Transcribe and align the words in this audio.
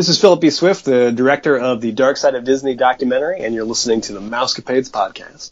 This 0.00 0.08
is 0.08 0.18
Philip 0.18 0.40
B. 0.40 0.48
Swift, 0.48 0.86
the 0.86 1.12
director 1.12 1.58
of 1.58 1.82
the 1.82 1.92
Dark 1.92 2.16
Side 2.16 2.34
of 2.34 2.42
Disney 2.42 2.74
documentary, 2.74 3.40
and 3.40 3.54
you're 3.54 3.66
listening 3.66 4.00
to 4.00 4.14
the 4.14 4.20
Mousecapades 4.20 4.90
podcast. 4.90 5.50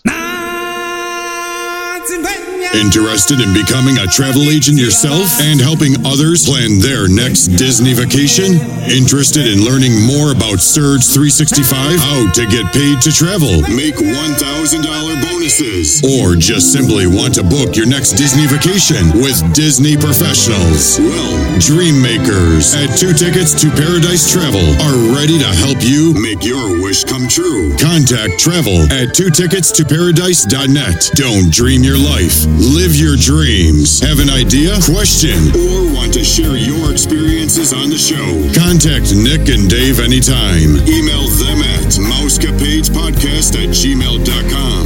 Interested 2.09 3.41
in 3.41 3.53
becoming 3.53 3.99
a 3.99 4.07
travel 4.07 4.49
agent 4.49 4.79
yourself 4.79 5.29
and 5.41 5.61
helping 5.61 5.93
others 6.07 6.49
plan 6.49 6.81
their 6.81 7.05
next 7.09 7.53
Disney 7.61 7.93
vacation? 7.93 8.57
Interested 8.89 9.45
in 9.45 9.61
learning 9.61 9.93
more 10.09 10.33
about 10.33 10.61
Surge 10.61 11.05
365? 11.05 12.01
How 12.01 12.25
to 12.33 12.45
get 12.49 12.65
paid 12.73 13.05
to 13.05 13.13
travel, 13.13 13.61
make 13.69 13.97
$1,000 14.01 14.09
bonuses, 15.21 16.01
or 16.01 16.33
just 16.37 16.73
simply 16.73 17.05
want 17.05 17.35
to 17.37 17.45
book 17.45 17.77
your 17.77 17.85
next 17.87 18.17
Disney 18.17 18.49
vacation 18.49 19.13
with 19.21 19.37
Disney 19.53 19.97
professionals? 19.97 20.97
Well, 21.01 21.37
Dream 21.61 22.01
Makers 22.01 22.73
at 22.73 22.97
Two 22.97 23.13
Tickets 23.13 23.53
to 23.61 23.69
Paradise 23.77 24.33
Travel 24.33 24.65
are 24.89 24.99
ready 25.13 25.37
to 25.37 25.51
help 25.61 25.85
you 25.85 26.17
make 26.17 26.41
your 26.41 26.81
wish 26.81 27.05
come 27.05 27.29
true. 27.29 27.77
Contact 27.77 28.41
travel 28.41 28.89
at 28.93 29.13
two 29.13 29.29
tickets 29.29 29.73
to 29.77 29.85
paradise.net. 29.85 31.11
Don't 31.17 31.53
dream 31.53 31.85
your 31.85 31.98
life. 31.99 32.47
Live 32.63 32.95
your 32.95 33.17
dreams. 33.17 34.01
Have 34.01 34.21
an 34.21 34.31
idea, 34.31 34.79
question, 34.87 35.51
or 35.55 35.93
want 35.93 36.15
to 36.15 36.25
share 36.25 36.57
your 36.57 36.93
experiences 36.93 37.73
on 37.73 37.91
the 37.91 37.99
show? 37.99 38.39
Contact 38.55 39.15
Nick 39.15 39.49
and 39.51 39.69
Dave 39.69 39.99
anytime. 39.99 40.79
Email 40.87 41.27
them 41.43 41.59
at 41.59 41.91
mousecapadespodcast 41.99 43.59
at 43.59 43.71
gmail.com. 43.75 44.78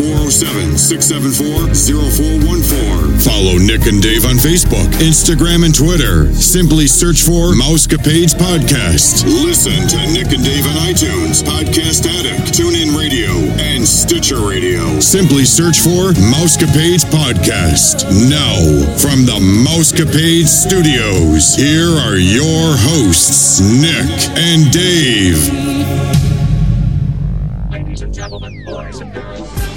Text 0.00 0.40
407 0.40 0.78
674 0.78 1.74
0414. 1.76 3.20
Follow 3.20 3.58
Nick 3.60 3.84
and 3.84 4.00
Dave 4.00 4.24
on 4.24 4.36
Facebook, 4.40 4.88
Instagram, 4.96 5.64
and 5.64 5.74
Twitter. 5.74 6.32
Simply 6.32 6.86
search 6.86 7.20
for 7.20 7.52
Mousecapades 7.52 8.32
Podcast. 8.32 9.28
Listen 9.28 9.76
to 9.88 9.98
Nick 10.12 10.32
and 10.32 10.42
Dave 10.42 10.64
on 10.64 10.76
iTunes, 10.88 11.44
Podcast 11.44 12.08
Addict, 12.08 12.48
TuneIn 12.56 12.96
Radio, 12.96 13.28
and 13.60 13.86
Stitcher 13.86 14.40
Radio. 14.40 15.00
Simply 15.00 15.44
search 15.44 15.80
for 15.80 16.16
Mousecapades 16.32 17.04
Podcast. 17.04 18.08
Now, 18.32 18.56
from 18.96 19.26
the 19.28 19.36
Mousecapades 19.36 20.48
Studios, 20.48 21.56
here 21.56 21.92
are 22.08 22.16
your 22.16 22.72
hosts, 22.88 23.60
Nick 23.60 24.08
and 24.38 24.72
Dave. 24.72 25.36
Ladies 27.70 28.00
and 28.00 28.14
gentlemen, 28.14 28.64
boys 28.64 29.00
and 29.00 29.12
girls. 29.12 29.69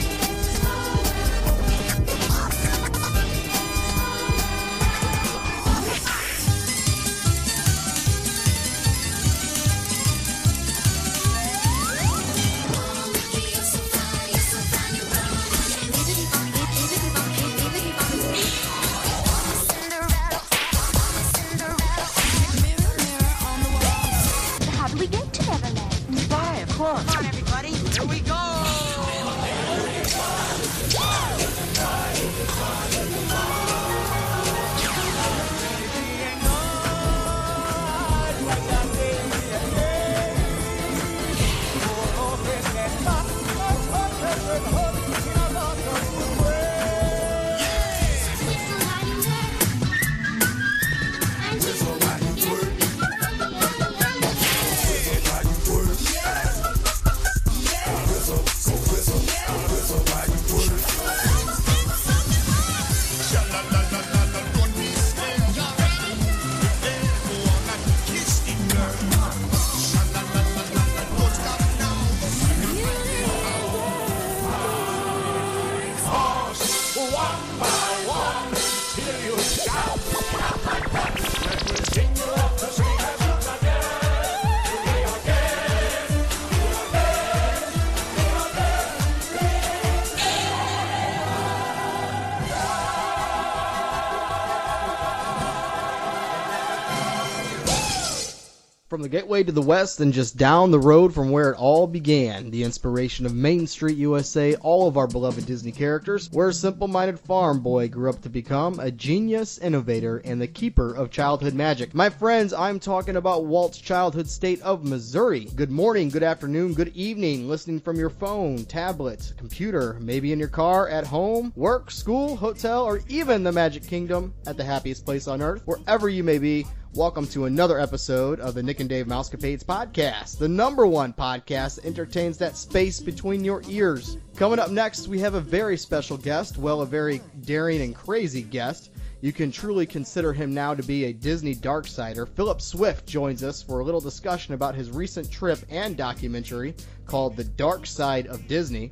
Gateway 99.13 99.43
to 99.43 99.51
the 99.51 99.61
west 99.61 99.99
and 99.99 100.11
just 100.11 100.37
down 100.37 100.71
the 100.71 100.79
road 100.79 101.13
from 101.13 101.29
where 101.29 101.51
it 101.51 101.57
all 101.59 101.85
began, 101.85 102.49
the 102.49 102.63
inspiration 102.63 103.27
of 103.27 103.35
Main 103.35 103.67
Street 103.67 103.95
USA, 103.95 104.55
all 104.55 104.87
of 104.87 104.97
our 104.97 105.05
beloved 105.05 105.45
Disney 105.45 105.71
characters, 105.71 106.31
where 106.31 106.49
a 106.49 106.53
simple 106.53 106.87
minded 106.87 107.19
farm 107.19 107.59
boy 107.59 107.87
grew 107.87 108.09
up 108.09 108.23
to 108.23 108.29
become 108.29 108.79
a 108.79 108.89
genius 108.89 109.59
innovator 109.59 110.17
and 110.25 110.41
the 110.41 110.47
keeper 110.47 110.95
of 110.95 111.11
childhood 111.11 111.53
magic. 111.53 111.93
My 111.93 112.09
friends, 112.09 112.53
I'm 112.53 112.79
talking 112.79 113.17
about 113.17 113.45
Walt's 113.45 113.77
childhood 113.77 114.27
state 114.27 114.63
of 114.63 114.83
Missouri. 114.83 115.45
Good 115.55 115.69
morning, 115.69 116.09
good 116.09 116.23
afternoon, 116.23 116.73
good 116.73 116.91
evening, 116.95 117.47
listening 117.47 117.81
from 117.81 117.97
your 117.97 118.09
phone, 118.09 118.65
tablet, 118.65 119.31
computer, 119.37 119.95
maybe 119.99 120.33
in 120.33 120.39
your 120.39 120.47
car, 120.47 120.89
at 120.89 121.05
home, 121.05 121.53
work, 121.55 121.91
school, 121.91 122.35
hotel, 122.35 122.83
or 122.83 123.01
even 123.09 123.43
the 123.43 123.51
Magic 123.51 123.85
Kingdom 123.85 124.33
at 124.47 124.57
the 124.57 124.63
happiest 124.63 125.05
place 125.05 125.27
on 125.27 125.39
earth, 125.39 125.61
wherever 125.65 126.09
you 126.09 126.23
may 126.23 126.39
be. 126.39 126.65
Welcome 126.95 127.25
to 127.29 127.45
another 127.45 127.79
episode 127.79 128.39
of 128.39 128.53
the 128.53 128.61
Nick 128.61 128.79
and 128.79 128.87
Dave 128.87 129.07
Mousecapades 129.07 129.63
podcast, 129.63 130.37
the 130.37 130.47
number 130.47 130.85
one 130.85 131.11
podcast 131.11 131.77
that 131.77 131.85
entertains 131.85 132.37
that 132.37 132.55
space 132.55 132.99
between 132.99 133.43
your 133.43 133.63
ears. 133.67 134.19
Coming 134.35 134.59
up 134.59 134.69
next, 134.69 135.07
we 135.07 135.17
have 135.17 135.33
a 135.33 135.41
very 135.41 135.75
special 135.75 136.17
guest, 136.17 136.59
well, 136.59 136.81
a 136.81 136.85
very 136.85 137.19
daring 137.45 137.81
and 137.81 137.95
crazy 137.95 138.43
guest. 138.43 138.91
You 139.21 139.33
can 139.33 139.51
truly 139.51 139.87
consider 139.87 140.33
him 140.33 140.53
now 140.53 140.75
to 140.75 140.83
be 140.83 141.05
a 141.05 141.13
Disney 141.13 141.55
Darksider. 141.55 142.29
Philip 142.29 142.61
Swift 142.61 143.07
joins 143.07 143.43
us 143.43 143.63
for 143.63 143.79
a 143.79 143.83
little 143.83 143.99
discussion 143.99 144.53
about 144.53 144.75
his 144.75 144.91
recent 144.91 145.31
trip 145.31 145.57
and 145.71 145.97
documentary 145.97 146.75
called 147.07 147.35
The 147.35 147.43
Dark 147.43 147.87
Side 147.87 148.27
of 148.27 148.47
Disney. 148.47 148.91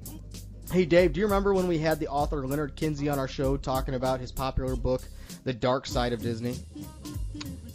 Hey 0.72 0.86
Dave, 0.86 1.14
do 1.14 1.20
you 1.20 1.28
remember 1.28 1.54
when 1.54 1.68
we 1.68 1.78
had 1.78 2.00
the 2.00 2.08
author 2.08 2.48
Leonard 2.48 2.76
Kinsey 2.76 3.10
on 3.10 3.20
our 3.20 3.28
show 3.28 3.58
talking 3.58 3.94
about 3.94 4.20
his 4.20 4.32
popular 4.32 4.76
book, 4.76 5.04
The 5.44 5.54
Dark 5.54 5.86
Side 5.86 6.14
of 6.14 6.22
Disney? 6.24 6.58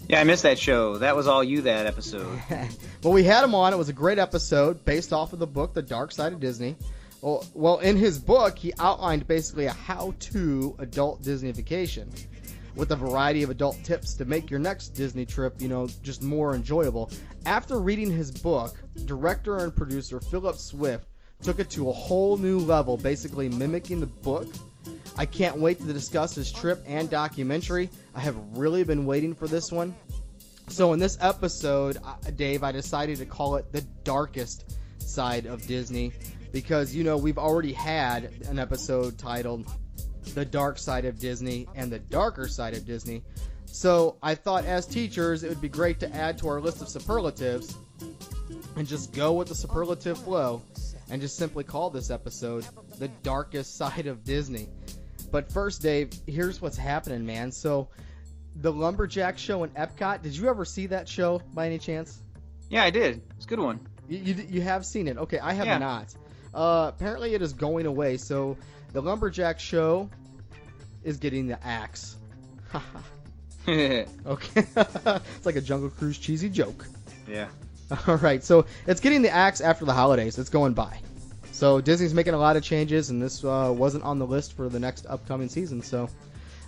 Yeah, 0.08 0.20
I 0.20 0.24
missed 0.24 0.44
that 0.44 0.58
show. 0.58 0.98
That 0.98 1.16
was 1.16 1.26
all 1.26 1.42
you 1.42 1.62
that 1.62 1.86
episode. 1.86 2.40
well, 3.02 3.12
we 3.12 3.24
had 3.24 3.42
him 3.42 3.56
on. 3.56 3.72
It 3.72 3.76
was 3.76 3.88
a 3.88 3.92
great 3.92 4.18
episode 4.18 4.84
based 4.84 5.12
off 5.12 5.32
of 5.32 5.40
the 5.40 5.48
book, 5.48 5.74
The 5.74 5.82
Dark 5.82 6.12
Side 6.12 6.32
of 6.32 6.38
Disney. 6.38 6.76
Well, 7.22 7.44
well 7.54 7.78
in 7.78 7.96
his 7.96 8.18
book, 8.18 8.56
he 8.56 8.72
outlined 8.78 9.26
basically 9.26 9.66
a 9.66 9.72
how 9.72 10.14
to 10.20 10.76
adult 10.78 11.22
Disney 11.22 11.50
vacation 11.50 12.12
with 12.76 12.92
a 12.92 12.96
variety 12.96 13.42
of 13.42 13.50
adult 13.50 13.82
tips 13.82 14.14
to 14.14 14.24
make 14.24 14.48
your 14.48 14.60
next 14.60 14.90
Disney 14.90 15.26
trip, 15.26 15.60
you 15.60 15.68
know, 15.68 15.88
just 16.04 16.22
more 16.22 16.54
enjoyable. 16.54 17.10
After 17.44 17.80
reading 17.80 18.10
his 18.10 18.30
book, 18.30 18.76
director 19.06 19.58
and 19.58 19.74
producer 19.74 20.20
Philip 20.20 20.56
Swift 20.56 21.08
took 21.42 21.58
it 21.58 21.68
to 21.70 21.88
a 21.88 21.92
whole 21.92 22.36
new 22.36 22.60
level, 22.60 22.96
basically 22.96 23.48
mimicking 23.48 23.98
the 23.98 24.06
book. 24.06 24.46
I 25.16 25.26
can't 25.26 25.58
wait 25.58 25.78
to 25.78 25.92
discuss 25.92 26.34
his 26.34 26.50
trip 26.50 26.82
and 26.86 27.08
documentary. 27.08 27.90
I 28.14 28.20
have 28.20 28.36
really 28.56 28.84
been 28.84 29.06
waiting 29.06 29.34
for 29.34 29.46
this 29.46 29.72
one. 29.72 29.94
So, 30.68 30.92
in 30.92 30.98
this 30.98 31.16
episode, 31.20 31.98
Dave, 32.34 32.62
I 32.64 32.72
decided 32.72 33.18
to 33.18 33.26
call 33.26 33.56
it 33.56 33.70
the 33.72 33.82
darkest 34.02 34.76
side 34.98 35.46
of 35.46 35.66
Disney 35.66 36.12
because, 36.52 36.94
you 36.94 37.04
know, 37.04 37.16
we've 37.16 37.38
already 37.38 37.72
had 37.72 38.30
an 38.48 38.58
episode 38.58 39.16
titled 39.16 39.66
The 40.34 40.44
Dark 40.44 40.78
Side 40.78 41.04
of 41.04 41.18
Disney 41.18 41.68
and 41.76 41.90
the 41.90 42.00
Darker 42.00 42.48
Side 42.48 42.74
of 42.74 42.84
Disney. 42.84 43.22
So, 43.66 44.16
I 44.22 44.34
thought 44.34 44.64
as 44.64 44.86
teachers, 44.86 45.44
it 45.44 45.48
would 45.48 45.60
be 45.60 45.68
great 45.68 46.00
to 46.00 46.14
add 46.14 46.38
to 46.38 46.48
our 46.48 46.60
list 46.60 46.82
of 46.82 46.88
superlatives 46.88 47.76
and 48.76 48.86
just 48.86 49.12
go 49.12 49.32
with 49.32 49.48
the 49.48 49.54
superlative 49.54 50.18
flow 50.18 50.62
and 51.10 51.20
just 51.20 51.36
simply 51.36 51.64
call 51.64 51.90
this 51.90 52.10
episode 52.10 52.66
The 52.98 53.08
Darkest 53.08 53.76
Side 53.76 54.06
of 54.06 54.24
Disney. 54.24 54.68
But 55.30 55.52
first, 55.52 55.82
Dave, 55.82 56.10
here's 56.26 56.60
what's 56.60 56.76
happening, 56.76 57.26
man. 57.26 57.52
So, 57.52 57.88
the 58.54 58.72
Lumberjack 58.72 59.38
show 59.38 59.64
in 59.64 59.70
Epcot. 59.70 60.22
Did 60.22 60.36
you 60.36 60.48
ever 60.48 60.64
see 60.64 60.86
that 60.86 61.08
show 61.08 61.42
by 61.52 61.66
any 61.66 61.78
chance? 61.78 62.18
Yeah, 62.70 62.82
I 62.84 62.90
did. 62.90 63.20
It's 63.36 63.44
a 63.44 63.48
good 63.48 63.60
one. 63.60 63.80
You, 64.08 64.18
you, 64.18 64.34
you 64.48 64.60
have 64.62 64.86
seen 64.86 65.08
it. 65.08 65.18
Okay, 65.18 65.38
I 65.38 65.52
have 65.52 65.66
Yeah. 65.66 65.78
not. 65.78 66.14
Uh, 66.54 66.90
apparently, 66.94 67.34
it 67.34 67.42
is 67.42 67.52
going 67.52 67.86
away. 67.86 68.16
So 68.16 68.56
the 68.92 69.02
Lumberjack 69.02 69.60
show 69.60 70.08
is 71.04 71.18
getting 71.18 71.48
the 71.48 71.64
axe. 71.66 72.16
okay, 73.68 74.06
it's 74.76 75.44
like 75.46 75.56
a 75.56 75.60
Jungle 75.60 75.90
Cruise 75.90 76.18
cheesy 76.18 76.48
joke. 76.48 76.86
Yeah. 77.28 77.48
All 78.06 78.16
right, 78.16 78.42
so 78.42 78.66
it's 78.86 79.00
getting 79.00 79.22
the 79.22 79.30
axe 79.30 79.60
after 79.60 79.84
the 79.84 79.92
holidays. 79.92 80.38
It's 80.38 80.50
going 80.50 80.74
by. 80.74 80.98
So 81.56 81.80
Disney's 81.80 82.12
making 82.12 82.34
a 82.34 82.38
lot 82.38 82.56
of 82.58 82.62
changes, 82.62 83.08
and 83.08 83.20
this 83.20 83.42
uh, 83.42 83.72
wasn't 83.74 84.04
on 84.04 84.18
the 84.18 84.26
list 84.26 84.52
for 84.52 84.68
the 84.68 84.78
next 84.78 85.06
upcoming 85.06 85.48
season. 85.48 85.80
So 85.80 86.10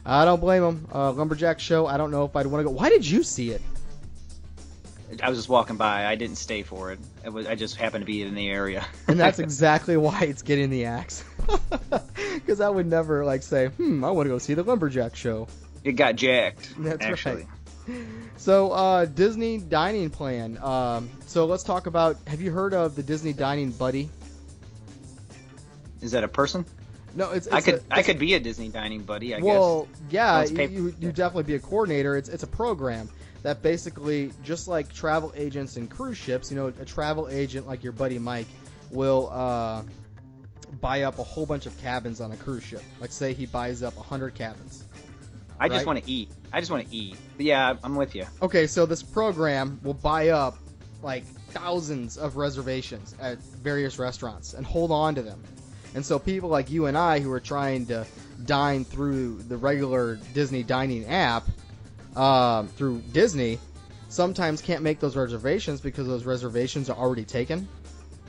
I 0.06 0.25
don't 0.25 0.40
blame 0.40 0.62
them. 0.62 0.88
Uh, 0.94 1.12
Lumberjack 1.12 1.61
show. 1.61 1.87
I 1.87 1.99
don't 1.99 2.11
know 2.11 2.25
if 2.25 2.35
I'd 2.35 2.46
want 2.46 2.61
to 2.61 2.64
go. 2.64 2.70
Why 2.70 2.88
did 2.88 3.06
you 3.06 3.23
see 3.23 3.50
it? 3.50 3.61
I 5.23 5.29
was 5.29 5.38
just 5.38 5.50
walking 5.50 5.76
by. 5.76 6.06
I 6.06 6.14
didn't 6.14 6.37
stay 6.37 6.62
for 6.62 6.90
it. 6.93 7.00
it 7.23 7.31
was, 7.31 7.46
I 7.46 7.55
just 7.55 7.76
happened 7.76 8.00
to 8.00 8.06
be 8.06 8.23
in 8.23 8.35
the 8.35 8.49
area. 8.49 8.87
And 9.08 9.20
that's 9.20 9.38
exactly 9.46 9.99
why 9.99 10.23
it's 10.23 10.40
getting 10.40 10.70
the 10.70 10.87
axe. 10.87 11.23
Because 12.35 12.61
I 12.62 12.69
would 12.70 12.87
never 12.87 13.26
like 13.26 13.43
say, 13.43 13.67
hmm, 13.67 14.02
I 14.05 14.11
want 14.11 14.26
to 14.26 14.31
go 14.31 14.38
see 14.38 14.55
the 14.55 14.62
Lumberjack 14.62 15.14
show. 15.14 15.49
it 15.85 15.93
got 15.93 16.17
jacked. 16.17 16.73
That's 16.79 17.05
actually. 17.05 17.46
right. 17.88 18.06
So 18.37 18.70
uh, 18.70 19.05
Disney 19.05 19.58
dining 19.58 20.08
plan. 20.08 20.56
Um, 20.62 21.11
so 21.26 21.44
let's 21.46 21.62
talk 21.62 21.87
about. 21.87 22.17
Have 22.26 22.40
you 22.40 22.50
heard 22.52 22.73
of 22.73 22.94
the 22.96 23.02
Disney 23.02 23.35
dining 23.35 23.70
buddy? 23.73 24.08
Is 26.00 26.12
that 26.12 26.25
a 26.25 26.29
person? 26.29 26.65
No, 27.15 27.31
it's. 27.33 27.47
it's 27.47 27.55
I 27.55 27.61
could 27.61 27.75
a- 27.75 27.83
I 27.91 28.03
could 28.03 28.19
be 28.19 28.35
a 28.35 28.41
Disney 28.41 28.69
dining 28.69 29.03
buddy. 29.03 29.35
I 29.35 29.39
guess. 29.39 29.45
well, 29.45 29.89
yeah, 30.11 30.45
Well, 30.45 30.50
you, 30.50 30.95
you 31.00 31.12
definitely 31.12 31.45
be 31.45 31.55
a 31.55 31.59
coordinator. 31.59 32.17
It's 32.17 32.29
it's 32.29 32.43
a 32.43 32.49
program 32.49 33.09
that 33.43 33.62
basically 33.62 34.33
just 34.45 34.69
like 34.69 34.93
travel 34.93 35.33
agents 35.37 35.77
and 35.77 35.91
cruise 35.91 36.19
ships. 36.19 36.50
You 36.50 36.56
know, 36.56 36.67
a 36.69 36.85
travel 36.85 37.29
agent 37.29 37.67
like 37.67 37.83
your 37.83 37.93
buddy 37.93 38.19
Mike 38.19 38.47
will 38.91 39.31
uh, 39.33 39.83
buy 40.81 41.03
up 41.03 41.19
a 41.19 41.23
whole 41.23 41.47
bunch 41.47 41.67
of 41.67 41.79
cabins 41.81 42.21
on 42.21 42.33
a 42.33 42.37
cruise 42.37 42.65
ship. 42.65 42.83
Like 43.00 43.12
say 43.12 43.33
he 43.33 43.47
buys 43.47 43.83
up 43.83 43.97
hundred 43.97 44.35
cabins. 44.35 44.85
I 45.61 45.69
just 45.69 45.87
want 45.87 46.05
to 46.05 46.11
eat. 46.11 46.31
I 46.53 46.61
just 46.61 46.71
want 46.71 46.89
to 46.89 46.95
eat. 46.95 47.17
But 47.37 47.47
yeah, 47.47 47.75
I'm 47.83 47.97
with 47.97 48.15
you. 48.15 48.27
Okay, 48.41 48.67
so 48.69 48.87
this 48.87 49.03
program 49.03 49.81
will 49.83 49.95
buy 49.95 50.29
up 50.29 50.56
like 51.03 51.25
thousands 51.50 52.17
of 52.17 52.37
reservations 52.37 53.15
at 53.21 53.39
various 53.39 53.99
restaurants 53.99 54.55
and 54.55 54.65
hold 54.65 54.93
on 54.93 55.17
to 55.17 55.23
them. 55.23 55.43
And 55.94 56.05
so 56.05 56.19
people 56.19 56.49
like 56.49 56.70
you 56.70 56.87
and 56.87 56.96
I 56.96 57.20
who 57.20 57.32
are 57.32 57.40
trying 57.40 57.87
to 57.87 58.06
dine 58.44 58.85
through 58.85 59.43
the 59.43 59.56
regular 59.56 60.17
Disney 60.35 60.62
dining 60.62 61.06
app 61.06 61.44
um, 62.17 62.69
through 62.69 63.00
Disney 63.12 63.58
sometimes 64.08 64.62
can't 64.62 64.82
make 64.82 65.00
those 65.00 65.17
reservations 65.17 65.81
because 65.81 66.06
those 66.06 66.25
reservations 66.25 66.88
are 66.90 66.96
already 66.96 67.25
taken. 67.25 67.69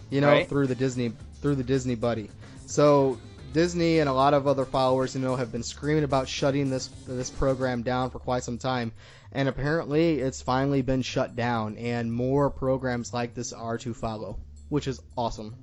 You 0.09 0.21
know, 0.21 0.27
Right. 0.29 0.49
through 0.49 0.67
the 0.67 0.75
Disney 0.75 1.13
through 1.41 1.55
the 1.55 1.63
Disney 1.63 1.95
Buddy. 1.95 2.29
So 2.65 3.17
Disney 3.53 3.99
and 3.99 4.09
a 4.09 4.13
lot 4.13 4.33
of 4.33 4.47
other 4.47 4.65
followers, 4.65 5.15
you 5.15 5.21
know, 5.21 5.35
have 5.35 5.51
been 5.51 5.63
screaming 5.63 6.03
about 6.03 6.27
shutting 6.27 6.69
this 6.69 6.87
this 7.07 7.29
program 7.29 7.83
down 7.83 8.09
for 8.09 8.19
quite 8.19 8.43
some 8.43 8.57
time, 8.57 8.91
and 9.31 9.47
apparently 9.47 10.19
it's 10.19 10.41
finally 10.41 10.81
been 10.81 11.01
shut 11.01 11.35
down, 11.35 11.77
and 11.77 12.11
more 12.11 12.49
programs 12.49 13.13
like 13.13 13.33
this 13.33 13.53
are 13.53 13.77
to 13.79 13.93
follow, 13.93 14.37
which 14.69 14.87
is 14.87 14.99
awesome. 15.17 15.55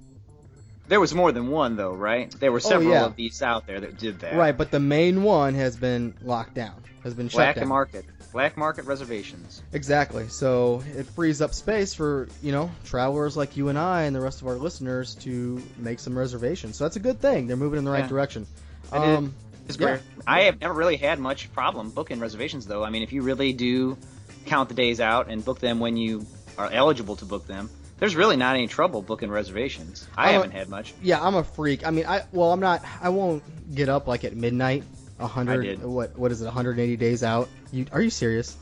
There 0.89 1.01
was 1.01 1.15
more 1.15 1.33
than 1.33 1.49
one 1.49 1.77
though, 1.77 1.93
right? 1.95 2.31
There 2.39 2.53
were 2.53 2.61
several 2.61 2.91
Oh, 2.91 2.95
yeah. 2.95 3.05
of 3.07 3.17
these 3.17 3.43
out 3.43 3.67
there 3.67 3.81
that 3.81 3.99
did 3.99 4.21
that. 4.21 4.37
Right, 4.37 4.57
but 4.57 4.71
the 4.71 4.81
main 4.81 5.23
one 5.23 5.55
has 5.55 5.77
been 5.77 6.15
locked 6.23 6.55
down, 6.55 6.75
has 7.03 7.15
been 7.15 7.29
shut 7.29 7.39
Black 7.39 7.57
down. 7.57 7.69
market. 7.69 8.05
Black 8.33 8.57
market 8.57 8.85
reservations. 8.85 9.63
Exactly. 9.73 10.29
So 10.29 10.83
it 10.95 11.07
frees 11.07 11.41
up 11.41 11.55
space 11.55 11.95
for, 11.95 12.29
you 12.43 12.53
know, 12.53 12.71
travelers 12.85 13.37
like 13.37 13.57
you 13.57 13.69
and 13.69 13.79
I 13.79 14.03
and 14.03 14.15
the 14.15 14.21
rest 14.21 14.43
of 14.43 14.47
our 14.49 14.57
listeners 14.57 15.15
to 15.17 15.63
make 15.79 15.99
some 16.01 16.17
reservations. 16.17 16.77
So 16.77 16.85
that's 16.85 16.97
a 16.97 17.01
good 17.01 17.19
thing. 17.21 17.47
They're 17.47 17.57
moving 17.57 17.79
in 17.79 17.85
the 17.85 17.91
right 17.91 18.01
Yeah. 18.01 18.09
direction. 18.09 18.47
Um, 18.93 19.35
It's 19.69 19.79
Yeah. 19.79 19.99
I 20.29 20.43
have 20.43 20.61
never 20.61 20.75
really 20.75 20.97
had 20.97 21.19
much 21.19 21.53
problem 21.53 21.91
booking 21.91 22.21
reservations 22.21 22.67
though. 22.67 22.85
I 22.85 22.91
mean, 22.91 23.03
if 23.03 23.13
you 23.13 23.23
really 23.23 23.53
do 23.53 23.97
count 24.45 24.69
the 24.69 24.77
days 24.77 25.01
out 25.01 25.29
and 25.29 25.45
book 25.45 25.59
them 25.59 25.81
when 25.81 25.97
you 25.97 26.25
are 26.57 26.71
eligible 26.71 27.17
to 27.17 27.25
book 27.25 27.47
them, 27.49 27.69
there's 27.99 28.15
really 28.17 28.37
not 28.37 28.55
any 28.57 28.67
trouble 28.67 29.03
booking 29.03 29.31
reservations. 29.31 30.07
I 30.17 30.29
I'm 30.29 30.35
haven't 30.35 30.51
had 30.53 30.69
much. 30.69 30.95
yeah, 31.03 31.23
I'm 31.23 31.35
a 31.35 31.45
freak. 31.45 31.87
I 31.87 31.91
mean, 31.91 32.07
I 32.07 32.23
well, 32.33 32.53
I'm 32.53 32.61
not. 32.61 32.83
I 33.01 33.09
won't 33.11 33.43
get 33.75 33.89
up 33.89 34.07
like 34.07 34.25
at 34.25 34.37
midnight. 34.37 34.85
Hundred. 35.19 35.63
did. 35.63 35.83
What? 35.83 36.19
What 36.19 36.31
is 36.33 36.43
it? 36.43 36.45
180 36.45 36.97
days 36.97 37.23
out. 37.23 37.49
You 37.73 37.87
are 37.93 38.03
you 38.03 38.11
serious? 38.11 38.57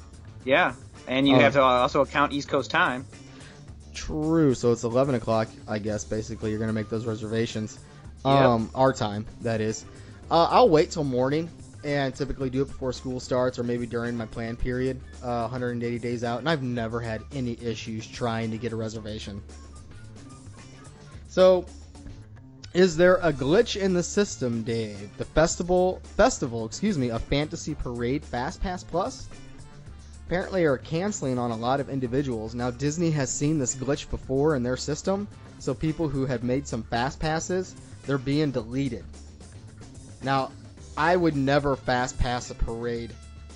Yeah, 0.44 0.74
and 1.08 1.26
you 1.26 1.34
Oh. 1.36 1.40
have 1.40 1.54
to 1.54 1.62
also 1.62 2.00
account 2.02 2.32
East 2.32 2.48
Coast 2.48 2.70
time. 2.70 3.06
True. 3.94 4.54
So 4.54 4.72
it's 4.72 4.84
11 4.84 5.14
o'clock. 5.14 5.48
I 5.68 5.78
guess 5.78 6.04
basically 6.04 6.50
you're 6.50 6.58
gonna 6.60 6.72
make 6.72 6.88
those 6.88 7.06
reservations. 7.06 7.78
Yep. 8.24 8.34
Um, 8.34 8.70
our 8.74 8.92
time 8.92 9.26
that 9.42 9.60
is. 9.60 9.84
Uh, 10.30 10.48
I'll 10.50 10.68
wait 10.68 10.90
till 10.92 11.04
morning 11.04 11.50
and 11.84 12.14
typically 12.14 12.50
do 12.50 12.62
it 12.62 12.68
before 12.68 12.92
school 12.92 13.20
starts 13.20 13.58
or 13.58 13.62
maybe 13.62 13.86
during 13.86 14.16
my 14.16 14.26
plan 14.26 14.56
period. 14.56 15.00
Uh, 15.22 15.42
180 15.42 15.98
days 15.98 16.24
out, 16.24 16.38
and 16.38 16.48
I've 16.48 16.62
never 16.62 17.00
had 17.00 17.22
any 17.32 17.58
issues 17.62 18.06
trying 18.06 18.50
to 18.50 18.58
get 18.58 18.72
a 18.72 18.76
reservation. 18.76 19.42
So, 21.28 21.66
is 22.72 22.96
there 22.96 23.16
a 23.16 23.32
glitch 23.32 23.80
in 23.80 23.92
the 23.94 24.02
system, 24.02 24.62
Dave? 24.62 25.16
The 25.16 25.24
festival, 25.24 26.00
festival, 26.16 26.64
excuse 26.64 26.98
me, 26.98 27.10
a 27.10 27.18
Fantasy 27.18 27.74
Parade 27.74 28.24
Fast 28.24 28.60
Pass 28.60 28.82
Plus 28.82 29.28
apparently 30.26 30.64
are 30.64 30.78
canceling 30.78 31.38
on 31.38 31.50
a 31.50 31.56
lot 31.56 31.80
of 31.80 31.90
individuals. 31.90 32.54
Now 32.54 32.70
Disney 32.70 33.10
has 33.10 33.30
seen 33.30 33.58
this 33.58 33.74
glitch 33.74 34.08
before 34.10 34.56
in 34.56 34.62
their 34.62 34.76
system, 34.76 35.28
so 35.58 35.74
people 35.74 36.08
who 36.08 36.26
have 36.26 36.42
made 36.42 36.66
some 36.66 36.82
fast 36.82 37.20
passes, 37.20 37.76
they're 38.06 38.18
being 38.18 38.50
deleted. 38.50 39.04
Now, 40.22 40.50
I 40.96 41.14
would 41.16 41.36
never 41.36 41.76
fast 41.76 42.18
pass 42.18 42.50
a 42.50 42.54
parade 42.54 43.12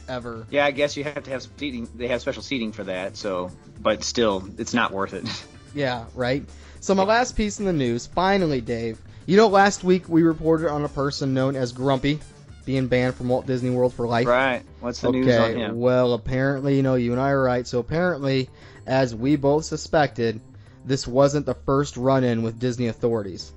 ever. 0.09 0.47
Yeah, 0.51 0.65
I 0.65 0.71
guess 0.71 0.97
you 0.97 1.05
have 1.05 1.23
to 1.25 1.31
have 1.31 1.47
seating. 1.57 1.89
They 1.95 2.09
have 2.09 2.21
special 2.21 2.43
seating 2.43 2.73
for 2.73 2.85
that. 2.85 3.17
So, 3.17 3.51
but 3.81 4.03
still, 4.05 4.49
it's 4.59 4.75
not 4.75 4.93
worth 4.93 5.15
it. 5.15 5.27
Yeah, 5.75 6.07
right. 6.15 6.49
So 6.81 6.95
my 6.95 7.03
last 7.05 7.37
piece 7.37 7.61
in 7.61 7.67
the 7.67 7.75
news, 7.75 8.07
finally, 8.07 8.63
Dave. 8.63 8.99
You 9.27 9.37
know, 9.37 9.49
last 9.49 9.85
week 9.85 10.09
we 10.09 10.23
reported 10.23 10.71
on 10.71 10.83
a 10.83 10.89
person 10.89 11.35
known 11.35 11.57
as 11.57 11.73
Grumpy 11.73 12.21
being 12.65 12.87
banned 12.89 13.15
from 13.15 13.29
Walt 13.29 13.47
Disney 13.47 13.69
World 13.69 13.93
for 13.93 14.07
life. 14.07 14.27
right? 14.27 14.63
What's 14.81 15.03
the 15.03 15.11
news 15.13 15.37
on 15.37 15.55
him? 15.57 15.79
Well, 15.79 16.15
apparently, 16.15 16.75
you 16.77 16.83
know, 16.83 16.95
you 16.95 17.13
and 17.13 17.21
I 17.21 17.31
are 17.31 17.43
right. 17.43 17.67
So 17.67 17.81
apparently, 17.81 18.49
as 18.87 19.15
we 19.15 19.37
both 19.37 19.67
suspected, 19.67 20.41
this 20.87 21.07
wasn't 21.07 21.45
the 21.45 21.55
first 21.55 21.99
run-in 21.99 22.43
with 22.43 22.59
Disney 22.59 22.87
authorities. 22.87 23.53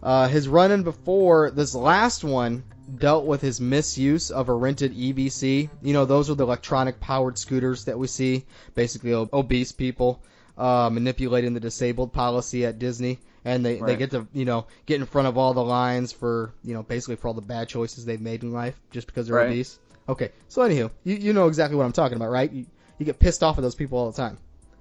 Uh, 0.00 0.28
his 0.28 0.46
run-in 0.48 0.84
before 0.84 1.50
this 1.50 1.74
last 1.74 2.22
one 2.22 2.62
dealt 2.96 3.24
with 3.26 3.40
his 3.40 3.60
misuse 3.60 4.30
of 4.30 4.48
a 4.48 4.54
rented 4.54 4.94
EVC. 4.96 5.68
You 5.82 5.92
know, 5.92 6.04
those 6.04 6.30
are 6.30 6.34
the 6.34 6.44
electronic-powered 6.44 7.38
scooters 7.38 7.84
that 7.84 7.98
we 7.98 8.06
see, 8.06 8.44
basically 8.74 9.12
obese 9.12 9.72
people 9.72 10.22
uh, 10.56 10.90
manipulating 10.92 11.54
the 11.54 11.60
disabled 11.60 12.12
policy 12.12 12.64
at 12.66 12.78
Disney, 12.78 13.18
and 13.44 13.64
they, 13.64 13.76
they 13.76 13.96
get 13.96 14.10
to 14.10 14.26
you 14.32 14.44
know 14.44 14.66
get 14.86 15.00
in 15.00 15.06
front 15.06 15.28
of 15.28 15.38
all 15.38 15.54
the 15.54 15.62
lines 15.62 16.12
for 16.12 16.52
you 16.64 16.74
know 16.74 16.82
basically 16.82 17.16
for 17.16 17.28
all 17.28 17.34
the 17.34 17.40
bad 17.40 17.68
choices 17.68 18.04
they've 18.04 18.20
made 18.20 18.42
in 18.42 18.52
life 18.52 18.78
just 18.90 19.06
because 19.06 19.26
they're 19.28 19.36
Right. 19.36 19.50
obese. 19.50 19.78
Okay, 20.08 20.30
so 20.48 20.62
anywho, 20.62 20.90
you, 21.04 21.16
you 21.16 21.32
know 21.32 21.46
exactly 21.48 21.76
what 21.76 21.84
I'm 21.84 21.92
talking 21.92 22.16
about, 22.16 22.30
right? 22.30 22.50
You, 22.50 22.66
you 22.98 23.06
get 23.06 23.18
pissed 23.18 23.42
off 23.42 23.58
at 23.58 23.60
those 23.62 23.74
people 23.74 23.98
all 23.98 24.10
the 24.10 24.16
time. 24.16 24.38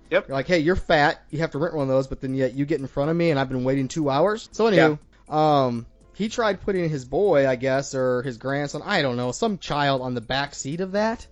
Yep. 0.10 0.30
You're 0.30 0.38
like, 0.38 0.48
hey, 0.48 0.60
you're 0.60 0.78
fat, 0.78 1.22
you 1.30 1.40
have 1.40 1.52
to 1.52 1.58
rent 1.58 1.76
one 1.76 1.84
of 1.84 1.90
those, 1.90 2.08
but 2.08 2.22
then 2.22 2.34
yet 2.34 2.54
you 2.54 2.66
get 2.66 2.80
in 2.80 2.88
front 2.88 3.12
of 3.12 3.18
me 3.18 3.30
and 3.30 3.38
I've 3.40 3.50
been 3.50 3.66
waiting 3.66 3.90
two 3.90 4.10
hours. 4.10 4.48
So 4.54 4.72
anywho, 4.72 4.98
um, 5.34 5.86
he 6.18 6.30
tried 6.30 6.62
putting 6.62 6.90
his 6.90 7.06
boy, 7.06 7.48
I 7.48 7.56
guess, 7.56 7.94
or 7.94 8.24
his 8.24 8.38
grandson, 8.38 8.82
I 8.84 9.04
don't 9.04 9.18
know, 9.18 9.32
some 9.32 9.60
child 9.60 10.02
on 10.02 10.16
the 10.16 10.22
back 10.22 10.56
seat 10.56 10.82
of 10.82 10.94
that, 10.94 11.28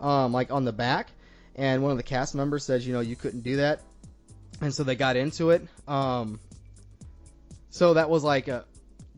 um, 0.00 0.34
like 0.34 0.50
on 0.50 0.66
the 0.66 0.72
back, 0.72 1.10
and 1.56 1.82
one 1.82 1.92
of 1.92 1.96
the 1.96 2.02
cast 2.02 2.34
members 2.34 2.62
says, 2.62 2.86
you 2.86 2.92
know, 2.92 3.00
you 3.00 3.16
couldn't 3.16 3.40
do 3.40 3.56
that, 3.56 3.80
and 4.60 4.74
so 4.74 4.84
they 4.84 4.96
got 4.96 5.16
into 5.16 5.48
it. 5.48 5.66
Um, 5.88 6.40
so 7.70 7.94
that 7.94 8.10
was 8.10 8.22
like 8.22 8.48
a 8.48 8.66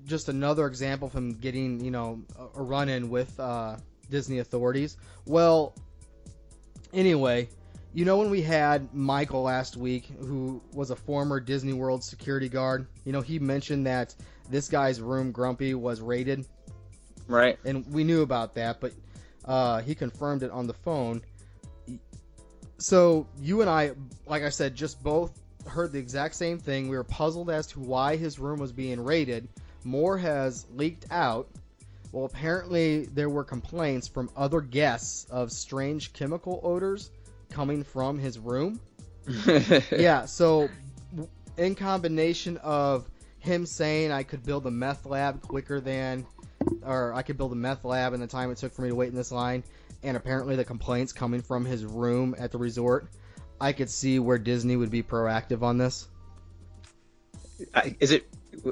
just 0.07 0.29
another 0.29 0.69
example 0.69 1.09
of 1.09 1.13
him 1.13 1.33
getting, 1.33 1.85
you 1.85 1.91
know, 1.91 2.23
a, 2.39 2.61
a 2.61 2.63
run-in 2.63 3.11
with 3.11 3.39
uh, 3.41 3.79
Disney 4.11 4.39
authorities. 4.39 4.97
Well, 5.27 5.75
anyway, 6.93 7.49
you 7.93 8.05
know 8.05 8.19
when 8.19 8.31
we 8.31 8.43
had 8.43 8.95
Michael 8.95 9.43
last 9.43 9.77
week, 9.77 10.09
who 10.21 10.63
was 10.73 10.93
a 10.93 10.97
former 10.97 11.41
Disney 11.41 11.73
World 11.73 12.05
security 12.05 12.49
guard. 12.49 12.87
You 13.05 13.11
know 13.11 13.23
he 13.23 13.41
mentioned 13.41 13.87
that 13.87 14.15
this 14.51 14.69
guy's 14.69 15.01
room, 15.01 15.33
Grumpy, 15.33 15.75
was 15.75 16.01
raided, 16.01 16.47
Right. 17.29 17.59
and 17.65 17.87
we 17.93 18.05
knew 18.05 18.23
about 18.23 18.55
that, 18.55 18.81
but 18.81 18.93
uh, 19.45 19.81
he 19.81 19.95
confirmed 19.95 20.43
it 20.43 20.51
on 20.51 20.67
the 20.67 20.75
phone. 20.75 21.23
So 22.79 23.27
you 23.41 23.61
and 23.61 23.71
I, 23.71 23.93
like 24.27 24.43
I 24.43 24.49
said, 24.49 24.75
just 24.75 25.03
both 25.03 25.39
heard 25.67 25.93
the 25.93 25.99
exact 25.99 26.35
same 26.35 26.59
thing. 26.59 26.89
We 26.89 26.97
were 26.97 27.05
puzzled 27.05 27.51
as 27.51 27.67
to 27.69 27.81
why 27.81 28.17
his 28.17 28.39
room 28.39 28.59
was 28.59 28.73
being 28.73 29.03
raided. 29.03 29.49
More 29.85 30.17
has 30.19 30.67
leaked 30.75 31.07
out. 31.11 31.49
Well, 32.13 32.25
apparently 32.25 33.07
there 33.07 33.29
were 33.29 33.45
complaints 33.45 34.09
from 34.09 34.31
other 34.37 34.61
guests 34.61 35.27
of 35.31 35.53
strange 35.53 36.13
chemical 36.13 36.61
odors 36.63 37.11
coming 37.51 37.85
from 37.85 38.19
his 38.19 38.39
room. 38.39 38.81
yeah, 39.93 40.25
so 40.25 40.69
in 41.57 41.75
combination 41.75 42.57
of 42.59 43.09
him 43.41 43.67
saying 43.67 44.13
I 44.13 44.23
could 44.23 44.45
build 44.45 44.67
a 44.67 44.71
meth 44.71 45.07
lab 45.07 45.43
quicker 45.43 45.81
than, 45.81 46.27
or 46.85 47.13
I 47.13 47.23
could 47.23 47.37
build 47.37 47.53
a 47.53 47.57
meth 47.57 47.85
lab 47.85 48.15
in 48.15 48.21
the 48.21 48.27
time 48.27 48.51
it 48.51 48.59
took 48.59 48.73
for 48.73 48.83
me 48.83 48.89
to 48.91 48.95
wait 48.95 49.09
in 49.09 49.17
this 49.17 49.33
line, 49.33 49.65
and 50.03 50.17
apparently 50.17 50.57
the 50.57 50.65
complaints 50.65 51.13
coming 51.13 51.43
from 51.43 51.65
his 51.65 51.85
room 51.85 52.35
at 52.39 52.53
the 52.53 52.59
resort, 52.59 53.09
I 53.61 53.73
could 53.73 53.91
see 53.91 54.19
where 54.19 54.39
Disney 54.39 54.77
would 54.77 54.91
be 54.91 55.03
proactive 55.03 55.63
on 55.63 55.79
this. 55.79 56.07
Is 57.99 58.11
it? 58.13 58.27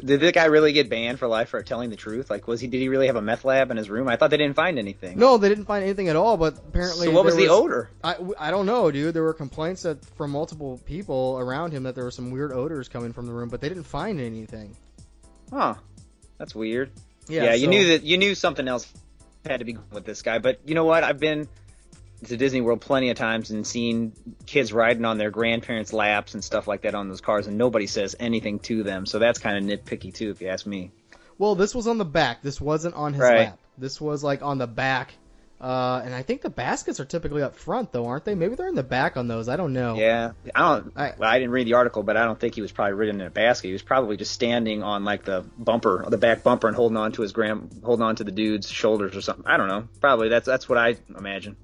Did 0.04 0.20
the 0.20 0.32
guy 0.32 0.46
really 0.46 0.72
get 0.72 0.90
banned 0.90 1.18
for 1.18 1.28
life 1.28 1.50
for 1.50 1.62
telling 1.62 1.90
the 1.90 1.96
truth? 1.96 2.30
Like, 2.30 2.46
was 2.46 2.60
he? 2.60 2.66
Did 2.66 2.78
he 2.78 2.88
really 2.88 3.06
have 3.06 3.16
a 3.16 3.22
meth 3.22 3.44
lab 3.44 3.70
in 3.70 3.76
his 3.76 3.88
room? 3.88 4.08
I 4.08 4.16
thought 4.16 4.30
they 4.30 4.36
didn't 4.36 4.56
find 4.56 4.78
anything. 4.78 5.18
No, 5.18 5.38
they 5.38 5.48
didn't 5.48 5.64
find 5.66 5.84
anything 5.84 6.08
at 6.08 6.16
all, 6.16 6.36
but 6.36 6.58
apparently. 6.58 7.06
So 7.06 7.12
what 7.12 7.24
was 7.24 7.36
there 7.36 7.46
the 7.46 7.52
odor? 7.52 7.90
I, 8.02 8.16
I 8.38 8.50
don't 8.50 8.66
know, 8.66 8.90
dude. 8.90 9.14
There 9.14 9.22
were 9.22 9.34
complaints 9.34 9.82
that 9.82 10.04
from 10.16 10.30
multiple 10.32 10.80
people 10.84 11.36
around 11.38 11.72
him 11.72 11.84
that 11.84 11.94
there 11.94 12.04
were 12.04 12.10
some 12.10 12.30
weird 12.30 12.52
odors 12.52 12.88
coming 12.88 13.12
from 13.12 13.26
the 13.26 13.32
room, 13.32 13.48
but 13.48 13.60
they 13.60 13.68
didn't 13.68 13.84
find 13.84 14.20
anything. 14.20 14.76
Huh? 15.50 15.74
That's 16.38 16.54
weird. 16.54 16.90
Yeah, 17.28 17.44
Yeah, 17.44 17.54
you 17.54 17.66
knew 17.68 17.88
that 17.88 18.02
you 18.04 18.18
knew 18.18 18.34
something 18.34 18.66
else 18.66 18.90
had 19.46 19.58
to 19.58 19.64
be 19.64 19.76
with 19.92 20.04
this 20.04 20.22
guy. 20.22 20.38
But 20.38 20.60
you 20.64 20.74
know 20.74 20.84
what? 20.84 21.04
I've 21.04 21.20
been 21.20 21.48
to 22.26 22.36
Disney 22.36 22.60
World 22.60 22.80
plenty 22.80 23.10
of 23.10 23.16
times 23.16 23.50
and 23.50 23.66
seen 23.66 24.12
kids 24.46 24.72
riding 24.72 25.04
on 25.04 25.18
their 25.18 25.30
grandparents' 25.30 25.92
laps 25.92 26.34
and 26.34 26.42
stuff 26.42 26.66
like 26.66 26.82
that 26.82 26.94
on 26.94 27.08
those 27.08 27.20
cars, 27.20 27.46
and 27.46 27.56
nobody 27.58 27.86
says 27.86 28.16
anything 28.18 28.58
to 28.60 28.82
them. 28.82 29.06
So 29.06 29.18
that's 29.18 29.38
kind 29.38 29.56
of 29.56 29.78
nitpicky 29.80 30.12
too, 30.12 30.30
if 30.30 30.40
you 30.40 30.48
ask 30.48 30.66
me. 30.66 30.90
Well, 31.38 31.54
this 31.54 31.74
was 31.74 31.86
on 31.86 31.98
the 31.98 32.04
back. 32.04 32.42
This 32.42 32.60
wasn't 32.60 32.94
on 32.96 33.12
his 33.12 33.22
Right. 33.22 33.38
lap. 33.46 33.58
This 33.78 34.00
was 34.00 34.24
like 34.24 34.42
on 34.42 34.58
the 34.58 34.66
back. 34.66 35.14
Uh, 35.60 36.00
and 36.04 36.14
I 36.14 36.22
think 36.22 36.42
the 36.42 36.50
baskets 36.50 37.00
are 37.00 37.04
typically 37.04 37.42
up 37.42 37.56
front, 37.56 37.90
though, 37.90 38.06
aren't 38.06 38.24
they? 38.24 38.36
Maybe 38.36 38.54
they're 38.54 38.68
in 38.68 38.76
the 38.76 38.84
back 38.84 39.16
on 39.16 39.26
those. 39.26 39.48
I 39.48 39.56
don't 39.56 39.72
know. 39.72 39.96
Yeah, 39.96 40.30
I 40.54 40.60
don't. 40.60 40.92
I- 40.96 41.14
well, 41.18 41.28
I 41.28 41.38
didn't 41.40 41.50
read 41.50 41.66
the 41.66 41.74
article, 41.74 42.04
but 42.04 42.16
I 42.16 42.24
don't 42.24 42.38
think 42.38 42.54
he 42.54 42.60
was 42.60 42.70
probably 42.70 42.92
ridden 42.94 43.20
in 43.20 43.26
a 43.26 43.30
basket. 43.30 43.66
He 43.66 43.72
was 43.72 43.82
probably 43.82 44.16
just 44.16 44.30
standing 44.32 44.84
on 44.84 45.04
like 45.04 45.24
the 45.24 45.44
bumper, 45.58 46.04
the 46.08 46.16
back 46.18 46.44
bumper, 46.44 46.68
and 46.68 46.76
holding 46.76 46.96
on 46.96 47.10
to 47.12 47.22
his 47.22 47.32
grand, 47.32 47.80
holding 47.84 48.04
on 48.04 48.14
to 48.16 48.24
the 48.24 48.30
dude's 48.30 48.70
shoulders 48.70 49.16
or 49.16 49.20
something. 49.20 49.46
I 49.48 49.56
don't 49.56 49.66
know. 49.66 49.88
Probably 50.00 50.28
that's 50.28 50.46
that's 50.46 50.68
what 50.68 50.78
I 50.78 50.96
imagine. 51.16 51.56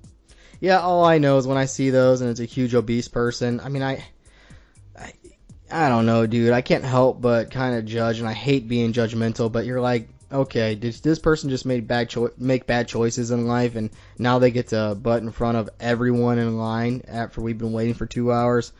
Yeah, 0.65 0.81
all 0.81 1.05
I 1.05 1.19
know 1.19 1.37
is 1.37 1.47
when 1.47 1.59
I 1.59 1.67
see 1.67 1.91
those 1.91 2.23
and 2.23 2.31
it's 2.31 2.41
a 2.41 2.47
huge 2.47 2.75
obese 2.75 3.07
person. 3.07 3.61
I 3.61 3.69
mean, 3.69 3.83
I, 3.83 4.03
I, 4.99 5.13
I 5.71 5.91
don't 5.91 6.07
know, 6.07 6.27
dude. 6.27 6.55
I 6.55 6.63
can't 6.63 6.85
help 6.85 7.21
but 7.21 7.51
kind 7.51 7.75
of 7.77 7.85
judge, 7.85 8.19
and 8.19 8.27
I 8.27 8.33
hate 8.33 8.67
being 8.67 8.95
judgmental. 8.95 9.53
But 9.53 9.67
you're 9.67 9.83
like, 9.83 10.09
okay, 10.33 10.75
did 10.75 10.95
this 10.95 11.19
person 11.19 11.51
just 11.51 11.67
made 11.67 11.87
bad 11.87 12.09
cho- 12.09 12.31
make 12.39 12.67
bad 12.67 12.89
choices 12.89 13.31
in 13.31 13.47
life, 13.47 13.77
and 13.77 13.91
now 14.19 14.39
they 14.39 14.51
get 14.51 14.69
to 14.69 14.95
butt 14.95 15.21
in 15.21 15.33
front 15.33 15.59
of 15.59 15.69
everyone 15.81 16.39
in 16.39 16.57
line 16.57 17.03
after 17.09 17.43
we've 17.43 17.59
been 17.59 17.75
waiting 17.75 17.93
for 17.93 18.07
two 18.07 18.33
hours? 18.33 18.73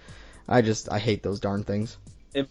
I 0.49 0.63
just, 0.63 0.91
I 0.91 0.99
hate 0.99 1.23
those 1.23 1.39
darn 1.39 1.65
things. 1.65 1.99
It 2.33 2.49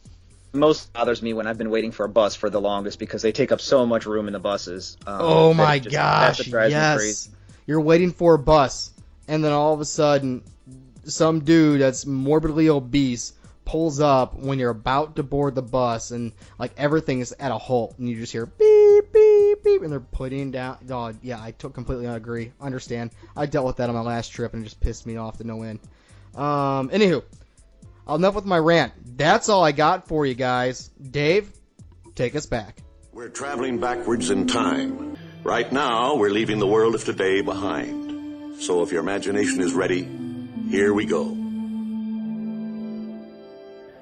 most 0.54 0.94
bothers 0.94 1.24
me 1.24 1.34
when 1.34 1.48
I've 1.48 1.58
been 1.58 1.72
waiting 1.72 1.92
for 1.92 2.06
a 2.06 2.10
bus 2.10 2.36
for 2.36 2.52
the 2.52 2.62
longest 2.62 3.00
because 3.00 3.24
they 3.24 3.32
take 3.32 3.52
up 3.52 3.62
so 3.62 3.88
much 3.88 4.06
room 4.06 4.28
in 4.28 4.34
the 4.34 4.40
buses. 4.40 4.96
Um, 5.08 5.18
Oh 5.22 5.54
my 5.56 5.80
just- 5.80 5.92
gosh! 5.92 6.48
Yes, 6.48 7.30
you're 7.66 7.82
waiting 7.82 8.12
for 8.12 8.36
a 8.36 8.40
bus, 8.40 8.92
and 9.28 9.44
then 9.44 9.52
all 9.52 9.74
of 9.74 9.80
a 9.80 9.86
sudden, 9.86 10.44
some 11.06 11.42
dude 11.42 11.82
that's 11.82 12.06
morbidly 12.06 12.70
obese 12.70 13.34
pulls 13.66 14.00
up 14.00 14.36
when 14.36 14.60
you're 14.60 14.70
about 14.70 15.16
to 15.16 15.24
board 15.24 15.56
the 15.56 15.62
bus, 15.62 16.12
and 16.12 16.34
like 16.60 16.74
everything 16.78 17.20
is 17.20 17.34
at 17.40 17.52
a 17.52 17.58
halt, 17.58 17.96
and 17.98 18.10
you 18.10 18.16
just 18.16 18.32
hear 18.32 18.46
beep 18.46 19.12
beep 19.12 19.64
beep, 19.64 19.82
and 19.82 19.92
they're 19.92 20.00
putting 20.00 20.52
down. 20.52 20.78
Oh 20.90 21.14
yeah, 21.22 21.42
I 21.42 21.52
t- 21.52 21.70
completely 21.70 22.06
agree. 22.06 22.52
Understand? 22.60 23.12
I 23.36 23.46
dealt 23.46 23.66
with 23.66 23.78
that 23.78 23.90
on 23.90 23.96
my 23.96 24.02
last 24.02 24.30
trip, 24.30 24.54
and 24.54 24.64
it 24.64 24.66
just 24.66 24.80
pissed 24.80 25.06
me 25.06 25.18
off 25.18 25.38
to 25.38 25.44
no 25.44 25.64
end. 25.64 25.80
Um, 26.36 26.90
anywho, 26.90 27.24
enough 28.10 28.36
with 28.36 28.46
my 28.46 28.58
rant. 28.58 28.94
That's 29.18 29.50
all 29.50 29.64
I 29.64 29.72
got 29.72 30.08
for 30.08 30.26
you 30.26 30.34
guys. 30.34 30.90
Dave, 31.02 31.52
take 32.16 32.36
us 32.36 32.46
back. 32.46 32.80
We're 33.14 33.30
traveling 33.30 33.80
backwards 33.80 34.30
in 34.30 34.48
time. 34.48 35.18
Right 35.44 35.72
now, 35.72 36.16
we're 36.16 36.32
leaving 36.32 36.60
the 36.60 36.68
world 36.68 36.96
of 36.96 37.04
today 37.04 37.42
behind. 37.42 38.03
So 38.64 38.82
if 38.82 38.94
your 38.94 39.02
imagination 39.02 39.60
is 39.60 39.74
ready, 39.74 40.08
here 40.70 40.94
we 40.94 41.06
go. 41.06 41.26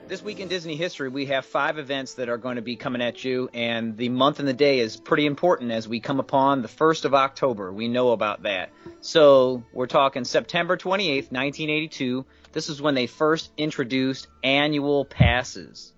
This 0.07 0.21
week 0.21 0.39
in 0.39 0.49
Disney 0.49 0.75
history, 0.75 1.09
we 1.09 1.25
have 1.25 1.47
five 1.47 1.79
events 1.79 2.13
that 2.15 2.29
are 2.29 2.37
going 2.37 2.57
to 2.57 2.61
be 2.61 2.75
coming 2.75 3.01
at 3.01 3.23
you, 3.25 3.49
and 3.55 3.97
the 3.97 4.09
month 4.09 4.37
and 4.37 4.47
the 4.47 4.53
day 4.53 4.77
is 4.77 4.97
pretty 4.97 5.25
important 5.25 5.71
as 5.71 5.87
we 5.87 5.99
come 5.99 6.19
upon 6.19 6.61
the 6.61 6.67
1st 6.67 7.05
of 7.05 7.15
October. 7.15 7.73
We 7.73 7.87
know 7.87 8.11
about 8.11 8.43
that. 8.43 8.69
So 8.99 9.63
we're 9.73 9.87
talking 9.87 10.25
September 10.25 10.77
28th, 10.77 11.31
1982. 11.31 12.23
This 12.51 12.69
is 12.69 12.79
when 12.79 12.93
they 12.93 13.07
first 13.07 13.49
introduced 13.57 14.27
annual 14.43 15.05
passes. 15.05 15.91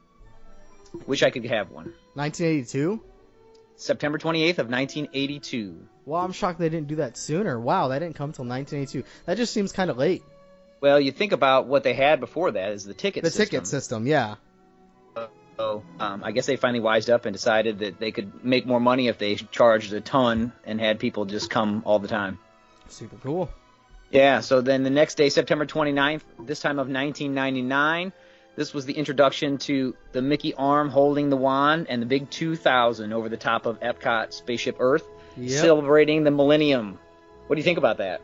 Wish 1.05 1.21
I 1.21 1.31
could 1.31 1.43
have 1.47 1.69
one. 1.69 1.91
1982. 2.13 3.03
September 3.75 4.17
28th 4.17 4.59
of 4.59 4.69
1982. 4.69 5.85
Well, 6.05 6.21
I'm 6.21 6.31
shocked 6.31 6.59
they 6.59 6.69
didn't 6.69 6.87
do 6.87 6.97
that 6.97 7.15
sooner. 7.17 7.59
Wow, 7.59 7.89
that 7.89 7.99
didn't 7.99 8.15
come 8.15 8.33
till 8.33 8.45
1982. 8.45 9.07
That 9.25 9.37
just 9.37 9.53
seems 9.53 9.71
kind 9.71 9.89
of 9.89 9.97
late. 9.97 10.23
Well, 10.81 10.99
you 10.99 11.11
think 11.11 11.31
about 11.31 11.67
what 11.67 11.83
they 11.83 11.93
had 11.93 12.19
before 12.19 12.51
that 12.51 12.73
is 12.73 12.83
the 12.83 12.93
ticket 12.93 13.23
system. 13.23 13.23
The 13.23 13.31
system. 13.31 13.59
ticket 13.59 13.67
system, 13.67 14.07
yeah. 14.07 14.35
So 15.57 15.83
um, 15.99 16.23
I 16.23 16.31
guess 16.31 16.45
they 16.45 16.55
finally 16.55 16.79
wised 16.79 17.09
up 17.09 17.25
and 17.25 17.33
decided 17.33 17.79
that 17.79 17.99
they 17.99 18.11
could 18.11 18.43
make 18.43 18.65
more 18.65 18.79
money 18.79 19.07
if 19.07 19.17
they 19.17 19.35
charged 19.35 19.93
a 19.93 20.01
ton 20.01 20.51
and 20.65 20.79
had 20.79 20.99
people 20.99 21.25
just 21.25 21.49
come 21.49 21.83
all 21.85 21.99
the 21.99 22.07
time. 22.07 22.39
Super 22.89 23.15
cool. 23.17 23.49
Yeah, 24.11 24.41
so 24.41 24.61
then 24.61 24.83
the 24.83 24.89
next 24.89 25.15
day, 25.15 25.29
September 25.29 25.65
29th, 25.65 26.21
this 26.39 26.59
time 26.59 26.79
of 26.79 26.87
1999, 26.87 28.13
this 28.55 28.73
was 28.73 28.85
the 28.85 28.93
introduction 28.93 29.57
to 29.59 29.95
the 30.11 30.21
Mickey 30.21 30.53
arm 30.53 30.89
holding 30.89 31.29
the 31.29 31.37
wand 31.37 31.87
and 31.89 32.01
the 32.01 32.05
big 32.05 32.29
2000 32.29 33.11
over 33.13 33.29
the 33.29 33.37
top 33.37 33.65
of 33.65 33.79
Epcot 33.79 34.33
Spaceship 34.33 34.77
Earth, 34.79 35.07
Yep. 35.37 35.61
celebrating 35.61 36.23
the 36.23 36.31
millennium. 36.31 36.99
What 37.47 37.55
do 37.55 37.59
you 37.59 37.63
think 37.63 37.77
about 37.77 37.97
that? 37.97 38.21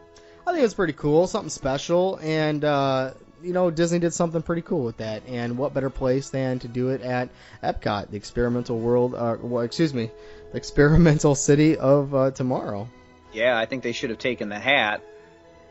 I 0.48 0.54
think 0.54 0.64
it's 0.64 0.74
pretty 0.74 0.94
cool, 0.94 1.28
something 1.28 1.50
special, 1.50 2.20
and 2.22 2.64
uh, 2.64 3.12
you 3.44 3.54
know 3.54 3.70
Disney 3.70 4.00
did 4.00 4.14
something 4.14 4.42
pretty 4.42 4.62
cool 4.62 4.84
with 4.84 4.98
that. 4.98 5.24
And 5.28 5.58
what 5.58 5.74
better 5.74 5.90
place 5.90 6.30
than 6.30 6.60
to 6.60 6.68
do 6.68 6.90
it 6.90 7.02
at 7.02 7.30
Epcot, 7.64 8.10
the 8.10 8.18
experimental 8.18 8.80
world? 8.80 9.14
Uh, 9.16 9.38
well, 9.42 9.64
excuse 9.64 9.94
me, 9.94 10.10
the 10.52 10.58
experimental 10.58 11.36
city 11.36 11.78
of 11.78 12.16
uh, 12.16 12.32
tomorrow. 12.32 12.90
Yeah, 13.32 13.58
I 13.58 13.66
think 13.66 13.84
they 13.84 13.92
should 13.92 14.10
have 14.10 14.20
taken 14.20 14.50
the 14.50 14.60
hat 14.60 15.04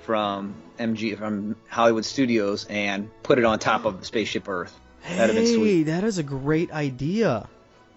from 0.01 0.55
MG 0.79 1.19
from 1.19 1.57
Hollywood 1.69 2.05
Studios 2.05 2.67
and 2.71 3.11
put 3.23 3.39
it 3.39 3.45
on 3.45 3.59
top 3.59 3.85
of 3.85 3.99
the 3.99 4.07
Spaceship 4.07 4.49
Earth. 4.49 4.79
That'd 5.03 5.35
have 5.35 5.45
been 5.45 5.55
sweet. 5.55 5.77
Hey, 5.77 5.83
that 5.85 6.05
is 6.05 6.19
a 6.19 6.23
great 6.23 6.71
idea. 6.71 7.49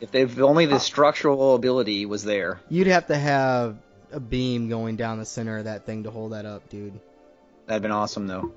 If 0.01 0.11
they've 0.11 0.41
only 0.41 0.65
the 0.65 0.79
structural 0.79 1.55
ability 1.55 2.05
was 2.07 2.23
there. 2.23 2.59
You'd 2.69 2.87
have 2.87 3.07
to 3.07 3.15
have 3.15 3.77
a 4.11 4.19
beam 4.19 4.67
going 4.67 4.95
down 4.95 5.19
the 5.19 5.25
center 5.25 5.59
of 5.59 5.65
that 5.65 5.85
thing 5.85 6.03
to 6.03 6.11
hold 6.11 6.33
that 6.33 6.45
up, 6.45 6.67
dude. 6.69 6.99
That'd 7.67 7.83
been 7.83 7.91
awesome 7.91 8.27
though. 8.27 8.51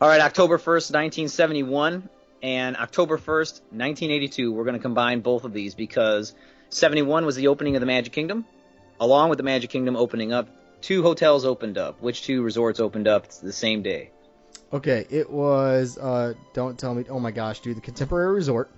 All 0.00 0.08
right, 0.08 0.20
October 0.20 0.56
1st, 0.56 0.92
1971 0.92 2.08
and 2.42 2.76
October 2.76 3.18
1st, 3.18 3.60
1982. 3.70 4.52
We're 4.52 4.64
going 4.64 4.76
to 4.76 4.82
combine 4.82 5.20
both 5.20 5.44
of 5.44 5.52
these 5.52 5.74
because 5.74 6.34
71 6.70 7.26
was 7.26 7.36
the 7.36 7.48
opening 7.48 7.74
of 7.76 7.80
the 7.80 7.86
Magic 7.86 8.12
Kingdom. 8.12 8.44
Along 9.00 9.28
with 9.28 9.38
the 9.38 9.44
Magic 9.44 9.70
Kingdom 9.70 9.96
opening 9.96 10.32
up, 10.32 10.48
two 10.80 11.02
hotels 11.02 11.44
opened 11.44 11.76
up. 11.76 12.00
Which 12.00 12.22
two 12.22 12.42
resorts 12.42 12.78
opened 12.78 13.08
up 13.08 13.28
the 13.28 13.52
same 13.52 13.82
day? 13.82 14.10
Okay, 14.72 15.06
it 15.10 15.28
was. 15.28 15.98
Uh, 15.98 16.34
don't 16.52 16.78
tell 16.78 16.94
me. 16.94 17.04
Oh 17.08 17.18
my 17.18 17.32
gosh, 17.32 17.60
dude, 17.60 17.76
the 17.76 17.80
Contemporary 17.80 18.34
Resort. 18.34 18.70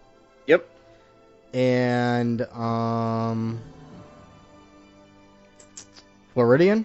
And 1.56 2.42
um, 2.52 3.58
Floridian. 6.34 6.84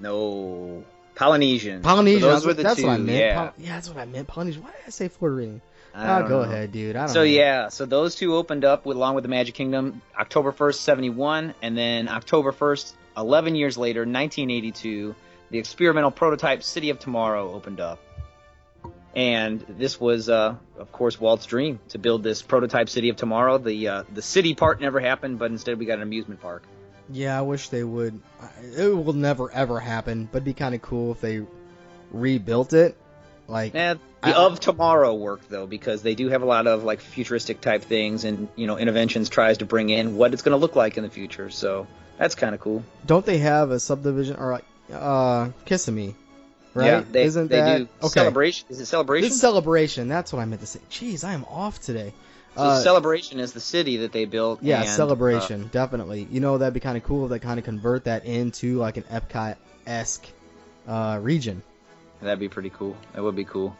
No. 0.00 0.82
Polynesian. 1.14 1.82
Polynesian. 1.82 2.22
So 2.22 2.26
those 2.28 2.34
that's 2.36 2.44
were 2.44 2.48
what, 2.50 2.56
the 2.56 2.62
that's 2.62 2.80
two. 2.80 2.86
what 2.86 2.92
I 2.94 2.98
meant. 2.98 3.18
Yeah. 3.18 3.50
Yeah, 3.58 3.74
that's 3.74 3.88
what 3.88 3.98
I 3.98 4.06
meant. 4.06 4.26
Polynesian. 4.26 4.62
Why 4.62 4.70
did 4.70 4.80
I 4.86 4.90
say 4.90 5.08
Floridian? 5.08 5.60
I 5.94 6.20
don't 6.20 6.28
go 6.28 6.42
know. 6.42 6.50
ahead, 6.50 6.72
dude. 6.72 6.96
I 6.96 7.00
don't 7.00 7.08
So 7.10 7.20
know. 7.20 7.24
yeah, 7.24 7.68
so 7.68 7.84
those 7.86 8.16
two 8.16 8.34
opened 8.34 8.64
up 8.64 8.84
with, 8.84 8.96
along 8.96 9.14
with 9.14 9.22
the 9.22 9.28
Magic 9.28 9.54
Kingdom, 9.54 10.02
October 10.18 10.50
1st, 10.50 10.74
71, 10.76 11.54
and 11.62 11.78
then 11.78 12.08
October 12.08 12.50
1st, 12.52 12.94
11 13.16 13.54
years 13.54 13.78
later, 13.78 14.00
1982, 14.00 15.14
the 15.50 15.58
experimental 15.58 16.10
prototype 16.10 16.64
City 16.64 16.90
of 16.90 16.98
Tomorrow 16.98 17.52
opened 17.52 17.78
up. 17.78 18.00
And 19.14 19.60
this 19.68 20.00
was, 20.00 20.28
uh, 20.28 20.56
of 20.78 20.90
course, 20.90 21.20
Walt's 21.20 21.46
dream 21.46 21.78
to 21.90 21.98
build 21.98 22.22
this 22.22 22.42
prototype 22.42 22.88
City 22.88 23.10
of 23.10 23.16
Tomorrow. 23.16 23.58
The 23.58 23.88
uh, 23.88 24.02
the 24.12 24.22
city 24.22 24.54
part 24.54 24.80
never 24.80 24.98
happened, 24.98 25.38
but 25.38 25.50
instead 25.50 25.78
we 25.78 25.86
got 25.86 25.94
an 25.98 26.02
amusement 26.02 26.40
park. 26.40 26.64
Yeah, 27.10 27.38
I 27.38 27.42
wish 27.42 27.68
they 27.68 27.84
would. 27.84 28.18
It 28.76 28.88
will 28.96 29.12
never 29.12 29.50
ever 29.52 29.78
happen, 29.78 30.28
but 30.30 30.38
it'd 30.38 30.44
be 30.46 30.54
kind 30.54 30.74
of 30.74 30.82
cool 30.82 31.12
if 31.12 31.20
they 31.20 31.42
rebuilt 32.10 32.72
it 32.72 32.96
Like, 33.48 33.74
Yeah, 33.74 33.94
the 34.22 34.36
I- 34.36 34.44
of 34.46 34.58
tomorrow 34.60 35.14
work 35.14 35.42
though 35.48 35.66
because 35.66 36.02
they 36.02 36.14
do 36.14 36.28
have 36.30 36.42
a 36.42 36.46
lot 36.46 36.66
of 36.66 36.82
like 36.84 37.00
futuristic 37.00 37.60
type 37.60 37.82
things 37.82 38.24
and 38.24 38.48
you 38.56 38.66
know 38.66 38.78
interventions 38.78 39.28
tries 39.28 39.58
to 39.58 39.66
bring 39.66 39.90
in 39.90 40.16
what 40.16 40.32
it's 40.32 40.42
going 40.42 40.52
to 40.52 40.58
look 40.58 40.76
like 40.76 40.96
in 40.96 41.02
the 41.02 41.10
future. 41.10 41.50
So 41.50 41.86
that's 42.18 42.34
kind 42.34 42.54
of 42.54 42.60
cool. 42.60 42.84
don't 43.06 43.26
they 43.26 43.38
have 43.38 43.70
a 43.70 43.78
subdivision 43.80 44.36
or 44.36 44.52
like, 44.52 44.64
uh, 44.92 45.50
Kissimmee? 45.66 46.14
Right? 46.74 46.86
Yeah, 46.86 47.04
they, 47.08 47.22
Isn't 47.24 47.48
they 47.48 47.60
that 47.60 47.78
do 47.78 47.88
okay? 48.02 48.08
celebration? 48.08 48.66
Is 48.68 48.80
it 48.80 48.86
celebration? 48.86 49.28
This 49.28 49.40
celebration. 49.40 50.08
That's 50.08 50.32
what 50.32 50.40
I 50.40 50.44
meant 50.44 50.60
to 50.60 50.66
say. 50.66 50.80
Jeez, 50.90 51.22
I 51.24 51.32
am 51.32 51.44
off 51.44 51.80
today. 51.80 52.12
so 52.56 52.62
Uh, 52.62 52.80
celebration 52.80 53.38
is 53.38 53.52
the 53.52 53.60
city 53.60 53.98
that 53.98 54.10
they 54.12 54.24
built. 54.24 54.60
Yeah, 54.62 54.80
and, 54.80 54.88
uh, 54.88 54.92
celebration, 54.92 55.68
definitely. 55.72 56.26
You 56.30 56.40
know, 56.40 56.58
that'd 56.58 56.74
be 56.74 56.80
kind 56.80 56.96
of 56.96 57.04
cool 57.04 57.24
if 57.24 57.30
they 57.30 57.38
kind 57.38 57.58
of 57.58 57.64
convert 57.64 58.04
that 58.04 58.24
into 58.24 58.78
like 58.78 58.96
an 58.96 59.04
Epcot 59.04 59.56
esque 59.86 60.26
uh, 60.88 61.18
region. 61.22 61.62
That'd 62.20 62.40
be 62.40 62.48
pretty 62.48 62.70
cool. 62.70 62.96
That 63.14 63.22
would 63.22 63.36
be 63.36 63.44
cool. 63.44 63.76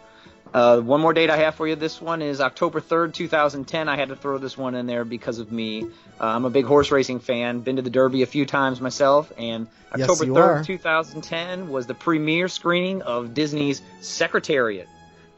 Uh, 0.55 0.81
one 0.81 1.01
more 1.01 1.13
date 1.13 1.31
I 1.31 1.37
have 1.39 1.57
for 1.57 1.67
you. 1.67 1.75
This 1.75 2.01
one 2.01 2.23
is 2.23 2.41
October 2.41 2.81
3rd, 2.81 3.13
2010. 3.13 3.89
I 3.89 3.97
had 3.97 4.11
to 4.11 4.17
throw 4.17 4.39
this 4.39 4.57
one 4.57 4.77
in 4.77 4.87
there 4.87 5.05
because 5.05 5.41
of 5.41 5.51
me. 5.51 5.83
Uh, 5.83 6.27
I'm 6.27 6.45
a 6.45 6.51
big 6.51 6.65
horse 6.65 6.93
racing 6.93 7.19
fan. 7.19 7.59
Been 7.59 7.75
to 7.75 7.83
the 7.83 7.91
Derby 7.91 8.23
a 8.23 8.27
few 8.27 8.47
times 8.47 8.81
myself. 8.81 9.33
And 9.37 9.67
Yes, 9.97 10.09
October 10.09 10.25
you 10.27 10.33
3rd, 10.33 10.61
are. 10.61 10.65
2010 10.65 11.69
was 11.71 11.89
the 11.89 11.95
premiere 11.95 12.47
screening 12.47 13.03
of 13.03 13.35
Disney's 13.35 13.83
Secretariat, 14.01 14.89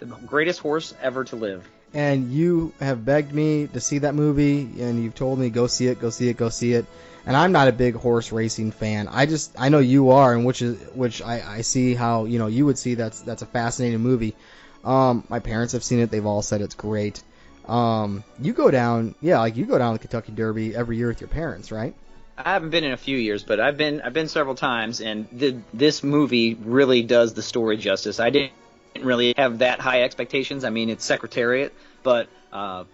the 0.01 0.07
greatest 0.07 0.61
horse 0.61 0.93
ever 1.01 1.25
to 1.25 1.37
live. 1.37 1.67
And 1.95 2.31
you 2.31 2.75
have 2.81 3.07
begged 3.07 3.33
me 3.33 3.69
to 3.69 3.81
see 3.81 3.99
that 4.01 4.15
movie, 4.15 4.61
and 4.81 5.03
you've 5.03 5.15
told 5.15 5.39
me 5.39 5.49
go 5.49 5.67
see 5.67 5.87
it, 5.87 5.99
go 5.99 6.11
see 6.11 6.29
it, 6.29 6.37
go 6.37 6.51
see 6.51 6.75
it. 6.75 6.85
And 7.25 7.35
I'm 7.35 7.53
not 7.53 7.69
a 7.69 7.73
big 7.73 7.95
horse 7.95 8.33
racing 8.33 8.71
fan. 8.71 9.09
I 9.09 9.25
just 9.25 9.59
I 9.59 9.71
know 9.71 9.79
you 9.79 10.11
are, 10.11 10.35
and 10.35 10.45
which 10.45 10.61
is 10.61 10.79
which 10.95 11.23
I, 11.23 11.43
I 11.57 11.61
see 11.63 11.95
how 11.95 12.27
you 12.27 12.39
know 12.39 12.49
you 12.49 12.67
would 12.67 12.77
see 12.79 12.95
that's 12.95 13.23
that's 13.23 13.41
a 13.41 13.47
fascinating 13.47 14.01
movie. 14.01 14.37
Um, 14.87 15.25
my 15.29 15.41
parents 15.41 15.73
have 15.73 15.83
seen 15.83 15.99
it; 15.99 16.11
they've 16.11 16.25
all 16.25 16.43
said 16.43 16.61
it's 16.61 16.77
great. 16.77 17.23
Um, 17.67 18.23
you 18.41 18.53
go 18.53 18.71
down, 18.71 19.17
yeah, 19.21 19.41
like 19.41 19.57
you 19.57 19.67
go 19.67 19.77
down 19.77 19.95
to 19.95 20.01
the 20.01 20.07
Kentucky 20.07 20.33
Derby 20.33 20.77
every 20.77 20.97
year 20.97 21.09
with 21.09 21.21
your 21.21 21.29
parents, 21.29 21.73
right? 21.73 21.95
I 22.39 22.53
haven't 22.53 22.71
been 22.71 22.85
in 22.85 22.93
a 22.93 22.97
few 22.97 23.17
years, 23.19 23.43
but 23.43 23.59
I've 23.59 23.77
been 23.77 24.01
I've 24.03 24.13
been 24.13 24.29
several 24.29 24.55
times, 24.55 25.01
and 25.01 25.27
the, 25.33 25.57
this 25.75 26.05
movie 26.05 26.55
really 26.55 27.03
does 27.03 27.35
the 27.35 27.43
story 27.43 27.77
justice. 27.77 28.21
I 28.21 28.31
didn't 28.31 28.53
really 29.01 29.35
have 29.37 29.59
that 29.59 29.81
high 29.81 30.03
expectations. 30.03 30.65
I 30.65 30.71
mean, 30.71 30.89
it's 30.89 31.05
Secretariat, 31.05 31.75
but 32.05 32.29
uh, 32.53 32.85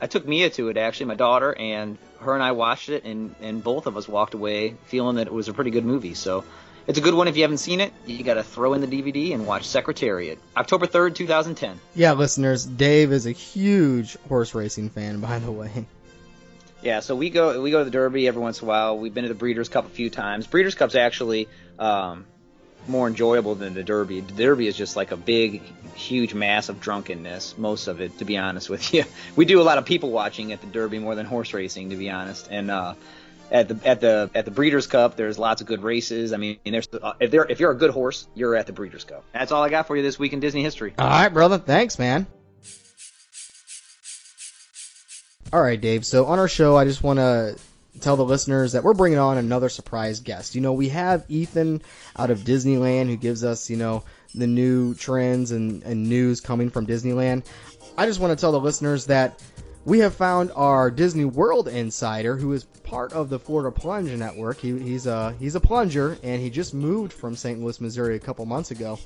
I 0.00 0.08
took 0.08 0.26
Mia 0.26 0.50
to 0.50 0.68
it 0.68 0.76
actually, 0.76 1.06
my 1.06 1.14
daughter, 1.14 1.54
and 1.56 1.96
her 2.18 2.34
and 2.34 2.42
I 2.42 2.52
watched 2.52 2.88
it, 2.88 3.04
and 3.04 3.36
and 3.40 3.62
both 3.62 3.86
of 3.86 3.96
us 3.96 4.08
walked 4.08 4.34
away 4.34 4.74
feeling 4.86 5.16
that 5.16 5.28
it 5.28 5.32
was 5.32 5.48
a 5.48 5.52
pretty 5.52 5.70
good 5.70 5.84
movie. 5.84 6.14
So. 6.14 6.44
It's 6.86 6.98
a 6.98 7.02
good 7.02 7.14
one 7.14 7.26
if 7.26 7.36
you 7.36 7.42
haven't 7.42 7.58
seen 7.58 7.80
it. 7.80 7.92
You 8.06 8.22
got 8.22 8.34
to 8.34 8.44
throw 8.44 8.74
in 8.74 8.80
the 8.80 8.86
DVD 8.86 9.34
and 9.34 9.46
watch 9.46 9.66
Secretariat. 9.66 10.38
October 10.56 10.86
3rd, 10.86 11.16
2010. 11.16 11.80
Yeah, 11.94 12.12
listeners, 12.12 12.64
Dave 12.64 13.12
is 13.12 13.26
a 13.26 13.32
huge 13.32 14.16
horse 14.28 14.54
racing 14.54 14.90
fan, 14.90 15.20
by 15.20 15.40
the 15.40 15.50
way. 15.50 15.86
Yeah, 16.82 17.00
so 17.00 17.16
we 17.16 17.30
go 17.30 17.60
we 17.62 17.72
go 17.72 17.78
to 17.78 17.84
the 17.84 17.90
Derby 17.90 18.28
every 18.28 18.40
once 18.40 18.60
in 18.60 18.66
a 18.66 18.68
while. 18.68 18.98
We've 18.98 19.12
been 19.12 19.24
to 19.24 19.28
the 19.28 19.34
Breeders' 19.34 19.68
Cup 19.68 19.86
a 19.86 19.88
few 19.88 20.10
times. 20.10 20.46
Breeders' 20.46 20.76
Cup's 20.76 20.94
actually 20.94 21.48
um, 21.78 22.26
more 22.86 23.08
enjoyable 23.08 23.56
than 23.56 23.74
the 23.74 23.82
Derby. 23.82 24.20
The 24.20 24.34
Derby 24.34 24.68
is 24.68 24.76
just 24.76 24.94
like 24.94 25.10
a 25.10 25.16
big, 25.16 25.62
huge 25.94 26.34
mass 26.34 26.68
of 26.68 26.80
drunkenness. 26.80 27.58
Most 27.58 27.88
of 27.88 28.00
it, 28.00 28.18
to 28.18 28.24
be 28.24 28.36
honest 28.36 28.70
with 28.70 28.94
you. 28.94 29.04
We 29.36 29.46
do 29.46 29.60
a 29.60 29.64
lot 29.64 29.78
of 29.78 29.84
people 29.84 30.10
watching 30.10 30.52
at 30.52 30.60
the 30.60 30.66
Derby 30.66 30.98
more 30.98 31.14
than 31.14 31.26
horse 31.26 31.52
racing, 31.52 31.90
to 31.90 31.96
be 31.96 32.10
honest. 32.10 32.48
And 32.50 32.70
uh, 32.70 32.94
at 33.50 33.68
the 33.68 33.88
at 33.88 34.00
the 34.00 34.30
at 34.34 34.44
the 34.44 34.50
Breeders' 34.50 34.86
Cup, 34.86 35.16
there's 35.16 35.38
lots 35.38 35.60
of 35.60 35.66
good 35.66 35.82
races. 35.82 36.32
I 36.32 36.36
mean, 36.36 36.58
there's 36.64 36.88
uh, 36.92 37.14
if 37.20 37.30
there 37.30 37.44
if 37.48 37.60
you're 37.60 37.70
a 37.70 37.76
good 37.76 37.90
horse, 37.90 38.26
you're 38.34 38.56
at 38.56 38.66
the 38.66 38.72
Breeders' 38.72 39.04
Cup. 39.04 39.24
That's 39.32 39.52
all 39.52 39.62
I 39.62 39.68
got 39.68 39.86
for 39.86 39.96
you 39.96 40.02
this 40.02 40.18
week 40.18 40.32
in 40.32 40.40
Disney 40.40 40.62
history. 40.62 40.94
All 40.98 41.08
right, 41.08 41.28
brother. 41.28 41.58
Thanks, 41.58 41.98
man. 41.98 42.26
All 45.52 45.62
right, 45.62 45.80
Dave. 45.80 46.04
So 46.04 46.26
on 46.26 46.38
our 46.38 46.48
show, 46.48 46.76
I 46.76 46.84
just 46.84 47.02
want 47.02 47.18
to 47.18 47.56
tell 48.00 48.16
the 48.16 48.24
listeners 48.24 48.72
that 48.72 48.82
we're 48.82 48.94
bringing 48.94 49.18
on 49.18 49.38
another 49.38 49.68
surprise 49.68 50.20
guest. 50.20 50.54
You 50.54 50.60
know, 50.60 50.72
we 50.72 50.88
have 50.90 51.24
Ethan 51.28 51.82
out 52.16 52.30
of 52.30 52.40
Disneyland 52.40 53.06
who 53.06 53.16
gives 53.16 53.44
us, 53.44 53.70
you 53.70 53.76
know, 53.76 54.02
the 54.34 54.46
new 54.46 54.94
trends 54.94 55.52
and, 55.52 55.82
and 55.84 56.08
news 56.08 56.40
coming 56.40 56.70
from 56.70 56.86
Disneyland. 56.86 57.46
I 57.96 58.06
just 58.06 58.20
want 58.20 58.36
to 58.36 58.40
tell 58.40 58.52
the 58.52 58.60
listeners 58.60 59.06
that 59.06 59.42
we 59.86 60.00
have 60.00 60.14
found 60.16 60.50
our 60.56 60.90
Disney 60.90 61.24
World 61.24 61.68
insider 61.68 62.36
who 62.36 62.52
is 62.52 62.64
part 62.64 63.12
of 63.12 63.30
the 63.30 63.38
Florida 63.38 63.70
Plunge 63.70 64.10
Network. 64.10 64.58
He, 64.58 64.76
he's 64.78 65.06
a 65.06 65.32
he's 65.38 65.54
a 65.54 65.60
plunger 65.60 66.18
and 66.24 66.42
he 66.42 66.50
just 66.50 66.74
moved 66.74 67.12
from 67.12 67.36
St. 67.36 67.60
Louis, 67.60 67.80
Missouri 67.80 68.16
a 68.16 68.18
couple 68.18 68.44
months 68.46 68.72
ago, 68.72 68.98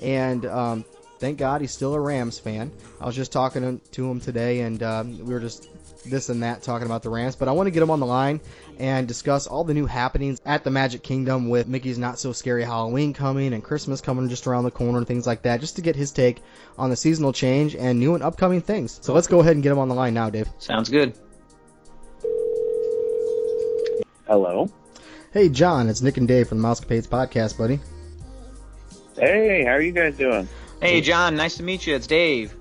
and 0.00 0.46
um, 0.46 0.84
thank 1.18 1.38
God 1.38 1.60
he's 1.60 1.72
still 1.72 1.92
a 1.92 2.00
Rams 2.00 2.38
fan. 2.38 2.70
I 3.00 3.06
was 3.06 3.16
just 3.16 3.32
talking 3.32 3.80
to- 3.90 4.10
him 4.10 4.20
today, 4.20 4.60
and 4.60 4.80
um, 4.82 5.18
we 5.18 5.34
were 5.34 5.40
just 5.40 5.68
this 6.04 6.28
and 6.28 6.42
that 6.44 6.62
talking 6.62 6.86
about 6.86 7.02
the 7.02 7.10
Rams. 7.10 7.34
But 7.34 7.48
I 7.48 7.52
want 7.52 7.66
to 7.66 7.72
get 7.72 7.82
him 7.82 7.90
on 7.90 7.98
the 7.98 8.06
line 8.06 8.40
and 8.78 9.08
discuss 9.08 9.46
all 9.46 9.64
the 9.64 9.74
new 9.74 9.86
happenings 9.86 10.40
at 10.46 10.64
the 10.64 10.70
Magic 10.70 11.02
Kingdom 11.02 11.48
with 11.48 11.68
Mickey's 11.68 11.98
Not 11.98 12.18
So 12.18 12.32
Scary 12.32 12.64
Halloween 12.64 13.12
coming 13.12 13.52
and 13.52 13.62
Christmas 13.62 14.00
coming 14.00 14.28
just 14.28 14.46
around 14.46 14.64
the 14.64 14.70
corner 14.70 14.98
and 14.98 15.06
things 15.06 15.26
like 15.26 15.42
that, 15.42 15.60
just 15.60 15.76
to 15.76 15.82
get 15.82 15.96
his 15.96 16.10
take 16.10 16.42
on 16.78 16.90
the 16.90 16.96
seasonal 16.96 17.32
change 17.32 17.74
and 17.74 17.98
new 17.98 18.14
and 18.14 18.22
upcoming 18.22 18.60
things. 18.60 18.98
So 19.02 19.12
let's 19.12 19.26
go 19.26 19.40
ahead 19.40 19.54
and 19.54 19.62
get 19.62 19.72
him 19.72 19.78
on 19.78 19.88
the 19.88 19.94
line 19.94 20.14
now, 20.14 20.30
Dave. 20.30 20.48
Sounds 20.58 20.88
good. 20.88 21.18
Hello. 24.26 24.70
Hey, 25.32 25.48
John, 25.48 25.88
it's 25.88 26.02
Nick 26.02 26.16
and 26.16 26.28
Dave 26.28 26.48
from 26.48 26.60
the 26.60 26.68
Mousecapades 26.68 27.08
podcast, 27.08 27.58
buddy. 27.58 27.80
Hey, 29.16 29.64
how 29.64 29.72
are 29.72 29.80
you 29.80 29.92
guys 29.92 30.16
doing? 30.16 30.48
Hey, 30.80 31.00
John. 31.00 31.34
Nice 31.34 31.56
to 31.56 31.62
meet 31.62 31.86
you. 31.86 31.94
It's 31.96 32.06
Dave. 32.06 32.54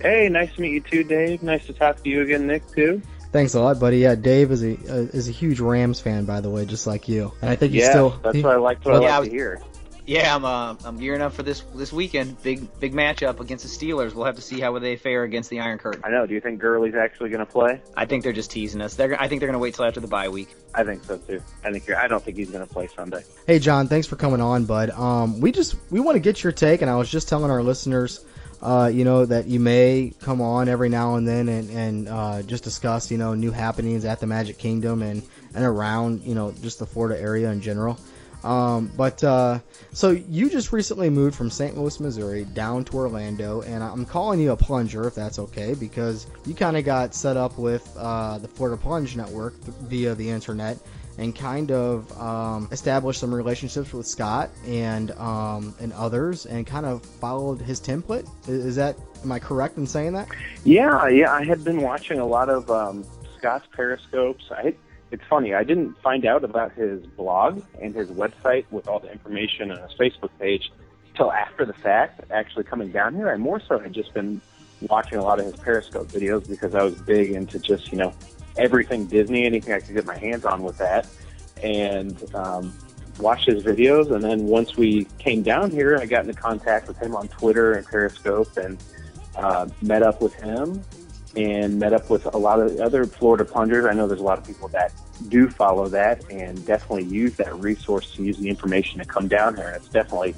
Hey, 0.00 0.28
nice 0.28 0.52
to 0.54 0.60
meet 0.60 0.72
you 0.72 0.80
too, 0.80 1.04
Dave. 1.04 1.42
Nice 1.42 1.66
to 1.66 1.72
talk 1.72 2.02
to 2.02 2.10
you 2.10 2.22
again, 2.22 2.46
Nick, 2.46 2.66
too. 2.74 3.00
Thanks 3.34 3.54
a 3.54 3.60
lot, 3.60 3.80
buddy. 3.80 3.98
Yeah, 3.98 4.14
Dave 4.14 4.52
is 4.52 4.62
a 4.62 4.74
uh, 4.74 5.08
is 5.12 5.28
a 5.28 5.32
huge 5.32 5.58
Rams 5.58 6.00
fan, 6.00 6.24
by 6.24 6.40
the 6.40 6.48
way, 6.48 6.64
just 6.66 6.86
like 6.86 7.08
you. 7.08 7.32
And 7.42 7.50
I 7.50 7.56
think 7.56 7.72
he's 7.72 7.82
yeah, 7.82 7.90
still. 7.90 8.10
that's 8.22 8.36
he- 8.36 8.42
what 8.44 8.52
I 8.52 8.58
like. 8.58 8.84
What 8.84 8.94
I 8.94 9.00
Yeah, 9.00 9.06
I 9.08 9.10
like 9.10 9.20
was- 9.22 9.28
to 9.30 9.34
hear. 9.34 9.60
Yeah, 10.06 10.36
I'm 10.36 10.44
uh, 10.44 10.76
I'm 10.84 10.98
gearing 10.98 11.20
up 11.20 11.32
for 11.32 11.42
this 11.42 11.62
this 11.74 11.92
weekend. 11.92 12.40
Big 12.44 12.68
big 12.78 12.92
matchup 12.94 13.40
against 13.40 13.64
the 13.64 13.70
Steelers. 13.86 14.14
We'll 14.14 14.26
have 14.26 14.36
to 14.36 14.40
see 14.42 14.60
how 14.60 14.78
they 14.78 14.94
fare 14.94 15.24
against 15.24 15.50
the 15.50 15.58
Iron 15.60 15.78
Curtain. 15.78 16.02
I 16.04 16.10
know. 16.10 16.26
Do 16.26 16.34
you 16.34 16.40
think 16.40 16.60
Gurley's 16.60 16.94
actually 16.94 17.30
going 17.30 17.44
to 17.44 17.50
play? 17.50 17.80
I 17.96 18.04
think 18.04 18.22
they're 18.22 18.32
just 18.34 18.52
teasing 18.52 18.80
us. 18.82 18.94
They're 18.94 19.20
I 19.20 19.26
think 19.26 19.40
they're 19.40 19.48
gonna 19.48 19.58
wait 19.58 19.74
till 19.74 19.86
after 19.86 19.98
the 20.00 20.06
bye 20.06 20.28
week. 20.28 20.54
I 20.72 20.84
think 20.84 21.02
so 21.02 21.16
too. 21.18 21.42
I 21.64 21.72
think 21.72 21.88
you're. 21.88 21.96
I 21.96 22.06
don't 22.06 22.22
think 22.22 22.36
he's 22.36 22.50
going 22.50 22.64
to 22.64 22.72
play 22.72 22.86
Sunday. 22.86 23.24
Hey, 23.48 23.58
John, 23.58 23.88
thanks 23.88 24.06
for 24.06 24.14
coming 24.14 24.40
on, 24.42 24.66
bud. 24.66 24.90
Um, 24.90 25.40
we 25.40 25.50
just 25.50 25.74
we 25.90 25.98
want 25.98 26.14
to 26.16 26.20
get 26.20 26.44
your 26.44 26.52
take, 26.52 26.82
and 26.82 26.90
I 26.90 26.94
was 26.96 27.10
just 27.10 27.28
telling 27.28 27.50
our 27.50 27.62
listeners, 27.64 28.24
uh, 28.64 28.90
you 28.92 29.04
know, 29.04 29.26
that 29.26 29.46
you 29.46 29.60
may 29.60 30.12
come 30.20 30.40
on 30.40 30.68
every 30.68 30.88
now 30.88 31.16
and 31.16 31.28
then 31.28 31.48
and 31.50 31.70
and 31.70 32.08
uh, 32.08 32.42
just 32.42 32.64
discuss, 32.64 33.10
you 33.10 33.18
know, 33.18 33.34
new 33.34 33.50
happenings 33.50 34.06
at 34.06 34.20
the 34.20 34.26
Magic 34.26 34.56
Kingdom 34.56 35.02
and 35.02 35.22
and 35.54 35.64
around, 35.64 36.22
you 36.22 36.34
know, 36.34 36.50
just 36.62 36.78
the 36.78 36.86
Florida 36.86 37.20
area 37.20 37.50
in 37.50 37.60
general. 37.60 37.98
Um, 38.42 38.90
but 38.96 39.22
uh, 39.24 39.60
so 39.92 40.10
you 40.10 40.50
just 40.50 40.72
recently 40.72 41.08
moved 41.08 41.34
from 41.34 41.50
St. 41.50 41.76
Louis, 41.76 41.98
Missouri, 41.98 42.44
down 42.44 42.84
to 42.86 42.96
Orlando, 42.96 43.62
and 43.62 43.82
I'm 43.82 44.04
calling 44.04 44.38
you 44.38 44.52
a 44.52 44.56
plunger, 44.56 45.06
if 45.06 45.14
that's 45.14 45.38
okay, 45.38 45.74
because 45.74 46.26
you 46.44 46.54
kind 46.54 46.76
of 46.76 46.84
got 46.84 47.14
set 47.14 47.38
up 47.38 47.56
with 47.56 47.90
uh, 47.98 48.36
the 48.38 48.48
Florida 48.48 48.76
Plunge 48.80 49.16
Network 49.16 49.54
via 49.54 50.14
the 50.14 50.28
internet, 50.28 50.78
and 51.18 51.34
kind 51.34 51.70
of 51.70 52.20
um, 52.20 52.68
established 52.72 53.20
some 53.20 53.34
relationships 53.34 53.92
with 53.92 54.06
Scott 54.06 54.50
and 54.66 55.10
um, 55.12 55.74
and 55.80 55.92
others, 55.92 56.46
and 56.46 56.66
kind 56.66 56.86
of 56.86 57.04
followed 57.04 57.60
his 57.60 57.80
template. 57.80 58.28
Is, 58.48 58.76
that 58.76 58.96
am 59.22 59.32
I 59.32 59.38
correct 59.38 59.76
in 59.76 59.86
saying 59.86 60.12
that? 60.14 60.28
Yeah, 60.64 61.08
yeah. 61.08 61.32
I 61.32 61.44
had 61.44 61.64
been 61.64 61.82
watching 61.82 62.18
a 62.18 62.26
lot 62.26 62.48
of 62.48 62.70
um, 62.70 63.04
Scott's 63.38 63.66
periscopes. 63.72 64.44
I, 64.50 64.74
it's 65.10 65.24
funny. 65.28 65.54
I 65.54 65.62
didn't 65.62 65.96
find 66.02 66.26
out 66.26 66.42
about 66.42 66.72
his 66.72 67.06
blog 67.06 67.62
and 67.80 67.94
his 67.94 68.08
website 68.08 68.64
with 68.70 68.88
all 68.88 68.98
the 68.98 69.12
information 69.12 69.70
on 69.70 69.78
his 69.78 69.92
Facebook 69.98 70.30
page 70.40 70.72
till 71.16 71.30
after 71.30 71.64
the 71.64 71.74
fact. 71.74 72.20
Actually, 72.30 72.64
coming 72.64 72.90
down 72.90 73.14
here, 73.14 73.30
I 73.30 73.36
more 73.36 73.60
so 73.60 73.78
had 73.78 73.92
just 73.92 74.12
been 74.14 74.40
watching 74.82 75.18
a 75.18 75.22
lot 75.22 75.38
of 75.38 75.46
his 75.46 75.56
periscope 75.56 76.08
videos 76.08 76.48
because 76.48 76.74
I 76.74 76.82
was 76.82 76.94
big 76.94 77.32
into 77.32 77.58
just 77.58 77.92
you 77.92 77.98
know 77.98 78.12
everything 78.56 79.06
Disney, 79.06 79.44
anything 79.44 79.74
I 79.74 79.80
could 79.80 79.94
get 79.94 80.06
my 80.06 80.18
hands 80.18 80.44
on 80.44 80.62
with 80.62 80.78
that, 80.78 81.06
and 81.62 82.34
um, 82.34 82.72
watched 83.18 83.46
his 83.46 83.62
videos. 83.62 84.12
And 84.12 84.22
then 84.22 84.44
once 84.44 84.76
we 84.76 85.06
came 85.18 85.42
down 85.42 85.70
here, 85.70 85.98
I 86.00 86.06
got 86.06 86.26
into 86.26 86.40
contact 86.40 86.88
with 86.88 86.98
him 86.98 87.14
on 87.16 87.28
Twitter 87.28 87.74
and 87.74 87.86
Periscope, 87.86 88.56
and 88.56 88.82
uh, 89.36 89.68
met 89.82 90.02
up 90.02 90.20
with 90.20 90.34
him 90.34 90.82
and 91.36 91.78
met 91.78 91.92
up 91.92 92.10
with 92.10 92.26
a 92.32 92.38
lot 92.38 92.60
of 92.60 92.78
other 92.80 93.04
Florida 93.04 93.44
plungers. 93.44 93.86
I 93.86 93.92
know 93.92 94.06
there's 94.06 94.20
a 94.20 94.24
lot 94.24 94.38
of 94.38 94.46
people 94.46 94.68
that 94.68 94.92
do 95.28 95.48
follow 95.48 95.88
that 95.88 96.28
and 96.30 96.64
definitely 96.66 97.04
use 97.04 97.34
that 97.36 97.54
resource 97.56 98.14
to 98.14 98.22
use 98.22 98.38
the 98.38 98.48
information 98.48 98.98
to 99.00 99.04
come 99.04 99.28
down 99.28 99.56
here. 99.56 99.66
And 99.66 99.76
it's 99.76 99.88
definitely 99.88 100.34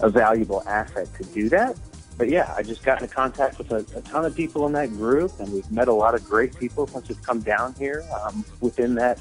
a 0.00 0.10
valuable 0.10 0.62
asset 0.66 1.08
to 1.14 1.24
do 1.24 1.48
that. 1.50 1.76
But 2.18 2.30
yeah, 2.30 2.52
I 2.56 2.62
just 2.62 2.82
got 2.82 3.00
into 3.00 3.14
contact 3.14 3.58
with 3.58 3.70
a, 3.72 3.84
a 3.96 4.00
ton 4.02 4.24
of 4.24 4.34
people 4.34 4.66
in 4.66 4.72
that 4.72 4.90
group, 4.90 5.32
and 5.38 5.52
we've 5.52 5.70
met 5.70 5.88
a 5.88 5.92
lot 5.92 6.14
of 6.14 6.24
great 6.24 6.58
people 6.58 6.86
since 6.86 7.08
we've 7.08 7.22
come 7.22 7.40
down 7.40 7.74
here 7.74 8.04
um, 8.22 8.44
within 8.60 8.94
that 8.94 9.20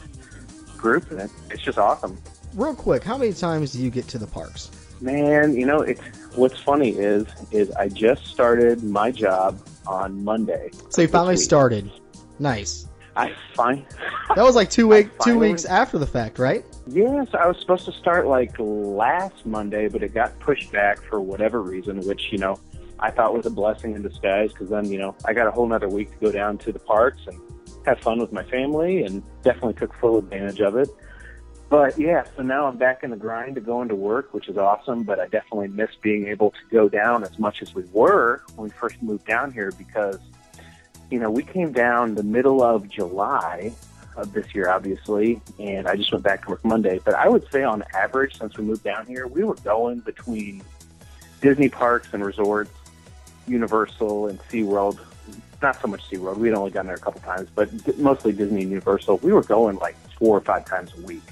group, 0.77 1.11
and 1.11 1.29
it's 1.49 1.61
just 1.61 1.77
awesome. 1.77 2.17
Real 2.53 2.75
quick, 2.75 3.03
how 3.03 3.17
many 3.17 3.33
times 3.33 3.73
do 3.73 3.81
you 3.81 3.89
get 3.89 4.07
to 4.09 4.17
the 4.17 4.27
parks? 4.27 4.71
Man, 5.01 5.55
you 5.55 5.65
know, 5.65 5.81
it's 5.81 6.01
what's 6.35 6.59
funny 6.59 6.91
is 6.91 7.27
is 7.51 7.69
I 7.71 7.89
just 7.89 8.27
started 8.27 8.81
my 8.81 9.11
job 9.11 9.59
on 9.85 10.23
Monday. 10.23 10.71
So 10.89 11.01
you 11.01 11.09
finally 11.09 11.35
week. 11.35 11.43
started. 11.43 11.91
Nice. 12.39 12.87
I 13.17 13.33
find 13.53 13.85
That 14.35 14.43
was 14.43 14.55
like 14.55 14.69
two 14.69 14.87
week, 14.89 15.09
two 15.19 15.39
weeks 15.39 15.65
after 15.65 15.97
the 15.97 16.07
fact, 16.07 16.39
right? 16.39 16.65
Yes, 16.87 17.27
I 17.33 17.47
was 17.47 17.57
supposed 17.59 17.85
to 17.85 17.91
start 17.93 18.27
like 18.27 18.53
last 18.59 19.45
Monday, 19.45 19.87
but 19.87 20.03
it 20.03 20.13
got 20.13 20.37
pushed 20.39 20.71
back 20.71 21.01
for 21.01 21.19
whatever 21.19 21.61
reason, 21.61 22.01
which, 22.01 22.31
you 22.31 22.37
know, 22.37 22.59
I 22.99 23.11
thought 23.11 23.33
was 23.33 23.45
a 23.45 23.49
blessing 23.49 23.95
in 23.95 24.01
disguise 24.01 24.51
because 24.51 24.69
then, 24.69 24.85
you 24.85 24.97
know, 24.97 25.15
I 25.25 25.33
got 25.33 25.47
a 25.47 25.51
whole 25.51 25.67
nother 25.67 25.89
week 25.89 26.11
to 26.11 26.17
go 26.17 26.31
down 26.31 26.57
to 26.59 26.71
the 26.71 26.79
parks 26.79 27.21
and 27.27 27.39
have 27.85 27.99
fun 27.99 28.19
with 28.19 28.31
my 28.31 28.43
family 28.43 29.03
and 29.03 29.23
definitely 29.43 29.73
took 29.73 29.93
full 29.95 30.17
advantage 30.17 30.61
of 30.61 30.75
it. 30.75 30.89
But 31.69 31.97
yeah, 31.97 32.23
so 32.37 32.43
now 32.43 32.67
I'm 32.67 32.77
back 32.77 33.03
in 33.03 33.09
the 33.09 33.17
grind 33.17 33.57
of 33.57 33.65
going 33.65 33.89
to 33.89 33.95
work, 33.95 34.33
which 34.33 34.47
is 34.47 34.57
awesome, 34.57 35.03
but 35.03 35.19
I 35.19 35.27
definitely 35.27 35.67
miss 35.67 35.89
being 36.01 36.27
able 36.27 36.51
to 36.51 36.57
go 36.71 36.87
down 36.87 37.23
as 37.23 37.37
much 37.39 37.61
as 37.61 37.73
we 37.73 37.83
were 37.91 38.43
when 38.55 38.69
we 38.69 38.69
first 38.69 39.01
moved 39.01 39.25
down 39.25 39.51
here 39.51 39.71
because, 39.77 40.19
you 41.09 41.19
know, 41.19 41.29
we 41.29 41.43
came 41.43 41.71
down 41.71 42.15
the 42.15 42.23
middle 42.23 42.63
of 42.63 42.87
July 42.87 43.73
of 44.15 44.31
this 44.31 44.53
year, 44.53 44.69
obviously, 44.69 45.41
and 45.59 45.87
I 45.87 45.95
just 45.95 46.11
went 46.11 46.23
back 46.23 46.43
to 46.45 46.51
work 46.51 46.63
Monday. 46.63 46.99
But 47.03 47.15
I 47.15 47.27
would 47.27 47.45
say, 47.51 47.63
on 47.63 47.83
average, 47.93 48.37
since 48.37 48.57
we 48.57 48.63
moved 48.63 48.83
down 48.83 49.05
here, 49.07 49.27
we 49.27 49.43
were 49.43 49.55
going 49.55 49.99
between 49.99 50.63
Disney 51.41 51.69
parks 51.69 52.09
and 52.13 52.23
resorts, 52.23 52.71
Universal 53.47 54.27
and 54.27 54.39
SeaWorld. 54.39 54.99
Not 55.61 55.81
so 55.81 55.87
much 55.87 56.09
SeaWorld. 56.09 56.37
We'd 56.37 56.53
only 56.53 56.71
gone 56.71 56.87
there 56.87 56.95
a 56.95 56.99
couple 56.99 57.21
times, 57.21 57.49
but 57.53 57.69
mostly 57.97 58.31
Disney 58.33 58.61
and 58.61 58.71
Universal. 58.71 59.17
We 59.17 59.33
were 59.33 59.43
going 59.43 59.77
like 59.77 59.95
four 60.17 60.37
or 60.37 60.41
five 60.41 60.65
times 60.65 60.91
a 60.97 61.01
week. 61.01 61.23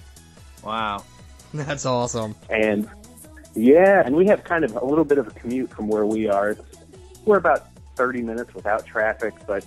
Wow. 0.64 1.04
That's 1.54 1.86
awesome. 1.86 2.36
And 2.50 2.90
yeah, 3.56 4.02
and 4.06 4.16
we 4.16 4.26
have 4.28 4.44
kind 4.44 4.64
of 4.64 4.76
a 4.76 4.86
little 4.86 5.06
bit 5.06 5.18
of 5.18 5.28
a 5.28 5.32
commute 5.32 5.70
from 5.70 5.88
where 5.88 6.06
we 6.06 6.28
are. 6.28 6.58
We're 7.26 7.38
about 7.38 7.68
30 7.96 8.24
minutes 8.24 8.54
without 8.56 8.86
traffic, 8.86 9.34
but 9.46 9.66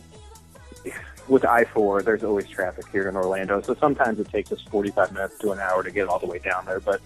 with 1.29 1.45
I 1.45 1.65
4, 1.65 2.03
there's 2.03 2.25
always 2.25 2.49
traffic 2.49 2.87
here 2.91 3.09
in 3.09 3.17
Orlando. 3.17 3.61
So 3.63 3.75
sometimes 3.75 4.19
it 4.19 4.29
takes 4.29 4.51
us 4.51 4.61
45 4.63 5.13
minutes 5.13 5.39
to 5.39 5.53
an 5.53 5.61
hour 5.61 5.83
to 5.83 5.91
get 5.91 6.09
all 6.09 6.19
the 6.19 6.27
way 6.27 6.39
down 6.39 6.67
there. 6.67 6.81
But 6.81 7.01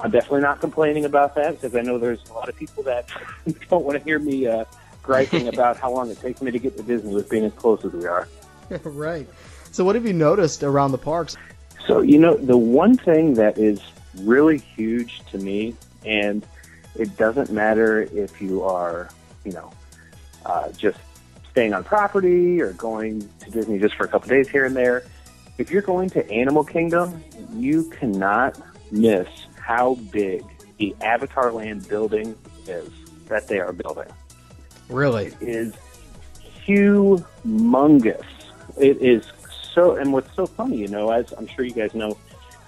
I'm 0.00 0.10
definitely 0.10 0.40
not 0.40 0.60
complaining 0.60 1.04
about 1.04 1.34
that 1.34 1.60
because 1.60 1.76
I 1.76 1.82
know 1.82 1.98
there's 1.98 2.24
a 2.30 2.32
lot 2.32 2.48
of 2.48 2.56
people 2.56 2.82
that 2.84 3.08
don't 3.70 3.84
want 3.84 3.98
to 3.98 4.04
hear 4.04 4.18
me 4.18 4.46
uh, 4.46 4.64
griping 5.02 5.48
about 5.48 5.76
how 5.76 5.90
long 5.90 6.10
it 6.10 6.20
takes 6.20 6.40
me 6.40 6.50
to 6.50 6.58
get 6.58 6.76
to 6.76 6.82
Disney 6.82 7.14
with 7.14 7.28
being 7.28 7.44
as 7.44 7.52
close 7.54 7.84
as 7.84 7.92
we 7.92 8.06
are. 8.06 8.28
right. 8.84 9.28
So 9.70 9.84
what 9.84 9.94
have 9.94 10.06
you 10.06 10.12
noticed 10.12 10.62
around 10.62 10.92
the 10.92 10.98
parks? 10.98 11.36
So, 11.86 12.00
you 12.00 12.18
know, 12.18 12.36
the 12.36 12.56
one 12.56 12.96
thing 12.96 13.34
that 13.34 13.58
is 13.58 13.80
really 14.20 14.58
huge 14.58 15.22
to 15.30 15.38
me, 15.38 15.74
and 16.04 16.46
it 16.94 17.16
doesn't 17.16 17.50
matter 17.50 18.02
if 18.02 18.40
you 18.40 18.62
are, 18.62 19.08
you 19.44 19.52
know, 19.52 19.72
uh, 20.46 20.70
just 20.72 20.98
staying 21.50 21.74
on 21.74 21.84
property 21.84 22.60
or 22.60 22.72
going 22.74 23.28
to 23.40 23.50
Disney 23.50 23.78
just 23.78 23.94
for 23.96 24.04
a 24.04 24.08
couple 24.08 24.28
days 24.28 24.48
here 24.48 24.64
and 24.64 24.76
there. 24.76 25.04
If 25.58 25.70
you're 25.70 25.82
going 25.82 26.10
to 26.10 26.30
Animal 26.30 26.64
Kingdom, 26.64 27.22
you 27.52 27.90
cannot 27.90 28.60
miss 28.90 29.28
how 29.56 29.94
big 30.10 30.44
the 30.78 30.94
Avatar 31.00 31.52
Land 31.52 31.88
building 31.88 32.36
is 32.66 32.90
that 33.28 33.48
they 33.48 33.60
are 33.60 33.72
building 33.72 34.08
Really? 34.92 35.32
is 35.40 35.74
humongous. 36.66 38.24
It 38.78 38.98
is 39.00 39.26
so, 39.74 39.96
and 39.96 40.12
what's 40.12 40.34
so 40.34 40.46
funny, 40.46 40.78
you 40.78 40.88
know, 40.88 41.10
as 41.10 41.32
I'm 41.32 41.46
sure 41.46 41.64
you 41.64 41.72
guys 41.72 41.94
know, 41.94 42.16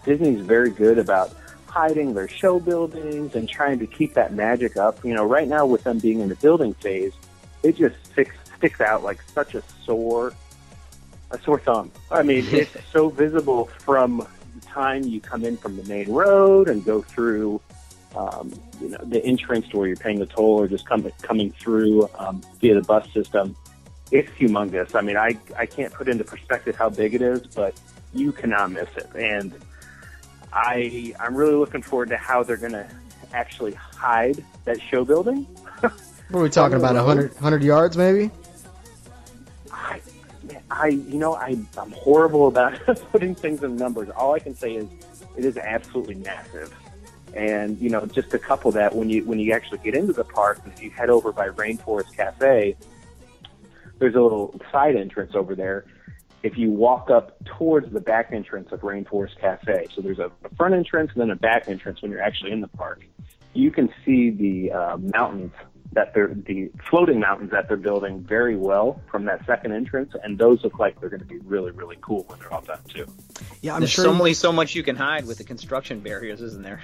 Disney's 0.05 0.41
very 0.41 0.71
good 0.71 0.99
about 0.99 1.35
hiding 1.67 2.15
their 2.15 2.29
show 2.29 2.61
buildings 2.61 3.35
and 3.35 3.49
trying 3.49 3.79
to 3.81 3.87
keep 3.87 4.15
that 4.15 4.33
magic 4.33 4.77
up. 4.77 5.05
You 5.05 5.15
know, 5.15 5.25
right 5.25 5.49
now 5.49 5.67
with 5.67 5.85
them 5.85 5.99
being 5.99 6.21
in 6.21 6.29
the 6.29 6.37
building 6.37 6.75
phase, 6.75 7.13
it 7.63 7.77
just 7.77 7.97
sticks 8.07 8.37
sticks 8.57 8.81
out 8.81 9.03
like 9.03 9.21
such 9.23 9.55
a 9.55 9.63
sore 9.85 10.33
a 11.31 11.39
sore 11.43 11.59
thumb. 11.59 11.91
I 12.11 12.23
mean, 12.23 12.45
it's 12.49 12.71
so 12.93 13.09
visible 13.09 13.67
from 13.81 14.27
the 14.55 14.67
time 14.67 15.03
you 15.03 15.21
come 15.21 15.45
in 15.45 15.57
from 15.57 15.77
the 15.77 15.85
main 15.85 16.11
road 16.11 16.69
and 16.69 16.85
go 16.85 17.03
through 17.03 17.61
um, 18.17 18.53
you 18.81 18.91
know, 18.91 18.99
the 19.03 19.25
entrance 19.25 19.69
to 19.69 19.79
where 19.79 19.87
you're 19.87 19.97
paying 19.97 20.19
the 20.19 20.27
toll 20.27 20.61
or 20.61 20.69
just 20.69 20.87
come, 20.87 21.11
coming 21.23 21.51
through 21.53 22.09
um, 22.19 22.43
via 22.61 22.75
the 22.75 22.83
bus 22.83 23.11
system. 23.13 23.57
It's 24.11 24.31
humongous. 24.33 24.95
I 24.95 25.01
mean, 25.01 25.17
I, 25.17 25.39
I 25.59 25.67
can't 25.67 25.93
put 25.93 26.09
into 26.09 26.25
perspective 26.25 26.77
how 26.77 26.91
big 26.91 27.15
it 27.15 27.23
is, 27.23 27.47
but 27.49 27.79
you 28.13 28.33
cannot 28.33 28.71
miss 28.71 28.89
it. 28.97 29.09
And 29.15 29.55
I, 30.53 31.15
I'm 31.19 31.35
really 31.35 31.55
looking 31.55 31.83
forward 31.83 32.11
to 32.11 32.17
how 32.17 32.43
they're 32.43 32.57
going 32.57 32.73
to 32.73 32.89
actually 33.33 33.73
hide 33.75 34.45
that 34.65 34.81
show 34.81 35.05
building. 35.05 35.47
What 36.31 36.41
are 36.41 36.43
we 36.45 36.51
talking 36.51 36.79
about? 36.79 36.95
100, 36.95 37.35
100 37.35 37.63
yards, 37.63 37.99
maybe? 37.99 38.31
I, 39.71 40.01
I, 40.71 40.87
you 40.89 41.19
know, 41.19 41.35
I, 41.35 41.57
I'm 41.77 41.93
horrible 41.93 42.49
about 42.49 42.81
putting 43.13 43.35
things 43.35 43.63
in 43.63 43.77
numbers. 43.77 44.09
All 44.09 44.33
I 44.33 44.39
can 44.39 44.55
say 44.55 44.75
is 44.75 44.89
it 45.37 45.45
is 45.45 45.59
absolutely 45.59 46.15
massive. 46.15 46.75
And 47.35 47.79
you 47.81 47.91
know, 47.91 48.07
just 48.07 48.31
to 48.31 48.39
couple 48.39 48.71
that, 48.73 48.95
when 48.95 49.11
you 49.11 49.25
when 49.25 49.39
you 49.39 49.53
actually 49.53 49.79
get 49.79 49.95
into 49.95 50.13
the 50.13 50.25
park, 50.25 50.61
and 50.65 50.73
if 50.73 50.83
you 50.83 50.91
head 50.91 51.11
over 51.11 51.33
by 51.33 51.49
Rainforest 51.49 52.15
Cafe, 52.15 52.77
there's 53.99 54.15
a 54.15 54.21
little 54.21 54.59
side 54.71 54.97
entrance 54.97 55.33
over 55.35 55.55
there. 55.55 55.85
If 56.43 56.59
you 56.59 56.71
walk 56.71 57.11
up 57.11 57.43
towards 57.45 57.91
the 57.93 58.01
back 58.01 58.31
entrance 58.33 58.71
of 58.71 58.81
Rainforest 58.81 59.39
Cafe, 59.41 59.87
so 59.95 60.03
there's 60.03 60.19
a, 60.19 60.31
a 60.45 60.55
front 60.57 60.75
entrance 60.75 61.11
and 61.13 61.23
then 61.23 61.31
a 61.31 61.37
back 61.37 61.69
entrance 61.69 62.03
when 62.03 62.11
you're 62.11 62.21
actually 62.21 62.53
in 62.53 62.61
the 62.61 62.69
park, 62.69 63.05
you 63.55 63.71
can 63.71 63.89
see 64.05 64.31
the 64.31 64.71
uh, 64.71 64.97
mountains 64.99 65.53
that 65.95 66.13
they're 66.13 66.35
the 66.35 66.71
floating 66.91 67.21
mountains 67.21 67.51
that 67.53 67.69
they're 67.69 67.77
building 67.77 68.21
very 68.21 68.57
well 68.57 69.01
from 69.11 69.25
that 69.25 69.45
second 69.47 69.73
entrance, 69.73 70.13
and 70.23 70.39
those 70.39 70.63
look 70.63 70.79
like 70.79 71.01
they're 71.01 71.09
going 71.09 71.21
to 71.21 71.27
be 71.27 71.39
really 71.39 71.71
really 71.71 71.97
cool 72.01 72.25
when 72.29 72.39
they're 72.39 72.53
all 72.53 72.63
done 72.63 72.81
too. 72.89 73.07
Yeah, 73.63 73.75
I'm 73.75 73.81
There's 73.81 73.91
sure. 73.91 74.05
so 74.05 74.11
only 74.11 74.35
so 74.35 74.53
much 74.53 74.75
you 74.75 74.83
can 74.83 74.97
hide 74.97 75.27
with 75.27 75.39
the 75.39 75.45
construction 75.45 76.01
barriers, 76.01 76.41
isn't 76.43 76.63
there? 76.63 76.83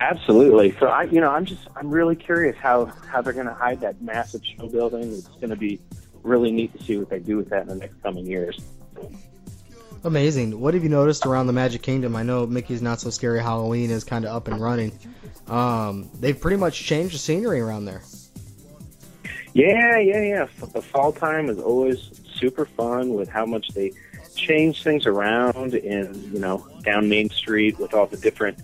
Absolutely. 0.00 0.76
So 0.78 0.86
I, 0.86 1.04
you 1.04 1.20
know, 1.20 1.30
I'm 1.30 1.44
just, 1.44 1.66
I'm 1.74 1.90
really 1.90 2.16
curious 2.16 2.56
how 2.56 2.86
how 2.86 3.20
they're 3.20 3.32
going 3.32 3.46
to 3.46 3.54
hide 3.54 3.80
that 3.80 4.00
massive 4.00 4.42
show 4.44 4.68
building. 4.68 5.12
It's 5.12 5.26
going 5.28 5.50
to 5.50 5.56
be 5.56 5.80
really 6.22 6.50
neat 6.50 6.76
to 6.76 6.84
see 6.84 6.96
what 6.96 7.10
they 7.10 7.18
do 7.18 7.36
with 7.36 7.48
that 7.50 7.62
in 7.62 7.68
the 7.68 7.74
next 7.74 8.02
coming 8.02 8.26
years. 8.26 8.60
Amazing. 10.04 10.60
What 10.60 10.74
have 10.74 10.84
you 10.84 10.88
noticed 10.88 11.26
around 11.26 11.48
the 11.48 11.52
Magic 11.52 11.82
Kingdom? 11.82 12.14
I 12.14 12.22
know 12.22 12.46
Mickey's 12.46 12.80
Not 12.80 13.00
So 13.00 13.10
Scary 13.10 13.40
Halloween 13.40 13.90
is 13.90 14.04
kind 14.04 14.24
of 14.24 14.34
up 14.34 14.46
and 14.46 14.60
running. 14.60 14.96
Um, 15.48 16.08
they've 16.20 16.38
pretty 16.38 16.56
much 16.56 16.84
changed 16.84 17.14
the 17.14 17.18
scenery 17.18 17.60
around 17.60 17.86
there. 17.86 18.02
Yeah, 19.54 19.98
yeah, 19.98 20.22
yeah. 20.22 20.46
The 20.72 20.82
fall 20.82 21.12
time 21.12 21.48
is 21.48 21.58
always 21.58 22.10
super 22.34 22.66
fun 22.66 23.14
with 23.14 23.28
how 23.28 23.44
much 23.44 23.70
they 23.70 23.92
change 24.36 24.84
things 24.84 25.04
around 25.04 25.74
in, 25.74 26.32
you 26.32 26.38
know, 26.38 26.68
down 26.82 27.08
Main 27.08 27.28
Street 27.30 27.76
with 27.78 27.92
all 27.92 28.06
the 28.06 28.18
different 28.18 28.58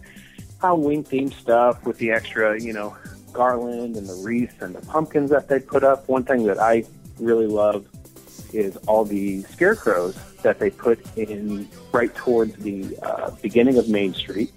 Halloween 0.65 1.05
themed 1.05 1.35
stuff 1.35 1.85
with 1.85 1.99
the 1.99 2.11
extra, 2.11 2.59
you 2.59 2.73
know, 2.73 2.97
garland 3.35 3.97
and 3.97 4.09
the 4.09 4.15
wreaths 4.15 4.55
and 4.61 4.75
the 4.75 4.81
pumpkins 4.87 5.29
that 5.29 5.47
they 5.47 5.61
put 5.61 5.85
up. 5.85 6.09
One 6.09 6.25
thing 6.25 6.45
that 6.47 6.59
I 6.59 6.85
really 7.19 7.47
love 7.47 7.87
is 8.55 8.79
all 8.87 9.05
the 9.05 9.43
scarecrows 9.43 10.19
that 10.43 10.59
they 10.59 10.71
put 10.71 10.99
in 11.19 11.69
right 11.93 12.15
towards 12.15 12.57
the 12.57 12.97
uh, 13.03 13.31
beginning 13.43 13.77
of 13.77 13.91
Main 13.91 14.15
Street, 14.15 14.55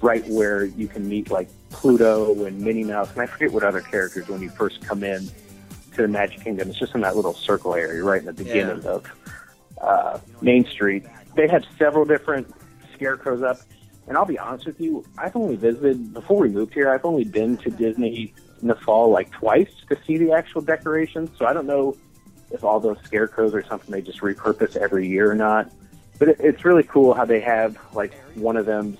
right 0.00 0.26
where 0.26 0.64
you 0.64 0.88
can 0.88 1.06
meet 1.06 1.30
like 1.30 1.50
Pluto 1.68 2.46
and 2.46 2.58
Minnie 2.58 2.84
Mouse, 2.84 3.10
and 3.12 3.20
I 3.20 3.26
forget 3.26 3.52
what 3.52 3.62
other 3.62 3.82
characters 3.82 4.28
when 4.28 4.40
you 4.40 4.48
first 4.48 4.80
come 4.80 5.04
in 5.04 5.28
to 5.96 6.02
the 6.02 6.08
Magic 6.08 6.42
Kingdom. 6.44 6.70
It's 6.70 6.78
just 6.78 6.94
in 6.94 7.02
that 7.02 7.14
little 7.14 7.34
circle 7.34 7.74
area 7.74 8.02
right 8.02 8.20
in 8.20 8.26
the 8.26 8.32
beginning 8.32 8.86
of 8.86 9.04
uh, 9.82 10.18
Main 10.40 10.64
Street. 10.64 11.04
They 11.36 11.46
have 11.48 11.64
several 11.78 12.06
different 12.06 12.50
scarecrows 12.94 13.42
up, 13.42 13.58
and 14.08 14.16
I'll 14.16 14.24
be 14.24 14.38
honest 14.38 14.66
with 14.66 14.80
you, 14.80 15.04
I've 15.16 15.36
only 15.36 15.56
visited 15.56 16.12
before 16.12 16.40
we 16.40 16.48
moved 16.48 16.74
here. 16.74 16.90
I've 16.90 17.04
only 17.04 17.24
been 17.24 17.56
to 17.58 17.70
Disney 17.70 18.34
in 18.60 18.68
the 18.68 18.74
fall 18.74 19.10
like 19.10 19.30
twice 19.30 19.70
to 19.88 19.98
see 20.06 20.16
the 20.18 20.32
actual 20.32 20.60
decorations, 20.60 21.30
so 21.38 21.46
I 21.46 21.52
don't 21.52 21.66
know 21.66 21.96
if 22.50 22.64
all 22.64 22.80
those 22.80 22.98
scarecrows 23.04 23.54
are 23.54 23.62
something 23.64 23.90
they 23.90 24.02
just 24.02 24.20
repurpose 24.20 24.76
every 24.76 25.08
year 25.08 25.30
or 25.30 25.34
not. 25.34 25.70
But 26.18 26.28
it, 26.30 26.40
it's 26.40 26.64
really 26.64 26.82
cool 26.82 27.14
how 27.14 27.24
they 27.24 27.40
have 27.40 27.78
like 27.94 28.14
one 28.34 28.56
of 28.56 28.66
them's 28.66 28.98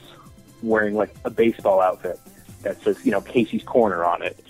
wearing 0.62 0.94
like 0.94 1.14
a 1.24 1.30
baseball 1.30 1.80
outfit 1.80 2.18
that 2.62 2.82
says 2.82 3.04
you 3.04 3.10
know 3.10 3.20
Casey's 3.20 3.64
Corner 3.64 4.04
on 4.04 4.22
it, 4.22 4.44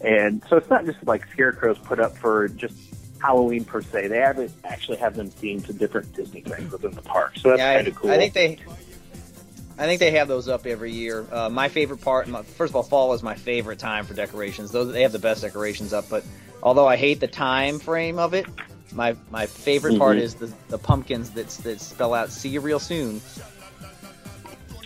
and 0.00 0.42
so 0.48 0.56
it's 0.56 0.70
not 0.70 0.86
just 0.86 1.04
like 1.06 1.26
scarecrows 1.32 1.78
put 1.78 2.00
up 2.00 2.16
for 2.16 2.48
just 2.48 2.76
Halloween 3.20 3.64
per 3.64 3.82
se. 3.82 4.08
They 4.08 4.18
have 4.18 4.38
it 4.38 4.52
actually 4.64 4.98
have 4.98 5.14
them 5.16 5.30
themed 5.30 5.66
to 5.66 5.72
different 5.72 6.14
Disney 6.14 6.42
things 6.42 6.72
within 6.72 6.92
the 6.92 7.02
park. 7.02 7.36
So 7.38 7.50
that's 7.50 7.58
yeah, 7.58 7.76
kind 7.76 7.88
of 7.88 7.94
cool. 7.96 8.10
I 8.10 8.18
think 8.18 8.34
they. 8.34 8.58
I 9.78 9.84
think 9.84 10.00
they 10.00 10.12
have 10.12 10.26
those 10.28 10.48
up 10.48 10.64
every 10.66 10.90
year. 10.92 11.26
Uh, 11.30 11.50
my 11.50 11.68
favorite 11.68 12.00
part, 12.00 12.28
my, 12.28 12.42
first 12.42 12.70
of 12.70 12.76
all, 12.76 12.82
fall 12.82 13.12
is 13.12 13.22
my 13.22 13.34
favorite 13.34 13.78
time 13.78 14.06
for 14.06 14.14
decorations. 14.14 14.72
Those 14.72 14.92
they 14.92 15.02
have 15.02 15.12
the 15.12 15.18
best 15.18 15.42
decorations 15.42 15.92
up. 15.92 16.08
But 16.08 16.24
although 16.62 16.86
I 16.86 16.96
hate 16.96 17.20
the 17.20 17.26
time 17.28 17.78
frame 17.78 18.18
of 18.18 18.32
it, 18.32 18.46
my 18.92 19.14
my 19.30 19.44
favorite 19.46 19.98
part 19.98 20.16
Mhm. 20.16 20.22
is 20.22 20.34
the 20.36 20.50
the 20.68 20.78
pumpkins 20.78 21.30
that 21.30 21.48
that 21.64 21.80
spell 21.80 22.14
out 22.14 22.30
"See 22.30 22.48
you 22.48 22.60
real 22.60 22.78
soon." 22.78 23.20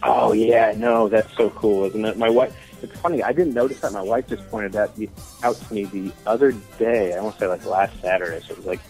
Oh 0.03 0.33
yeah, 0.33 0.73
no, 0.77 1.09
that's 1.09 1.33
so 1.37 1.51
cool, 1.51 1.85
isn't 1.85 2.05
it? 2.05 2.17
My 2.17 2.31
wife, 2.31 2.53
it's 2.83 2.99
funny. 3.01 3.23
I 3.23 3.33
didn't 3.33 3.55
notice 3.55 3.81
that. 3.81 3.93
My 3.93 4.01
wife 4.03 4.27
just 4.29 4.49
pointed 4.51 4.73
that 4.73 4.91
out 5.43 5.57
to 5.57 5.75
me 5.75 5.85
the 5.85 6.11
other 6.27 6.53
day. 6.79 7.15
I 7.15 7.21
want 7.21 7.35
to 7.35 7.41
say 7.41 7.47
like 7.47 7.65
last 7.67 7.93
Saturday. 8.01 8.41
So 8.45 8.53
it 8.53 8.57
was 8.57 8.67
like 8.67 8.81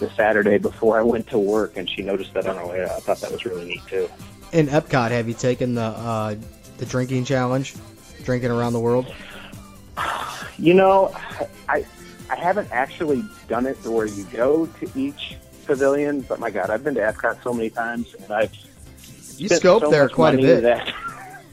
the 0.00 0.10
Saturday 0.10 0.58
before 0.58 0.98
I 0.98 1.02
went 1.02 1.28
to 1.28 1.38
work, 1.38 1.76
and 1.76 1.88
she 1.88 2.02
noticed 2.02 2.34
that 2.34 2.46
on 2.46 2.56
her 2.56 2.66
way. 2.66 2.84
I 2.84 2.88
thought 3.00 3.20
that 3.20 3.30
was 3.32 3.44
really 3.46 3.64
neat 3.64 3.86
too. 3.88 4.08
In 4.52 4.66
Epcot, 4.68 5.10
have 5.10 5.28
you 5.28 5.34
taken 5.34 5.74
the 5.74 5.82
uh, 5.82 6.34
the 6.78 6.86
drinking 6.86 7.24
challenge, 7.24 7.74
drinking 8.24 8.50
around 8.50 8.72
the 8.72 8.80
world? 8.80 9.12
You 10.58 10.74
know, 10.74 11.14
I 11.68 11.84
I 12.30 12.36
haven't 12.36 12.68
actually 12.72 13.22
done 13.48 13.66
it 13.66 13.82
to 13.82 13.90
where 13.90 14.06
you 14.06 14.24
go 14.24 14.66
to 14.66 14.90
each 14.94 15.36
pavilion, 15.66 16.22
but 16.22 16.40
my 16.40 16.50
God, 16.50 16.70
I've 16.70 16.82
been 16.82 16.94
to 16.94 17.00
Epcot 17.00 17.42
so 17.42 17.52
many 17.52 17.68
times, 17.70 18.14
and 18.14 18.32
I've 18.32 18.52
You 19.36 19.48
spent 19.48 19.60
scope 19.60 19.82
so 19.82 19.90
there 19.90 20.04
much 20.04 20.12
quite 20.12 20.34
a 20.34 20.38
bit. 20.38 20.62
That 20.62 20.94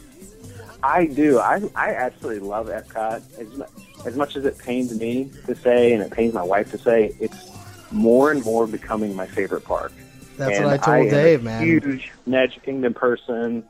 I 0.83 1.07
do. 1.07 1.39
I 1.39 1.61
I 1.75 1.89
absolutely 1.95 2.47
love 2.47 2.67
Epcot. 2.67 3.21
As 3.37 3.57
mu- 3.57 3.65
as 4.05 4.15
much 4.15 4.35
as 4.35 4.45
it 4.45 4.57
pains 4.57 4.97
me 4.97 5.31
to 5.47 5.55
say, 5.55 5.93
and 5.93 6.01
it 6.01 6.11
pains 6.11 6.33
my 6.33 6.43
wife 6.43 6.71
to 6.71 6.77
say, 6.77 7.15
it's 7.19 7.51
more 7.91 8.31
and 8.31 8.43
more 8.45 8.67
becoming 8.67 9.15
my 9.15 9.25
favorite 9.25 9.65
park. 9.65 9.91
That's 10.37 10.57
And 10.57 10.65
what 10.65 10.73
I 10.73 10.77
told 10.77 11.07
am 11.07 11.09
Dave, 11.09 11.41
a 11.41 11.43
man. 11.43 11.63
Huge 11.63 12.11
Magic 12.25 12.63
Kingdom 12.63 12.93
person, 12.93 13.63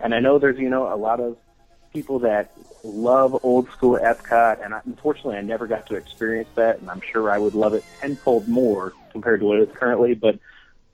and 0.00 0.14
I 0.14 0.20
know 0.20 0.38
there's 0.38 0.58
you 0.58 0.68
know 0.70 0.92
a 0.92 0.96
lot 0.96 1.20
of 1.20 1.36
people 1.92 2.20
that 2.20 2.52
love 2.84 3.38
old 3.44 3.70
school 3.70 3.98
Epcot, 4.02 4.64
and 4.64 4.74
I, 4.74 4.80
unfortunately, 4.86 5.36
I 5.36 5.42
never 5.42 5.66
got 5.66 5.86
to 5.88 5.96
experience 5.96 6.48
that, 6.54 6.80
and 6.80 6.90
I'm 6.90 7.00
sure 7.00 7.30
I 7.30 7.38
would 7.38 7.54
love 7.54 7.74
it 7.74 7.84
tenfold 8.00 8.48
more 8.48 8.92
compared 9.10 9.40
to 9.40 9.46
what 9.46 9.58
it 9.58 9.68
is 9.68 9.76
currently. 9.76 10.14
But 10.14 10.38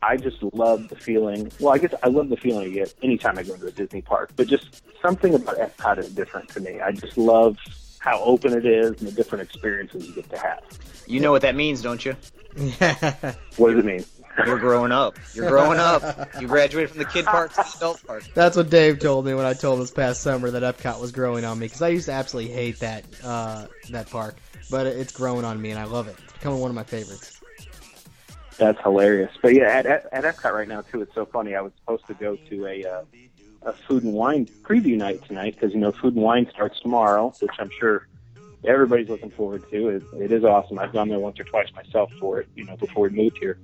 I 0.03 0.17
just 0.17 0.43
love 0.43 0.89
the 0.89 0.97
feeling. 0.97 1.51
Well, 1.61 1.75
I 1.75 1.79
guess 1.79 1.95
I 2.03 2.09
love 2.09 2.29
the 2.29 2.37
feeling 2.37 2.69
I 2.69 2.71
get 2.71 2.95
anytime 3.03 3.39
I 3.39 3.43
go 3.43 3.57
to 3.57 3.67
a 3.67 3.71
Disney 3.71 4.03
park, 4.03 4.31
but 4.37 4.47
just 4.47 4.83
something 5.03 5.35
about 5.35 5.59
Epcot 5.59 5.99
is 5.99 6.11
different 6.11 6.49
to 6.51 6.61
me. 6.61 6.81
I 6.81 6.93
just 6.93 7.19
love 7.19 7.59
how 7.99 8.21
open 8.23 8.53
it 8.53 8.65
is 8.65 8.91
and 9.01 9.09
the 9.09 9.13
different 9.13 9.43
experiences 9.43 10.07
you 10.07 10.15
get 10.15 10.31
to 10.31 10.39
have. 10.39 10.63
You 11.07 11.21
know 11.21 11.33
what 11.33 11.43
that 11.43 11.55
means, 11.57 11.83
don't 11.83 12.05
you? 12.05 12.15
What 13.57 13.71
does 13.71 13.79
it 13.79 13.85
mean? 13.85 14.05
You're 14.47 14.59
growing 14.59 14.93
up. 14.93 15.19
You're 15.35 15.49
growing 15.49 15.79
up. 15.79 16.03
You 16.41 16.47
graduated 16.49 16.91
from 16.91 16.99
the 16.99 17.05
kid 17.05 17.25
park 17.25 17.51
to 17.53 17.57
the 17.57 17.73
adult 17.77 18.07
park. 18.07 18.25
That's 18.35 18.57
what 18.57 18.71
Dave 18.71 18.99
told 18.99 19.27
me 19.27 19.35
when 19.35 19.47
I 19.47 19.55
told 19.55 19.75
him 19.75 19.81
this 19.81 19.91
past 19.91 20.23
summer 20.23 20.51
that 20.51 20.63
Epcot 20.63 21.01
was 21.01 21.13
growing 21.13 21.45
on 21.45 21.59
me 21.59 21.67
because 21.67 21.83
I 21.83 21.89
used 21.89 22.07
to 22.07 22.13
absolutely 22.13 22.53
hate 22.53 22.79
that 22.81 23.05
uh, 23.25 23.67
that 23.91 24.11
park, 24.11 24.37
but 24.71 24.87
it's 24.87 25.13
growing 25.13 25.45
on 25.45 25.61
me 25.61 25.71
and 25.71 25.79
I 25.79 25.85
love 25.85 26.09
it. 26.09 26.17
It's 26.25 26.33
becoming 26.35 26.61
one 26.61 26.71
of 26.71 26.75
my 26.75 26.85
favorites. 26.85 27.41
That's 28.59 28.81
hilarious. 28.83 29.31
But 29.41 29.55
yeah, 29.55 29.69
at, 29.69 29.87
at, 29.87 30.07
at 30.13 30.25
Epcot 30.25 30.53
right 30.53 30.69
now 30.69 30.81
too, 30.83 31.03
it's 31.03 31.15
so 31.15 31.25
funny. 31.25 31.55
I 31.55 31.61
was 31.61 31.73
supposed 31.81 32.07
to 32.07 32.15
go 32.15 32.37
to 32.37 32.67
a 32.67 32.85
uh, 32.85 33.03
a 33.63 33.73
food 33.73 34.05
and 34.05 34.13
wine 34.13 34.47
preview 34.47 34.97
night 34.97 35.25
tonight 35.25 35.55
because 35.55 35.73
you 35.73 35.81
know 35.81 35.93
food 35.93 36.15
and 36.15 36.23
wine 36.23 36.49
starts 36.51 36.81
tomorrow, 36.81 37.33
which 37.41 37.53
I'm 37.59 37.71
sure 37.79 38.07
everybody's 38.65 39.09
looking 39.09 39.31
forward 39.31 39.69
to. 39.71 39.89
It, 39.89 40.03
it 40.21 40.33
is 40.33 40.45
awesome. 40.45 40.79
I've 40.79 40.93
gone 40.93 41.09
there 41.09 41.19
once 41.19 41.39
or 41.39 41.45
twice 41.45 41.69
myself 41.75 42.13
for 42.21 42.41
it, 42.41 42.49
you 42.55 42.65
know, 42.65 42.77
before 42.77 43.05
we 43.05 43.11
moved 43.11 43.39
here. 43.39 43.59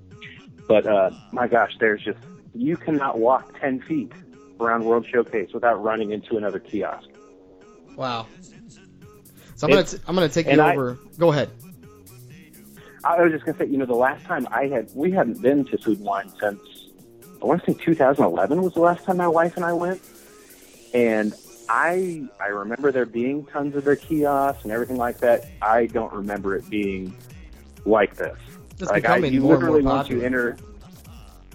But 0.67 0.87
uh, 0.87 1.11
my 1.33 1.47
gosh, 1.49 1.77
there's 1.79 2.03
just 2.03 2.19
you 2.55 2.77
cannot 2.77 3.19
walk 3.19 3.59
ten 3.61 3.81
feet 3.83 4.13
around 4.61 4.85
World 4.85 5.07
Showcase 5.07 5.51
without 5.53 5.83
running 5.83 6.13
into 6.13 6.37
another 6.37 6.59
kiosk. 6.59 7.09
Wow. 7.97 8.27
So 9.57 9.67
I'm 9.67 9.71
gonna 9.73 9.85
t- 9.85 9.99
I'm 10.07 10.15
gonna 10.15 10.29
take 10.29 10.47
you 10.47 10.61
I- 10.61 10.73
over. 10.73 10.99
Go 11.19 11.31
ahead. 11.33 11.51
I 13.05 13.21
was 13.23 13.33
just 13.33 13.45
gonna 13.45 13.59
say, 13.59 13.67
you 13.67 13.77
know, 13.77 13.85
the 13.85 13.95
last 13.95 14.25
time 14.25 14.49
I 14.51 14.67
had, 14.67 14.89
we 14.95 15.11
hadn't 15.11 15.43
been 15.43 15.67
to 15.67 15.77
Food 15.79 15.99
and 15.99 16.07
Wine 16.07 16.33
since 16.41 16.59
I 17.43 17.47
want 17.47 17.63
to 17.65 17.73
say 17.75 17.79
2011 17.85 18.63
was 18.63 18.73
the 18.73 18.81
last 18.81 19.05
time 19.05 19.19
my 19.19 19.29
wife 19.29 19.57
and 19.57 19.65
I 19.67 19.75
went, 19.75 20.01
and 20.95 21.35
I 21.69 22.27
I 22.41 22.47
remember 22.47 22.91
there 22.91 23.05
being 23.05 23.45
tons 23.47 23.77
of 23.77 23.85
their 23.85 23.97
kiosks 23.97 24.63
and 24.65 24.73
everything 24.73 24.97
like 24.97 25.19
that. 25.19 25.45
I 25.61 25.87
don't 25.87 26.13
remember 26.13 26.57
it 26.57 26.69
being 26.71 27.15
like 27.85 28.17
this. 28.17 28.39
It's 28.79 28.91
like 28.91 29.05
I, 29.07 29.17
becoming 29.17 29.33
you 29.33 29.41
more 29.41 29.55
and 29.55 29.63
more 29.63 29.73
literally 29.73 29.97
once 29.97 30.09
you 30.09 30.17
popular. 30.17 30.51
enter. 30.51 30.57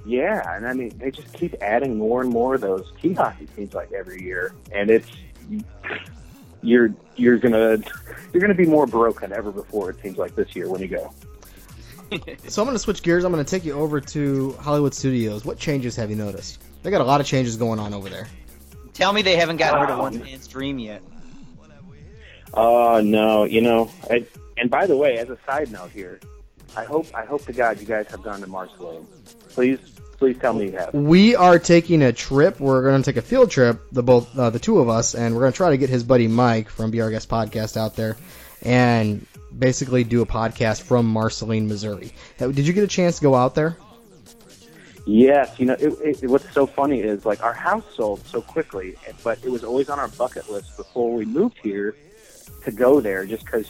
Yeah, 0.06 0.56
and 0.56 0.68
I 0.68 0.74
mean 0.74 0.98
they 0.98 1.12
just 1.12 1.34
keep 1.34 1.56
adding 1.62 1.98
more 1.98 2.22
and 2.22 2.30
more 2.30 2.56
of 2.56 2.62
those 2.62 2.92
kiosks. 3.02 3.42
It 3.42 3.50
seems 3.56 3.74
like 3.74 3.92
every 3.92 4.24
year, 4.24 4.54
and 4.72 4.90
it's 4.90 5.10
you're 6.62 6.94
you're 7.16 7.38
gonna 7.38 7.80
you're 8.34 8.42
gonna 8.42 8.54
be 8.54 8.66
more 8.66 8.88
broke 8.88 9.22
than 9.22 9.34
ever 9.34 9.52
before. 9.52 9.90
It 9.90 10.02
seems 10.02 10.18
like 10.18 10.36
this 10.36 10.56
year 10.56 10.70
when 10.70 10.82
you 10.82 10.88
go. 10.88 11.14
So 12.48 12.64
I'm 12.64 12.68
gonna 12.68 12.80
switch 12.80 13.04
gears. 13.04 13.24
I'm 13.24 13.32
gonna 13.32 13.44
take 13.44 13.64
you 13.64 13.74
over 13.74 14.02
to 14.02 14.54
Hollywood 14.54 14.96
Studios. 14.96 15.46
What 15.46 15.60
changes 15.60 15.96
have 15.98 16.10
you 16.10 16.16
noticed? 16.16 16.60
They 16.82 16.90
got 16.90 17.02
a 17.02 17.04
lot 17.04 17.22
of 17.22 17.28
changes 17.28 17.56
going 17.56 17.78
on 17.78 17.94
over 17.94 18.10
there. 18.10 18.28
Tell 18.96 19.14
me 19.14 19.22
they 19.22 19.36
haven't 19.36 19.58
gotten 19.58 19.80
rid 19.80 19.92
of 19.92 20.00
um, 20.00 20.06
One 20.06 20.20
Man's 20.20 20.48
Dream 20.48 20.80
yet. 20.80 21.04
Oh 22.56 23.00
no, 23.04 23.44
you 23.44 23.62
know. 23.62 23.92
I, 24.10 24.26
and 24.58 24.72
by 24.72 24.88
the 24.88 24.98
way, 24.98 25.18
as 25.20 25.30
a 25.30 25.38
side 25.46 25.72
note 25.72 25.92
here, 25.92 26.20
I 26.76 26.84
hope 26.84 27.08
I 27.14 27.26
hope 27.26 27.46
to 27.46 27.54
God 27.54 27.80
you 27.80 27.86
guys 27.86 28.08
have 28.08 28.24
gone 28.24 28.42
to 28.42 28.48
Marceline. 28.48 29.06
Please, 29.50 29.80
please 30.18 30.38
tell 30.38 30.54
me 30.54 30.66
you 30.66 30.72
have. 30.74 30.94
We 30.94 31.36
are 31.36 31.60
taking 31.60 32.02
a 32.02 32.14
trip. 32.14 32.60
We're 32.60 32.84
going 32.84 33.02
to 33.02 33.12
take 33.12 33.18
a 33.18 33.26
field 33.26 33.52
trip, 33.52 33.82
the 33.92 34.04
both 34.04 34.38
uh, 34.38 34.50
the 34.50 34.60
two 34.60 34.80
of 34.80 34.90
us, 34.90 35.16
and 35.16 35.34
we're 35.34 35.42
going 35.42 35.54
to 35.54 35.58
try 35.58 35.72
to 35.72 35.78
get 35.78 35.90
his 35.90 36.04
buddy 36.04 36.28
Mike 36.28 36.70
from 36.70 36.98
Our 37.00 37.10
Guest 37.10 37.30
Podcast 37.30 37.78
out 37.78 37.96
there, 37.96 38.18
and 38.62 39.26
basically 39.58 40.04
do 40.04 40.22
a 40.22 40.26
podcast 40.26 40.82
from 40.82 41.08
Marceline, 41.08 41.68
Missouri. 41.68 42.14
Did 42.38 42.60
you 42.60 42.74
get 42.74 42.84
a 42.84 42.88
chance 42.88 43.18
to 43.18 43.24
go 43.24 43.36
out 43.36 43.56
there? 43.56 43.78
Yes, 45.06 45.58
you 45.60 45.66
know 45.66 45.74
it, 45.74 46.22
it, 46.22 46.30
what's 46.30 46.52
so 46.54 46.68
funny 46.68 47.00
is 47.00 47.26
like 47.26 47.42
our 47.42 47.54
house 47.54 47.84
sold 47.96 48.24
so 48.28 48.42
quickly, 48.42 48.96
but 49.24 49.44
it 49.44 49.50
was 49.50 49.64
always 49.64 49.90
on 49.90 49.98
our 49.98 50.10
bucket 50.10 50.50
list 50.52 50.78
before 50.78 51.14
we 51.14 51.26
moved 51.26 51.58
here 51.64 51.96
to 52.64 52.72
go 52.72 53.02
there. 53.02 53.26
Just 53.26 53.44
because 53.44 53.68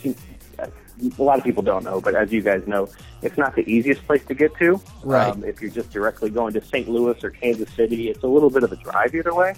a 1.18 1.24
lot 1.24 1.38
of 1.38 1.44
people 1.44 1.64
don't 1.64 1.84
know, 1.84 2.02
but 2.02 2.16
as 2.16 2.32
you 2.32 2.42
guys 2.42 2.66
know, 2.68 2.88
it's 3.22 3.38
not 3.38 3.56
the 3.56 3.70
easiest 3.70 4.06
place 4.06 4.24
to 4.26 4.34
get 4.34 4.56
to. 4.58 4.82
Right. 5.04 5.30
Um, 5.30 5.44
if 5.44 5.62
you're 5.62 5.72
just 5.72 5.92
directly 5.92 6.30
going 6.30 6.54
to 6.54 6.64
St. 6.64 6.88
Louis 6.88 7.22
or 7.24 7.32
Kansas 7.32 7.72
City, 7.74 8.10
it's 8.10 8.24
a 8.24 8.28
little 8.28 8.50
bit 8.50 8.64
of 8.64 8.72
a 8.72 8.76
drive 8.78 9.16
either 9.16 9.34
way. 9.34 9.56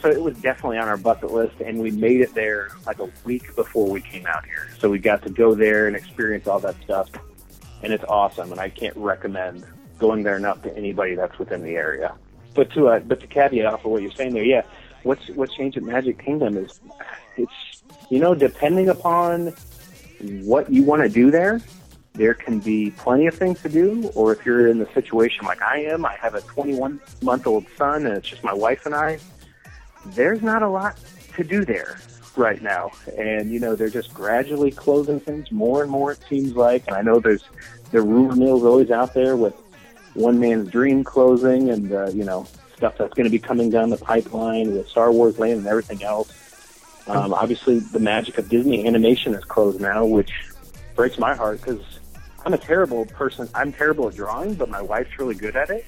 So 0.00 0.10
it 0.10 0.20
was 0.20 0.36
definitely 0.38 0.78
on 0.78 0.88
our 0.88 0.96
bucket 0.96 1.30
list, 1.30 1.60
and 1.60 1.78
we 1.78 1.92
made 1.92 2.20
it 2.20 2.34
there 2.34 2.70
like 2.86 2.98
a 2.98 3.08
week 3.24 3.54
before 3.54 3.88
we 3.88 4.00
came 4.00 4.26
out 4.26 4.44
here. 4.44 4.68
So 4.80 4.90
we 4.90 4.98
got 4.98 5.22
to 5.22 5.30
go 5.30 5.54
there 5.54 5.86
and 5.86 5.94
experience 5.94 6.48
all 6.48 6.58
that 6.58 6.74
stuff, 6.82 7.08
and 7.82 7.92
it's 7.92 8.04
awesome. 8.08 8.50
And 8.50 8.60
I 8.60 8.68
can't 8.68 8.96
recommend 8.96 9.64
going 9.98 10.24
there 10.24 10.36
enough 10.36 10.60
to 10.62 10.76
anybody 10.76 11.14
that's 11.14 11.38
within 11.38 11.62
the 11.62 11.76
area. 11.76 12.16
But 12.54 12.72
to 12.72 12.88
uh, 12.88 12.98
but 12.98 13.20
to 13.20 13.26
caveat 13.28 13.64
off 13.64 13.84
of 13.84 13.92
what 13.92 14.02
you're 14.02 14.10
saying 14.10 14.34
there, 14.34 14.42
yeah, 14.42 14.62
what's 15.04 15.28
what's 15.30 15.54
changed 15.54 15.76
at 15.76 15.84
Magic 15.84 16.22
Kingdom 16.22 16.56
is 16.56 16.80
it's 17.36 17.82
you 18.10 18.18
know 18.18 18.34
depending 18.34 18.88
upon 18.88 19.54
what 20.44 20.72
you 20.72 20.82
want 20.82 21.02
to 21.02 21.08
do 21.08 21.30
there, 21.30 21.60
there 22.14 22.34
can 22.34 22.58
be 22.58 22.90
plenty 22.90 23.26
of 23.26 23.34
things 23.34 23.60
to 23.62 23.68
do. 23.68 24.10
Or 24.14 24.32
if 24.32 24.44
you're 24.44 24.68
in 24.68 24.78
the 24.78 24.88
situation 24.92 25.46
like 25.46 25.62
I 25.62 25.78
am, 25.84 26.04
I 26.04 26.14
have 26.16 26.34
a 26.34 26.40
21 26.42 27.00
month 27.22 27.46
old 27.46 27.66
son, 27.76 28.06
and 28.06 28.16
it's 28.16 28.28
just 28.28 28.44
my 28.44 28.52
wife 28.52 28.86
and 28.86 28.94
I. 28.94 29.18
There's 30.06 30.42
not 30.42 30.62
a 30.62 30.68
lot 30.68 30.98
to 31.36 31.44
do 31.44 31.64
there 31.64 31.98
right 32.36 32.62
now, 32.62 32.90
and 33.16 33.50
you 33.50 33.60
know 33.60 33.76
they're 33.76 33.90
just 33.90 34.12
gradually 34.12 34.70
closing 34.70 35.20
things 35.20 35.50
more 35.52 35.82
and 35.82 35.90
more. 35.90 36.12
It 36.12 36.20
seems 36.28 36.54
like, 36.54 36.86
and 36.86 36.96
I 36.96 37.02
know 37.02 37.20
there's 37.20 37.44
the 37.90 38.02
rumor 38.02 38.34
mill's 38.34 38.64
always 38.64 38.90
out 38.90 39.14
there 39.14 39.36
with 39.36 39.54
one 40.14 40.40
man's 40.40 40.70
dream 40.70 41.04
closing, 41.04 41.70
and 41.70 41.92
uh, 41.92 42.08
you 42.08 42.24
know 42.24 42.46
stuff 42.76 42.98
that's 42.98 43.14
going 43.14 43.24
to 43.24 43.30
be 43.30 43.38
coming 43.38 43.70
down 43.70 43.90
the 43.90 43.96
pipeline 43.96 44.74
with 44.74 44.88
Star 44.88 45.12
Wars 45.12 45.38
Land 45.38 45.58
and 45.58 45.66
everything 45.66 46.02
else. 46.02 46.32
Um, 47.06 47.34
obviously, 47.34 47.80
the 47.80 47.98
magic 47.98 48.38
of 48.38 48.48
Disney 48.48 48.86
animation 48.86 49.34
is 49.34 49.44
closed 49.44 49.80
now, 49.80 50.04
which 50.04 50.32
breaks 50.94 51.18
my 51.18 51.34
heart 51.34 51.60
because 51.60 51.80
I'm 52.44 52.54
a 52.54 52.58
terrible 52.58 53.06
person. 53.06 53.48
I'm 53.54 53.72
terrible 53.72 54.08
at 54.08 54.14
drawing, 54.14 54.54
but 54.54 54.68
my 54.68 54.82
wife's 54.82 55.18
really 55.18 55.34
good 55.34 55.56
at 55.56 55.70
it. 55.70 55.86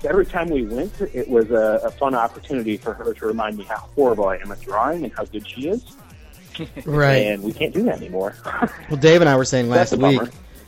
So 0.00 0.08
every 0.08 0.26
time 0.26 0.50
we 0.50 0.64
went, 0.64 1.00
it 1.00 1.28
was 1.28 1.50
a, 1.50 1.80
a 1.84 1.90
fun 1.90 2.14
opportunity 2.14 2.76
for 2.76 2.92
her 2.94 3.14
to 3.14 3.26
remind 3.26 3.56
me 3.56 3.64
how 3.64 3.76
horrible 3.94 4.28
I 4.28 4.36
am 4.36 4.52
at 4.52 4.60
drawing 4.60 5.04
and 5.04 5.12
how 5.12 5.24
good 5.24 5.46
she 5.48 5.68
is. 5.68 5.96
Right. 6.86 7.16
And 7.16 7.42
we 7.42 7.52
can't 7.52 7.74
do 7.74 7.82
that 7.82 7.98
anymore. 7.98 8.34
Well, 8.90 8.98
Dave 8.98 9.20
and 9.20 9.28
I 9.28 9.36
were 9.36 9.44
saying 9.44 9.68
last 9.68 9.94
week 9.94 10.22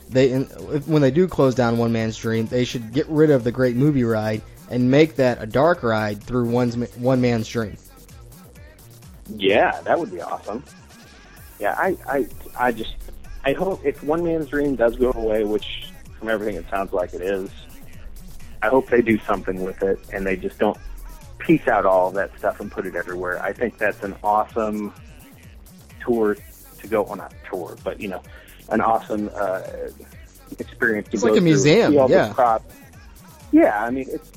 they 0.09 0.31
in, 0.31 0.43
when 0.85 1.01
they 1.01 1.09
do 1.09 1.27
close 1.27 1.55
down 1.55 1.79
One 1.79 1.91
Man's 1.91 2.15
Dream, 2.15 2.45
they 2.45 2.63
should 2.63 2.93
get 2.93 3.07
rid 3.07 3.31
of 3.31 3.43
the 3.43 3.51
Great 3.51 3.75
Movie 3.75 4.03
Ride 4.03 4.43
and 4.69 4.91
make 4.91 5.15
that 5.15 5.41
a 5.41 5.47
dark 5.47 5.81
ride 5.81 6.21
through 6.21 6.49
one's 6.49 6.75
One 6.97 7.21
Man's 7.21 7.47
Dream. 7.47 7.75
Yeah, 9.35 9.79
that 9.81 9.99
would 9.99 10.11
be 10.11 10.21
awesome. 10.21 10.63
Yeah, 11.59 11.75
I, 11.77 11.97
I, 12.07 12.27
I 12.57 12.71
just, 12.71 12.95
I 13.43 13.53
hope 13.53 13.85
if 13.85 14.03
One 14.03 14.23
Man's 14.23 14.47
Dream 14.47 14.75
does 14.75 14.95
go 14.95 15.11
away, 15.11 15.43
which 15.43 15.91
from 16.17 16.29
everything 16.29 16.55
it 16.55 16.69
sounds 16.69 16.93
like 16.93 17.13
it 17.13 17.21
is, 17.21 17.49
I 18.61 18.67
hope 18.67 18.89
they 18.89 19.01
do 19.01 19.17
something 19.19 19.63
with 19.63 19.81
it 19.83 19.99
and 20.11 20.25
they 20.25 20.35
just 20.35 20.59
don't 20.59 20.77
piece 21.37 21.67
out 21.67 21.85
all 21.85 22.11
that 22.11 22.37
stuff 22.37 22.59
and 22.59 22.71
put 22.71 22.85
it 22.85 22.95
everywhere. 22.95 23.41
I 23.41 23.53
think 23.53 23.77
that's 23.77 24.03
an 24.03 24.15
awesome 24.23 24.93
tour 26.01 26.37
to 26.79 26.87
go 26.87 27.05
on, 27.05 27.17
not 27.19 27.33
tour, 27.49 27.77
but 27.83 27.99
you 27.99 28.07
know, 28.09 28.21
an 28.69 28.81
awesome 28.81 29.29
uh, 29.33 29.61
experience 30.59 31.07
to 31.09 31.13
It's 31.13 31.23
go 31.23 31.29
like 31.29 31.39
a 31.39 31.43
museum, 31.43 31.93
yeah. 31.93 32.33
Yeah, 33.51 33.83
I 33.83 33.89
mean 33.89 34.05
it's 34.09 34.31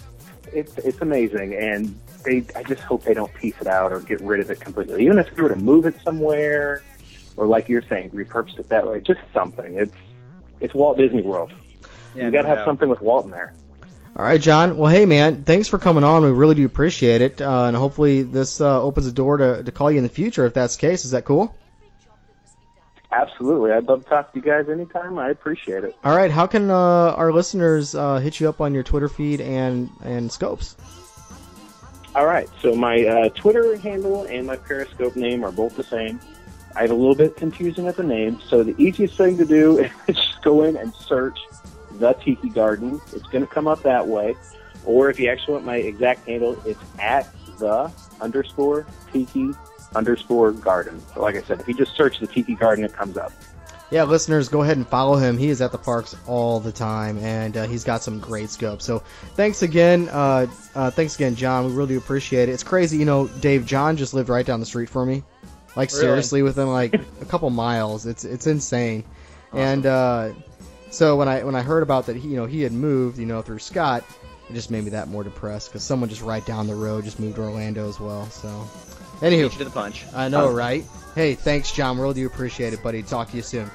it's 0.53 0.79
it's 0.79 1.01
amazing, 1.01 1.55
and 1.55 1.99
they, 2.25 2.45
I 2.57 2.63
just 2.63 2.83
hope 2.83 3.05
they 3.05 3.15
don't 3.15 3.33
piece 3.35 3.55
it 3.61 3.67
out 3.67 3.93
or 3.93 4.01
get 4.01 4.21
rid 4.21 4.41
of 4.41 4.51
it 4.51 4.61
completely. 4.61 5.05
Even 5.05 5.19
if 5.19 5.35
they 5.35 5.43
were 5.43 5.49
to 5.49 5.57
move 5.57 5.87
it 5.87 5.95
somewhere, 6.03 6.83
or 7.37 7.47
like 7.47 7.69
you're 7.69 7.83
saying, 7.83 8.11
repurpose 8.11 8.59
it 8.59 8.69
that 8.69 8.87
way, 8.87 9.01
just 9.01 9.21
something. 9.33 9.75
It's 9.77 9.95
it's 10.61 10.75
Walt 10.75 10.99
Disney 10.99 11.23
World. 11.23 11.53
Yeah, 12.15 12.27
you 12.27 12.31
got 12.31 12.43
to 12.43 12.43
no 12.43 12.49
have 12.51 12.59
doubt. 12.59 12.67
something 12.67 12.89
with 12.89 13.01
Walt 13.01 13.25
in 13.25 13.31
there. 13.31 13.55
All 14.15 14.25
right, 14.25 14.41
John. 14.41 14.77
Well, 14.77 14.91
hey, 14.91 15.07
man, 15.07 15.45
thanks 15.45 15.69
for 15.69 15.79
coming 15.79 16.05
on. 16.05 16.23
We 16.23 16.31
really 16.31 16.55
do 16.55 16.67
appreciate 16.67 17.23
it, 17.23 17.41
uh, 17.41 17.65
and 17.65 17.77
hopefully 17.77 18.23
this 18.23 18.61
uh, 18.61 18.83
opens 18.83 19.07
the 19.07 19.13
door 19.13 19.39
to, 19.39 19.63
to 19.65 19.73
call 19.73 19.91
you 19.91 19.97
in 19.97 20.03
the 20.03 20.11
future 20.11 20.45
if 20.45 20.53
that's 20.53 20.77
the 20.77 20.81
case. 20.83 21.07
Is 21.07 21.13
that 21.13 21.25
cool? 21.25 21.55
Absolutely, 23.11 23.73
I'd 23.73 23.85
love 23.85 24.05
to 24.05 24.09
talk 24.09 24.33
to 24.33 24.39
you 24.39 24.45
guys 24.45 24.69
anytime. 24.71 25.19
I 25.19 25.31
appreciate 25.31 25.85
it. 25.85 25.97
All 26.03 26.17
right. 26.17 26.31
How 26.31 26.47
can 26.47 26.71
uh, 26.71 26.75
our 26.75 27.31
listeners 27.33 27.95
uh, 27.95 28.19
hit 28.19 28.41
you 28.41 28.49
up 28.49 28.61
on 28.63 28.73
your 28.73 28.83
Twitter 28.83 29.09
feed 29.09 29.41
and 29.43 29.91
and 30.03 30.33
scopes? 30.33 30.77
All 32.15 32.27
right, 32.27 32.49
so 32.61 32.75
my 32.75 33.07
uh, 33.07 33.29
Twitter 33.31 33.75
handle 33.77 34.25
and 34.25 34.47
my 34.47 34.57
Periscope 34.57 35.17
name 35.17 35.45
are 35.45 35.51
both 35.51 35.77
the 35.77 35.83
same. 35.83 36.21
I 36.77 36.83
have 36.83 36.91
a 36.91 36.95
little 36.95 37.15
bit 37.15 37.37
confusing 37.37 37.87
at 37.87 37.97
the 37.97 38.03
name, 38.03 38.39
so 38.47 38.63
the 38.63 38.75
easiest 38.77 39.17
thing 39.17 39.39
to 39.39 39.47
do 39.47 39.79
is 40.07 40.17
just 40.17 40.43
go 40.43 40.65
in 40.65 40.77
and 40.77 40.93
search 40.95 41.39
the 41.93 42.13
Tiki 42.13 42.51
Garden. 42.51 43.01
It's 43.15 43.27
going 43.29 43.47
to 43.47 43.51
come 43.51 43.67
up 43.67 43.83
that 43.85 44.07
way. 44.07 44.35
Or 44.85 45.09
if 45.09 45.19
you 45.19 45.31
actually 45.31 45.55
want 45.55 45.65
my 45.65 45.77
exact 45.77 46.27
handle, 46.27 46.61
it's 46.67 46.81
at 46.99 47.33
the 47.59 47.91
underscore 48.21 48.87
Tiki 49.11 49.51
underscore 49.95 50.53
Garden. 50.53 51.01
So 51.15 51.23
like 51.23 51.37
I 51.37 51.43
said, 51.43 51.61
if 51.61 51.69
you 51.69 51.75
just 51.75 51.97
search 51.97 52.19
the 52.19 52.27
Tiki 52.27 52.55
Garden, 52.55 52.85
it 52.85 52.93
comes 52.93 53.17
up. 53.17 53.33
Yeah, 53.93 54.05
listeners, 54.05 54.49
go 54.49 54.63
ahead 54.63 54.79
and 54.79 54.89
follow 54.89 55.17
him. 55.17 55.37
He 55.37 55.51
is 55.51 55.61
at 55.61 55.71
the 55.71 55.77
parks 55.77 56.17
all 56.27 56.61
the 56.61 56.73
time, 56.73 57.19
and 57.19 57.55
uh, 57.59 57.67
he's 57.67 57.85
got 57.85 58.03
some 58.03 58.21
great 58.21 58.49
scopes. 58.49 58.87
So 58.87 59.01
thanks 59.35 59.61
again, 59.61 60.09
uh, 60.11 60.47
uh, 60.75 60.91
thanks 60.91 61.15
again, 61.15 61.35
John. 61.35 61.67
We 61.67 61.73
really 61.73 61.89
do 61.89 61.99
appreciate 61.99 62.49
it. 62.49 62.53
It's 62.53 62.63
crazy, 62.63 62.97
you 62.97 63.05
know, 63.05 63.27
Dave. 63.29 63.67
John 63.67 63.99
just 63.99 64.15
lived 64.15 64.31
right 64.31 64.47
down 64.47 64.61
the 64.61 64.67
street 64.67 64.89
for 64.89 65.05
me, 65.05 65.23
like 65.77 65.91
Really? 65.91 66.01
seriously, 66.01 66.43
within 66.43 66.73
like 66.73 66.95
a 66.95 67.25
couple 67.27 67.51
miles. 67.51 68.07
It's 68.07 68.25
it's 68.25 68.47
insane. 68.47 69.05
And 69.53 69.85
uh, 69.85 70.33
so 70.91 71.17
when 71.17 71.29
I 71.29 71.45
when 71.45 71.55
I 71.55 71.61
heard 71.61 71.83
about 71.83 72.07
that, 72.07 72.17
he, 72.17 72.29
you 72.29 72.37
know, 72.37 72.47
he 72.47 72.63
had 72.63 72.73
moved, 72.73 73.19
you 73.19 73.27
know, 73.27 73.43
through 73.43 73.59
Scott, 73.59 74.05
it 74.49 74.55
just 74.55 74.71
made 74.71 74.85
me 74.85 74.91
that 74.91 75.09
more 75.09 75.23
depressed 75.23 75.69
because 75.69 75.83
someone 75.83 76.09
just 76.09 76.23
right 76.23 76.45
down 76.47 76.67
the 76.67 76.75
road 76.75 77.05
just 77.05 77.21
moved 77.21 77.37
to 77.37 77.43
Orlando 77.43 77.87
as 77.91 78.01
well. 78.01 78.25
So, 78.31 78.49
anywho, 79.23 79.49
Beat 79.51 79.59
to 79.59 79.65
the 79.65 79.71
punch. 79.71 80.05
I 80.15 80.29
know, 80.29 80.49
um, 80.49 80.55
right? 80.55 80.85
Hey, 81.15 81.35
thanks, 81.35 81.73
John. 81.73 81.99
Really 81.99 82.15
do 82.15 82.21
you 82.21 82.27
appreciate 82.27 82.73
it, 82.73 82.83
buddy. 82.83 83.03
Talk 83.03 83.31
to 83.31 83.37
you 83.37 83.43
soon. 83.43 83.71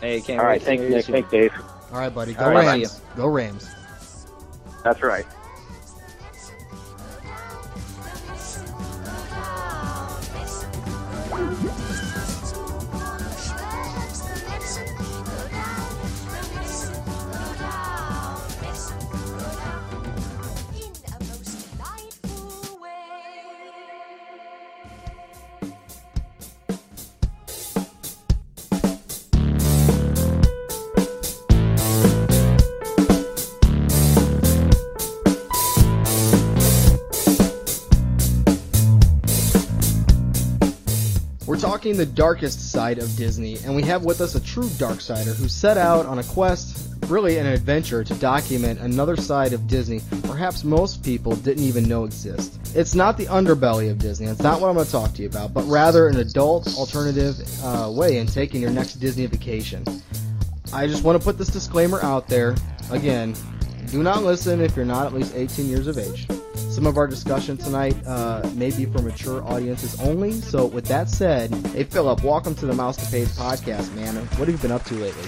Hey, 0.00 0.20
can't 0.20 0.38
All 0.38 0.46
wait 0.46 0.50
right, 0.52 0.60
to 0.60 0.66
thanks, 0.66 0.82
you 0.82 0.90
Nick. 0.90 1.04
Thanks, 1.06 1.30
Dave. 1.30 1.52
All 1.92 1.98
right, 1.98 2.14
buddy. 2.14 2.34
Go 2.34 2.44
All 2.44 2.50
right, 2.50 2.66
Rams. 2.66 3.00
Go 3.16 3.28
Rams. 3.28 3.70
That's 4.82 5.02
right. 5.02 5.26
The 41.92 42.04
darkest 42.04 42.72
side 42.72 42.98
of 42.98 43.14
Disney, 43.16 43.58
and 43.64 43.76
we 43.76 43.82
have 43.82 44.04
with 44.04 44.20
us 44.20 44.34
a 44.34 44.40
true 44.40 44.66
Darksider 44.70 45.36
who 45.36 45.46
set 45.46 45.78
out 45.78 46.04
on 46.04 46.18
a 46.18 46.24
quest, 46.24 46.96
really 47.06 47.38
an 47.38 47.46
adventure, 47.46 48.02
to 48.02 48.14
document 48.14 48.80
another 48.80 49.16
side 49.16 49.52
of 49.52 49.68
Disney 49.68 50.00
perhaps 50.24 50.64
most 50.64 51.04
people 51.04 51.36
didn't 51.36 51.62
even 51.62 51.88
know 51.88 52.04
exist. 52.04 52.58
It's 52.74 52.96
not 52.96 53.16
the 53.16 53.26
underbelly 53.26 53.88
of 53.88 53.98
Disney, 53.98 54.26
it's 54.26 54.42
not 54.42 54.60
what 54.60 54.68
I'm 54.68 54.74
going 54.74 54.84
to 54.84 54.90
talk 54.90 55.14
to 55.14 55.22
you 55.22 55.28
about, 55.28 55.54
but 55.54 55.62
rather 55.62 56.08
an 56.08 56.16
adult, 56.16 56.76
alternative 56.76 57.36
uh, 57.62 57.88
way 57.90 58.18
in 58.18 58.26
taking 58.26 58.60
your 58.60 58.72
next 58.72 58.94
Disney 58.94 59.24
vacation. 59.26 59.84
I 60.72 60.88
just 60.88 61.04
want 61.04 61.18
to 61.18 61.24
put 61.24 61.38
this 61.38 61.48
disclaimer 61.48 62.02
out 62.02 62.26
there. 62.26 62.56
Again, 62.90 63.36
do 63.92 64.02
not 64.02 64.24
listen 64.24 64.60
if 64.60 64.74
you're 64.74 64.84
not 64.84 65.06
at 65.06 65.14
least 65.14 65.36
18 65.36 65.68
years 65.68 65.86
of 65.86 65.98
age. 65.98 66.26
Some 66.76 66.86
of 66.86 66.98
our 66.98 67.06
discussion 67.06 67.56
tonight 67.56 67.96
uh, 68.06 68.46
may 68.54 68.70
be 68.70 68.84
for 68.84 69.00
mature 69.00 69.42
audiences 69.44 69.98
only. 69.98 70.32
So, 70.32 70.66
with 70.66 70.84
that 70.88 71.08
said, 71.08 71.50
hey 71.68 71.84
Philip, 71.84 72.22
welcome 72.22 72.54
to 72.56 72.66
the 72.66 72.74
Mouse 72.74 72.98
to 72.98 73.10
Page 73.10 73.28
podcast, 73.28 73.94
man. 73.94 74.14
What 74.14 74.40
have 74.46 74.50
you 74.50 74.58
been 74.58 74.72
up 74.72 74.84
to 74.84 74.94
lately? 74.94 75.26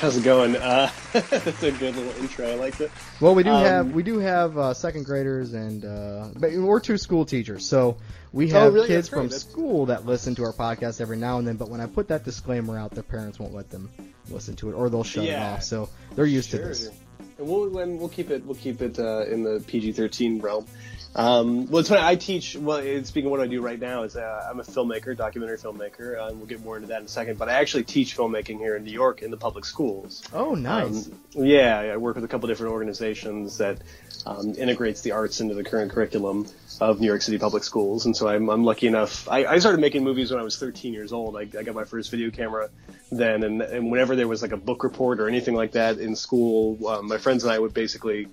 How's 0.00 0.16
it 0.16 0.24
going? 0.24 0.56
Uh, 0.56 0.90
that's 1.12 1.62
a 1.62 1.70
good 1.70 1.94
little 1.94 2.12
intro. 2.20 2.50
I 2.50 2.54
liked 2.56 2.80
it. 2.80 2.90
Well, 3.20 3.36
we 3.36 3.44
do 3.44 3.50
Um, 3.50 3.62
have 3.64 3.92
we 3.92 4.02
do 4.02 4.18
have 4.18 4.58
uh, 4.58 4.74
second 4.74 5.04
graders 5.04 5.54
and 5.54 5.84
uh, 5.84 6.30
but 6.36 6.50
we're 6.54 6.80
two 6.80 6.98
school 6.98 7.24
teachers, 7.24 7.64
so 7.64 7.96
we 8.32 8.52
Oh, 8.52 8.58
have 8.58 8.74
really? 8.74 8.88
kids 8.88 9.08
from 9.08 9.28
That's- 9.28 9.42
school 9.42 9.86
that 9.86 10.06
listen 10.06 10.34
to 10.34 10.42
our 10.44 10.52
podcast 10.52 11.00
every 11.00 11.18
now 11.18 11.38
and 11.38 11.46
then. 11.46 11.54
But 11.54 11.68
when 11.68 11.80
I 11.80 11.86
put 11.86 12.08
that 12.08 12.24
disclaimer 12.24 12.76
out, 12.76 12.90
their 12.90 13.04
parents 13.04 13.38
won't 13.38 13.54
let 13.54 13.70
them 13.70 13.90
listen 14.28 14.56
to 14.56 14.70
it, 14.70 14.72
or 14.72 14.90
they'll 14.90 15.04
shut 15.04 15.24
it 15.24 15.38
off. 15.38 15.62
So 15.62 15.88
they're 16.16 16.26
used 16.26 16.50
to 16.50 16.58
this. 16.58 16.90
And 17.40 17.48
we'll 17.48 17.70
we'll 17.96 18.10
keep 18.10 18.30
it 18.30 18.44
we'll 18.44 18.54
keep 18.54 18.82
it 18.82 18.98
uh, 18.98 19.22
in 19.22 19.42
the 19.42 19.64
PG-13 19.66 20.42
realm. 20.42 20.66
Um, 21.14 21.66
well, 21.66 21.80
it's 21.80 21.88
funny. 21.88 22.02
I 22.02 22.16
teach. 22.16 22.56
Well, 22.56 22.80
speaking 23.04 23.26
of 23.26 23.30
what 23.32 23.40
I 23.40 23.46
do 23.46 23.60
right 23.60 23.80
now 23.80 24.04
is 24.04 24.16
uh, 24.16 24.48
I'm 24.48 24.60
a 24.60 24.62
filmmaker, 24.62 25.16
documentary 25.16 25.58
filmmaker. 25.58 26.18
Uh, 26.18 26.28
and 26.28 26.38
we'll 26.38 26.46
get 26.46 26.62
more 26.64 26.76
into 26.76 26.88
that 26.88 27.00
in 27.00 27.06
a 27.06 27.08
second. 27.08 27.38
But 27.38 27.48
I 27.48 27.54
actually 27.54 27.84
teach 27.84 28.16
filmmaking 28.16 28.58
here 28.58 28.76
in 28.76 28.84
New 28.84 28.92
York 28.92 29.22
in 29.22 29.30
the 29.30 29.36
public 29.36 29.64
schools. 29.64 30.22
Oh, 30.32 30.54
nice. 30.54 31.08
Um, 31.08 31.18
yeah, 31.34 31.78
I 31.78 31.96
work 31.96 32.14
with 32.14 32.24
a 32.24 32.28
couple 32.28 32.48
different 32.48 32.72
organizations 32.72 33.58
that 33.58 33.78
um, 34.24 34.54
integrates 34.56 35.00
the 35.00 35.12
arts 35.12 35.40
into 35.40 35.54
the 35.54 35.64
current 35.64 35.90
curriculum 35.90 36.46
of 36.80 37.00
New 37.00 37.06
York 37.06 37.22
City 37.22 37.38
public 37.38 37.64
schools. 37.64 38.06
And 38.06 38.16
so 38.16 38.28
I'm, 38.28 38.48
I'm 38.48 38.64
lucky 38.64 38.86
enough. 38.86 39.28
I, 39.28 39.44
I 39.44 39.58
started 39.58 39.80
making 39.80 40.04
movies 40.04 40.30
when 40.30 40.40
I 40.40 40.42
was 40.42 40.58
13 40.58 40.94
years 40.94 41.12
old. 41.12 41.36
I, 41.36 41.40
I 41.40 41.62
got 41.62 41.74
my 41.74 41.84
first 41.84 42.10
video 42.10 42.30
camera 42.30 42.70
then, 43.10 43.42
and, 43.42 43.60
and 43.60 43.90
whenever 43.90 44.16
there 44.16 44.28
was 44.28 44.42
like 44.42 44.52
a 44.52 44.56
book 44.56 44.84
report 44.84 45.20
or 45.20 45.28
anything 45.28 45.54
like 45.54 45.72
that 45.72 45.98
in 45.98 46.16
school, 46.16 46.86
um, 46.88 47.08
my 47.08 47.18
friends 47.18 47.44
and 47.44 47.52
I 47.52 47.58
would 47.58 47.74
basically. 47.74 48.28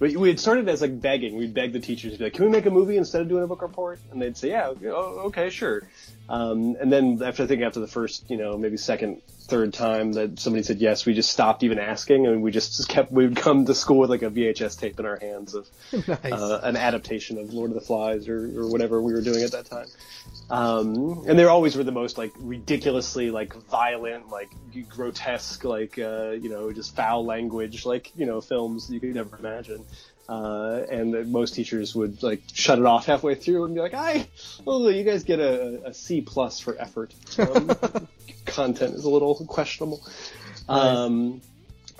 We 0.00 0.16
we 0.16 0.28
had 0.28 0.38
started 0.38 0.68
as 0.68 0.80
like 0.80 1.00
begging. 1.00 1.36
We'd 1.36 1.54
beg 1.54 1.72
the 1.72 1.80
teachers 1.80 2.12
to 2.12 2.18
be 2.18 2.24
like, 2.24 2.34
"Can 2.34 2.44
we 2.44 2.50
make 2.50 2.66
a 2.66 2.70
movie 2.70 2.96
instead 2.96 3.22
of 3.22 3.28
doing 3.28 3.44
a 3.44 3.46
book 3.46 3.62
report?" 3.62 3.98
And 4.12 4.22
they'd 4.22 4.36
say, 4.36 4.50
"Yeah, 4.50 4.72
oh, 4.86 5.22
okay, 5.26 5.50
sure." 5.50 5.88
Um, 6.28 6.76
and 6.80 6.92
then 6.92 7.22
after 7.22 7.44
I 7.44 7.46
think 7.46 7.62
after 7.62 7.80
the 7.80 7.86
first, 7.86 8.30
you 8.30 8.36
know, 8.36 8.58
maybe 8.58 8.76
second, 8.76 9.22
third 9.48 9.72
time 9.72 10.12
that 10.12 10.38
somebody 10.38 10.62
said 10.62 10.78
yes, 10.78 11.06
we 11.06 11.14
just 11.14 11.30
stopped 11.30 11.62
even 11.62 11.78
asking, 11.78 12.26
and 12.26 12.42
we 12.42 12.50
just 12.50 12.86
kept. 12.88 13.10
We 13.10 13.26
would 13.26 13.36
come 13.36 13.64
to 13.64 13.74
school 13.74 13.98
with 13.98 14.10
like 14.10 14.22
a 14.22 14.30
VHS 14.30 14.78
tape 14.78 15.00
in 15.00 15.06
our 15.06 15.18
hands 15.18 15.54
of 15.54 15.66
nice. 16.06 16.32
uh, 16.32 16.60
an 16.62 16.76
adaptation 16.76 17.38
of 17.38 17.52
Lord 17.54 17.70
of 17.70 17.74
the 17.74 17.80
Flies 17.80 18.28
or, 18.28 18.60
or 18.60 18.70
whatever 18.70 19.00
we 19.00 19.12
were 19.12 19.22
doing 19.22 19.42
at 19.42 19.52
that 19.52 19.64
time. 19.64 19.86
Um, 20.50 21.24
and 21.26 21.38
they 21.38 21.44
always 21.44 21.76
were 21.76 21.84
the 21.84 21.92
most 21.92 22.18
like 22.18 22.32
ridiculously 22.38 23.30
like 23.30 23.54
violent, 23.54 24.28
like 24.28 24.50
grotesque, 24.88 25.64
like 25.64 25.98
uh, 25.98 26.30
you 26.30 26.50
know, 26.50 26.72
just 26.72 26.94
foul 26.94 27.24
language, 27.24 27.86
like 27.86 28.12
you 28.16 28.26
know, 28.26 28.40
films 28.40 28.90
you 28.90 29.00
could 29.00 29.14
never 29.14 29.36
imagine. 29.38 29.84
Uh, 30.28 30.84
and 30.90 31.14
that 31.14 31.26
most 31.26 31.54
teachers 31.54 31.94
would 31.94 32.22
like 32.22 32.42
shut 32.52 32.78
it 32.78 32.84
off 32.84 33.06
halfway 33.06 33.34
through 33.34 33.64
and 33.64 33.74
be 33.74 33.80
like, 33.80 33.94
"I, 33.94 34.28
well, 34.64 34.90
you 34.90 35.02
guys 35.02 35.24
get 35.24 35.40
a, 35.40 35.86
a 35.86 35.94
C 35.94 36.20
plus 36.20 36.60
for 36.60 36.78
effort. 36.78 37.14
Um, 37.38 37.70
content 38.44 38.94
is 38.94 39.04
a 39.04 39.10
little 39.10 39.34
questionable." 39.46 40.02
Um, 40.68 41.40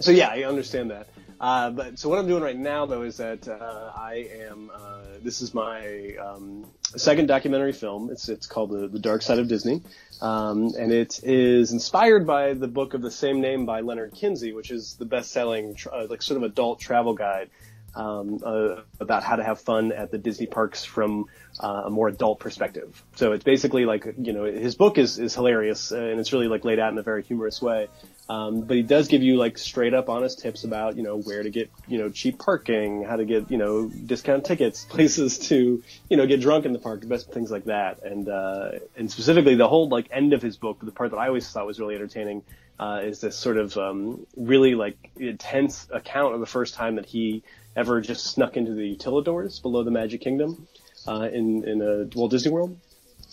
so 0.01 0.11
yeah, 0.11 0.29
I 0.29 0.45
understand 0.45 0.91
that. 0.91 1.09
Uh, 1.41 1.71
but 1.71 1.99
so 1.99 2.09
what 2.09 2.19
I'm 2.19 2.27
doing 2.27 2.43
right 2.43 2.57
now 2.57 2.87
though 2.87 3.03
is 3.03 3.19
that 3.19 3.47
uh, 3.49 3.93
I 3.95 4.29
am. 4.51 4.71
Uh, 4.75 4.99
this 5.23 5.41
is 5.41 5.55
my 5.55 6.17
um, 6.17 6.67
second 6.97 7.27
documentary 7.27 7.73
film. 7.73 8.11
It's 8.11 8.29
it's 8.29 8.47
called 8.47 8.71
the, 8.71 8.89
the 8.89 8.99
Dark 8.99 9.23
Side 9.23 9.39
of 9.39 9.47
Disney, 9.47 9.83
um, 10.21 10.75
and 10.77 10.93
it 10.93 11.21
is 11.23 11.73
inspired 11.73 12.27
by 12.27 12.55
the 12.55 12.69
book 12.69 12.95
of 12.95 13.03
the 13.03 13.11
same 13.11 13.41
name 13.41 13.67
by 13.67 13.81
Leonard 13.81 14.15
Kinsey, 14.15 14.53
which 14.53 14.71
is 14.71 14.95
the 14.95 15.05
best-selling 15.05 15.77
uh, 15.93 16.07
like 16.11 16.23
sort 16.23 16.39
of 16.39 16.43
adult 16.43 16.81
travel 16.81 17.15
guide 17.15 17.51
um, 17.95 18.41
uh, 18.45 18.77
about 19.01 19.23
how 19.23 19.37
to 19.37 19.45
have 19.45 19.61
fun 19.61 19.93
at 19.93 20.11
the 20.11 20.19
Disney 20.19 20.47
parks 20.47 20.85
from 20.85 21.27
uh, 21.61 21.85
a 21.87 21.91
more 21.91 22.09
adult 22.09 22.41
perspective. 22.41 23.03
So 23.17 23.33
it's 23.33 23.45
basically 23.45 23.85
like 23.85 24.07
you 24.19 24.33
know 24.33 24.45
his 24.45 24.75
book 24.75 24.99
is 24.99 25.19
is 25.19 25.35
hilarious 25.35 25.93
uh, 25.93 25.97
and 25.97 26.21
it's 26.21 26.33
really 26.33 26.49
like 26.49 26.65
laid 26.65 26.79
out 26.79 26.93
in 26.93 26.99
a 26.99 27.03
very 27.03 27.23
humorous 27.23 27.61
way. 27.61 27.89
Um, 28.29 28.61
but 28.61 28.77
he 28.77 28.83
does 28.83 29.09
give 29.09 29.23
you 29.23 29.37
like 29.37 29.57
straight 29.57 29.95
up 29.95 30.11
honest 30.11 30.41
tips 30.41 30.65
about 30.65 30.97
you 30.97 31.03
know 31.03 31.19
where 31.19 31.43
to 31.43 31.51
get 31.51 31.71
you 31.87 31.99
know 31.99 32.11
cheap 32.11 32.39
parking, 32.39 33.05
how 33.05 33.17
to 33.17 33.25
get 33.25 33.51
you 33.51 33.57
know 33.57 33.89
discount 33.89 34.45
tickets, 34.45 34.85
places 34.89 35.39
to 35.49 35.83
you 36.11 36.17
know 36.17 36.27
get 36.27 36.41
drunk 36.41 36.67
in 36.67 36.73
the 36.73 36.79
park, 36.79 37.01
the 37.01 37.07
best 37.07 37.33
things 37.33 37.51
like 37.51 37.65
that. 37.65 38.03
And 38.03 38.29
uh, 38.29 38.73
and 38.97 39.11
specifically 39.11 39.55
the 39.55 39.69
whole 39.69 39.89
like 39.89 40.09
end 40.11 40.35
of 40.35 40.43
his 40.43 40.57
book, 40.57 40.79
the 40.83 40.93
part 40.93 41.11
that 41.11 41.17
I 41.19 41.29
always 41.29 41.49
thought 41.49 41.67
was 41.67 41.81
really 41.81 41.95
entertaining. 41.95 42.43
Uh, 42.79 43.01
is 43.03 43.21
this 43.21 43.37
sort 43.37 43.57
of 43.57 43.77
um, 43.77 44.27
really 44.37 44.75
like 44.75 45.11
intense 45.17 45.89
account 45.91 46.35
of 46.35 46.41
the 46.41 46.47
first 46.47 46.75
time 46.75 46.97
that 46.97 47.07
he 47.07 47.43
ever 47.75 48.01
just 48.01 48.25
snuck 48.27 48.57
into 48.57 48.73
the 48.73 48.97
utilidors 48.97 49.61
below 49.61 49.83
the 49.83 49.91
Magic 49.91 50.21
Kingdom. 50.21 50.69
uh, 51.07 51.29
in 51.33 51.65
in 51.65 51.81
a 51.83 52.05
Walt 52.17 52.31
Disney 52.31 52.51
World, 52.51 52.77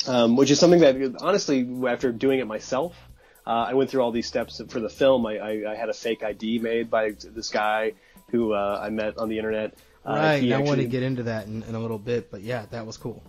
um, 0.07 0.35
which 0.35 0.51
is 0.51 0.59
something 0.59 0.79
that 0.79 1.17
honestly, 1.21 1.67
after 1.87 2.11
doing 2.11 2.39
it 2.39 2.47
myself, 2.47 2.95
uh, 3.45 3.49
I 3.69 3.73
went 3.73 3.89
through 3.89 4.01
all 4.01 4.11
these 4.11 4.27
steps 4.27 4.61
for 4.69 4.79
the 4.79 4.89
film. 4.89 5.25
I, 5.25 5.37
I, 5.37 5.71
I 5.71 5.75
had 5.75 5.89
a 5.89 5.93
fake 5.93 6.23
ID 6.23 6.59
made 6.59 6.89
by 6.89 7.11
this 7.11 7.49
guy 7.49 7.93
who 8.31 8.53
uh, 8.53 8.79
I 8.81 8.89
met 8.89 9.17
on 9.17 9.29
the 9.29 9.37
internet. 9.37 9.75
Uh, 10.05 10.13
right. 10.13 10.51
I 10.51 10.59
want 10.59 10.79
to 10.81 10.87
get 10.87 11.03
into 11.03 11.23
that 11.23 11.47
in, 11.47 11.63
in 11.63 11.75
a 11.75 11.79
little 11.79 11.97
bit, 11.99 12.29
but 12.31 12.41
yeah, 12.41 12.65
that 12.71 12.85
was 12.85 12.97
cool. 12.97 13.23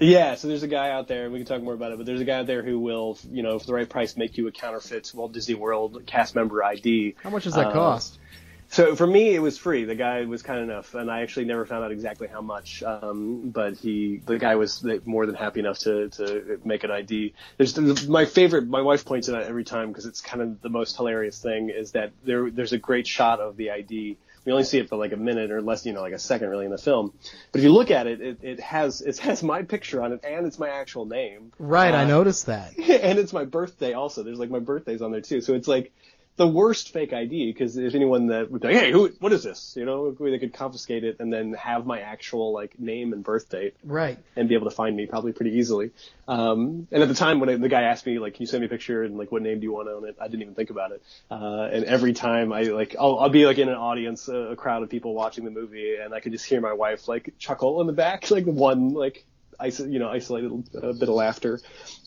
Yeah, 0.00 0.34
so 0.34 0.48
there's 0.48 0.62
a 0.62 0.68
guy 0.68 0.90
out 0.90 1.08
there, 1.08 1.24
and 1.24 1.32
we 1.32 1.38
can 1.38 1.46
talk 1.46 1.62
more 1.62 1.74
about 1.74 1.92
it, 1.92 1.98
but 1.98 2.06
there's 2.06 2.22
a 2.22 2.24
guy 2.24 2.38
out 2.38 2.46
there 2.46 2.62
who 2.62 2.80
will, 2.80 3.18
you 3.30 3.42
know, 3.42 3.58
for 3.58 3.66
the 3.66 3.74
right 3.74 3.88
price, 3.88 4.16
make 4.16 4.38
you 4.38 4.48
a 4.48 4.52
counterfeit 4.52 5.12
Walt 5.14 5.32
Disney 5.32 5.54
World 5.54 6.02
cast 6.06 6.34
member 6.34 6.64
ID. 6.64 7.16
How 7.22 7.28
much 7.28 7.44
does 7.44 7.54
that 7.54 7.68
Uh, 7.68 7.72
cost? 7.72 8.18
So 8.68 8.94
for 8.94 9.06
me, 9.06 9.34
it 9.34 9.42
was 9.42 9.58
free. 9.58 9.84
The 9.84 9.96
guy 9.96 10.24
was 10.26 10.42
kind 10.42 10.60
enough, 10.60 10.94
and 10.94 11.10
I 11.10 11.22
actually 11.22 11.46
never 11.46 11.66
found 11.66 11.84
out 11.84 11.90
exactly 11.90 12.28
how 12.28 12.40
much. 12.40 12.84
Um, 12.84 13.50
but 13.50 13.74
he, 13.74 14.22
the 14.24 14.38
guy 14.38 14.54
was 14.54 14.86
more 15.04 15.26
than 15.26 15.34
happy 15.34 15.58
enough 15.58 15.80
to, 15.80 16.08
to 16.10 16.60
make 16.64 16.84
an 16.84 16.92
ID. 16.92 17.34
There's 17.58 18.08
my 18.08 18.26
favorite. 18.26 18.68
My 18.68 18.80
wife 18.80 19.04
points 19.04 19.28
it 19.28 19.34
out 19.34 19.42
every 19.42 19.64
time 19.64 19.88
because 19.88 20.06
it's 20.06 20.20
kind 20.20 20.40
of 20.40 20.62
the 20.62 20.68
most 20.68 20.96
hilarious 20.96 21.42
thing. 21.42 21.70
Is 21.70 21.92
that 21.92 22.12
there? 22.24 22.48
There's 22.48 22.72
a 22.72 22.78
great 22.78 23.08
shot 23.08 23.40
of 23.40 23.56
the 23.56 23.72
ID. 23.72 24.16
We 24.44 24.52
only 24.52 24.64
see 24.64 24.78
it 24.78 24.88
for 24.88 24.96
like 24.96 25.12
a 25.12 25.16
minute 25.16 25.50
or 25.50 25.60
less, 25.60 25.84
you 25.84 25.92
know, 25.92 26.00
like 26.00 26.14
a 26.14 26.18
second 26.18 26.48
really 26.48 26.64
in 26.64 26.70
the 26.70 26.78
film. 26.78 27.12
But 27.52 27.58
if 27.58 27.64
you 27.64 27.72
look 27.72 27.90
at 27.90 28.06
it, 28.06 28.20
it, 28.20 28.38
it 28.42 28.60
has 28.60 29.00
it 29.02 29.18
has 29.18 29.42
my 29.42 29.62
picture 29.62 30.02
on 30.02 30.12
it, 30.12 30.20
and 30.24 30.46
it's 30.46 30.58
my 30.58 30.70
actual 30.70 31.04
name 31.04 31.52
Right, 31.58 31.94
I 31.94 32.04
uh, 32.04 32.08
noticed 32.08 32.46
that. 32.46 32.78
and 32.78 33.18
it's 33.18 33.32
my 33.32 33.44
birthday 33.44 33.92
also. 33.92 34.22
There's 34.22 34.38
like 34.38 34.50
my 34.50 34.60
birthday's 34.60 35.02
on 35.02 35.12
there 35.12 35.20
too. 35.20 35.40
So 35.40 35.54
it's 35.54 35.68
like 35.68 35.92
the 36.36 36.46
worst 36.46 36.92
fake 36.92 37.12
ID 37.12 37.52
because 37.52 37.76
if 37.76 37.94
anyone 37.94 38.28
that 38.28 38.50
would 38.50 38.62
be 38.62 38.68
like, 38.68 38.76
hey, 38.76 38.92
who, 38.92 39.08
what 39.18 39.30
is 39.32 39.42
this? 39.42 39.74
You 39.76 39.84
know, 39.84 40.12
they 40.12 40.38
could 40.38 40.54
confiscate 40.54 41.04
it 41.04 41.16
and 41.20 41.30
then 41.30 41.52
have 41.52 41.84
my 41.84 42.00
actual 42.00 42.52
like 42.54 42.78
name 42.80 43.12
and 43.12 43.22
birth 43.22 43.50
date 43.50 43.74
Right. 43.84 44.18
and 44.36 44.48
be 44.48 44.54
able 44.54 44.70
to 44.70 44.74
find 44.74 44.96
me 44.96 45.06
probably 45.06 45.32
pretty 45.32 45.58
easily. 45.58 45.90
Um, 46.26 46.88
and 46.92 47.02
at 47.02 47.08
the 47.08 47.14
time 47.14 47.40
when 47.40 47.48
I, 47.50 47.56
the 47.56 47.68
guy 47.68 47.82
asked 47.82 48.06
me 48.06 48.18
like, 48.18 48.34
can 48.34 48.42
you 48.42 48.46
send 48.46 48.62
me 48.62 48.66
a 48.66 48.70
picture 48.70 49.02
and 49.02 49.18
like 49.18 49.30
what 49.30 49.42
name 49.42 49.60
do 49.60 49.64
you 49.64 49.72
want 49.72 49.88
on 49.88 50.08
it? 50.08 50.16
I 50.20 50.28
didn't 50.28 50.42
even 50.42 50.54
think 50.54 50.70
about 50.70 50.92
it. 50.92 51.02
Uh, 51.30 51.68
and 51.70 51.84
every 51.84 52.14
time 52.14 52.52
I 52.52 52.62
like, 52.62 52.96
I'll, 52.98 53.18
I'll 53.18 53.28
be 53.28 53.44
like 53.44 53.58
in 53.58 53.68
an 53.68 53.74
audience, 53.74 54.28
a, 54.28 54.34
a 54.52 54.56
crowd 54.56 54.82
of 54.82 54.88
people 54.88 55.12
watching 55.12 55.44
the 55.44 55.50
movie, 55.50 55.96
and 55.96 56.14
I 56.14 56.20
could 56.20 56.32
just 56.32 56.46
hear 56.46 56.60
my 56.62 56.72
wife 56.72 57.06
like 57.06 57.34
chuckle 57.38 57.80
in 57.82 57.86
the 57.86 57.92
back, 57.92 58.30
like 58.30 58.44
one 58.46 58.94
like. 58.94 59.26
Iso- 59.62 59.90
you 59.92 59.98
know, 59.98 60.08
isolated 60.08 60.50
uh, 60.74 60.92
bit 60.92 61.02
of 61.08 61.14
laughter 61.14 61.60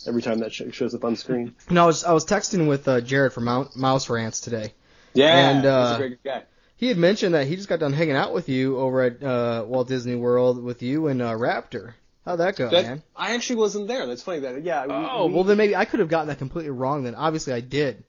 every 0.08 0.22
time 0.22 0.40
that 0.40 0.54
sh- 0.54 0.64
shows 0.72 0.94
up 0.96 1.04
on 1.06 1.16
screen. 1.16 1.56
No, 1.70 1.84
I 1.84 1.86
was 1.88 2.04
I 2.04 2.14
was 2.14 2.26
texting 2.26 2.68
with 2.68 2.88
uh, 2.88 3.02
Jared 3.02 3.34
from 3.34 3.46
Mou- 3.46 3.70
Mouse 3.76 4.10
Rants 4.10 4.40
today. 4.42 4.74
Yeah, 5.14 5.50
And, 5.50 5.66
uh, 5.66 5.88
he's 5.90 5.96
a 5.96 6.00
great 6.10 6.24
guy. 6.24 6.44
He 6.76 6.88
had 6.88 6.98
mentioned 6.98 7.36
that 7.36 7.48
he 7.48 7.56
just 7.56 7.70
got 7.70 7.80
done 7.80 7.94
hanging 7.94 8.16
out 8.16 8.34
with 8.34 8.50
you 8.50 8.78
over 8.78 9.02
at 9.04 9.24
uh, 9.24 9.64
Walt 9.68 9.88
Disney 9.88 10.16
World 10.16 10.62
with 10.62 10.82
you 10.82 11.08
and 11.08 11.22
uh, 11.22 11.32
Raptor. 11.34 11.94
How'd 12.26 12.40
that 12.40 12.56
go, 12.56 12.70
That- 12.70 12.86
man? 12.86 13.04
I 13.16 13.36
actually 13.36 13.58
wasn't 13.58 13.88
there. 13.88 14.06
That's 14.08 14.24
funny. 14.24 14.40
That 14.40 14.64
yeah. 14.64 14.86
we- 14.88 14.94
Oh, 14.94 15.28
we- 15.28 15.34
well 15.34 15.44
then 15.44 15.58
maybe 15.58 15.76
I 15.76 15.86
could 15.86 16.00
have 16.00 16.10
gotten 16.10 16.28
that 16.30 16.40
completely 16.40 16.72
wrong. 16.72 17.04
Then 17.04 17.16
obviously 17.16 17.54
I 17.54 17.60
did. 17.60 18.04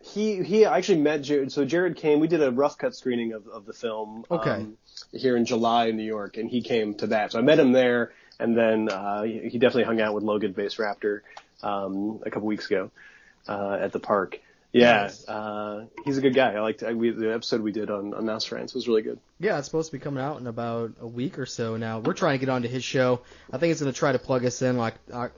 he 0.00 0.42
he 0.42 0.64
actually 0.64 1.00
met 1.00 1.22
Jared. 1.22 1.52
So 1.52 1.64
Jared 1.64 1.96
came. 1.96 2.18
We 2.20 2.26
did 2.28 2.42
a 2.42 2.50
rough 2.50 2.76
cut 2.76 2.94
screening 2.96 3.32
of, 3.34 3.46
of 3.46 3.66
the 3.66 3.72
film. 3.72 4.24
Okay. 4.30 4.50
Um, 4.50 4.76
here 5.12 5.36
in 5.36 5.44
July 5.46 5.86
in 5.86 5.96
New 5.96 6.02
York, 6.04 6.36
and 6.36 6.50
he 6.50 6.62
came 6.62 6.94
to 6.94 7.06
that. 7.08 7.32
So 7.32 7.38
I 7.38 7.42
met 7.42 7.58
him 7.58 7.72
there, 7.72 8.12
and 8.38 8.56
then 8.56 8.88
uh, 8.88 9.22
he 9.22 9.58
definitely 9.58 9.84
hung 9.84 10.00
out 10.00 10.14
with 10.14 10.24
Logan 10.24 10.52
Base 10.52 10.76
Raptor 10.76 11.20
um, 11.62 12.20
a 12.24 12.30
couple 12.30 12.48
weeks 12.48 12.66
ago 12.66 12.90
uh, 13.48 13.78
at 13.80 13.92
the 13.92 14.00
park. 14.00 14.40
Yeah, 14.74 15.02
Nice. 15.02 15.28
uh, 15.28 15.84
he's 16.06 16.16
a 16.16 16.22
good 16.22 16.34
guy. 16.34 16.54
I 16.54 16.60
liked 16.60 16.82
I, 16.82 16.94
we, 16.94 17.10
the 17.10 17.34
episode 17.34 17.60
we 17.60 17.72
did 17.72 17.90
on, 17.90 18.14
on 18.14 18.24
Mouse 18.24 18.50
Rants 18.50 18.72
was 18.72 18.88
really 18.88 19.02
good. 19.02 19.18
Yeah, 19.38 19.58
it's 19.58 19.66
supposed 19.66 19.90
to 19.90 19.98
be 19.98 20.02
coming 20.02 20.24
out 20.24 20.40
in 20.40 20.46
about 20.46 20.92
a 20.98 21.06
week 21.06 21.38
or 21.38 21.44
so 21.44 21.76
now. 21.76 21.98
We're 21.98 22.14
trying 22.14 22.38
to 22.38 22.46
get 22.46 22.50
onto 22.50 22.68
his 22.68 22.82
show. 22.82 23.20
I 23.52 23.58
think 23.58 23.72
it's 23.72 23.82
going 23.82 23.92
to 23.92 23.98
try 23.98 24.12
to 24.12 24.18
plug 24.18 24.46
us 24.46 24.62
in 24.62 24.78
like 24.78 24.94
uh, 25.12 25.28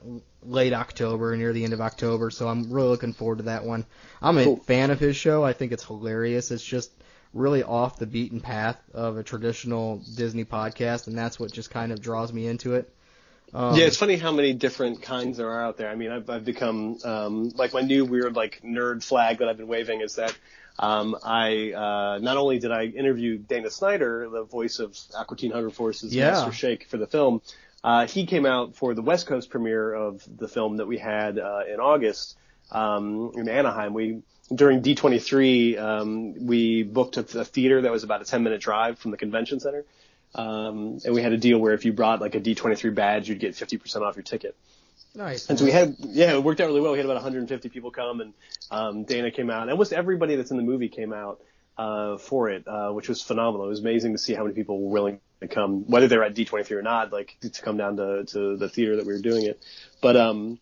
late 0.41 0.71
October, 0.71 1.35
near 1.35 1.51
the 1.51 1.65
end 1.65 1.73
of 1.73 1.81
October. 1.81 2.29
So 2.31 2.47
I'm 2.47 2.71
really 2.71 2.87
looking 2.87 3.11
forward 3.11 3.39
to 3.39 3.43
that 3.45 3.65
one. 3.65 3.85
I'm 4.21 4.37
a 4.37 4.45
Cool. 4.45 4.55
fan 4.55 4.89
of 4.89 5.01
his 5.01 5.17
show. 5.17 5.43
I 5.43 5.51
think 5.51 5.73
it's 5.73 5.83
hilarious. 5.83 6.49
It's 6.51 6.63
just 6.63 6.91
really 7.35 7.61
off 7.61 7.99
the 7.99 8.07
beaten 8.07 8.39
path 8.39 8.81
of 8.93 9.17
a 9.17 9.23
traditional 9.23 10.01
Disney 10.15 10.45
podcast, 10.45 11.07
and 11.07 11.17
that's 11.17 11.39
what 11.39 11.51
just 11.51 11.69
kind 11.69 11.91
of 11.91 12.01
draws 12.01 12.33
me 12.33 12.47
into 12.47 12.75
it. 12.75 12.89
Um, 13.53 13.75
yeah, 13.75 13.85
it's 13.85 13.97
funny 13.97 14.15
how 14.15 14.31
many 14.31 14.53
different 14.53 15.01
kinds 15.01 15.37
there 15.37 15.49
are 15.49 15.63
out 15.63 15.77
there. 15.77 15.89
I 15.89 15.95
mean, 15.95 16.11
I've, 16.11 16.29
I've 16.29 16.45
become 16.45 16.97
um, 17.03 17.49
like 17.55 17.73
my 17.73 17.81
new 17.81 18.05
weird 18.05 18.35
like 18.35 18.61
nerd 18.63 19.03
flag 19.03 19.39
that 19.39 19.49
I've 19.49 19.57
been 19.57 19.67
waving 19.67 20.01
is 20.01 20.15
that 20.15 20.35
um, 20.79 21.15
I 21.23 21.71
uh, 21.71 22.19
not 22.21 22.37
only 22.37 22.59
did 22.59 22.71
I 22.71 22.85
interview 22.85 23.37
Dana 23.37 23.69
Snyder, 23.69 24.27
the 24.29 24.43
voice 24.43 24.79
of 24.79 24.97
Aqua 25.15 25.37
Teen 25.37 25.51
Hunger 25.51 25.69
Force's 25.69 26.15
Yeah. 26.15 26.31
Master 26.31 26.51
Shake 26.51 26.87
for 26.87 26.97
the 26.97 27.07
film, 27.07 27.41
uh, 27.83 28.07
he 28.07 28.25
came 28.25 28.45
out 28.45 28.75
for 28.75 28.93
the 28.93 29.01
West 29.01 29.27
Coast 29.27 29.49
premiere 29.49 29.93
of 29.93 30.23
the 30.37 30.47
film 30.47 30.77
that 30.77 30.87
we 30.87 30.97
had 30.97 31.37
uh, 31.37 31.61
in 31.71 31.79
August 31.79 32.37
um, 32.71 33.31
in 33.35 33.47
Anaheim. 33.47 33.93
We 33.93 34.21
during 34.53 34.81
D23 34.81 35.79
um, 35.79 36.45
we 36.45 36.83
booked 36.83 37.17
a, 37.17 37.39
a 37.39 37.45
theater 37.45 37.81
that 37.81 37.91
was 37.91 38.03
about 38.03 38.21
a 38.21 38.25
10 38.25 38.43
minute 38.43 38.61
drive 38.61 38.99
from 38.99 39.11
the 39.11 39.17
convention 39.17 39.59
center. 39.59 39.85
Um, 40.35 40.99
and 41.05 41.13
we 41.13 41.21
had 41.21 41.31
a 41.31 41.37
deal 41.37 41.57
where 41.57 41.73
if 41.73 41.85
you 41.85 41.93
brought 41.93 42.19
like 42.21 42.35
a 42.35 42.41
D23 42.41 42.93
badge, 42.93 43.29
you'd 43.29 43.39
get 43.39 43.53
50% 43.53 44.01
off 44.01 44.15
your 44.15 44.23
ticket. 44.23 44.55
nice. 45.15 45.49
And 45.49 45.57
so 45.57 45.63
we 45.63 45.71
had, 45.71 45.95
yeah, 45.99 46.33
it 46.33 46.43
worked 46.43 46.59
out 46.59 46.67
really 46.67 46.81
well. 46.81 46.91
We 46.91 46.97
had 46.97 47.05
about 47.05 47.15
150 47.15 47.69
people 47.69 47.89
come, 47.91 48.19
and 48.19 48.33
um, 48.69 49.03
Dana 49.05 49.31
came 49.31 49.49
out. 49.49 49.63
And 49.63 49.71
almost 49.71 49.93
everybody 49.93 50.35
that's 50.35 50.51
in 50.51 50.57
the 50.57 50.63
movie 50.63 50.89
came 50.89 51.13
out 51.13 51.39
uh, 51.77 52.17
for 52.17 52.49
it, 52.49 52.67
uh, 52.67 52.91
which 52.91 53.07
was 53.07 53.21
phenomenal. 53.21 53.65
It 53.67 53.69
was 53.69 53.79
amazing 53.79 54.11
to 54.11 54.17
see 54.17 54.33
how 54.33 54.43
many 54.43 54.55
people 54.55 54.81
were 54.81 54.91
willing 54.91 55.21
to 55.39 55.47
come, 55.47 55.85
whether 55.87 56.09
they're 56.09 56.23
at 56.23 56.35
D23 56.35 56.71
or 56.71 56.81
not, 56.81 57.13
like 57.13 57.37
to 57.41 57.61
come 57.61 57.77
down 57.77 57.97
to, 57.97 58.25
to 58.25 58.57
the 58.57 58.67
theater 58.67 58.97
that 58.97 59.05
we 59.05 59.13
were 59.13 59.21
doing 59.21 59.45
it. 59.45 59.61
But 60.01 60.17
um, 60.17 60.59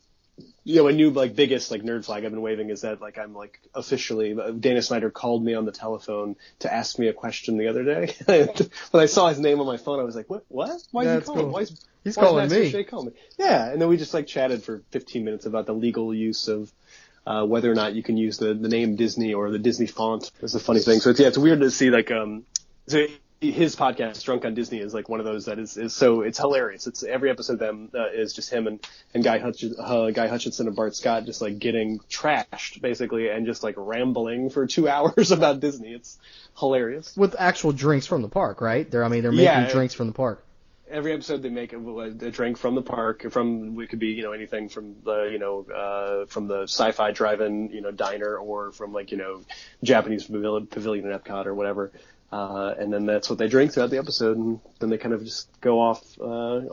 you 0.63 0.77
know, 0.77 0.85
my 0.85 0.91
new 0.91 1.09
like 1.09 1.35
biggest 1.35 1.71
like 1.71 1.81
nerd 1.81 2.05
flag 2.05 2.23
I've 2.25 2.31
been 2.31 2.41
waving 2.41 2.69
is 2.69 2.81
that 2.81 3.01
like 3.01 3.17
I'm 3.17 3.33
like 3.33 3.59
officially 3.75 4.35
Dana 4.59 4.81
Snyder 4.81 5.11
called 5.11 5.43
me 5.43 5.53
on 5.53 5.65
the 5.65 5.71
telephone 5.71 6.35
to 6.59 6.73
ask 6.73 6.97
me 6.97 7.07
a 7.07 7.13
question 7.13 7.57
the 7.57 7.67
other 7.67 7.83
day. 7.83 8.15
when 8.91 9.03
I 9.03 9.07
saw 9.07 9.29
his 9.29 9.39
name 9.39 9.59
on 9.59 9.65
my 9.65 9.77
phone, 9.77 9.99
I 9.99 10.03
was 10.03 10.15
like, 10.15 10.29
what? 10.29 10.45
What? 10.47 10.81
Why 10.91 11.03
is 11.03 11.19
he 11.19 11.25
calling? 11.25 11.41
cool. 11.41 11.51
Why 11.51 11.61
is 11.61 11.85
He's 12.03 12.17
why 12.17 12.23
calling 12.23 12.49
me. 12.49 12.69
Shea 12.69 12.83
calling 12.83 13.07
me? 13.07 13.13
Yeah, 13.37 13.71
and 13.71 13.81
then 13.81 13.87
we 13.87 13.97
just 13.97 14.13
like 14.13 14.27
chatted 14.27 14.63
for 14.63 14.83
15 14.91 15.23
minutes 15.23 15.45
about 15.45 15.65
the 15.65 15.73
legal 15.73 16.13
use 16.13 16.47
of 16.47 16.71
uh, 17.25 17.45
whether 17.45 17.71
or 17.71 17.75
not 17.75 17.93
you 17.93 18.03
can 18.03 18.17
use 18.17 18.37
the, 18.37 18.53
the 18.53 18.67
name 18.67 18.95
Disney 18.95 19.33
or 19.33 19.51
the 19.51 19.59
Disney 19.59 19.87
font. 19.87 20.29
It's 20.41 20.55
a 20.55 20.59
funny 20.59 20.81
thing. 20.81 20.99
So 20.99 21.11
it's 21.11 21.19
yeah, 21.19 21.27
it's 21.27 21.37
weird 21.37 21.61
to 21.61 21.71
see 21.71 21.89
like 21.89 22.11
um, 22.11 22.45
so 22.87 23.05
his 23.51 23.75
podcast 23.75 24.23
Drunk 24.23 24.45
on 24.45 24.53
Disney 24.53 24.79
is 24.79 24.93
like 24.93 25.09
one 25.09 25.19
of 25.19 25.25
those 25.25 25.45
that 25.45 25.59
is, 25.59 25.77
is 25.77 25.93
so 25.93 26.21
it's 26.21 26.37
hilarious. 26.37 26.87
It's 26.87 27.03
every 27.03 27.29
episode 27.29 27.53
of 27.53 27.59
them 27.59 27.89
uh, 27.93 28.09
is 28.11 28.33
just 28.33 28.49
him 28.51 28.67
and 28.67 28.87
and 29.13 29.23
Guy 29.23 29.39
Hutch, 29.39 29.63
uh, 29.79 30.11
Guy 30.11 30.27
Hutchinson 30.27 30.67
and 30.67 30.75
Bart 30.75 30.95
Scott 30.95 31.25
just 31.25 31.41
like 31.41 31.59
getting 31.59 31.99
trashed 32.09 32.81
basically 32.81 33.29
and 33.29 33.45
just 33.45 33.63
like 33.63 33.75
rambling 33.77 34.49
for 34.49 34.65
two 34.67 34.87
hours 34.93 35.31
about 35.31 35.59
Disney. 35.59 35.93
It's 35.93 36.17
hilarious. 36.57 37.15
with 37.17 37.35
actual 37.37 37.71
drinks 37.71 38.07
from 38.07 38.21
the 38.21 38.29
park, 38.29 38.61
right? 38.61 38.89
They're 38.89 39.03
I 39.03 39.07
mean 39.07 39.23
they're 39.23 39.31
making 39.31 39.45
Yeah. 39.45 39.69
drinks 39.71 39.93
from 39.93 40.07
the 40.07 40.13
park. 40.13 40.43
every 40.89 41.11
episode 41.13 41.41
they 41.41 41.49
make 41.49 41.73
a, 41.73 41.77
a 41.79 42.09
drink 42.29 42.55
from 42.57 42.75
the 42.75 42.81
park 42.81 43.25
from 43.31 43.79
it 43.81 43.89
could 43.89 43.97
be 43.99 44.09
you 44.09 44.21
know 44.21 44.31
anything 44.31 44.69
from 44.69 44.95
the 45.03 45.29
you 45.31 45.39
know 45.39 45.65
uh, 45.73 46.25
from 46.27 46.47
the 46.47 46.63
sci-fi 46.63 47.11
drive-in 47.11 47.69
you 47.71 47.81
know 47.81 47.89
diner 47.91 48.37
or 48.37 48.71
from 48.71 48.93
like 48.93 49.11
you 49.11 49.17
know 49.17 49.41
Japanese 49.83 50.25
pavilion, 50.25 50.67
pavilion 50.67 51.09
in 51.11 51.17
Epcot 51.17 51.45
or 51.47 51.55
whatever. 51.55 51.91
Uh, 52.33 52.73
and 52.79 52.91
then 52.91 53.05
that's 53.05 53.29
what 53.29 53.37
they 53.37 53.47
drink 53.47 53.71
throughout 53.73 53.91
the 53.91 53.99
episode, 53.99 54.37
and 54.37 54.59
then 54.79 54.89
they 54.89 54.97
kind 54.97 55.13
of 55.13 55.23
just 55.23 55.47
go 55.61 55.79
off 55.79 56.01
uh, 56.19 56.23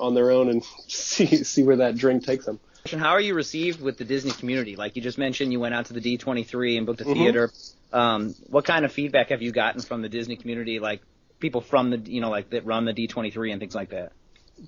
on 0.07 0.15
their 0.15 0.31
own 0.31 0.49
and 0.49 0.65
see 0.89 1.27
see 1.45 1.63
where 1.63 1.77
that 1.77 1.97
drink 1.97 2.25
takes 2.25 2.47
them. 2.47 2.59
How 2.91 3.11
are 3.11 3.21
you 3.21 3.35
received 3.35 3.83
with 3.83 3.99
the 3.99 4.07
Disney 4.07 4.31
community? 4.31 4.75
Like 4.77 4.97
you 4.97 5.03
just 5.03 5.19
mentioned, 5.19 5.53
you 5.53 5.61
went 5.61 5.75
out 5.75 5.87
to 5.87 5.93
the 5.93 6.01
D23 6.01 6.79
and 6.79 6.87
booked 6.87 7.03
a 7.03 7.05
Mhm. 7.05 7.13
theater. 7.13 7.51
Um, 7.93 8.35
what 8.49 8.65
kind 8.65 8.87
of 8.87 8.93
feedback 8.93 9.29
have 9.29 9.43
you 9.43 9.53
gotten 9.53 9.83
from 9.83 10.01
the 10.01 10.09
Disney 10.09 10.37
community, 10.37 10.79
like 10.79 11.03
people 11.41 11.61
from 11.61 11.91
the, 11.91 11.99
you 11.99 12.23
know, 12.23 12.31
like 12.31 12.51
that 12.51 12.65
run 12.65 12.87
the 12.87 12.95
D23 12.95 13.53
and 13.53 13.61
things 13.61 13.75
like 13.75 13.91
that? 13.91 14.13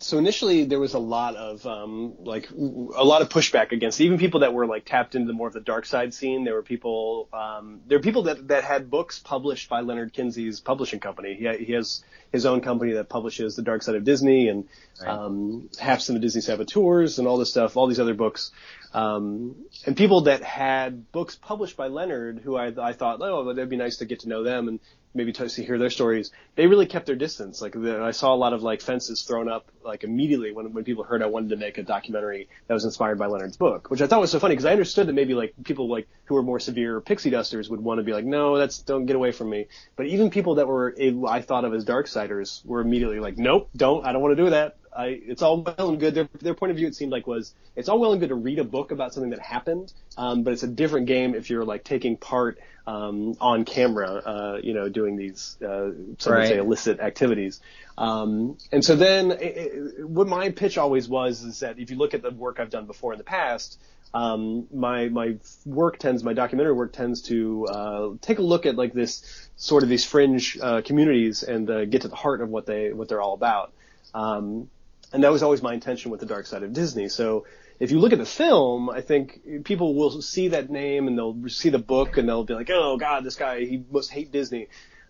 So 0.00 0.18
initially 0.18 0.64
there 0.64 0.80
was 0.80 0.94
a 0.94 0.98
lot 0.98 1.36
of 1.36 1.66
um, 1.66 2.14
like 2.20 2.50
a 2.50 3.04
lot 3.04 3.22
of 3.22 3.28
pushback 3.28 3.72
against 3.72 4.00
even 4.00 4.18
people 4.18 4.40
that 4.40 4.54
were 4.54 4.66
like 4.66 4.84
tapped 4.84 5.14
into 5.14 5.32
more 5.32 5.48
of 5.48 5.52
the 5.52 5.60
dark 5.60 5.86
side 5.86 6.14
scene. 6.14 6.44
There 6.44 6.54
were 6.54 6.62
people 6.62 7.28
um, 7.32 7.80
there 7.86 7.98
were 7.98 8.02
people 8.02 8.24
that 8.24 8.48
that 8.48 8.64
had 8.64 8.90
books 8.90 9.18
published 9.18 9.68
by 9.68 9.80
Leonard 9.80 10.12
Kinsey's 10.12 10.60
publishing 10.60 11.00
company. 11.00 11.34
He, 11.34 11.64
he 11.64 11.72
has 11.72 12.04
his 12.32 12.46
own 12.46 12.62
company 12.62 12.92
that 12.94 13.08
publishes 13.08 13.56
the 13.56 13.62
Dark 13.62 13.82
Side 13.82 13.94
of 13.94 14.04
Disney 14.04 14.48
and 14.48 14.68
Right. 15.00 15.08
um, 15.10 15.68
Half 15.80 16.08
and 16.08 16.16
the 16.16 16.20
Disney 16.20 16.42
Saboteurs 16.42 17.18
and 17.18 17.26
all 17.26 17.38
this 17.38 17.50
stuff, 17.50 17.76
all 17.76 17.86
these 17.86 17.98
other 18.00 18.14
books. 18.14 18.52
Um, 18.94 19.56
and 19.86 19.96
people 19.96 20.22
that 20.22 20.42
had 20.42 21.10
books 21.12 21.34
published 21.34 21.76
by 21.76 21.88
Leonard, 21.88 22.40
who 22.44 22.56
I, 22.56 22.72
I 22.78 22.92
thought, 22.92 23.20
oh, 23.20 23.52
that'd 23.52 23.68
be 23.70 23.76
nice 23.76 23.96
to 23.98 24.04
get 24.04 24.20
to 24.20 24.28
know 24.28 24.42
them 24.42 24.68
and 24.68 24.80
maybe 25.14 25.32
to 25.32 25.48
hear 25.48 25.78
their 25.78 25.90
stories. 25.90 26.30
They 26.56 26.66
really 26.66 26.86
kept 26.86 27.06
their 27.06 27.16
distance. 27.16 27.62
Like 27.62 27.72
the, 27.72 28.02
I 28.02 28.10
saw 28.10 28.34
a 28.34 28.36
lot 28.36 28.52
of 28.52 28.62
like 28.62 28.82
fences 28.82 29.22
thrown 29.22 29.48
up 29.48 29.70
like 29.84 30.04
immediately 30.04 30.52
when 30.52 30.72
when 30.72 30.84
people 30.84 31.04
heard 31.04 31.22
I 31.22 31.26
wanted 31.26 31.50
to 31.50 31.56
make 31.56 31.78
a 31.78 31.82
documentary 31.82 32.48
that 32.66 32.74
was 32.74 32.84
inspired 32.84 33.18
by 33.18 33.26
Leonard's 33.26 33.56
book, 33.56 33.90
which 33.90 34.02
I 34.02 34.06
thought 34.06 34.20
was 34.20 34.30
so 34.30 34.38
funny 34.38 34.54
because 34.54 34.66
I 34.66 34.72
understood 34.72 35.08
that 35.08 35.14
maybe 35.14 35.34
like 35.34 35.54
people 35.64 35.88
like 35.88 36.08
who 36.26 36.34
were 36.34 36.42
more 36.42 36.60
severe 36.60 37.00
pixie 37.00 37.30
dusters 37.30 37.70
would 37.70 37.80
want 37.80 37.98
to 37.98 38.04
be 38.04 38.12
like, 38.12 38.24
no, 38.24 38.58
that's 38.58 38.82
don't 38.82 39.06
get 39.06 39.16
away 39.16 39.32
from 39.32 39.50
me. 39.50 39.66
But 39.96 40.06
even 40.06 40.30
people 40.30 40.56
that 40.56 40.68
were 40.68 40.94
I 41.28 41.40
thought 41.40 41.64
of 41.64 41.74
as 41.74 41.84
dark 41.84 42.02
darksiders 42.02 42.64
were 42.64 42.80
immediately 42.80 43.20
like, 43.20 43.38
nope, 43.38 43.70
don't, 43.76 44.04
I 44.04 44.12
don't 44.12 44.22
want 44.22 44.36
to 44.36 44.44
do 44.44 44.50
that. 44.50 44.76
I, 44.94 45.06
it's 45.06 45.40
all 45.40 45.62
well 45.62 45.88
and 45.88 45.98
good. 45.98 46.14
Their, 46.14 46.28
their 46.40 46.54
point 46.54 46.70
of 46.70 46.76
view, 46.76 46.86
it 46.86 46.94
seemed 46.94 47.12
like, 47.12 47.26
was 47.26 47.54
it's 47.76 47.88
all 47.88 47.98
well 47.98 48.12
and 48.12 48.20
good 48.20 48.28
to 48.28 48.34
read 48.34 48.58
a 48.58 48.64
book 48.64 48.90
about 48.90 49.14
something 49.14 49.30
that 49.30 49.40
happened, 49.40 49.92
um, 50.18 50.42
but 50.42 50.52
it's 50.52 50.62
a 50.62 50.68
different 50.68 51.06
game 51.06 51.34
if 51.34 51.48
you're 51.48 51.64
like 51.64 51.84
taking 51.84 52.16
part 52.16 52.58
um, 52.86 53.36
on 53.40 53.64
camera, 53.64 54.08
uh, 54.08 54.58
you 54.62 54.74
know, 54.74 54.88
doing 54.88 55.16
these 55.16 55.56
uh, 55.62 55.90
some 56.18 56.34
would 56.34 56.48
say 56.48 56.58
illicit 56.58 57.00
activities. 57.00 57.60
Um, 57.96 58.58
and 58.72 58.84
so 58.84 58.96
then, 58.96 59.32
it, 59.32 59.42
it, 59.42 60.08
what 60.08 60.26
my 60.26 60.50
pitch 60.50 60.78
always 60.78 61.08
was 61.08 61.42
is 61.42 61.60
that 61.60 61.78
if 61.78 61.90
you 61.90 61.96
look 61.96 62.14
at 62.14 62.22
the 62.22 62.30
work 62.30 62.58
I've 62.58 62.70
done 62.70 62.86
before 62.86 63.12
in 63.12 63.18
the 63.18 63.24
past, 63.24 63.78
um, 64.14 64.66
my 64.72 65.08
my 65.08 65.36
work 65.64 65.98
tends, 65.98 66.24
my 66.24 66.32
documentary 66.32 66.74
work 66.74 66.92
tends 66.92 67.22
to 67.22 67.66
uh, 67.66 68.08
take 68.20 68.38
a 68.38 68.42
look 68.42 68.66
at 68.66 68.76
like 68.76 68.92
this 68.92 69.48
sort 69.56 69.82
of 69.82 69.88
these 69.88 70.04
fringe 70.04 70.58
uh, 70.60 70.82
communities 70.82 71.42
and 71.42 71.70
uh, 71.70 71.84
get 71.84 72.02
to 72.02 72.08
the 72.08 72.16
heart 72.16 72.40
of 72.40 72.48
what 72.48 72.66
they 72.66 72.92
what 72.92 73.08
they're 73.08 73.22
all 73.22 73.34
about. 73.34 73.72
Um, 74.14 74.68
and 75.12 75.22
that 75.24 75.30
was 75.30 75.42
always 75.42 75.62
my 75.62 75.74
intention 75.74 76.10
with 76.10 76.20
the 76.20 76.26
Dark 76.26 76.46
Side 76.46 76.62
of 76.62 76.72
Disney. 76.72 77.08
So 77.08 77.46
if 77.82 77.90
you 77.90 77.98
look 77.98 78.12
at 78.12 78.20
the 78.20 78.24
film, 78.24 78.88
I 78.88 79.00
think 79.00 79.64
people 79.64 79.96
will 79.96 80.22
see 80.22 80.48
that 80.48 80.70
name 80.70 81.08
and 81.08 81.18
they'll 81.18 81.36
see 81.48 81.68
the 81.68 81.80
book 81.80 82.16
and 82.16 82.28
they'll 82.28 82.44
be 82.44 82.54
like, 82.54 82.70
"Oh 82.70 82.96
God, 82.96 83.24
this 83.24 83.34
guy 83.34 83.64
he 83.64 83.82
must 83.90 84.12
hate 84.12 84.30
Disney." 84.30 84.68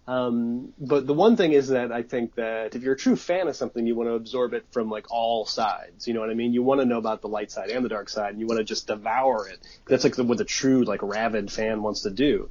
Um, 0.08 0.72
but 0.78 1.06
the 1.06 1.12
one 1.12 1.36
thing 1.36 1.52
is 1.52 1.68
that 1.68 1.92
I 1.92 2.02
think 2.02 2.34
that 2.36 2.74
if 2.74 2.82
you're 2.82 2.94
a 2.94 2.98
true 2.98 3.14
fan 3.14 3.46
of 3.46 3.56
something, 3.56 3.86
you 3.86 3.94
want 3.94 4.08
to 4.08 4.14
absorb 4.14 4.54
it 4.54 4.64
from 4.70 4.88
like 4.88 5.10
all 5.10 5.44
sides. 5.44 6.08
You 6.08 6.14
know 6.14 6.20
what 6.20 6.30
I 6.30 6.34
mean? 6.34 6.54
You 6.54 6.62
want 6.62 6.80
to 6.80 6.86
know 6.86 6.96
about 6.96 7.20
the 7.20 7.28
light 7.28 7.50
side 7.50 7.68
and 7.68 7.84
the 7.84 7.90
dark 7.90 8.08
side, 8.08 8.30
and 8.30 8.40
you 8.40 8.46
want 8.46 8.58
to 8.58 8.64
just 8.64 8.86
devour 8.86 9.48
it. 9.48 9.58
That's 9.86 10.02
like 10.02 10.16
the, 10.16 10.24
what 10.24 10.38
the 10.38 10.46
true 10.46 10.84
like 10.84 11.02
rabid 11.02 11.52
fan 11.52 11.82
wants 11.82 12.00
to 12.02 12.10
do. 12.10 12.48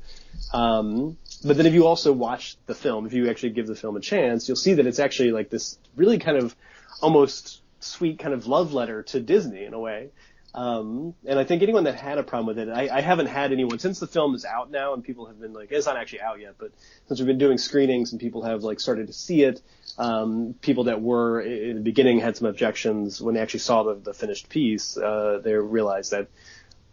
Um, 0.53 1.17
but 1.43 1.57
then 1.57 1.65
if 1.65 1.73
you 1.73 1.87
also 1.87 2.13
watch 2.13 2.57
the 2.67 2.75
film, 2.75 3.07
if 3.07 3.13
you 3.13 3.27
actually 3.27 3.53
give 3.53 3.65
the 3.65 3.75
film 3.75 3.97
a 3.97 4.01
chance, 4.01 4.47
you'll 4.47 4.55
see 4.55 4.75
that 4.75 4.85
it's 4.85 4.99
actually 4.99 5.31
like 5.31 5.49
this 5.49 5.79
really 5.95 6.19
kind 6.19 6.37
of 6.37 6.55
almost 7.01 7.60
sweet 7.83 8.19
kind 8.19 8.33
of 8.33 8.47
love 8.47 8.73
letter 8.73 9.03
to 9.03 9.19
Disney 9.19 9.65
in 9.65 9.73
a 9.73 9.79
way. 9.79 10.09
Um, 10.53 11.13
and 11.25 11.39
I 11.39 11.45
think 11.45 11.63
anyone 11.63 11.85
that 11.85 11.95
had 11.95 12.17
a 12.17 12.23
problem 12.23 12.47
with 12.47 12.59
it, 12.59 12.69
I, 12.69 12.97
I 12.97 13.01
haven't 13.01 13.27
had 13.27 13.53
anyone 13.53 13.79
since 13.79 13.99
the 13.99 14.07
film 14.07 14.35
is 14.35 14.43
out 14.43 14.69
now 14.69 14.93
and 14.93 15.01
people 15.01 15.27
have 15.27 15.39
been 15.39 15.53
like, 15.53 15.71
it's 15.71 15.85
not 15.85 15.95
actually 15.95 16.21
out 16.21 16.41
yet, 16.41 16.55
but 16.57 16.71
since 17.07 17.19
we've 17.19 17.27
been 17.27 17.37
doing 17.37 17.57
screenings 17.57 18.11
and 18.11 18.19
people 18.19 18.43
have 18.43 18.61
like 18.61 18.81
started 18.81 19.07
to 19.07 19.13
see 19.13 19.43
it, 19.43 19.61
um, 19.97 20.53
people 20.61 20.85
that 20.85 21.01
were 21.01 21.39
in 21.39 21.75
the 21.75 21.81
beginning 21.81 22.19
had 22.19 22.35
some 22.35 22.47
objections 22.47 23.21
when 23.21 23.33
they 23.33 23.39
actually 23.39 23.61
saw 23.61 23.83
the, 23.83 23.95
the 23.95 24.13
finished 24.13 24.49
piece, 24.49 24.97
uh, 24.97 25.39
they 25.41 25.53
realized 25.53 26.11
that, 26.11 26.27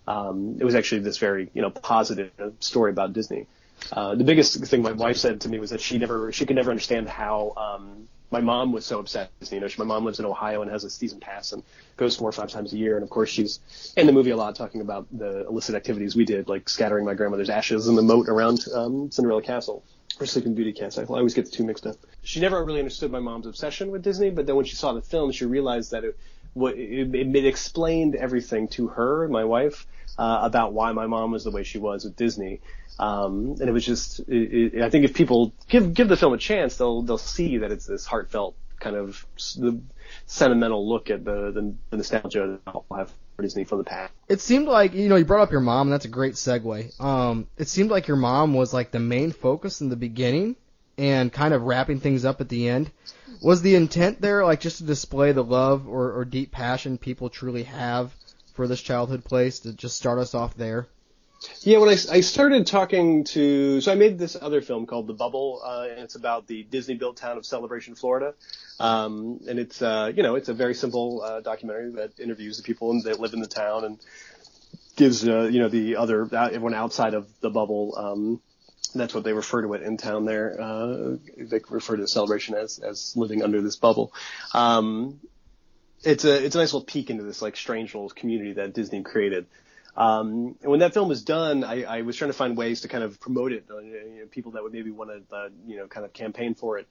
um, 0.07 0.57
it 0.61 0.65
was 0.65 0.77
actually 0.77 1.01
this 1.01 1.19
very, 1.19 1.51
you 1.53 1.61
know, 1.61 1.71
positive 1.71 2.31
story 2.61 2.93
about 2.93 3.13
Disney. 3.13 3.49
Uh, 3.93 4.15
the 4.15 4.25
biggest 4.25 4.65
thing 4.67 4.83
my 4.83 4.93
wife 4.93 5.17
said 5.17 5.41
to 5.41 5.49
me 5.49 5.59
was 5.59 5.71
that 5.71 5.81
she 5.81 5.99
never, 5.99 6.31
she 6.31 6.47
could 6.47 6.57
never 6.57 6.71
understand 6.71 7.09
how, 7.09 7.55
um, 7.57 8.09
my 8.31 8.41
mom 8.41 8.73
was 8.73 8.85
so 8.85 8.99
obsessed. 8.99 9.31
You 9.51 9.61
know, 9.61 9.69
she, 9.69 9.79
my 9.79 9.87
mom 9.87 10.05
lives 10.05 10.19
in 10.19 10.25
Ohio 10.25 10.63
and 10.63 10.71
has 10.71 10.85
a 10.85 10.91
season 10.91 11.21
pass 11.21 11.53
and 11.53 11.63
goes 11.97 12.17
four 12.17 12.29
or 12.29 12.33
five 12.33 12.51
times 12.51 12.73
a 12.73 12.79
year. 12.79 12.97
And 12.97 13.03
of 13.03 13.11
course, 13.11 13.31
she's 13.31 13.61
in 13.97 14.07
the 14.07 14.13
movie 14.13 14.31
a 14.31 14.37
lot 14.37 14.55
talking 14.55 14.81
about 14.81 15.07
the 15.17 15.47
illicit 15.47 15.75
activities 15.75 16.15
we 16.15 16.25
did, 16.25 16.49
like 16.49 16.69
scattering 16.69 17.05
my 17.05 17.15
grandmother's 17.15 17.51
ashes 17.51 17.89
in 17.89 17.95
the 17.95 18.03
moat 18.03 18.29
around 18.29 18.65
um, 18.75 19.11
Cinderella 19.11 19.43
Castle 19.43 19.85
or 20.21 20.27
Sleeping 20.27 20.55
Beauty 20.55 20.73
Castle. 20.73 21.05
I 21.15 21.19
always 21.19 21.35
get 21.35 21.47
the 21.47 21.51
two 21.51 21.65
mixed 21.65 21.87
up. 21.87 21.97
She 22.23 22.41
never 22.41 22.63
really 22.65 22.81
understood 22.81 23.11
my 23.11 23.21
mom's 23.21 23.47
obsession 23.47 23.91
with 23.91 24.03
Disney, 24.03 24.31
but 24.31 24.47
then 24.47 24.57
when 24.57 24.65
she 24.65 24.77
saw 24.77 24.93
the 24.93 25.03
film, 25.03 25.33
she 25.33 25.47
realized 25.47 25.93
that 25.93 26.05
it, 26.05 26.19
what, 26.55 26.77
it, 26.77 27.15
it, 27.15 27.45
explained 27.45 28.15
everything 28.15 28.69
to 28.69 28.89
her, 28.89 29.29
my 29.29 29.45
wife, 29.45 29.87
uh, 30.19 30.41
about 30.43 30.73
why 30.73 30.93
my 30.93 31.07
mom 31.07 31.31
was 31.31 31.45
the 31.45 31.51
way 31.51 31.63
she 31.63 31.79
was 31.79 32.05
with 32.05 32.17
Disney. 32.17 32.61
Um, 32.99 33.57
and 33.61 33.63
it 33.63 33.73
was 33.73 33.85
just, 33.85 34.21
it, 34.21 34.75
it, 34.75 34.83
I 34.83 34.91
think 34.91 35.05
if 35.05 35.15
people 35.15 35.53
give 35.69 35.95
give 35.95 36.09
the 36.09 36.17
film 36.17 36.33
a 36.33 36.39
chance, 36.39 36.77
they'll 36.77 37.03
they'll 37.03 37.17
see 37.17 37.59
that 37.59 37.71
it's 37.71 37.87
this 37.87 38.05
heartfelt 38.05 38.57
kind 38.81 38.97
of 38.97 39.25
the 39.57 39.81
sentimental 40.27 40.89
look 40.89 41.11
at 41.11 41.25
the 41.25 41.53
the, 41.53 41.75
the 41.91 41.97
nostalgia 41.97 42.59
that 42.65 42.65
people 42.65 42.97
have 42.97 43.13
for 43.37 43.43
Disney 43.43 43.65
from 43.65 43.79
the 43.79 43.85
past. 43.85 44.13
It 44.29 44.41
seemed 44.41 44.67
like 44.67 44.95
you 44.95 45.09
know 45.09 45.17
you 45.17 45.25
brought 45.25 45.43
up 45.43 45.53
your 45.53 45.61
mom, 45.61 45.87
and 45.87 45.93
that's 45.93 46.07
a 46.07 46.09
great 46.09 46.35
segue. 46.35 47.01
Um, 47.01 47.47
it 47.57 47.69
seemed 47.69 47.91
like 47.91 48.09
your 48.09 48.17
mom 48.17 48.55
was 48.55 48.75
like 48.75 48.91
the 48.91 48.99
main 48.99 49.31
focus 49.31 49.81
in 49.81 49.89
the 49.91 49.97
beginning, 49.97 50.57
and 50.99 51.33
kind 51.33 51.55
of 51.55 51.63
wrapping 51.63 52.01
things 52.01 52.25
up 52.25 52.41
at 52.41 52.49
the 52.49 52.69
end. 52.69 52.91
Was 53.41 53.63
the 53.63 53.77
intent 53.77 54.21
there 54.21 54.45
like 54.45 54.61
just 54.61 54.79
to 54.79 54.85
display 54.85 55.33
the 55.33 55.45
love 55.45 55.89
or, 55.89 56.13
or 56.13 56.25
deep 56.25 56.51
passion 56.51 56.99
people 56.99 57.31
truly 57.31 57.63
have 57.63 58.13
for 58.55 58.67
this 58.67 58.83
childhood 58.83 59.25
place 59.25 59.61
to 59.61 59.73
just 59.73 59.97
start 59.97 60.19
us 60.19 60.35
off 60.35 60.57
there? 60.57 60.89
Yeah, 61.61 61.79
when 61.79 61.89
I, 61.89 61.93
I 61.93 62.21
started 62.21 62.67
talking 62.67 63.23
to, 63.25 63.81
so 63.81 63.93
I 63.93 63.95
made 63.95 64.19
this 64.19 64.37
other 64.41 64.61
film 64.61 64.87
called 64.87 65.07
The 65.07 65.15
Bubble, 65.15 65.63
uh, 65.65 65.87
and 65.89 66.01
it's 66.01 66.17
about 66.17 66.49
the 66.49 66.65
Disney-built 66.65 67.17
town 67.17 67.39
of 67.39 67.47
Celebration, 67.47 67.95
Florida. 67.95 68.35
Um, 68.81 69.39
and 69.49 69.61
it's, 69.61 69.81
uh, 69.81 70.11
you 70.13 70.25
know, 70.25 70.35
it's 70.35 70.49
a 70.49 70.55
very 70.55 70.75
simple 70.75 71.23
uh, 71.23 71.41
documentary 71.41 71.93
that 71.93 72.19
interviews 72.19 72.57
the 72.57 72.65
people 72.65 73.01
that 73.03 73.21
live 73.21 73.35
in 73.35 73.41
the 73.41 73.47
town 73.47 73.85
and 73.85 74.01
gives, 74.97 75.29
uh, 75.29 75.43
you 75.45 75.61
know, 75.61 75.69
the 75.69 75.95
other 75.95 76.29
uh, 76.33 76.47
everyone 76.47 76.75
outside 76.75 77.15
of 77.15 77.29
the 77.41 77.51
bubble. 77.51 77.95
Um, 77.97 78.41
that's 78.95 79.15
what 79.15 79.25
they 79.25 79.33
refer 79.33 79.63
to 79.63 79.75
it 79.75 79.83
in 79.83 79.97
town 79.97 80.25
there. 80.25 80.61
Uh, 80.61 81.17
they 81.37 81.61
refer 81.69 81.97
to 81.97 82.03
the 82.03 82.09
Celebration 82.09 82.55
as 82.55 82.79
as 82.79 83.17
living 83.17 83.43
under 83.43 83.61
this 83.61 83.77
bubble. 83.77 84.13
Um, 84.55 85.21
it's 86.03 86.25
a 86.25 86.45
it's 86.45 86.55
a 86.55 86.59
nice 86.59 86.73
little 86.73 86.87
peek 86.87 87.11
into 87.11 87.25
this 87.25 87.43
like 87.43 87.57
strange 87.57 87.95
little 87.95 88.11
community 88.11 88.55
that 88.55 88.75
Disney 88.75 89.03
created. 89.03 89.47
Um, 89.97 90.55
and 90.63 90.71
when 90.71 90.79
that 90.81 90.95
film 90.95 91.09
was 91.09 91.25
done, 91.25 91.65
I, 91.65 91.83
I 91.83 92.03
was 92.03 92.15
trying 92.15 92.31
to 92.31 92.37
find 92.37 92.57
ways 92.57 92.83
to 92.83 92.89
kind 92.89 93.03
of 93.03 93.19
promote 93.19 93.51
it, 93.51 93.65
uh, 93.69 93.79
you 93.79 94.21
know, 94.21 94.27
people 94.31 94.53
that 94.53 94.63
would 94.63 94.73
maybe 94.73 94.93
want 94.93 95.11
to, 95.11 95.37
uh, 95.37 95.49
you 95.67 95.77
know, 95.77 95.89
kind 95.89 96.07
of 96.07 96.13
campaign 96.13 96.55
for 96.55 96.79
it. 96.79 96.87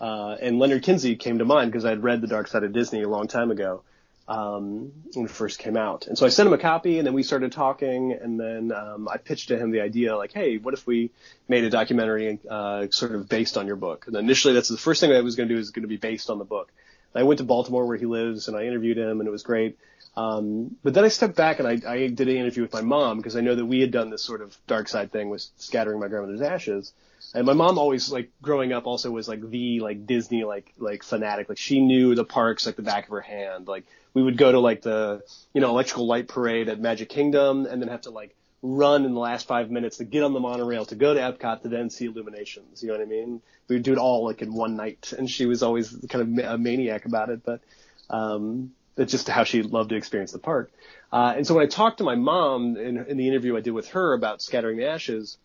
Uh, 0.00 0.36
and 0.40 0.60
Leonard 0.60 0.84
Kinsey 0.84 1.16
came 1.16 1.38
to 1.38 1.44
mind 1.44 1.72
because 1.72 1.84
I'd 1.84 2.04
read 2.04 2.20
The 2.20 2.28
Dark 2.28 2.46
Side 2.46 2.62
of 2.62 2.72
Disney 2.72 3.02
a 3.02 3.08
long 3.08 3.26
time 3.26 3.50
ago 3.50 3.82
um, 4.28 4.92
when 5.14 5.26
it 5.26 5.30
first 5.30 5.58
came 5.58 5.76
out. 5.76 6.06
And 6.06 6.16
so 6.16 6.26
I 6.26 6.28
sent 6.28 6.46
him 6.46 6.52
a 6.52 6.58
copy, 6.58 6.98
and 6.98 7.06
then 7.06 7.14
we 7.14 7.22
started 7.22 7.52
talking, 7.52 8.12
and 8.12 8.38
then 8.38 8.72
um, 8.72 9.08
I 9.08 9.18
pitched 9.18 9.48
to 9.48 9.58
him 9.58 9.70
the 9.70 9.80
idea, 9.80 10.16
like, 10.16 10.32
hey, 10.32 10.58
what 10.58 10.74
if 10.74 10.86
we 10.86 11.10
made 11.48 11.64
a 11.64 11.70
documentary 11.70 12.38
uh, 12.48 12.86
sort 12.90 13.12
of 13.12 13.28
based 13.28 13.56
on 13.56 13.66
your 13.66 13.76
book? 13.76 14.06
And 14.06 14.16
initially, 14.16 14.54
that's 14.54 14.68
the 14.68 14.76
first 14.76 15.00
thing 15.00 15.12
I 15.12 15.20
was 15.20 15.36
going 15.36 15.48
to 15.48 15.54
do 15.54 15.60
is 15.60 15.70
going 15.70 15.82
to 15.82 15.88
be 15.88 15.96
based 15.96 16.30
on 16.30 16.38
the 16.38 16.44
book. 16.44 16.72
And 17.14 17.20
I 17.22 17.24
went 17.24 17.38
to 17.38 17.44
Baltimore 17.44 17.86
where 17.86 17.96
he 17.96 18.06
lives, 18.06 18.48
and 18.48 18.56
I 18.56 18.64
interviewed 18.64 18.98
him, 18.98 19.20
and 19.20 19.26
it 19.26 19.32
was 19.32 19.42
great. 19.42 19.78
Um, 20.16 20.76
but 20.82 20.94
then 20.94 21.04
I 21.04 21.08
stepped 21.08 21.36
back 21.36 21.58
and 21.58 21.66
I, 21.66 21.80
I 21.90 22.06
did 22.08 22.28
an 22.28 22.36
interview 22.36 22.62
with 22.62 22.72
my 22.72 22.82
mom 22.82 23.16
because 23.16 23.34
I 23.34 23.40
know 23.40 23.54
that 23.54 23.64
we 23.64 23.80
had 23.80 23.90
done 23.90 24.10
this 24.10 24.22
sort 24.22 24.42
of 24.42 24.54
dark 24.66 24.88
side 24.88 25.10
thing 25.10 25.30
with 25.30 25.42
scattering 25.56 26.00
my 26.00 26.08
grandmother's 26.08 26.42
ashes. 26.42 26.92
And 27.34 27.46
my 27.46 27.54
mom 27.54 27.78
always 27.78 28.10
like 28.10 28.30
growing 28.42 28.72
up 28.72 28.86
also 28.86 29.10
was 29.10 29.28
like 29.28 29.48
the 29.48 29.80
like 29.80 30.06
Disney 30.06 30.44
like 30.44 30.72
like 30.78 31.02
fanatic. 31.02 31.48
Like 31.48 31.58
she 31.58 31.80
knew 31.80 32.14
the 32.14 32.24
parks 32.24 32.66
like 32.66 32.76
the 32.76 32.82
back 32.82 33.04
of 33.04 33.10
her 33.10 33.20
hand. 33.20 33.68
Like 33.68 33.84
we 34.14 34.22
would 34.22 34.36
go 34.36 34.52
to 34.52 34.60
like 34.60 34.82
the 34.82 35.22
you 35.54 35.60
know 35.60 35.70
electrical 35.70 36.06
light 36.06 36.28
parade 36.28 36.68
at 36.68 36.80
Magic 36.80 37.08
Kingdom 37.08 37.66
and 37.66 37.80
then 37.80 37.88
have 37.88 38.02
to 38.02 38.10
like 38.10 38.34
run 38.62 39.04
in 39.04 39.14
the 39.14 39.20
last 39.20 39.46
five 39.46 39.70
minutes 39.70 39.96
to 39.96 40.04
get 40.04 40.22
on 40.22 40.32
the 40.32 40.40
monorail 40.40 40.84
to 40.86 40.94
go 40.94 41.14
to 41.14 41.20
Epcot 41.20 41.62
to 41.62 41.68
then 41.68 41.90
see 41.90 42.04
Illuminations. 42.06 42.82
You 42.82 42.88
know 42.88 42.94
what 42.94 43.02
I 43.02 43.06
mean? 43.06 43.42
We 43.68 43.76
would 43.76 43.82
do 43.82 43.92
it 43.92 43.98
all 43.98 44.24
like 44.24 44.42
in 44.42 44.54
one 44.54 44.76
night, 44.76 45.12
and 45.16 45.28
she 45.28 45.46
was 45.46 45.62
always 45.62 45.90
kind 46.08 46.38
of 46.38 46.44
a 46.44 46.58
maniac 46.58 47.04
about 47.04 47.30
it. 47.30 47.42
But 47.44 47.60
um, 48.08 48.72
that's 48.94 49.10
just 49.10 49.28
how 49.28 49.44
she 49.44 49.62
loved 49.62 49.90
to 49.90 49.96
experience 49.96 50.32
the 50.32 50.38
park. 50.38 50.70
Uh, 51.12 51.34
and 51.36 51.46
so 51.46 51.54
when 51.54 51.64
I 51.64 51.68
talked 51.68 51.98
to 51.98 52.04
my 52.04 52.14
mom 52.14 52.76
in, 52.76 52.98
in 52.98 53.16
the 53.16 53.28
interview 53.28 53.56
I 53.56 53.60
did 53.60 53.72
with 53.72 53.88
her 53.88 54.12
about 54.12 54.42
Scattering 54.42 54.76
the 54.76 54.86
Ashes, 54.86 55.38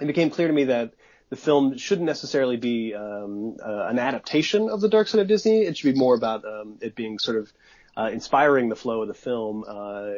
it 0.00 0.06
became 0.06 0.30
clear 0.30 0.48
to 0.48 0.54
me 0.54 0.64
that 0.64 0.92
the 1.30 1.36
film 1.36 1.78
shouldn't 1.78 2.06
necessarily 2.06 2.56
be 2.56 2.94
um, 2.94 3.56
uh, 3.64 3.86
an 3.86 3.98
adaptation 3.98 4.68
of 4.68 4.80
the 4.80 4.88
Dark 4.88 5.08
Side 5.08 5.20
of 5.20 5.28
Disney. 5.28 5.62
It 5.62 5.78
should 5.78 5.94
be 5.94 5.98
more 5.98 6.14
about 6.14 6.44
um, 6.44 6.78
it 6.80 6.94
being 6.94 7.18
sort 7.18 7.38
of 7.38 7.52
uh, 7.96 8.10
inspiring 8.12 8.68
the 8.68 8.76
flow 8.76 9.02
of 9.02 9.08
the 9.08 9.14
film. 9.14 9.64
Uh, 9.66 10.10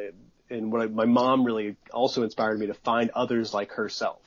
and 0.49 0.71
what 0.71 0.81
I, 0.81 0.85
my 0.87 1.05
mom 1.05 1.45
really 1.45 1.75
also 1.93 2.23
inspired 2.23 2.59
me 2.59 2.67
to 2.67 2.73
find 2.73 3.11
others 3.11 3.53
like 3.53 3.71
herself. 3.71 4.19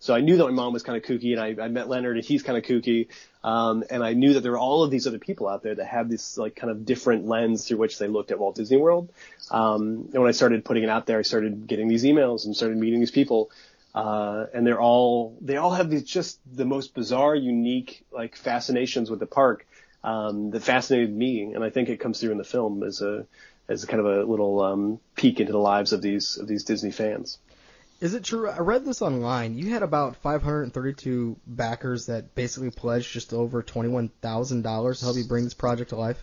So 0.00 0.14
I 0.14 0.20
knew 0.20 0.36
that 0.36 0.44
my 0.44 0.50
mom 0.50 0.72
was 0.74 0.82
kind 0.82 0.98
of 0.98 1.04
kooky, 1.04 1.32
and 1.32 1.40
I, 1.40 1.64
I 1.64 1.68
met 1.68 1.88
Leonard, 1.88 2.16
and 2.16 2.26
he's 2.26 2.42
kind 2.42 2.58
of 2.58 2.64
kooky. 2.64 3.08
Um, 3.42 3.84
and 3.88 4.04
I 4.04 4.12
knew 4.12 4.34
that 4.34 4.40
there 4.40 4.52
were 4.52 4.58
all 4.58 4.82
of 4.82 4.90
these 4.90 5.06
other 5.06 5.18
people 5.18 5.48
out 5.48 5.62
there 5.62 5.74
that 5.76 5.86
have 5.86 6.10
this 6.10 6.36
like 6.36 6.56
kind 6.56 6.70
of 6.70 6.84
different 6.84 7.26
lens 7.26 7.66
through 7.66 7.78
which 7.78 7.98
they 7.98 8.08
looked 8.08 8.30
at 8.30 8.38
Walt 8.38 8.56
Disney 8.56 8.76
World. 8.76 9.08
Um, 9.50 10.10
and 10.12 10.22
when 10.22 10.28
I 10.28 10.32
started 10.32 10.64
putting 10.64 10.82
it 10.82 10.90
out 10.90 11.06
there, 11.06 11.18
I 11.18 11.22
started 11.22 11.66
getting 11.66 11.88
these 11.88 12.04
emails 12.04 12.44
and 12.44 12.54
started 12.54 12.76
meeting 12.76 13.00
these 13.00 13.12
people. 13.12 13.50
Uh, 13.94 14.46
and 14.52 14.66
they're 14.66 14.80
all, 14.80 15.38
they 15.40 15.56
all 15.56 15.70
have 15.70 15.88
these 15.88 16.02
just 16.02 16.40
the 16.50 16.64
most 16.64 16.94
bizarre, 16.94 17.34
unique, 17.34 18.04
like 18.10 18.34
fascinations 18.34 19.08
with 19.08 19.20
the 19.20 19.26
park, 19.26 19.66
um, 20.02 20.50
that 20.50 20.62
fascinated 20.62 21.14
me. 21.14 21.52
And 21.54 21.62
I 21.62 21.70
think 21.70 21.88
it 21.88 22.00
comes 22.00 22.20
through 22.20 22.32
in 22.32 22.38
the 22.38 22.44
film 22.44 22.82
as 22.82 23.02
a, 23.02 23.26
as 23.68 23.84
a 23.84 23.86
kind 23.86 24.00
of 24.00 24.06
a 24.06 24.24
little, 24.24 24.60
um, 24.62 25.00
peek 25.14 25.38
into 25.38 25.52
the 25.52 25.58
lives 25.58 25.92
of 25.92 26.02
these, 26.02 26.38
of 26.38 26.48
these 26.48 26.64
Disney 26.64 26.90
fans. 26.90 27.38
Is 28.00 28.14
it 28.14 28.24
true? 28.24 28.50
I 28.50 28.58
read 28.58 28.84
this 28.84 29.00
online. 29.00 29.56
You 29.56 29.70
had 29.70 29.82
about 29.82 30.16
532 30.16 31.36
backers 31.46 32.06
that 32.06 32.34
basically 32.34 32.70
pledged 32.70 33.12
just 33.12 33.32
over 33.32 33.62
$21,000 33.62 34.98
to 34.98 35.04
help 35.04 35.16
you 35.16 35.24
bring 35.24 35.44
this 35.44 35.54
project 35.54 35.90
to 35.90 35.96
life. 35.96 36.22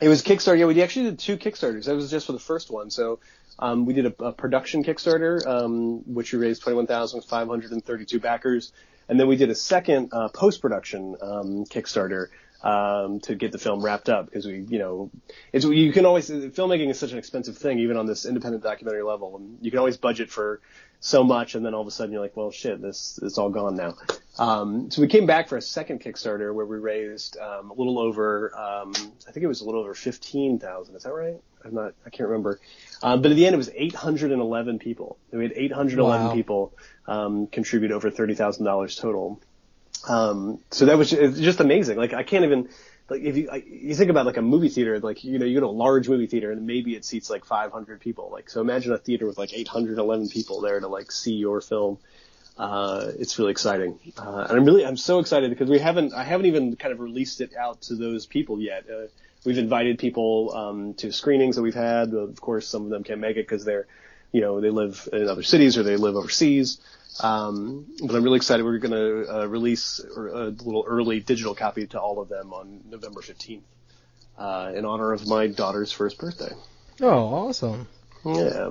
It 0.00 0.08
was 0.08 0.22
Kickstarter. 0.22 0.58
Yeah, 0.58 0.66
we 0.66 0.82
actually 0.82 1.10
did 1.10 1.18
two 1.18 1.38
Kickstarters. 1.38 1.86
That 1.86 1.94
was 1.94 2.10
just 2.10 2.26
for 2.26 2.32
the 2.32 2.38
first 2.38 2.70
one. 2.70 2.90
So 2.90 3.20
um, 3.58 3.86
we 3.86 3.94
did 3.94 4.06
a, 4.06 4.24
a 4.24 4.32
production 4.32 4.84
Kickstarter, 4.84 5.44
um, 5.46 6.12
which 6.12 6.32
we 6.32 6.38
raised 6.38 6.62
21,532 6.62 8.20
backers. 8.20 8.72
And 9.08 9.18
then 9.18 9.26
we 9.26 9.36
did 9.36 9.50
a 9.50 9.54
second 9.54 10.10
uh, 10.12 10.28
post-production 10.28 11.16
um, 11.22 11.64
Kickstarter, 11.64 12.28
um, 12.62 13.20
to 13.20 13.34
get 13.34 13.52
the 13.52 13.58
film 13.58 13.82
wrapped 13.82 14.08
up 14.08 14.26
because 14.26 14.46
we, 14.46 14.66
you 14.68 14.78
know, 14.78 15.10
it's 15.52 15.64
you 15.64 15.92
can 15.92 16.04
always 16.06 16.28
filmmaking 16.28 16.90
is 16.90 16.98
such 16.98 17.12
an 17.12 17.18
expensive 17.18 17.56
thing 17.56 17.78
even 17.78 17.96
on 17.96 18.06
this 18.06 18.26
independent 18.26 18.62
documentary 18.62 19.02
level, 19.02 19.36
and 19.36 19.58
you 19.62 19.70
can 19.70 19.78
always 19.78 19.96
budget 19.96 20.30
for 20.30 20.60
so 21.00 21.22
much, 21.22 21.54
and 21.54 21.64
then 21.64 21.74
all 21.74 21.82
of 21.82 21.86
a 21.86 21.92
sudden 21.92 22.12
you're 22.12 22.20
like, 22.20 22.36
well, 22.36 22.50
shit, 22.50 22.82
this 22.82 23.20
it's 23.22 23.38
all 23.38 23.50
gone 23.50 23.76
now. 23.76 23.94
Um, 24.38 24.90
so 24.90 25.00
we 25.00 25.08
came 25.08 25.26
back 25.26 25.48
for 25.48 25.56
a 25.56 25.62
second 25.62 26.00
Kickstarter 26.00 26.52
where 26.52 26.66
we 26.66 26.78
raised 26.78 27.36
um, 27.38 27.70
a 27.70 27.74
little 27.74 27.98
over, 27.98 28.52
um, 28.58 28.92
I 29.28 29.32
think 29.32 29.44
it 29.44 29.48
was 29.48 29.60
a 29.60 29.64
little 29.64 29.80
over 29.80 29.94
fifteen 29.94 30.58
thousand. 30.58 30.96
Is 30.96 31.04
that 31.04 31.12
right? 31.12 31.36
I'm 31.64 31.74
not, 31.74 31.94
I 32.04 32.10
can't 32.10 32.28
remember. 32.28 32.60
Um, 33.02 33.22
but 33.22 33.30
at 33.30 33.36
the 33.36 33.46
end, 33.46 33.54
it 33.54 33.58
was 33.58 33.70
811 33.74 34.78
people. 34.80 35.18
We 35.32 35.42
had 35.44 35.52
811 35.54 36.26
Wow. 36.26 36.32
people 36.32 36.72
um, 37.06 37.46
contribute 37.46 37.92
over 37.92 38.10
thirty 38.10 38.34
thousand 38.34 38.64
dollars 38.64 38.96
total. 38.96 39.40
Um, 40.08 40.60
so 40.70 40.86
that 40.86 40.98
was 40.98 41.12
it's 41.12 41.38
just 41.40 41.60
amazing. 41.60 41.96
Like 41.96 42.12
I 42.12 42.22
can't 42.22 42.44
even 42.44 42.68
like 43.08 43.22
if 43.22 43.36
you 43.36 43.48
I, 43.50 43.56
you 43.56 43.94
think 43.94 44.10
about 44.10 44.26
like 44.26 44.36
a 44.36 44.42
movie 44.42 44.68
theater, 44.68 44.98
like 45.00 45.24
you 45.24 45.38
know 45.38 45.46
you 45.46 45.54
go 45.54 45.60
to 45.66 45.66
a 45.66 45.78
large 45.86 46.08
movie 46.08 46.26
theater 46.26 46.50
and 46.52 46.66
maybe 46.66 46.94
it 46.94 47.04
seats 47.04 47.30
like 47.30 47.44
500 47.44 48.00
people. 48.00 48.30
Like 48.32 48.50
so 48.50 48.60
imagine 48.60 48.92
a 48.92 48.98
theater 48.98 49.26
with 49.26 49.38
like 49.38 49.52
811 49.54 50.28
people 50.28 50.60
there 50.60 50.80
to 50.80 50.88
like 50.88 51.10
see 51.12 51.34
your 51.34 51.60
film. 51.60 51.98
Uh, 52.56 53.12
it's 53.16 53.38
really 53.38 53.52
exciting, 53.52 54.00
uh, 54.18 54.46
and 54.48 54.58
I'm 54.58 54.64
really 54.64 54.84
I'm 54.84 54.96
so 54.96 55.20
excited 55.20 55.48
because 55.50 55.70
we 55.70 55.78
haven't 55.78 56.12
I 56.12 56.24
haven't 56.24 56.46
even 56.46 56.74
kind 56.74 56.92
of 56.92 56.98
released 56.98 57.40
it 57.40 57.54
out 57.56 57.82
to 57.82 57.94
those 57.94 58.26
people 58.26 58.60
yet. 58.60 58.84
Uh, 58.90 59.06
we've 59.44 59.58
invited 59.58 59.98
people 59.98 60.52
um, 60.54 60.94
to 60.94 61.12
screenings 61.12 61.56
that 61.56 61.62
we've 61.62 61.74
had. 61.74 62.12
Of 62.12 62.40
course, 62.40 62.66
some 62.68 62.84
of 62.84 62.90
them 62.90 63.04
can't 63.04 63.20
make 63.20 63.36
it 63.36 63.46
because 63.48 63.64
they're 63.64 63.86
you 64.32 64.40
know 64.40 64.60
they 64.60 64.70
live 64.70 65.08
in 65.12 65.28
other 65.28 65.42
cities 65.42 65.78
or 65.78 65.82
they 65.82 65.96
live 65.96 66.16
overseas. 66.16 66.80
Um, 67.20 67.86
but 68.00 68.14
I'm 68.14 68.22
really 68.22 68.36
excited. 68.36 68.64
We're 68.64 68.78
going 68.78 68.92
to 68.92 69.40
uh, 69.40 69.46
release 69.46 69.98
a 69.98 70.50
little 70.50 70.84
early 70.86 71.20
digital 71.20 71.54
copy 71.54 71.86
to 71.88 72.00
all 72.00 72.20
of 72.20 72.28
them 72.28 72.52
on 72.52 72.82
November 72.88 73.20
15th 73.22 73.62
uh, 74.38 74.72
in 74.74 74.84
honor 74.84 75.12
of 75.12 75.26
my 75.26 75.48
daughter's 75.48 75.90
first 75.90 76.18
birthday. 76.18 76.52
Oh, 77.00 77.48
awesome. 77.48 77.88
Yeah. 78.24 78.70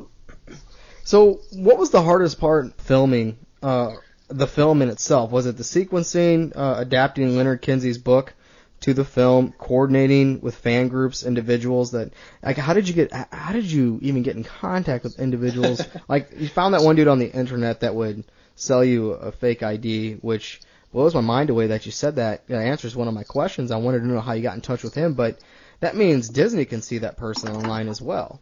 So, 1.03 1.41
what 1.51 1.77
was 1.77 1.89
the 1.89 2.01
hardest 2.01 2.39
part 2.39 2.79
filming 2.81 3.37
uh, 3.61 3.95
the 4.27 4.47
film 4.47 4.81
in 4.81 4.89
itself? 4.89 5.31
Was 5.31 5.45
it 5.45 5.57
the 5.57 5.63
sequencing, 5.63 6.53
uh, 6.55 6.75
adapting 6.77 7.35
Leonard 7.35 7.61
Kinsey's 7.61 7.97
book 7.97 8.33
to 8.81 8.93
the 8.93 9.05
film, 9.05 9.53
coordinating 9.57 10.41
with 10.41 10.55
fan 10.55 10.87
groups, 10.87 11.23
individuals 11.23 11.91
that 11.91 12.11
like 12.43 12.57
how 12.57 12.73
did 12.73 12.87
you 12.87 12.93
get 12.93 13.11
how 13.11 13.51
did 13.51 13.65
you 13.65 13.99
even 14.01 14.23
get 14.23 14.35
in 14.35 14.43
contact 14.43 15.03
with 15.03 15.19
individuals? 15.19 15.81
like 16.07 16.29
you 16.37 16.47
found 16.47 16.73
that 16.73 16.83
one 16.83 16.95
dude 16.95 17.07
on 17.07 17.19
the 17.19 17.31
internet 17.31 17.81
that 17.81 17.95
would 17.95 18.23
sell 18.55 18.83
you 18.83 19.11
a 19.11 19.31
fake 19.31 19.63
ID, 19.63 20.15
which 20.15 20.61
blows 20.91 21.13
my 21.13 21.21
mind 21.21 21.49
away 21.49 21.67
that 21.67 21.85
you 21.85 21.91
said 21.91 22.15
that. 22.15 22.47
That 22.47 22.61
answers 22.61 22.95
one 22.95 23.07
of 23.07 23.13
my 23.13 23.23
questions. 23.23 23.71
I 23.71 23.77
wanted 23.77 23.99
to 23.99 24.07
know 24.07 24.21
how 24.21 24.33
you 24.33 24.43
got 24.43 24.55
in 24.55 24.61
touch 24.61 24.83
with 24.83 24.93
him, 24.93 25.13
but 25.13 25.39
that 25.79 25.95
means 25.95 26.29
Disney 26.29 26.65
can 26.65 26.81
see 26.81 26.99
that 26.99 27.17
person 27.17 27.55
online 27.55 27.87
as 27.87 28.01
well. 28.01 28.41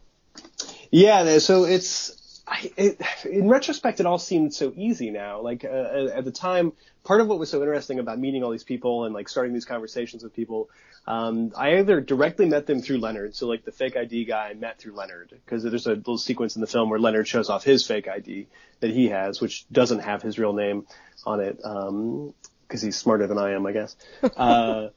Yeah, 0.90 1.38
so 1.38 1.64
it's 1.64 2.16
I, 2.48 2.70
it, 2.76 3.00
in 3.24 3.48
retrospect, 3.48 3.98
it 3.98 4.06
all 4.06 4.18
seemed 4.18 4.54
so 4.54 4.72
easy 4.76 5.10
now. 5.10 5.40
Like 5.40 5.64
uh, 5.64 6.08
at 6.14 6.24
the 6.24 6.30
time, 6.30 6.72
part 7.02 7.20
of 7.20 7.26
what 7.26 7.38
was 7.38 7.50
so 7.50 7.60
interesting 7.60 7.98
about 7.98 8.20
meeting 8.20 8.44
all 8.44 8.50
these 8.50 8.64
people 8.64 9.04
and 9.04 9.14
like 9.14 9.28
starting 9.28 9.52
these 9.52 9.64
conversations 9.64 10.22
with 10.22 10.32
people, 10.34 10.70
um, 11.08 11.52
I 11.56 11.78
either 11.78 12.00
directly 12.00 12.46
met 12.46 12.66
them 12.66 12.80
through 12.80 12.98
Leonard, 12.98 13.34
so 13.34 13.48
like 13.48 13.64
the 13.64 13.72
fake 13.72 13.96
ID 13.96 14.24
guy 14.26 14.48
I 14.50 14.54
met 14.54 14.78
through 14.78 14.92
Leonard, 14.92 15.30
because 15.30 15.62
there's 15.62 15.86
a 15.86 15.94
little 15.94 16.18
sequence 16.18 16.54
in 16.54 16.60
the 16.60 16.66
film 16.66 16.88
where 16.88 17.00
Leonard 17.00 17.26
shows 17.26 17.50
off 17.50 17.64
his 17.64 17.86
fake 17.86 18.08
ID 18.08 18.46
that 18.80 18.90
he 18.90 19.08
has, 19.08 19.40
which 19.40 19.68
doesn't 19.70 20.00
have 20.00 20.22
his 20.22 20.38
real 20.38 20.52
name 20.52 20.86
on 21.24 21.40
it, 21.40 21.56
because 21.56 22.82
he's 22.82 22.96
smarter 22.96 23.26
than 23.26 23.38
I 23.38 23.52
am, 23.52 23.66
I 23.66 23.72
guess. 23.72 23.96
Uh, 24.36 24.90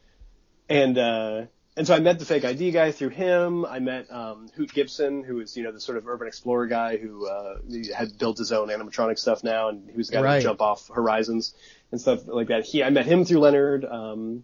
and 0.67 0.97
uh, 0.99 1.41
and 1.77 1.87
so 1.87 1.95
I 1.95 1.99
met 1.99 2.19
the 2.19 2.25
fake 2.25 2.43
ID 2.45 2.71
guy 2.71 2.91
through 2.91 3.09
him. 3.09 3.65
I 3.65 3.79
met 3.79 4.11
um, 4.11 4.49
Hoot 4.55 4.73
Gibson, 4.73 5.23
who 5.23 5.39
is 5.39 5.55
you 5.55 5.63
know 5.63 5.71
the 5.71 5.79
sort 5.79 5.97
of 5.97 6.07
urban 6.07 6.27
explorer 6.27 6.67
guy 6.67 6.97
who 6.97 7.27
uh, 7.27 7.59
had 7.95 8.17
built 8.17 8.37
his 8.37 8.51
own 8.51 8.69
animatronic 8.69 9.17
stuff 9.17 9.43
now, 9.43 9.69
and 9.69 9.89
he 9.89 9.95
was 9.97 10.07
the 10.07 10.13
guy 10.13 10.21
Right. 10.21 10.41
jump 10.43 10.61
off 10.61 10.89
horizons 10.93 11.53
and 11.91 12.01
stuff 12.01 12.27
like 12.27 12.47
that. 12.47 12.65
He 12.65 12.83
I 12.83 12.89
met 12.89 13.05
him 13.05 13.23
through 13.25 13.39
Leonard, 13.39 13.85
um, 13.85 14.43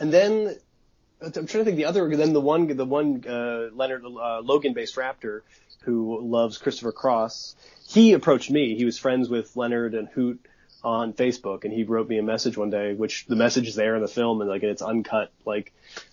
and 0.00 0.12
then 0.12 0.56
I'm 1.22 1.32
trying 1.32 1.46
to 1.46 1.64
think 1.64 1.76
the 1.76 1.86
other. 1.86 2.14
Then 2.16 2.32
the 2.32 2.40
one 2.40 2.66
the 2.66 2.84
one 2.84 3.24
uh, 3.26 3.68
Leonard 3.72 4.04
uh, 4.04 4.40
Logan 4.40 4.74
based 4.74 4.96
raptor 4.96 5.40
who 5.84 6.20
loves 6.22 6.58
Christopher 6.58 6.92
Cross. 6.92 7.56
He 7.88 8.14
approached 8.14 8.50
me. 8.50 8.74
He 8.76 8.84
was 8.84 8.98
friends 8.98 9.28
with 9.28 9.54
Leonard 9.56 9.94
and 9.94 10.08
Hoot 10.08 10.40
on 10.84 11.12
Facebook, 11.14 11.64
and 11.64 11.72
he 11.72 11.84
wrote 11.84 12.08
me 12.08 12.18
a 12.18 12.22
message 12.22 12.56
one 12.56 12.70
day, 12.70 12.94
which 12.94 13.26
the 13.26 13.36
message 13.36 13.68
is 13.68 13.74
there 13.74 13.96
in 13.96 14.02
the 14.02 14.08
film, 14.08 14.40
and 14.40 14.50
like 14.50 14.62
it's 14.62 14.82
uncut, 14.82 15.32
like 15.44 15.72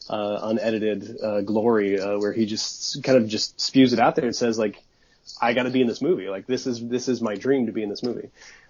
uh, 0.09 0.39
unedited 0.43 1.17
uh, 1.22 1.41
glory, 1.41 1.99
uh, 1.99 2.17
where 2.17 2.34
he 2.34 2.45
just 2.45 3.03
kind 3.03 3.17
of 3.17 3.28
just 3.28 3.59
spews 3.59 3.93
it 3.93 3.99
out 3.99 4.15
there 4.15 4.26
and 4.26 4.36
says 4.36 4.57
like, 4.57 4.82
"I 5.41 5.53
got 5.53 5.63
to 5.63 5.69
be 5.69 5.82
in 5.82 5.88
this 5.88 6.01
movie. 6.01 6.30
Like 6.30 6.47
this 6.47 6.65
is 6.65 6.88
this 6.88 7.07
is 7.07 7.22
my 7.22 7.36
dream 7.36 7.65
to 7.65 7.72
be 7.72 7.84
in 7.84 7.89
this 7.89 8.01
movie." 8.01 8.30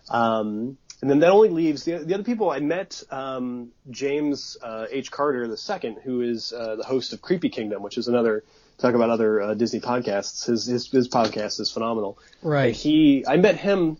Um, 0.09 0.77
and 1.01 1.09
then 1.09 1.19
that 1.19 1.31
only 1.31 1.49
leaves 1.49 1.83
the, 1.83 1.97
the 1.97 2.13
other 2.13 2.23
people 2.23 2.51
I 2.51 2.59
met. 2.59 3.01
Um, 3.09 3.71
James 3.89 4.55
uh, 4.61 4.85
H. 4.89 5.09
Carter 5.09 5.45
II, 5.45 5.97
who 6.03 6.21
is 6.21 6.53
uh, 6.53 6.75
the 6.75 6.83
host 6.83 7.13
of 7.13 7.21
Creepy 7.21 7.49
Kingdom, 7.49 7.81
which 7.81 7.97
is 7.97 8.07
another 8.07 8.43
talk 8.77 8.93
about 8.93 9.09
other 9.09 9.41
uh, 9.41 9.53
Disney 9.55 9.79
podcasts. 9.79 10.45
His, 10.45 10.65
his 10.65 10.91
his 10.91 11.09
podcast 11.09 11.59
is 11.59 11.71
phenomenal. 11.71 12.19
Right. 12.41 12.67
And 12.67 12.75
he, 12.75 13.25
I 13.27 13.37
met 13.37 13.57
him. 13.57 13.97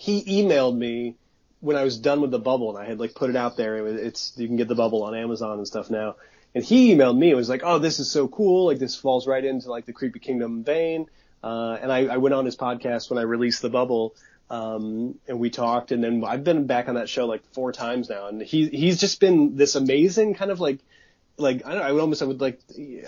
He 0.00 0.42
emailed 0.42 0.74
me 0.76 1.16
when 1.60 1.76
I 1.76 1.84
was 1.84 1.98
done 1.98 2.22
with 2.22 2.30
the 2.30 2.38
bubble, 2.38 2.74
and 2.74 2.82
I 2.82 2.88
had 2.88 2.98
like 2.98 3.14
put 3.14 3.28
it 3.28 3.36
out 3.36 3.58
there. 3.58 3.76
It 3.76 3.82
was, 3.82 3.94
it's 4.00 4.32
you 4.36 4.46
can 4.46 4.56
get 4.56 4.66
the 4.66 4.74
bubble 4.74 5.02
on 5.02 5.14
Amazon 5.14 5.58
and 5.58 5.66
stuff 5.66 5.90
now. 5.90 6.16
And 6.54 6.64
he 6.64 6.94
emailed 6.94 7.18
me 7.18 7.28
and 7.28 7.36
was 7.36 7.50
like, 7.50 7.60
"Oh, 7.62 7.78
this 7.78 8.00
is 8.00 8.10
so 8.10 8.26
cool! 8.26 8.66
Like 8.66 8.78
this 8.78 8.96
falls 8.96 9.26
right 9.26 9.44
into 9.44 9.70
like 9.70 9.84
the 9.84 9.92
Creepy 9.92 10.18
Kingdom 10.18 10.64
vein." 10.64 11.06
Uh, 11.44 11.76
and 11.82 11.92
I, 11.92 12.06
I 12.06 12.16
went 12.16 12.34
on 12.34 12.46
his 12.46 12.56
podcast 12.56 13.10
when 13.10 13.18
I 13.18 13.22
released 13.22 13.60
the 13.60 13.68
bubble, 13.68 14.14
um, 14.48 15.18
and 15.28 15.38
we 15.38 15.50
talked. 15.50 15.92
And 15.92 16.02
then 16.02 16.24
I've 16.24 16.44
been 16.44 16.66
back 16.66 16.88
on 16.88 16.94
that 16.94 17.10
show 17.10 17.26
like 17.26 17.44
four 17.52 17.70
times 17.70 18.08
now, 18.08 18.28
and 18.28 18.40
he 18.40 18.68
he's 18.68 18.98
just 18.98 19.20
been 19.20 19.56
this 19.56 19.74
amazing 19.74 20.32
kind 20.32 20.50
of 20.50 20.60
like 20.60 20.78
like 21.40 21.66
I 21.66 21.74
don't 21.74 21.82
I 21.82 21.92
would 21.92 22.00
almost 22.00 22.22
I 22.22 22.24
would 22.26 22.40
like 22.40 22.60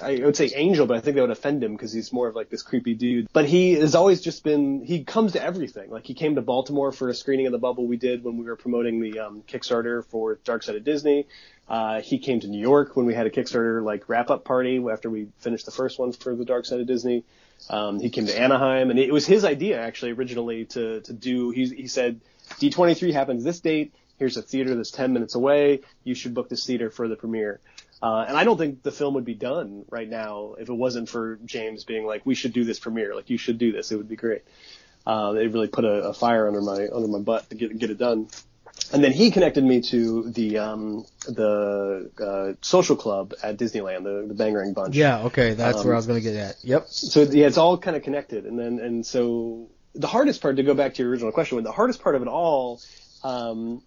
I 0.03 0.21
would 0.25 0.37
say 0.37 0.51
angel, 0.55 0.87
but 0.87 0.97
I 0.97 1.01
think 1.01 1.17
that 1.17 1.23
would 1.23 1.31
offend 1.31 1.63
him 1.63 1.73
because 1.73 1.93
he's 1.93 2.13
more 2.13 2.29
of 2.29 2.35
like 2.35 2.51
this 2.51 2.63
creepy 2.63 2.95
dude. 2.95 3.29
But 3.33 3.47
he 3.47 3.75
has 3.75 3.95
always 3.95 4.21
just 4.21 4.45
been 4.45 4.83
he 4.85 5.05
comes 5.05 5.33
to 5.33 5.43
everything. 5.43 5.91
Like 5.91 6.07
he 6.07 6.15
came 6.15 6.35
to 6.35 6.43
Baltimore 6.43 6.93
for 6.93 7.09
a 7.09 7.15
screening 7.15 7.47
of 7.47 7.53
the 7.53 7.59
bubble 7.59 7.87
we 7.87 7.97
did 7.97 8.25
when 8.25 8.37
we 8.37 8.45
were 8.45 8.57
promoting 8.57 9.01
the 9.01 9.21
um, 9.21 9.43
Kickstarter 9.43 10.05
for 10.05 10.37
Dark 10.45 10.63
Side 10.63 10.77
of 10.77 10.85
Disney. 10.85 11.27
Uh, 11.69 12.01
he 12.01 12.19
came 12.19 12.41
to 12.41 12.49
New 12.49 12.61
York 12.61 12.97
when 12.97 13.07
we 13.07 13.15
had 13.15 13.27
a 13.27 13.31
Kickstarter 13.31 13.83
like 13.83 14.09
wrap 14.09 14.31
up 14.31 14.45
party 14.45 14.85
after 14.91 15.09
we 15.09 15.29
finished 15.39 15.65
the 15.65 15.73
first 15.73 15.99
one 15.99 16.13
for 16.13 16.35
the 16.35 16.45
Dark 16.45 16.65
Side 16.67 16.81
of 16.81 16.87
Disney. 16.87 17.25
Um, 17.71 18.01
he 18.01 18.11
came 18.11 18.27
to 18.27 18.39
Anaheim, 18.39 18.91
and 18.91 18.99
it 18.99 19.13
was 19.13 19.27
his 19.27 19.45
idea 19.45 19.81
actually 19.81 20.13
originally 20.13 20.65
to 20.67 21.01
to 21.03 21.13
do. 21.13 21.51
He 21.51 21.67
he 21.67 21.89
said 21.89 22.21
D23 22.61 23.13
happens 23.13 23.45
this 23.45 23.61
date. 23.61 23.95
Here's 24.23 24.37
a 24.37 24.43
theater 24.43 24.77
that's 24.77 24.93
10 24.93 25.13
minutes 25.13 25.35
away. 25.35 25.81
You 26.05 26.15
should 26.15 26.33
book 26.33 26.49
this 26.49 26.65
theater 26.65 26.91
for 26.91 27.09
the 27.09 27.17
premiere. 27.17 27.59
Uh, 28.01 28.25
and 28.29 28.37
I 28.37 28.45
don't 28.45 28.57
think 28.57 28.85
the 28.85 28.93
film 28.93 29.15
would 29.15 29.25
be 29.25 29.35
done 29.35 29.85
right 29.91 30.09
now 30.09 30.55
if 30.61 30.69
it 30.69 30.73
wasn't 30.73 31.09
for 31.09 31.41
James 31.45 31.83
being 31.83 32.07
like, 32.07 32.25
we 32.25 32.37
should 32.37 32.53
do 32.53 32.63
this 32.63 32.79
premiere. 32.79 33.17
Like, 33.17 33.31
you 33.31 33.37
should 33.37 33.59
do 33.59 33.73
this. 33.73 33.91
It 33.91 33.97
would 33.97 34.09
be 34.09 34.15
great. 34.15 34.43
Uh, 35.05 35.35
it 35.37 35.53
really 35.53 35.67
put 35.67 35.85
a, 35.85 36.11
a 36.11 36.15
fire 36.15 36.47
under 36.47 36.61
my 36.61 36.87
under 36.87 37.09
my 37.09 37.19
butt 37.19 37.51
to 37.51 37.57
get 37.57 37.77
get 37.77 37.91
it 37.91 37.99
done. 37.99 38.29
And 38.93 39.03
then 39.03 39.11
he 39.11 39.33
connected 39.33 39.65
me 39.65 39.81
to 39.91 40.31
the 40.31 40.59
um, 40.59 41.05
the 41.27 42.13
uh, 42.21 42.57
social 42.61 42.95
club 42.95 43.35
at 43.43 43.57
Disneyland, 43.57 44.05
the, 44.05 44.33
the 44.33 44.41
Bangarang 44.41 44.73
Bunch. 44.73 44.95
Yeah, 44.95 45.25
okay, 45.25 45.55
that's 45.55 45.79
Um, 45.79 45.87
where 45.87 45.95
I 45.95 45.97
was 45.97 46.07
going 46.07 46.23
to 46.23 46.23
get 46.23 46.37
at. 46.37 46.63
Yep. 46.63 46.87
So 46.87 47.23
yeah, 47.23 47.49
it's 47.49 47.59
all 47.59 47.77
kind 47.77 47.97
of 47.97 48.05
connected. 48.05 48.47
And 48.47 48.57
then 48.57 48.79
and 48.79 49.05
so 49.05 49.69
the 49.97 50.07
hardest 50.07 50.41
part 50.41 50.55
to 50.59 50.63
go 50.63 50.75
back 50.75 50.95
to 50.95 51.03
your 51.03 51.11
original 51.11 51.33
question, 51.33 51.61
the 51.65 51.73
hardest 51.73 52.01
part 52.01 52.15
of 52.15 52.23
it 52.23 52.29
all 52.29 52.81
um, 53.25 53.83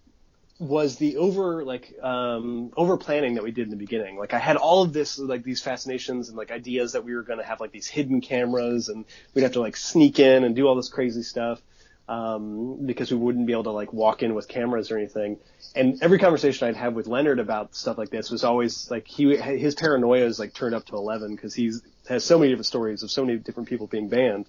was 0.58 0.96
the 0.96 1.18
over 1.18 1.64
like 1.64 1.92
um, 2.02 2.72
over 2.76 2.96
planning 2.96 3.34
that 3.34 3.44
we 3.44 3.50
did 3.50 3.64
in 3.64 3.70
the 3.70 3.76
beginning. 3.76 4.16
Like 4.16 4.32
I 4.32 4.38
had 4.38 4.56
all 4.56 4.82
of 4.82 4.92
this 4.92 5.18
like 5.18 5.42
these 5.42 5.60
fascinations 5.60 6.28
and 6.28 6.36
like 6.36 6.50
ideas 6.50 6.92
that 6.92 7.04
we 7.04 7.14
were 7.14 7.22
going 7.22 7.38
to 7.38 7.44
have 7.44 7.60
like 7.60 7.72
these 7.72 7.86
hidden 7.86 8.20
cameras 8.20 8.88
and 8.88 9.04
we'd 9.34 9.42
have 9.42 9.52
to 9.52 9.60
like 9.60 9.76
sneak 9.76 10.18
in 10.18 10.44
and 10.44 10.56
do 10.56 10.66
all 10.66 10.74
this 10.74 10.88
crazy 10.88 11.22
stuff 11.22 11.60
um, 12.08 12.86
because 12.86 13.10
we 13.10 13.18
wouldn't 13.18 13.46
be 13.46 13.52
able 13.52 13.64
to 13.64 13.70
like 13.70 13.92
walk 13.92 14.22
in 14.22 14.34
with 14.34 14.48
cameras 14.48 14.90
or 14.90 14.96
anything. 14.96 15.38
And 15.74 16.02
every 16.02 16.18
conversation 16.18 16.68
I'd 16.68 16.76
have 16.76 16.94
with 16.94 17.06
Leonard 17.06 17.38
about 17.38 17.74
stuff 17.74 17.98
like 17.98 18.08
this 18.08 18.30
was 18.30 18.44
always 18.44 18.90
like 18.90 19.06
he 19.06 19.36
his 19.36 19.74
paranoia 19.74 20.24
is 20.24 20.38
like 20.38 20.54
turned 20.54 20.74
up 20.74 20.86
to 20.86 20.96
eleven 20.96 21.34
because 21.34 21.54
he's 21.54 21.82
has 22.08 22.24
so 22.24 22.38
many 22.38 22.50
different 22.50 22.66
stories 22.66 23.02
of 23.02 23.10
so 23.10 23.24
many 23.24 23.38
different 23.38 23.68
people 23.68 23.88
being 23.88 24.08
banned 24.08 24.46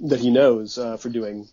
that 0.00 0.18
he 0.18 0.30
knows 0.30 0.78
uh, 0.78 0.96
for 0.96 1.10
doing 1.10 1.46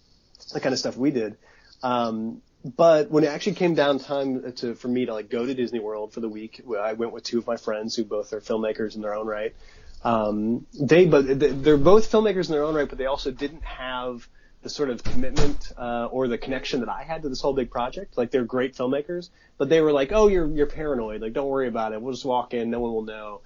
the 0.54 0.60
kind 0.60 0.74
of 0.74 0.80
stuff 0.80 0.98
we 0.98 1.12
did. 1.12 1.38
Um, 1.84 2.42
but 2.66 3.11
when 3.11 3.24
it 3.24 3.28
actually 3.28 3.53
came 3.53 3.76
down 3.76 3.99
time 3.99 4.51
to 4.53 4.74
for 4.74 4.88
me 4.88 5.05
to 5.05 5.13
like 5.13 5.30
go 5.30 5.45
to 5.45 5.53
Disney 5.53 5.80
World 5.80 6.13
for 6.13 6.20
the 6.20 6.30
week, 6.30 6.61
I 6.80 6.93
went 6.93 7.11
with 7.11 7.24
two 7.24 7.38
of 7.38 7.45
my 7.45 7.57
friends 7.57 7.95
who 7.95 8.03
both 8.03 8.34
are 8.34 8.41
filmmakers 8.41 8.95
in 8.95 9.01
their 9.01 9.13
own 9.13 9.28
right. 9.28 9.55
Um, 10.03 10.66
they 10.74 11.05
but 11.05 11.39
they're 11.39 11.78
both 11.78 12.11
filmmakers 12.11 12.47
in 12.47 12.53
their 12.53 12.63
own 12.63 12.74
right, 12.74 12.89
but 12.89 12.97
they 12.97 13.05
also 13.05 13.30
didn't 13.30 13.63
have 13.63 14.28
the 14.63 14.70
sort 14.70 14.89
of 14.89 15.03
commitment 15.03 15.72
uh, 15.78 16.07
or 16.11 16.28
the 16.28 16.39
connection 16.39 16.80
that 16.80 16.89
I 16.89 17.03
had 17.03 17.22
to 17.22 17.30
this 17.30 17.39
whole 17.39 17.53
big 17.53 17.70
project. 17.70 18.18
Like 18.18 18.32
they're 18.32 18.43
great 18.43 18.76
filmmakers, 18.76 19.30
but 19.59 19.70
they 19.70 19.82
were 19.82 19.91
like, 19.91 20.11
"Oh, 20.11 20.28
you're 20.28 20.47
you're 20.47 20.66
paranoid. 20.66 21.22
Like 21.22 21.34
don't 21.34 21.49
worry 21.49 21.68
about 21.68 21.93
it. 21.93 22.01
We'll 22.01 22.13
just 22.13 22.26
walk 22.26 22.55
in. 22.55 22.72
No 22.72 22.80
one 22.80 22.93
will 22.93 23.03
know." 23.03 23.41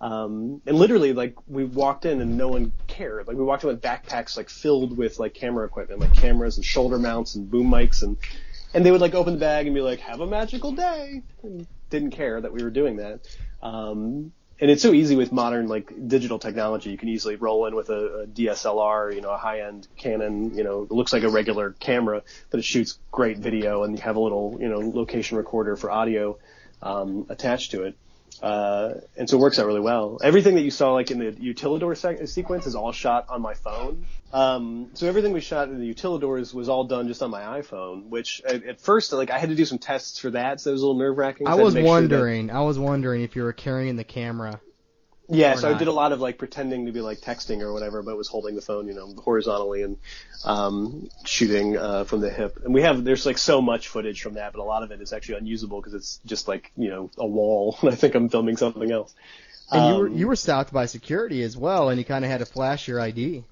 Um, 0.00 0.62
and 0.66 0.76
literally, 0.76 1.12
like 1.12 1.34
we 1.46 1.64
walked 1.64 2.06
in 2.06 2.22
and 2.22 2.38
no 2.38 2.48
one 2.48 2.72
cared. 2.88 3.28
Like 3.28 3.36
we 3.36 3.44
walked 3.44 3.64
in 3.64 3.68
with 3.68 3.82
backpacks 3.82 4.36
like 4.36 4.48
filled 4.48 4.96
with 4.96 5.18
like 5.18 5.34
camera 5.34 5.66
equipment, 5.66 6.00
like 6.00 6.14
cameras 6.14 6.56
and 6.56 6.64
shoulder 6.64 6.98
mounts 6.98 7.34
and 7.34 7.50
boom 7.50 7.68
mics, 7.68 8.02
and 8.02 8.16
and 8.74 8.84
they 8.84 8.90
would 8.90 9.00
like 9.00 9.14
open 9.14 9.34
the 9.34 9.40
bag 9.40 9.66
and 9.66 9.74
be 9.74 9.80
like, 9.80 10.00
"Have 10.00 10.20
a 10.20 10.26
magical 10.26 10.72
day." 10.72 11.22
And 11.42 11.66
didn't 11.92 12.10
care 12.10 12.40
that 12.40 12.52
we 12.52 12.64
were 12.64 12.70
doing 12.70 12.96
that. 12.96 13.20
Um, 13.62 14.32
and 14.60 14.70
it's 14.70 14.82
so 14.82 14.92
easy 14.92 15.14
with 15.14 15.30
modern 15.32 15.68
like 15.68 15.92
digital 16.08 16.38
technology. 16.38 16.90
You 16.90 16.98
can 16.98 17.08
easily 17.08 17.36
roll 17.36 17.66
in 17.66 17.76
with 17.76 17.90
a, 17.90 18.22
a 18.22 18.26
DSLR, 18.26 19.14
you 19.14 19.20
know, 19.20 19.30
a 19.30 19.36
high-end 19.36 19.88
Canon, 19.96 20.54
you 20.56 20.64
know, 20.64 20.82
it 20.82 20.90
looks 20.90 21.12
like 21.12 21.22
a 21.22 21.28
regular 21.28 21.72
camera, 21.72 22.22
but 22.50 22.58
it 22.60 22.64
shoots 22.64 22.98
great 23.10 23.38
video, 23.38 23.82
and 23.82 23.96
you 23.96 24.02
have 24.02 24.16
a 24.16 24.20
little, 24.20 24.56
you 24.60 24.68
know, 24.68 24.78
location 24.78 25.36
recorder 25.36 25.76
for 25.76 25.90
audio 25.90 26.38
um, 26.80 27.26
attached 27.28 27.72
to 27.72 27.82
it. 27.82 27.96
Uh, 28.40 28.94
and 29.16 29.28
so 29.28 29.36
it 29.36 29.40
works 29.40 29.58
out 29.58 29.66
really 29.66 29.80
well. 29.80 30.18
Everything 30.22 30.54
that 30.56 30.62
you 30.62 30.70
saw, 30.70 30.92
like 30.92 31.10
in 31.10 31.18
the 31.18 31.32
utilidor 31.32 31.96
se- 31.96 32.26
sequence, 32.26 32.66
is 32.66 32.74
all 32.74 32.92
shot 32.92 33.26
on 33.28 33.42
my 33.42 33.54
phone. 33.54 34.04
Um, 34.32 34.90
so 34.94 35.06
everything 35.06 35.32
we 35.32 35.40
shot 35.40 35.68
in 35.68 35.78
the 35.78 35.94
utilidors 35.94 36.54
was 36.54 36.68
all 36.68 36.84
done 36.84 37.08
just 37.08 37.22
on 37.22 37.30
my 37.30 37.60
iPhone. 37.60 38.08
Which 38.08 38.40
at, 38.44 38.64
at 38.64 38.80
first, 38.80 39.12
like 39.12 39.30
I 39.30 39.38
had 39.38 39.50
to 39.50 39.54
do 39.54 39.64
some 39.64 39.78
tests 39.78 40.18
for 40.18 40.30
that, 40.30 40.60
so 40.60 40.70
it 40.70 40.72
was 40.72 40.82
a 40.82 40.86
little 40.86 41.00
nerve 41.00 41.16
wracking. 41.18 41.46
I 41.46 41.54
was 41.54 41.76
wondering. 41.76 42.50
I 42.50 42.62
was 42.62 42.78
wondering 42.78 43.22
if 43.22 43.36
you 43.36 43.42
were 43.42 43.52
carrying 43.52 43.96
the 43.96 44.04
camera. 44.04 44.60
Yeah, 45.28 45.54
so 45.54 45.72
I 45.72 45.78
did 45.78 45.88
a 45.88 45.92
lot 45.92 46.12
of 46.12 46.20
like 46.20 46.36
pretending 46.36 46.86
to 46.86 46.92
be 46.92 47.00
like 47.00 47.20
texting 47.20 47.62
or 47.62 47.72
whatever, 47.72 48.02
but 48.02 48.16
was 48.16 48.28
holding 48.28 48.56
the 48.56 48.60
phone, 48.60 48.88
you 48.88 48.94
know, 48.94 49.14
horizontally 49.14 49.82
and 49.82 49.96
um, 50.44 51.08
shooting 51.24 51.76
uh, 51.76 52.04
from 52.04 52.20
the 52.20 52.30
hip. 52.30 52.58
And 52.64 52.74
we 52.74 52.82
have 52.82 53.04
there's 53.04 53.24
like 53.24 53.38
so 53.38 53.62
much 53.62 53.88
footage 53.88 54.20
from 54.20 54.34
that, 54.34 54.52
but 54.52 54.60
a 54.60 54.64
lot 54.64 54.82
of 54.82 54.90
it 54.90 55.00
is 55.00 55.12
actually 55.12 55.38
unusable 55.38 55.80
because 55.80 55.94
it's 55.94 56.20
just 56.26 56.48
like 56.48 56.72
you 56.76 56.90
know 56.90 57.10
a 57.16 57.26
wall. 57.26 57.78
And 57.82 57.90
I 57.92 57.94
think 57.94 58.14
I'm 58.14 58.28
filming 58.28 58.56
something 58.56 58.90
else. 58.90 59.14
And 59.70 59.86
you 59.86 60.00
were 60.00 60.06
Um, 60.08 60.18
you 60.18 60.26
were 60.26 60.36
stopped 60.36 60.72
by 60.72 60.86
security 60.86 61.42
as 61.42 61.56
well, 61.56 61.88
and 61.88 61.98
you 61.98 62.04
kind 62.04 62.24
of 62.24 62.30
had 62.30 62.40
to 62.40 62.46
flash 62.46 62.88
your 62.88 63.00
ID. 63.00 63.44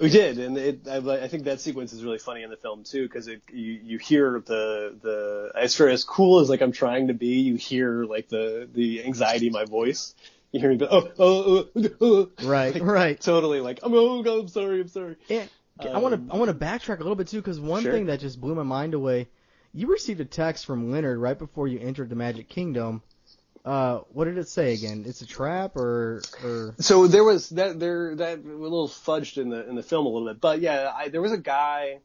We 0.00 0.08
did, 0.08 0.38
and 0.38 0.58
it, 0.58 0.88
I, 0.88 0.96
I 0.96 1.28
think 1.28 1.44
that 1.44 1.60
sequence 1.60 1.92
is 1.92 2.02
really 2.02 2.18
funny 2.18 2.42
in 2.42 2.50
the 2.50 2.56
film 2.56 2.82
too, 2.84 3.04
because 3.04 3.28
you 3.28 3.40
you 3.52 3.98
hear 3.98 4.42
the 4.44 4.94
the 5.00 5.52
as 5.54 5.74
far 5.74 5.88
as 5.88 6.04
cool 6.04 6.40
as 6.40 6.50
like 6.50 6.62
I'm 6.62 6.72
trying 6.72 7.08
to 7.08 7.14
be, 7.14 7.40
you 7.40 7.54
hear 7.54 8.04
like 8.04 8.28
the 8.28 8.68
the 8.72 9.04
anxiety 9.04 9.46
in 9.46 9.52
my 9.52 9.64
voice. 9.64 10.14
You 10.54 10.60
hear 10.60 10.70
me 10.70 10.76
go, 10.76 10.86
oh 10.88 11.10
oh 11.18 11.68
oh, 11.74 11.90
oh 12.00 12.30
Right, 12.46 12.74
Like, 12.74 12.82
right. 12.84 13.20
totally 13.20 13.58
like 13.58 13.80
I'm 13.82 13.92
oh 13.92 14.22
god, 14.22 14.38
I'm 14.38 14.46
sorry, 14.48 14.80
I'm 14.80 14.86
sorry. 14.86 15.16
And 15.28 15.48
I 15.80 15.98
want 15.98 16.14
Um, 16.14 16.28
to 16.28 16.34
I 16.34 16.38
want 16.38 16.48
to 16.48 16.54
backtrack 16.56 17.00
a 17.00 17.02
little 17.02 17.16
bit 17.16 17.26
too, 17.26 17.38
because 17.38 17.58
one 17.58 17.82
Sure. 17.82 17.90
thing 17.90 18.06
that 18.06 18.20
just 18.20 18.40
blew 18.40 18.54
my 18.54 18.62
mind 18.62 18.94
away, 18.94 19.26
you 19.72 19.88
received 19.88 20.20
a 20.20 20.24
text 20.24 20.64
from 20.64 20.92
Leonard 20.92 21.18
right 21.18 21.36
before 21.36 21.66
you 21.66 21.80
entered 21.80 22.08
the 22.08 22.14
Magic 22.14 22.48
Kingdom. 22.48 23.02
Uh, 23.64 24.02
what 24.12 24.26
did 24.26 24.38
it 24.38 24.46
say 24.48 24.74
again? 24.74 25.02
It's 25.08 25.22
a 25.22 25.26
trap, 25.26 25.74
or 25.74 26.22
or 26.44 26.76
So 26.78 27.08
there 27.08 27.24
was 27.24 27.48
that 27.50 27.80
there 27.80 28.14
that 28.14 28.38
a 28.38 28.42
little 28.42 28.86
fudged 28.86 29.38
in 29.38 29.48
the 29.48 29.68
in 29.68 29.74
the 29.74 29.82
film 29.82 30.06
a 30.06 30.08
little 30.08 30.28
bit, 30.28 30.40
but 30.40 30.60
yeah, 30.60 30.92
I, 30.94 31.08
there 31.08 31.20
was 31.20 31.32
a 31.32 31.38
guy, 31.38 31.98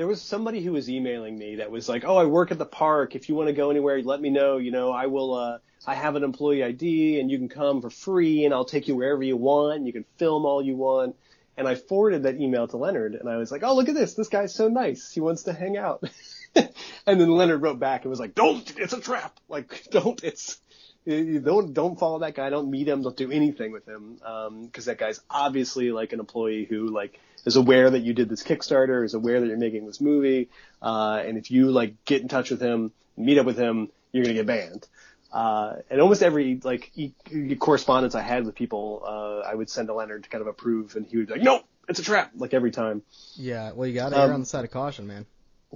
there 0.00 0.06
was 0.06 0.22
somebody 0.22 0.62
who 0.62 0.72
was 0.72 0.88
emailing 0.88 1.38
me 1.38 1.56
that 1.56 1.70
was 1.70 1.86
like, 1.86 2.06
oh, 2.06 2.16
I 2.16 2.24
work 2.24 2.50
at 2.50 2.56
the 2.56 2.64
park. 2.64 3.14
If 3.14 3.28
you 3.28 3.34
want 3.34 3.48
to 3.48 3.52
go 3.52 3.70
anywhere, 3.70 4.00
let 4.00 4.18
me 4.18 4.30
know. 4.30 4.56
You 4.56 4.70
know, 4.70 4.90
I 4.90 5.08
will. 5.08 5.34
uh 5.34 5.58
I 5.86 5.94
have 5.94 6.16
an 6.16 6.24
employee 6.24 6.64
ID, 6.64 7.20
and 7.20 7.30
you 7.30 7.36
can 7.36 7.50
come 7.50 7.82
for 7.82 7.90
free, 7.90 8.46
and 8.46 8.54
I'll 8.54 8.64
take 8.64 8.88
you 8.88 8.96
wherever 8.96 9.22
you 9.22 9.36
want. 9.36 9.76
And 9.76 9.86
you 9.86 9.92
can 9.92 10.06
film 10.16 10.46
all 10.46 10.62
you 10.62 10.74
want. 10.74 11.16
And 11.58 11.68
I 11.68 11.74
forwarded 11.74 12.22
that 12.22 12.40
email 12.40 12.66
to 12.68 12.78
Leonard, 12.78 13.14
and 13.14 13.28
I 13.28 13.36
was 13.36 13.52
like, 13.52 13.62
oh, 13.62 13.76
look 13.76 13.90
at 13.90 13.94
this. 13.94 14.14
This 14.14 14.28
guy's 14.28 14.54
so 14.54 14.68
nice. 14.68 15.12
He 15.12 15.20
wants 15.20 15.42
to 15.42 15.52
hang 15.52 15.76
out. 15.76 16.02
and 16.54 17.20
then 17.20 17.28
Leonard 17.28 17.60
wrote 17.60 17.78
back 17.78 18.04
and 18.04 18.10
was 18.10 18.20
like, 18.20 18.34
don't. 18.34 18.72
It's 18.78 18.94
a 18.94 19.02
trap. 19.02 19.38
Like, 19.50 19.84
don't. 19.90 20.24
It's 20.24 20.62
don't 21.06 21.74
don't 21.74 21.98
follow 21.98 22.20
that 22.20 22.34
guy. 22.34 22.48
Don't 22.48 22.70
meet 22.70 22.88
him. 22.88 23.02
Don't 23.02 23.18
do 23.18 23.30
anything 23.30 23.70
with 23.70 23.86
him 23.86 24.18
Um, 24.24 24.64
because 24.64 24.86
that 24.86 24.96
guy's 24.96 25.20
obviously 25.28 25.92
like 25.92 26.14
an 26.14 26.20
employee 26.20 26.64
who 26.64 26.88
like 26.88 27.20
is 27.44 27.56
aware 27.56 27.90
that 27.90 28.00
you 28.00 28.12
did 28.12 28.28
this 28.28 28.42
Kickstarter, 28.42 29.04
is 29.04 29.14
aware 29.14 29.40
that 29.40 29.46
you're 29.46 29.56
making 29.56 29.86
this 29.86 30.00
movie, 30.00 30.48
uh, 30.82 31.22
and 31.24 31.38
if 31.38 31.50
you 31.50 31.70
like 31.70 32.04
get 32.04 32.22
in 32.22 32.28
touch 32.28 32.50
with 32.50 32.60
him, 32.60 32.92
meet 33.16 33.38
up 33.38 33.46
with 33.46 33.58
him, 33.58 33.90
you're 34.12 34.24
gonna 34.24 34.34
get 34.34 34.46
banned. 34.46 34.86
Uh, 35.32 35.76
and 35.88 36.00
almost 36.00 36.22
every 36.22 36.60
like 36.64 36.90
e- 36.96 37.12
correspondence 37.58 38.14
I 38.14 38.22
had 38.22 38.44
with 38.44 38.54
people, 38.56 39.02
uh, 39.06 39.48
I 39.48 39.54
would 39.54 39.70
send 39.70 39.88
to 39.88 39.94
Leonard 39.94 40.24
to 40.24 40.28
kind 40.28 40.42
of 40.42 40.48
approve, 40.48 40.96
and 40.96 41.06
he 41.06 41.18
would 41.18 41.28
be 41.28 41.34
like, 41.34 41.42
"No, 41.42 41.62
it's 41.88 42.00
a 42.00 42.02
trap!" 42.02 42.32
Like 42.36 42.52
every 42.52 42.72
time. 42.72 43.02
yeah, 43.36 43.72
well 43.72 43.86
you 43.86 43.94
got 43.94 44.10
to 44.10 44.16
Um, 44.20 44.28
err 44.28 44.34
on 44.34 44.40
the 44.40 44.46
side 44.46 44.64
of 44.64 44.70
caution, 44.72 45.06
man. 45.06 45.26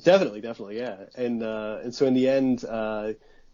Definitely, 0.03 0.41
definitely, 0.41 0.79
yeah. 0.79 0.97
And 1.15 1.43
uh, 1.43 1.79
and 1.85 1.95
so 1.95 2.07
in 2.07 2.15
the 2.15 2.29
end, 2.29 2.65
uh, 2.65 3.13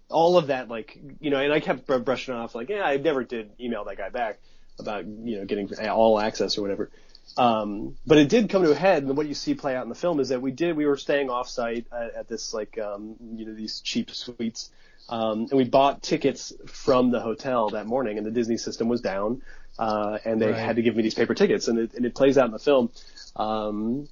all 0.08 0.38
of 0.38 0.46
that, 0.46 0.68
like 0.68 0.98
you 1.20 1.30
know, 1.30 1.38
and 1.38 1.52
I 1.52 1.60
kept 1.60 1.86
brushing 1.86 2.34
off, 2.34 2.54
like, 2.54 2.70
yeah, 2.70 2.82
I 2.82 2.96
never 2.96 3.22
did 3.22 3.50
email 3.60 3.84
that 3.84 3.98
guy 3.98 4.08
back 4.08 4.38
about 4.78 5.06
you 5.06 5.38
know 5.38 5.44
getting 5.44 5.70
all 5.90 6.18
access 6.18 6.56
or 6.56 6.62
whatever. 6.62 6.90
Um, 7.36 7.96
but 8.06 8.18
it 8.18 8.28
did 8.28 8.50
come 8.50 8.62
to 8.64 8.70
a 8.72 8.74
head, 8.74 9.02
and 9.04 9.16
what 9.16 9.26
you 9.26 9.34
see 9.34 9.54
play 9.54 9.74
out 9.76 9.84
in 9.84 9.88
the 9.88 9.94
film 9.94 10.20
is 10.20 10.28
that 10.30 10.42
we 10.42 10.50
did 10.50 10.76
we 10.76 10.84
were 10.86 10.96
staying 10.96 11.30
off 11.30 11.48
site 11.48 11.86
at, 11.92 12.14
at 12.14 12.28
this 12.28 12.52
like 12.52 12.78
um, 12.78 13.16
you 13.34 13.46
know 13.46 13.54
these 13.54 13.80
cheap 13.80 14.10
suites, 14.10 14.70
um, 15.08 15.40
and 15.50 15.52
we 15.52 15.64
bought 15.64 16.02
tickets 16.02 16.52
from 16.66 17.10
the 17.10 17.20
hotel 17.20 17.70
that 17.70 17.86
morning, 17.86 18.18
and 18.18 18.26
the 18.26 18.30
Disney 18.30 18.56
system 18.56 18.88
was 18.88 19.00
down, 19.00 19.42
uh, 19.78 20.18
and 20.24 20.40
they 20.40 20.50
Right. 20.50 20.58
had 20.58 20.76
to 20.76 20.82
give 20.82 20.96
me 20.96 21.02
these 21.02 21.14
paper 21.14 21.34
tickets, 21.34 21.68
and 21.68 21.78
it, 21.78 21.94
and 21.94 22.04
it 22.04 22.14
plays 22.14 22.36
out 22.36 22.46
in 22.46 22.52
the 22.52 22.58
film. 22.58 22.90
Um, 23.36 24.08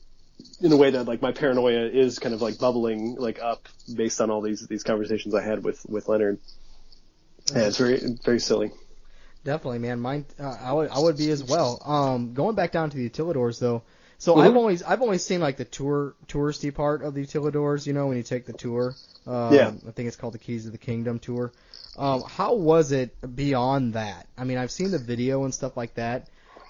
in 0.61 0.71
a 0.73 0.77
way 0.77 0.91
that 0.91 1.05
like 1.05 1.21
my 1.21 1.33
paranoia 1.33 1.87
is 1.89 2.21
kind 2.21 2.35
of 2.35 2.41
like 2.41 2.59
bubbling 2.59 3.17
like 3.17 3.41
up 3.41 3.67
based 3.93 4.21
on 4.21 4.31
all 4.31 4.41
these 4.41 4.67
these 4.69 4.85
conversations 4.85 5.35
I 5.35 5.43
had 5.43 5.65
with 5.65 5.85
with 5.89 6.09
Leonard. 6.09 6.39
Yeah, 7.53 7.67
it's 7.67 7.79
very 7.79 8.01
very 8.25 8.39
silly. 8.39 8.71
Definitely, 9.45 9.79
man. 9.79 10.01
Mine, 10.01 10.27
uh, 10.39 10.57
I 10.61 10.73
would, 10.73 10.91
I 10.91 10.99
would 10.99 11.17
be 11.17 11.31
as 11.31 11.43
well. 11.43 11.81
Um, 11.85 12.35
going 12.35 12.55
back 12.55 12.73
down 12.73 12.91
to 12.91 12.97
the 12.97 13.09
utilidors 13.09 13.59
though. 13.59 13.83
So 14.19 14.35
Mhm. 14.35 14.43
I've 14.43 14.57
always, 14.57 14.83
I've 14.83 15.01
always 15.01 15.25
seen 15.25 15.41
like 15.41 15.57
the 15.57 15.65
tour, 15.65 16.15
touristy 16.27 16.75
part 16.75 17.03
of 17.03 17.15
the 17.15 17.25
utilidors. 17.25 17.87
You 17.87 17.93
know, 17.93 18.09
when 18.09 18.17
you 18.17 18.23
take 18.23 18.47
the 18.47 18.53
tour. 18.53 18.95
Um, 19.27 19.55
Yeah. 19.55 19.73
I 19.87 19.91
think 19.93 20.09
it's 20.09 20.17
called 20.17 20.35
the 20.35 20.39
Keys 20.39 20.67
of 20.67 20.73
the 20.73 20.79
Kingdom 20.79 21.19
tour. 21.19 21.53
Um, 21.97 22.23
how 22.27 22.55
was 22.55 22.93
it 22.93 23.15
beyond 23.37 23.95
that? 23.95 24.27
I 24.37 24.45
mean, 24.45 24.59
I've 24.59 24.71
seen 24.71 24.91
the 24.91 24.99
video 24.99 25.45
and 25.45 25.55
stuff 25.55 25.77
like 25.77 25.95
that. 25.95 26.29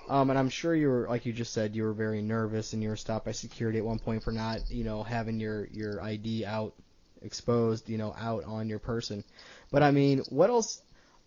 Um, 0.09 0.31
and 0.31 0.39
I'm 0.39 0.49
sure 0.49 0.75
you 0.75 0.89
were, 0.89 1.07
like 1.09 1.27
you 1.27 1.33
just 1.35 1.53
said, 1.53 1.77
you 1.77 1.83
were 1.83 1.93
very 1.93 2.23
nervous 2.23 2.73
and 2.73 2.83
you 2.83 2.89
were 2.89 2.97
stopped 2.97 3.27
by 3.27 3.33
security 3.33 3.79
at 3.79 3.85
one 3.85 3.99
point 3.99 4.23
for 4.23 4.33
not, 4.33 4.71
you 4.71 4.83
know, 4.85 5.03
having 5.03 5.39
your, 5.39 5.66
your 5.66 6.03
ID 6.03 6.47
out 6.47 6.73
exposed, 7.21 7.91
you 7.91 7.99
know, 7.99 8.14
out 8.19 8.45
on 8.45 8.69
your 8.71 8.79
person. 8.79 9.23
But 9.71 9.83
I 9.83 9.91
mean, 9.91 10.21
what 10.31 10.49
else, 10.49 10.81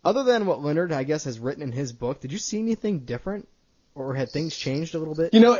other 0.03 0.23
than 0.23 0.45
what 0.45 0.61
Leonard, 0.61 0.91
I 0.91 1.03
guess, 1.03 1.25
has 1.25 1.39
written 1.39 1.63
in 1.63 1.71
his 1.71 1.93
book, 1.93 2.21
did 2.21 2.31
you 2.31 2.37
see 2.37 2.59
anything 2.59 2.99
different? 2.99 3.47
Or 3.93 4.13
had 4.15 4.29
things 4.29 4.55
changed 4.55 4.95
a 4.95 4.99
little 4.99 5.15
bit? 5.15 5.33
You 5.33 5.41
know, 5.41 5.59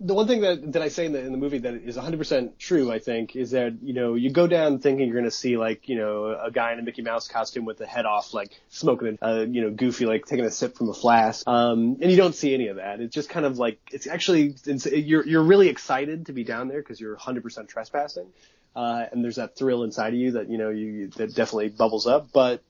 the 0.00 0.14
one 0.14 0.26
thing 0.26 0.40
that 0.40 0.72
that 0.72 0.82
I 0.82 0.88
say 0.88 1.04
in 1.04 1.12
the 1.12 1.20
in 1.20 1.30
the 1.30 1.38
movie 1.38 1.58
that 1.58 1.74
is 1.74 1.96
100% 1.96 2.56
true, 2.58 2.90
I 2.90 2.98
think, 2.98 3.36
is 3.36 3.50
that 3.50 3.82
you 3.82 3.92
know 3.92 4.14
you 4.14 4.30
go 4.30 4.46
down 4.46 4.78
thinking 4.78 5.06
you're 5.06 5.14
going 5.14 5.26
to 5.26 5.30
see 5.30 5.58
like 5.58 5.88
you 5.90 5.96
know 5.96 6.38
a 6.42 6.50
guy 6.50 6.72
in 6.72 6.78
a 6.78 6.82
Mickey 6.82 7.02
Mouse 7.02 7.28
costume 7.28 7.66
with 7.66 7.76
the 7.76 7.86
head 7.86 8.06
off, 8.06 8.32
like 8.32 8.58
smoking 8.70 9.18
a 9.20 9.26
uh, 9.26 9.40
you 9.42 9.60
know 9.60 9.70
goofy 9.70 10.06
like 10.06 10.24
taking 10.24 10.46
a 10.46 10.50
sip 10.50 10.76
from 10.76 10.88
a 10.88 10.94
flask, 10.94 11.46
um, 11.46 11.98
and 12.00 12.10
you 12.10 12.16
don't 12.16 12.34
see 12.34 12.54
any 12.54 12.68
of 12.68 12.76
that. 12.76 13.00
It's 13.00 13.14
just 13.14 13.28
kind 13.28 13.44
of 13.44 13.58
like 13.58 13.78
it's 13.92 14.06
actually 14.06 14.54
it's, 14.64 14.86
you're 14.86 15.26
you're 15.26 15.42
really 15.42 15.68
excited 15.68 16.26
to 16.26 16.32
be 16.32 16.44
down 16.44 16.68
there 16.68 16.80
because 16.80 16.98
you're 16.98 17.16
100% 17.16 17.68
trespassing, 17.68 18.28
uh, 18.74 19.04
and 19.12 19.22
there's 19.22 19.36
that 19.36 19.54
thrill 19.54 19.84
inside 19.84 20.14
of 20.14 20.18
you 20.18 20.32
that 20.32 20.48
you 20.48 20.56
know 20.56 20.70
you 20.70 21.08
that 21.16 21.34
definitely 21.34 21.68
bubbles 21.68 22.06
up, 22.06 22.28
but. 22.32 22.62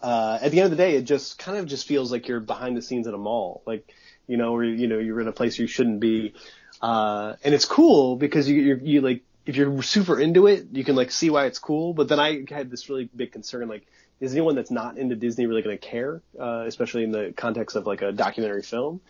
Uh, 0.00 0.38
at 0.40 0.50
the 0.52 0.60
end 0.60 0.66
of 0.66 0.70
the 0.70 0.76
day, 0.76 0.94
it 0.94 1.02
just 1.02 1.38
kind 1.38 1.58
of 1.58 1.66
just 1.66 1.86
feels 1.86 2.12
like 2.12 2.28
you're 2.28 2.40
behind 2.40 2.76
the 2.76 2.82
scenes 2.82 3.06
at 3.06 3.14
a 3.14 3.18
mall, 3.18 3.62
like 3.66 3.92
you 4.26 4.36
know, 4.36 4.54
or 4.54 4.64
you 4.64 4.86
know, 4.86 4.98
you're 4.98 5.20
in 5.20 5.28
a 5.28 5.32
place 5.32 5.58
you 5.58 5.66
shouldn't 5.66 6.00
be, 6.00 6.34
uh, 6.82 7.34
and 7.42 7.54
it's 7.54 7.64
cool 7.64 8.16
because 8.16 8.48
you, 8.48 8.60
you're, 8.60 8.78
you 8.78 9.00
like, 9.00 9.22
if 9.46 9.56
you're 9.56 9.82
super 9.82 10.20
into 10.20 10.46
it, 10.46 10.66
you 10.72 10.84
can 10.84 10.94
like 10.94 11.10
see 11.10 11.30
why 11.30 11.46
it's 11.46 11.58
cool. 11.58 11.94
But 11.94 12.08
then 12.08 12.20
I 12.20 12.44
had 12.48 12.70
this 12.70 12.88
really 12.88 13.08
big 13.16 13.32
concern, 13.32 13.68
like, 13.68 13.86
is 14.20 14.32
anyone 14.32 14.54
that's 14.54 14.70
not 14.70 14.98
into 14.98 15.16
Disney 15.16 15.46
really 15.46 15.62
going 15.62 15.78
to 15.78 15.86
care, 15.86 16.20
uh, 16.38 16.64
especially 16.66 17.04
in 17.04 17.10
the 17.10 17.32
context 17.36 17.74
of 17.74 17.86
like 17.86 18.02
a 18.02 18.12
documentary 18.12 18.62
film? 18.62 19.00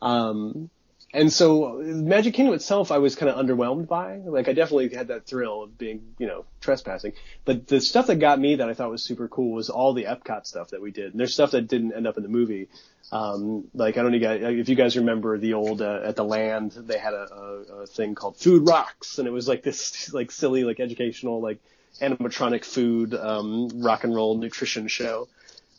Um, 0.00 0.70
and 1.12 1.32
so 1.32 1.78
Magic 1.84 2.34
Kingdom 2.34 2.54
itself, 2.54 2.90
I 2.90 2.98
was 2.98 3.16
kind 3.16 3.30
of 3.30 3.36
underwhelmed 3.36 3.86
by. 3.86 4.16
Like, 4.16 4.48
I 4.48 4.54
definitely 4.54 4.94
had 4.94 5.08
that 5.08 5.26
thrill 5.26 5.64
of 5.64 5.76
being, 5.76 6.14
you 6.18 6.26
know, 6.26 6.46
trespassing. 6.60 7.12
But 7.44 7.66
the 7.66 7.80
stuff 7.80 8.06
that 8.06 8.16
got 8.16 8.40
me 8.40 8.56
that 8.56 8.68
I 8.68 8.74
thought 8.74 8.90
was 8.90 9.02
super 9.02 9.28
cool 9.28 9.52
was 9.52 9.68
all 9.68 9.92
the 9.92 10.04
Epcot 10.04 10.46
stuff 10.46 10.70
that 10.70 10.80
we 10.80 10.90
did. 10.90 11.12
And 11.12 11.20
there's 11.20 11.34
stuff 11.34 11.50
that 11.50 11.68
didn't 11.68 11.92
end 11.92 12.06
up 12.06 12.16
in 12.16 12.22
the 12.22 12.30
movie. 12.30 12.68
Um, 13.10 13.64
like, 13.74 13.98
I 13.98 14.02
don't 14.02 14.18
know 14.18 14.34
if 14.40 14.70
you 14.70 14.74
guys 14.74 14.96
remember 14.96 15.36
the 15.36 15.52
old, 15.52 15.82
uh, 15.82 16.00
at 16.02 16.16
the 16.16 16.24
land, 16.24 16.72
they 16.72 16.96
had 16.96 17.12
a, 17.12 17.28
a, 17.30 17.82
a 17.82 17.86
thing 17.86 18.14
called 18.14 18.38
Food 18.38 18.66
Rocks. 18.66 19.18
And 19.18 19.28
it 19.28 19.32
was 19.32 19.46
like 19.46 19.62
this, 19.62 20.12
like, 20.14 20.30
silly, 20.30 20.64
like, 20.64 20.80
educational, 20.80 21.42
like, 21.42 21.58
animatronic 22.00 22.64
food, 22.64 23.12
um, 23.12 23.68
rock 23.82 24.04
and 24.04 24.14
roll 24.14 24.38
nutrition 24.38 24.88
show. 24.88 25.28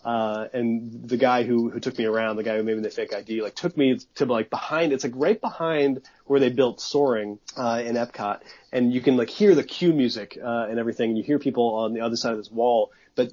Uh, 0.04 0.48
and 0.54 1.08
the 1.08 1.18
guy 1.18 1.44
who, 1.44 1.70
who 1.70 1.80
took 1.80 1.98
me 1.98 2.06
around, 2.06 2.36
the 2.36 2.44
guy 2.44 2.58
who 2.58 2.64
made 2.64 2.76
me 2.76 2.84
the 2.84 2.90
fake 2.90 3.14
ID, 3.14 3.42
like 3.42 3.56
took 3.56 3.78
me 3.78 4.00
to 4.16 4.26
like 4.26 4.50
behind, 4.50 4.92
it's 4.92 5.04
like 5.04 5.14
right 5.16 5.40
behind 5.40 6.02
where 6.26 6.40
they 6.40 6.50
built 6.50 6.82
Soarin', 6.82 7.40
uh, 7.56 7.82
in 7.86 7.96
Epcot. 7.96 8.42
And 8.72 8.94
you 8.94 9.02
can 9.02 9.16
like 9.18 9.30
hear 9.30 9.56
the 9.56 9.64
cue 9.64 9.94
music, 9.94 10.38
uh, 10.44 10.68
and 10.70 10.78
everything. 10.80 11.12
And 11.12 11.18
you 11.18 11.24
hear 11.24 11.40
people 11.40 11.76
on 11.76 11.94
the 11.94 12.02
other 12.02 12.16
side 12.18 12.32
of 12.32 12.38
this 12.38 12.52
wall. 12.52 12.92
But 13.16 13.32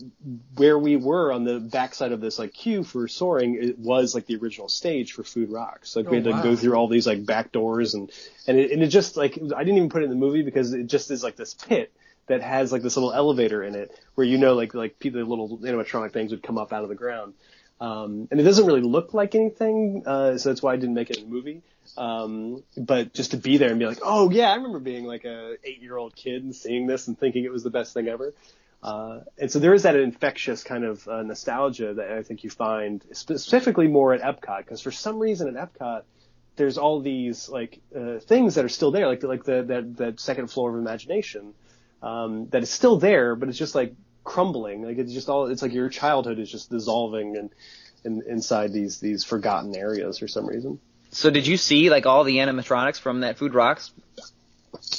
where 0.56 0.78
we 0.78 0.96
were 0.96 1.32
on 1.32 1.44
the 1.44 1.58
backside 1.58 2.12
of 2.12 2.20
this 2.20 2.38
like 2.38 2.52
queue 2.52 2.84
for 2.84 3.08
Soarin', 3.08 3.54
it 3.60 3.78
was 3.78 4.14
like 4.14 4.26
the 4.26 4.36
original 4.36 4.68
stage 4.68 5.12
for 5.12 5.24
Food 5.24 5.50
Rocks. 5.50 5.96
Like 5.96 6.10
we 6.10 6.18
had 6.18 6.26
Oh, 6.26 6.30
to 6.30 6.36
wow. 6.36 6.42
go 6.42 6.54
through 6.56 6.74
all 6.74 6.86
these 6.86 7.06
like 7.06 7.24
back 7.24 7.50
doors 7.50 7.94
and, 7.94 8.10
and 8.46 8.58
it, 8.58 8.72
and 8.72 8.82
it 8.82 8.88
just 8.88 9.16
like, 9.16 9.38
I 9.38 9.64
didn't 9.64 9.76
even 9.78 9.88
put 9.88 10.02
it 10.02 10.04
in 10.04 10.10
the 10.10 10.16
movie 10.16 10.42
because 10.42 10.74
it 10.74 10.86
just 10.86 11.10
is 11.10 11.22
like 11.24 11.36
this 11.36 11.54
pit 11.54 11.92
that 12.31 12.43
has 12.43 12.72
like 12.72 12.83
this 12.83 12.97
little 12.97 13.12
elevator 13.12 13.62
in 13.62 13.74
it 13.74 13.91
where 14.14 14.26
you 14.26 14.39
know 14.39 14.55
like 14.55 14.72
like 14.72 14.99
people, 14.99 15.20
the 15.20 15.26
little 15.26 15.59
animatronic 15.59 16.12
things 16.12 16.31
would 16.31 16.43
come 16.43 16.59
up 16.59 16.72
out 16.72 16.83
of 16.83 16.89
the 16.89 16.95
ground. 16.95 17.35
Um, 17.81 18.28
and 18.31 18.39
it 18.39 18.43
doesn't 18.43 18.66
really 18.66 18.83
look 18.83 19.14
like 19.14 19.35
anything, 19.35 20.03
uh, 20.07 20.37
so 20.37 20.51
that's 20.51 20.62
why 20.62 20.74
I 20.74 20.76
didn't 20.76 20.95
make 20.95 21.09
it 21.11 21.20
the 21.20 21.26
movie. 21.26 21.62
Um, 21.97 22.62
but 22.76 23.14
just 23.14 23.31
to 23.31 23.39
be 23.39 23.57
there 23.57 23.70
and 23.70 23.78
be 23.78 23.87
like, 23.87 24.01
oh 24.03 24.31
yeah, 24.31 24.51
I 24.51 24.57
remember 24.57 24.78
being 24.78 25.05
like 25.05 25.24
a 25.24 25.57
eight 25.64 25.81
year 25.81 25.97
old 25.97 26.14
kid 26.14 26.45
and 26.45 26.55
seeing 26.55 26.87
this 26.87 27.09
and 27.09 27.18
thinking 27.18 27.45
it 27.45 27.53
was 27.53 27.62
the 27.62 27.70
best 27.70 27.95
thing 27.95 28.09
ever. 28.09 28.35
Uh, 28.83 29.20
and 29.39 29.51
so 29.51 29.59
there 29.59 29.74
is 29.74 29.83
that 29.83 29.97
infectious 29.97 30.62
kind 30.62 30.85
of 30.85 31.07
uh, 31.09 31.22
nostalgia 31.22 31.95
that 31.95 32.12
I 32.12 32.22
think 32.22 32.45
you 32.45 32.51
find 32.51 33.05
specifically 33.12 33.89
more 33.89 34.14
at 34.14 34.20
Epcot 34.20 34.59
because 34.59 34.81
for 34.81 34.93
some 34.93 35.18
reason 35.18 35.55
at 35.55 35.55
Epcot 35.55 36.03
there's 36.57 36.78
all 36.78 37.01
these 37.01 37.49
like 37.49 37.81
uh, 37.97 38.18
things 38.18 38.55
that 38.55 38.64
are 38.64 38.70
still 38.70 38.91
there, 38.91 39.07
like 39.07 39.22
like 39.22 39.45
the 39.45 39.62
that 39.62 39.97
that 39.97 40.20
second 40.20 40.49
floor 40.49 40.70
of 40.70 40.76
imagination 40.76 41.55
um, 42.03 42.48
that 42.51 42.62
is 42.62 42.70
still 42.70 42.98
there, 42.98 43.34
but 43.36 43.48
it's 43.48 43.59
just 43.59 43.74
like 43.74 43.94
crumbling. 44.24 44.82
Like 44.82 44.98
it's 44.98 45.12
just 45.12 45.28
all 45.28 45.46
it's 45.46 45.62
like 45.62 45.72
your 45.72 45.88
childhood 45.88 46.38
is 46.38 46.51
just 46.51 46.70
dissolving 46.70 47.36
and 47.36 47.51
in, 48.05 48.22
inside 48.28 48.72
these 48.72 49.01
these 49.01 49.24
forgotten 49.24 49.74
areas 49.76 50.18
for 50.18 50.28
some 50.28 50.46
reason. 50.46 50.80
So 51.12 51.30
did 51.30 51.46
you 51.46 51.57
see 51.57 51.90
like 51.90 52.07
all 52.07 52.24
the 52.24 52.36
animatronics 52.38 53.01
from 53.01 53.20
that 53.20 53.36
Food 53.38 53.55
Rocks? 53.55 53.90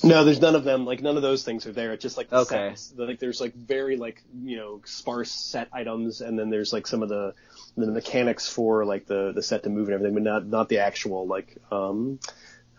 No, 0.04 0.26
there's 0.26 0.42
none 0.42 0.56
of 0.56 0.64
them. 0.64 0.86
Like 0.86 1.02
none 1.02 1.16
of 1.16 1.22
those 1.22 1.44
things 1.44 1.66
are 1.66 1.72
there. 1.72 1.94
It's 1.94 2.02
just 2.02 2.18
like 2.18 2.30
the 2.30 2.38
Okay. 2.40 2.70
sets. 2.72 2.94
Like 2.96 3.20
there's 3.20 3.40
like 3.40 3.54
very 3.56 3.98
like 3.98 4.22
you 4.44 4.58
know 4.58 4.82
sparse 4.86 5.32
set 5.32 5.70
items, 5.72 6.22
and 6.22 6.38
then 6.38 6.50
there's 6.50 6.74
like 6.74 6.88
some 6.88 7.04
of 7.04 7.10
the 7.10 7.34
the 7.78 7.88
mechanics 7.88 8.50
for 8.50 8.86
like 8.86 9.06
the 9.08 9.32
the 9.34 9.42
set 9.42 9.64
to 9.64 9.70
move 9.70 9.88
and 9.88 9.96
everything, 9.96 10.14
but 10.14 10.24
not 10.24 10.46
not 10.46 10.70
the 10.70 10.80
actual 10.80 11.26
like 11.26 11.58
um 11.72 12.20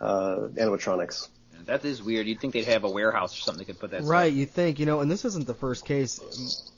uh 0.01 0.49
animatronics. 0.55 1.29
That 1.67 1.85
is 1.85 2.03
weird. 2.03 2.27
You'd 2.27 2.41
think 2.41 2.55
they'd 2.55 2.65
have 2.65 2.85
a 2.85 2.91
warehouse 2.91 3.37
or 3.37 3.41
something 3.41 3.59
that 3.61 3.73
could 3.73 3.81
put 3.81 3.91
that. 3.93 4.03
Right, 4.05 4.33
you 4.33 4.47
think, 4.47 4.79
you 4.79 4.87
know, 4.87 5.01
and 5.01 5.11
this 5.11 5.25
isn't 5.25 5.47
the 5.47 5.55
first 5.55 5.85
case 5.85 6.21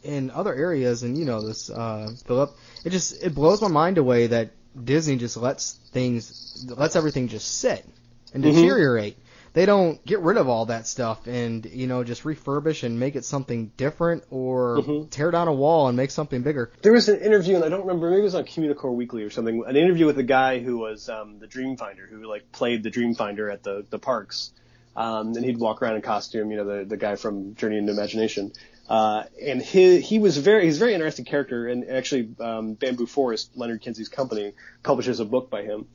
in 0.02 0.30
other 0.30 0.54
areas, 0.54 1.02
and 1.02 1.16
you 1.18 1.24
know 1.24 1.40
this, 1.40 1.70
uh, 1.70 2.10
Philip. 2.26 2.56
It 2.84 2.90
just 2.90 3.22
it 3.22 3.34
blows 3.34 3.60
my 3.62 3.68
mind 3.68 3.98
away 3.98 4.28
that 4.28 4.50
Disney 4.82 5.16
just 5.16 5.36
lets 5.36 5.74
things, 5.92 6.66
lets 6.76 6.96
everything 6.96 7.28
just 7.28 7.58
sit 7.58 7.84
and 8.32 8.42
Mhm. 8.44 8.54
deteriorate. 8.54 9.16
They 9.52 9.66
don't 9.66 10.04
get 10.04 10.18
rid 10.18 10.36
of 10.36 10.48
all 10.48 10.66
that 10.66 10.84
stuff 10.88 11.28
and 11.28 11.64
you 11.64 11.86
know 11.86 12.02
just 12.02 12.24
refurbish 12.24 12.82
and 12.82 12.98
make 12.98 13.14
it 13.14 13.24
something 13.24 13.70
different, 13.76 14.24
or 14.32 14.78
Mhm. 14.78 15.10
tear 15.10 15.30
down 15.30 15.46
a 15.46 15.52
wall 15.52 15.86
and 15.86 15.96
make 15.96 16.10
something 16.10 16.42
bigger. 16.42 16.72
There 16.82 16.92
was 16.92 17.08
an 17.08 17.20
interview, 17.20 17.54
and 17.54 17.64
I 17.64 17.68
don't 17.68 17.82
remember. 17.86 18.10
Maybe 18.10 18.22
it 18.22 18.24
was 18.24 18.34
on 18.34 18.44
Communicore 18.46 18.92
Weekly 18.92 19.22
or 19.22 19.30
something. 19.30 19.62
An 19.64 19.76
interview 19.76 20.06
with 20.06 20.18
a 20.18 20.24
guy 20.24 20.58
who 20.58 20.78
was 20.78 21.08
um, 21.08 21.38
the 21.38 21.46
Dreamfinder, 21.46 22.08
who 22.08 22.24
like 22.28 22.50
played 22.50 22.82
the 22.82 22.90
Dreamfinder 22.90 23.52
at 23.52 23.62
the 23.62 23.86
the 23.88 23.98
parks, 24.00 24.50
um, 24.96 25.28
and 25.34 25.44
he'd 25.44 25.58
walk 25.58 25.82
around 25.82 25.96
in 25.96 26.02
costume. 26.02 26.50
You 26.50 26.58
know, 26.58 26.78
the 26.78 26.84
the 26.84 26.96
guy 26.96 27.16
from 27.16 27.54
Journey 27.54 27.78
into 27.78 27.92
Imagination. 27.92 28.52
Uh, 28.88 29.24
and 29.42 29.62
he 29.62 30.00
he 30.00 30.18
was 30.18 30.36
very 30.36 30.64
he's 30.64 30.76
a 30.76 30.78
very 30.78 30.94
interesting 30.94 31.24
character, 31.24 31.66
and 31.68 31.88
actually 31.88 32.28
um, 32.40 32.74
Bamboo 32.74 33.06
Forest, 33.06 33.50
Leonard 33.54 33.80
Kinsey's 33.80 34.08
company, 34.08 34.52
publishes 34.82 35.20
a 35.20 35.24
book 35.24 35.48
by 35.50 35.62
him. 35.62 35.86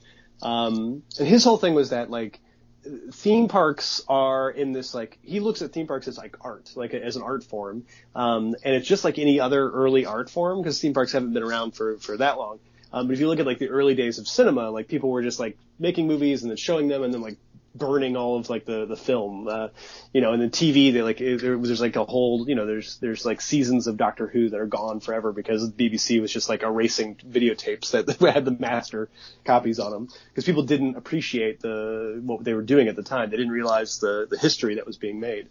Um, 0.42 1.04
and 1.20 1.28
his 1.28 1.44
whole 1.44 1.58
thing 1.58 1.76
was 1.76 1.92
that 1.92 2.10
like 2.10 2.40
theme 3.12 3.48
parks 3.48 4.02
are 4.08 4.50
in 4.50 4.72
this 4.72 4.94
like 4.94 5.20
he 5.22 5.40
looks 5.40 5.62
at 5.62 5.74
theme 5.74 5.86
parks 5.86 6.08
as 6.08 6.18
like 6.18 6.38
art 6.42 6.72
like 6.76 6.94
as 6.94 7.18
an 7.18 7.22
art 7.22 7.44
form 7.44 7.84
um, 8.16 8.56
and 8.64 8.74
it's 8.74 8.88
just 8.88 9.04
like 9.04 9.20
any 9.20 9.40
other 9.40 9.70
early 9.70 10.06
art 10.06 10.30
form 10.30 10.62
because 10.62 10.80
theme 10.80 10.94
parks 10.94 11.12
haven't 11.12 11.34
been 11.34 11.44
around 11.44 11.76
for 11.76 11.98
for 11.98 12.16
that 12.18 12.38
long 12.38 12.60
um, 12.94 13.08
but 13.08 13.14
if 13.14 13.20
you 13.20 13.28
look 13.28 13.40
at 13.40 13.46
like 13.46 13.60
the 13.60 13.68
early 13.68 13.96
days 13.96 14.18
of 14.18 14.28
cinema 14.28 14.70
like 14.70 14.88
people 14.88 15.10
were 15.10 15.22
just 15.22 15.40
like 15.40 15.58
making 15.78 16.08
movies 16.08 16.42
and 16.42 16.50
then 16.50 16.58
showing 16.58 16.88
them 16.88 17.04
and 17.04 17.14
then 17.14 17.22
like 17.22 17.38
burning 17.80 18.16
all 18.16 18.38
of 18.38 18.50
like 18.50 18.66
the 18.66 18.86
the 18.86 18.96
film 18.96 19.48
uh, 19.48 19.70
you 20.14 20.22
know 20.22 20.34
and 20.34 20.42
the 20.42 20.50
TV 20.50 20.94
they 20.94 21.02
like 21.02 21.18
there 21.18 21.58
there's 21.58 21.82
like 21.82 21.96
a 21.96 22.06
whole 22.06 22.48
you 22.48 22.56
know 22.56 22.66
there's 22.66 22.98
there's 22.98 23.26
like 23.26 23.42
seasons 23.42 23.88
of 23.88 23.98
Doctor 23.98 24.28
Who 24.28 24.50
that 24.50 24.60
are 24.60 24.68
gone 24.68 25.00
forever 25.00 25.32
because 25.32 25.72
the 25.72 25.90
BBC 25.90 26.22
was 26.22 26.32
just 26.32 26.50
like 26.50 26.64
erasing 26.64 27.16
videotapes 27.16 27.92
that 27.92 28.10
had 28.34 28.46
the 28.46 28.52
master 28.52 29.10
copies 29.46 29.80
on 29.80 29.92
them 29.92 30.10
because 30.30 30.46
people 30.46 30.64
didn't 30.64 30.96
appreciate 30.96 31.62
the 31.62 32.22
what 32.24 32.44
they 32.44 32.54
were 32.54 32.62
doing 32.62 32.88
at 32.88 32.96
the 32.96 33.04
time. 33.04 33.30
They 33.30 33.38
didn't 33.38 33.54
realize 33.54 34.00
the 34.00 34.28
the 34.30 34.38
history 34.38 34.76
that 34.76 34.86
was 34.86 34.98
being 34.98 35.20
made. 35.20 35.48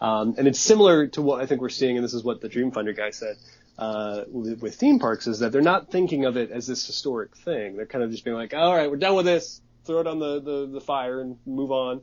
Um, 0.00 0.36
and 0.38 0.46
it's 0.46 0.60
similar 0.60 1.08
to 1.08 1.22
what 1.22 1.40
I 1.40 1.46
think 1.46 1.60
we're 1.60 1.70
seeing 1.70 1.96
and 1.96 2.04
this 2.04 2.14
is 2.14 2.22
what 2.22 2.40
the 2.40 2.48
Dreamfinder 2.48 2.96
guy 2.96 3.10
said 3.10 3.36
uh, 3.78 4.24
with, 4.28 4.60
with 4.60 4.74
theme 4.76 5.00
parks 5.00 5.26
is 5.26 5.40
that 5.40 5.50
they're 5.50 5.60
not 5.60 5.90
thinking 5.90 6.24
of 6.24 6.36
it 6.36 6.52
as 6.52 6.68
this 6.68 6.86
historic 6.86 7.36
thing. 7.36 7.76
They're 7.76 7.86
kind 7.86 8.04
of 8.04 8.10
just 8.10 8.24
being 8.24 8.36
like 8.36 8.54
all 8.54 8.74
right 8.74 8.90
we're 8.90 8.96
done 8.96 9.16
with 9.16 9.26
this 9.26 9.60
throw 9.88 9.98
it 10.00 10.06
on 10.06 10.20
the, 10.20 10.40
the, 10.40 10.66
the 10.74 10.80
fire 10.80 11.20
and 11.20 11.36
move 11.46 11.72
on. 11.72 12.02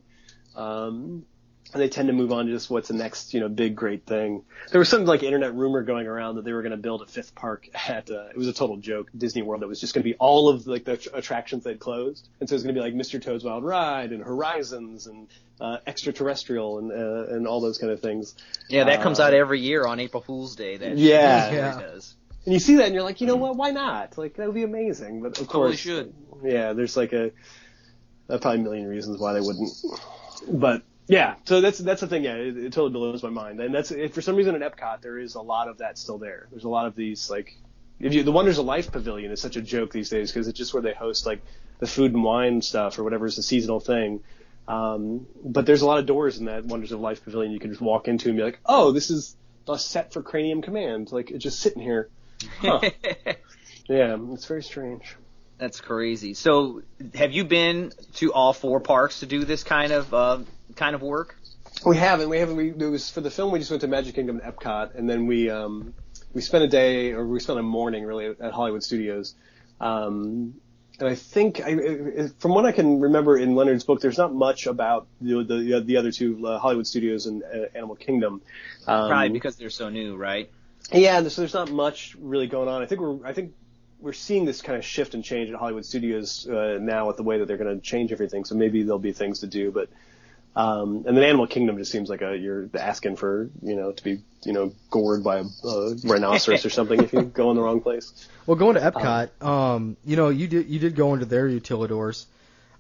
Um, 0.56 1.26
and 1.74 1.82
they 1.82 1.90
tend 1.90 2.08
to 2.08 2.14
move 2.14 2.32
on 2.32 2.46
to 2.46 2.52
just 2.52 2.70
what's 2.70 2.88
the 2.88 2.94
next, 2.94 3.34
you 3.34 3.40
know, 3.42 3.50
big 3.50 3.76
great 3.76 4.06
thing. 4.06 4.44
There 4.72 4.80
was 4.80 4.88
some 4.88 5.04
like 5.06 5.24
internet 5.24 5.56
rumor 5.56 5.82
going 5.84 6.08
around 6.08 6.36
that 6.36 6.46
they 6.46 6.54
were 6.54 6.62
going 6.62 6.72
to 6.72 6.78
build 6.78 7.02
a 7.02 7.06
fifth 7.06 7.36
park 7.36 7.68
at. 7.88 8.10
Uh, 8.10 8.28
it 8.30 8.38
was 8.38 8.48
a 8.48 8.54
total 8.54 8.78
joke. 8.78 9.10
Disney 9.18 9.42
World 9.42 9.62
that 9.62 9.68
was 9.68 9.82
just 9.82 9.94
going 9.94 10.04
to 10.04 10.10
be 10.10 10.16
all 10.16 10.48
of 10.48 10.68
like 10.68 10.86
the 10.86 10.94
att- 10.94 11.08
attractions 11.14 11.64
they'd 11.64 11.80
closed, 11.80 12.30
and 12.40 12.48
so 12.48 12.54
it 12.54 12.58
was 12.58 12.64
going 12.64 12.76
to 12.76 12.80
be 12.82 12.84
like 12.86 12.94
Mr. 12.94 13.22
Toad's 13.22 13.44
Wild 13.44 13.64
Ride 13.66 14.12
and 14.14 14.24
Horizons 14.24 15.08
and 15.08 15.28
uh, 15.60 15.78
extraterrestrial 15.88 16.78
and 16.80 16.92
uh, 16.92 17.34
and 17.36 17.48
all 17.48 17.60
those 17.60 17.78
kind 17.80 17.92
of 17.92 18.00
things. 18.00 18.36
Yeah, 18.70 18.86
that 18.86 19.02
comes 19.02 19.20
out 19.20 19.34
every 19.34 19.60
year 19.60 19.86
on 19.86 20.00
April 20.00 20.22
Fool's 20.22 20.56
Day. 20.56 20.78
That 20.78 20.98
Yeah. 20.98 21.42
Disney 21.50 21.58
Yeah. 21.58 21.80
does. 21.82 22.16
And 22.46 22.54
you 22.54 22.60
see 22.60 22.76
that 22.76 22.86
and 22.86 22.94
you're 22.94 23.04
like, 23.04 23.20
you 23.22 23.28
know 23.28 23.38
what? 23.38 23.58
Why 23.58 23.72
not? 23.72 24.18
Like 24.20 24.36
that 24.36 24.46
would 24.46 24.56
be 24.56 24.64
amazing. 24.64 25.22
But 25.24 25.30
of 25.40 25.48
Totally 25.48 25.70
course, 25.72 25.80
should. 25.80 26.14
yeah, 26.44 26.74
there's 26.74 26.96
like 26.96 27.12
a, 27.12 27.32
a 28.30 28.40
probably 28.40 28.62
a 28.62 28.64
million 28.64 28.88
reasons 28.88 29.20
why 29.20 29.34
they 29.34 29.42
wouldn't. 29.42 29.70
But 30.48 30.84
yeah, 31.08 31.36
so 31.46 31.62
that's 31.62 31.78
that's 31.78 32.02
the 32.02 32.08
thing. 32.08 32.24
Yeah, 32.24 32.36
it, 32.36 32.58
it 32.58 32.74
totally 32.74 32.92
blows 32.92 33.22
my 33.22 33.30
mind. 33.30 33.60
And 33.60 33.74
that's 33.74 33.92
if 33.92 34.14
for 34.14 34.22
some 34.22 34.36
reason 34.36 34.62
at 34.62 34.62
Epcot 34.62 35.02
there 35.02 35.18
is 35.20 35.36
a 35.36 35.42
lot 35.42 35.68
of 35.68 35.80
that 35.80 35.98
still 35.98 36.18
there. 36.18 36.48
There's 36.52 36.64
a 36.64 36.70
lot 36.70 36.88
of 36.88 36.96
these 36.96 37.30
like, 37.30 37.56
if 38.00 38.14
you 38.14 38.24
the 38.24 38.32
Wonders 38.32 38.58
of 38.58 38.66
Life 38.66 38.92
Pavilion 38.92 39.32
is 39.32 39.40
such 39.40 39.56
a 39.56 39.62
joke 39.62 39.92
these 39.92 40.10
days 40.10 40.32
because 40.32 40.48
it's 40.48 40.58
just 40.58 40.74
where 40.74 40.82
they 40.84 40.94
host 40.94 41.26
like 41.26 41.42
the 41.80 41.88
food 41.88 42.14
and 42.14 42.24
wine 42.24 42.62
stuff 42.62 42.98
or 42.98 43.04
whatever 43.04 43.26
is 43.26 43.36
the 43.36 43.44
seasonal 43.44 43.80
thing. 43.80 44.22
Um, 44.68 45.28
but 45.44 45.68
there's 45.68 45.84
a 45.84 45.86
lot 45.86 46.00
of 46.00 46.08
doors 46.08 46.40
in 46.40 46.46
that 46.46 46.66
Wonders 46.66 46.92
of 46.92 47.00
Life 47.00 47.24
Pavilion 47.24 47.52
you 47.52 47.60
can 47.60 47.70
just 47.70 47.82
walk 47.82 48.08
into 48.08 48.30
and 48.30 48.38
be 48.38 48.44
like, 48.44 48.60
oh, 48.66 48.92
this 48.92 49.12
is 49.12 49.36
a 49.68 49.78
set 49.78 50.12
for 50.12 50.24
Cranium 50.24 50.64
Command. 50.64 51.12
Like 51.12 51.30
it's 51.30 51.44
just 51.44 51.60
sitting 51.60 51.84
here. 51.84 52.10
Huh. 52.60 52.82
yeah, 53.88 54.18
it's 54.32 54.46
very 54.46 54.64
strange. 54.64 55.16
That's 55.58 55.80
crazy. 55.80 56.34
So, 56.34 56.82
have 57.14 57.32
you 57.32 57.46
been 57.46 57.94
to 58.16 58.34
all 58.34 58.52
four 58.54 58.80
parks 58.82 59.22
to 59.22 59.26
do 59.26 59.46
this 59.46 59.64
kind 59.64 59.92
of 59.92 60.14
uh, 60.14 60.40
kind 60.76 60.96
of 60.96 61.02
work? 61.02 61.38
We 61.86 61.98
haven't. 61.98 62.30
We 62.30 62.40
haven't. 62.40 62.56
We 62.58 62.70
it 62.72 62.90
was 62.90 63.10
for 63.10 63.22
the 63.22 63.32
film. 63.32 63.52
We 63.52 63.60
just 63.60 63.72
went 63.72 63.82
to 63.82 63.88
Magic 63.88 64.16
Kingdom 64.16 64.40
and 64.44 64.54
Epcot, 64.56 64.96
and 64.96 65.10
then 65.10 65.28
we 65.28 65.50
um, 65.50 65.94
we 66.34 66.42
spent 66.42 66.64
a 66.64 66.68
day, 66.68 67.12
or 67.12 67.26
we 67.26 67.40
spent 67.40 67.60
a 67.60 67.64
morning 67.64 68.04
really 68.06 68.28
at 68.40 68.52
Hollywood 68.52 68.84
Studios. 68.84 69.36
Um, 69.80 70.56
and 70.98 71.10
I 71.10 71.16
think, 71.16 71.60
I, 71.60 71.72
I- 71.72 72.28
from 72.40 72.54
what 72.54 72.66
I 72.66 72.72
can 72.72 73.02
remember 73.02 73.38
in 73.38 73.56
Leonard's 73.56 73.84
book, 73.84 74.00
there's 74.00 74.18
not 74.18 74.34
much 74.34 74.66
about 74.68 75.08
the 75.22 75.44
the, 75.44 75.82
the 75.86 75.98
other 75.98 76.12
two 76.12 76.46
uh, 76.48 76.60
Hollywood 76.60 76.88
Studios 76.88 77.26
and 77.28 77.44
uh, 77.44 77.66
Animal 77.76 77.96
Kingdom. 77.96 78.42
Um, 78.88 79.10
Probably 79.10 79.30
because 79.30 79.56
they're 79.58 79.70
so 79.70 79.90
new, 79.90 80.16
right? 80.16 80.50
yeah, 80.92 81.22
so 81.28 81.42
there's 81.42 81.54
not 81.54 81.72
much 81.72 82.16
really 82.20 82.48
going 82.48 82.68
on. 82.70 82.82
I 82.82 82.86
think 82.86 83.02
we're 83.02 83.26
I 83.26 83.34
think 83.34 83.54
we're 84.06 84.14
seeing 84.14 84.46
this 84.46 84.62
kind 84.62 84.78
of 84.78 84.86
shift 84.86 85.16
and 85.16 85.24
change 85.24 85.50
at 85.50 85.56
Hollywood 85.56 85.84
Studios 85.84 86.48
uh, 86.48 86.78
now 86.80 87.08
with 87.08 87.18
the 87.18 87.24
way 87.24 87.40
that 87.40 87.48
they're 87.48 87.58
going 87.58 87.76
to 87.76 87.82
change 87.82 88.12
everything. 88.12 88.46
So 88.46 88.54
maybe 88.54 88.84
there'll 88.84 89.00
be 89.00 89.14
things 89.14 89.40
to 89.40 89.48
do, 89.48 89.72
but 89.72 89.90
um, 90.56 91.06
and 91.08 91.18
then 91.18 91.24
Animal 91.24 91.48
Kingdom 91.48 91.80
just 91.80 91.92
seems 91.92 92.08
like 92.08 92.22
a 92.22 92.38
you're 92.38 92.70
asking 92.76 93.16
for 93.16 93.50
you 93.64 93.76
know 93.76 93.92
to 93.92 94.04
be 94.04 94.20
you 94.44 94.54
know 94.54 94.72
gored 94.92 95.24
by 95.24 95.40
a, 95.40 95.44
a 95.68 95.96
rhinoceros 96.04 96.64
or 96.66 96.70
something 96.70 97.02
if 97.02 97.14
you 97.14 97.24
go 97.24 97.50
in 97.50 97.58
the 97.58 97.64
wrong 97.64 97.82
place. 97.82 98.30
Well, 98.46 98.56
going 98.56 98.76
to 98.76 98.80
Epcot, 98.80 99.44
um, 99.44 99.98
you 100.06 100.16
know, 100.16 100.30
you 100.30 100.48
did 100.48 100.70
you 100.70 100.78
did 100.78 100.96
go 100.96 101.16
into 101.16 101.26
their 101.26 101.50
utilidors. 101.50 102.26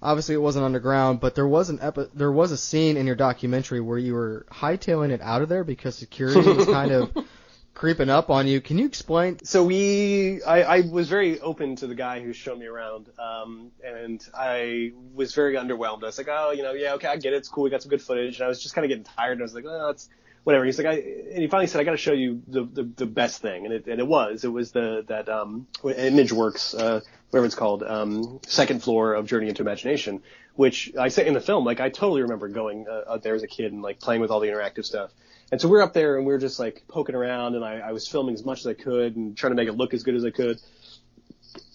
Obviously, 0.03 0.35
it 0.35 0.41
wasn't 0.41 0.63
underground, 0.63 1.21
but 1.21 1.33
there 1.33 1.47
was 1.47 1.71
an 1.71 1.79
epi- 1.81 2.09
there 2.13 2.31
was 2.31 2.51
a 2.51 2.57
scene 2.57 2.97
in 2.97 3.07
your 3.07 3.15
documentary 3.15 3.81
where 3.81 3.97
you 3.97 4.13
were 4.13 4.45
hightailing 4.51 5.09
it 5.09 5.21
out 5.21 5.41
of 5.41 5.49
there 5.49 5.63
because 5.63 5.95
security 5.95 6.53
was 6.53 6.67
kind 6.67 6.91
of 6.91 7.11
creeping 7.75 8.09
up 8.09 8.29
on 8.29 8.47
you. 8.47 8.61
Can 8.61 8.79
you 8.79 8.85
explain? 8.85 9.37
So 9.43 9.63
we, 9.63 10.41
I, 10.43 10.63
I 10.63 10.81
was 10.89 11.09
very 11.09 11.39
open 11.41 11.75
to 11.75 11.87
the 11.87 11.93
guy 11.93 12.21
who 12.21 12.33
showed 12.33 12.57
me 12.57 12.65
around, 12.65 13.09
um, 13.19 13.71
and 13.85 14.25
I 14.33 14.93
was 15.13 15.35
very 15.35 15.55
underwhelmed. 15.55 16.01
I 16.01 16.07
was 16.07 16.17
like, 16.17 16.29
oh, 16.29 16.51
you 16.51 16.63
know, 16.63 16.71
yeah, 16.71 16.93
okay, 16.93 17.09
I 17.09 17.17
get 17.17 17.33
it, 17.33 17.37
it's 17.37 17.49
cool, 17.49 17.65
we 17.65 17.69
got 17.69 17.83
some 17.83 17.89
good 17.89 18.01
footage. 18.01 18.37
And 18.37 18.45
I 18.45 18.47
was 18.47 18.63
just 18.63 18.73
kind 18.73 18.85
of 18.85 18.89
getting 18.89 19.03
tired, 19.03 19.33
and 19.33 19.41
I 19.41 19.43
was 19.43 19.53
like, 19.53 19.65
oh, 19.67 19.87
let's 19.87 20.09
whatever. 20.45 20.63
He's 20.63 20.77
like, 20.77 20.87
I, 20.87 20.93
and 20.93 21.39
he 21.39 21.47
finally 21.47 21.67
said, 21.67 21.81
I 21.81 21.83
got 21.83 21.91
to 21.91 21.97
show 21.97 22.13
you 22.13 22.41
the, 22.47 22.63
the, 22.63 22.83
the 22.83 23.05
best 23.05 23.41
thing. 23.41 23.65
And 23.65 23.73
it, 23.73 23.87
and 23.87 23.99
it 23.99 24.07
was, 24.07 24.45
it 24.45 24.51
was 24.51 24.71
the, 24.71 25.03
that, 25.07 25.27
um, 25.27 25.67
ImageWorks, 25.83 26.79
uh, 26.79 27.01
whatever 27.31 27.45
it's 27.45 27.55
called, 27.55 27.83
um, 27.83 28.39
second 28.45 28.83
floor 28.83 29.15
of 29.15 29.25
Journey 29.25 29.49
into 29.49 29.63
Imagination, 29.63 30.21
which 30.53 30.93
I 30.97 31.09
say 31.09 31.25
in 31.25 31.33
the 31.33 31.41
film, 31.41 31.65
like, 31.65 31.79
I 31.79 31.89
totally 31.89 32.21
remember 32.21 32.47
going 32.47 32.85
uh, 32.87 33.11
out 33.11 33.23
there 33.23 33.33
as 33.33 33.41
a 33.41 33.47
kid 33.47 33.73
and 33.73 33.81
like 33.81 33.99
playing 33.99 34.21
with 34.21 34.29
all 34.29 34.39
the 34.39 34.47
interactive 34.47 34.85
stuff. 34.85 35.09
And 35.51 35.61
so 35.61 35.67
we're 35.67 35.81
up 35.81 35.93
there 35.93 36.17
and 36.17 36.25
we 36.25 36.33
are 36.33 36.39
just 36.39 36.59
like 36.59 36.83
poking 36.87 37.15
around 37.15 37.55
and 37.55 37.63
I, 37.63 37.79
I 37.79 37.91
was 37.91 38.07
filming 38.07 38.33
as 38.33 38.43
much 38.43 38.59
as 38.59 38.67
I 38.67 38.73
could 38.73 39.15
and 39.15 39.37
trying 39.37 39.51
to 39.51 39.55
make 39.55 39.67
it 39.67 39.73
look 39.73 39.93
as 39.93 40.03
good 40.03 40.15
as 40.15 40.25
I 40.25 40.31
could. 40.31 40.59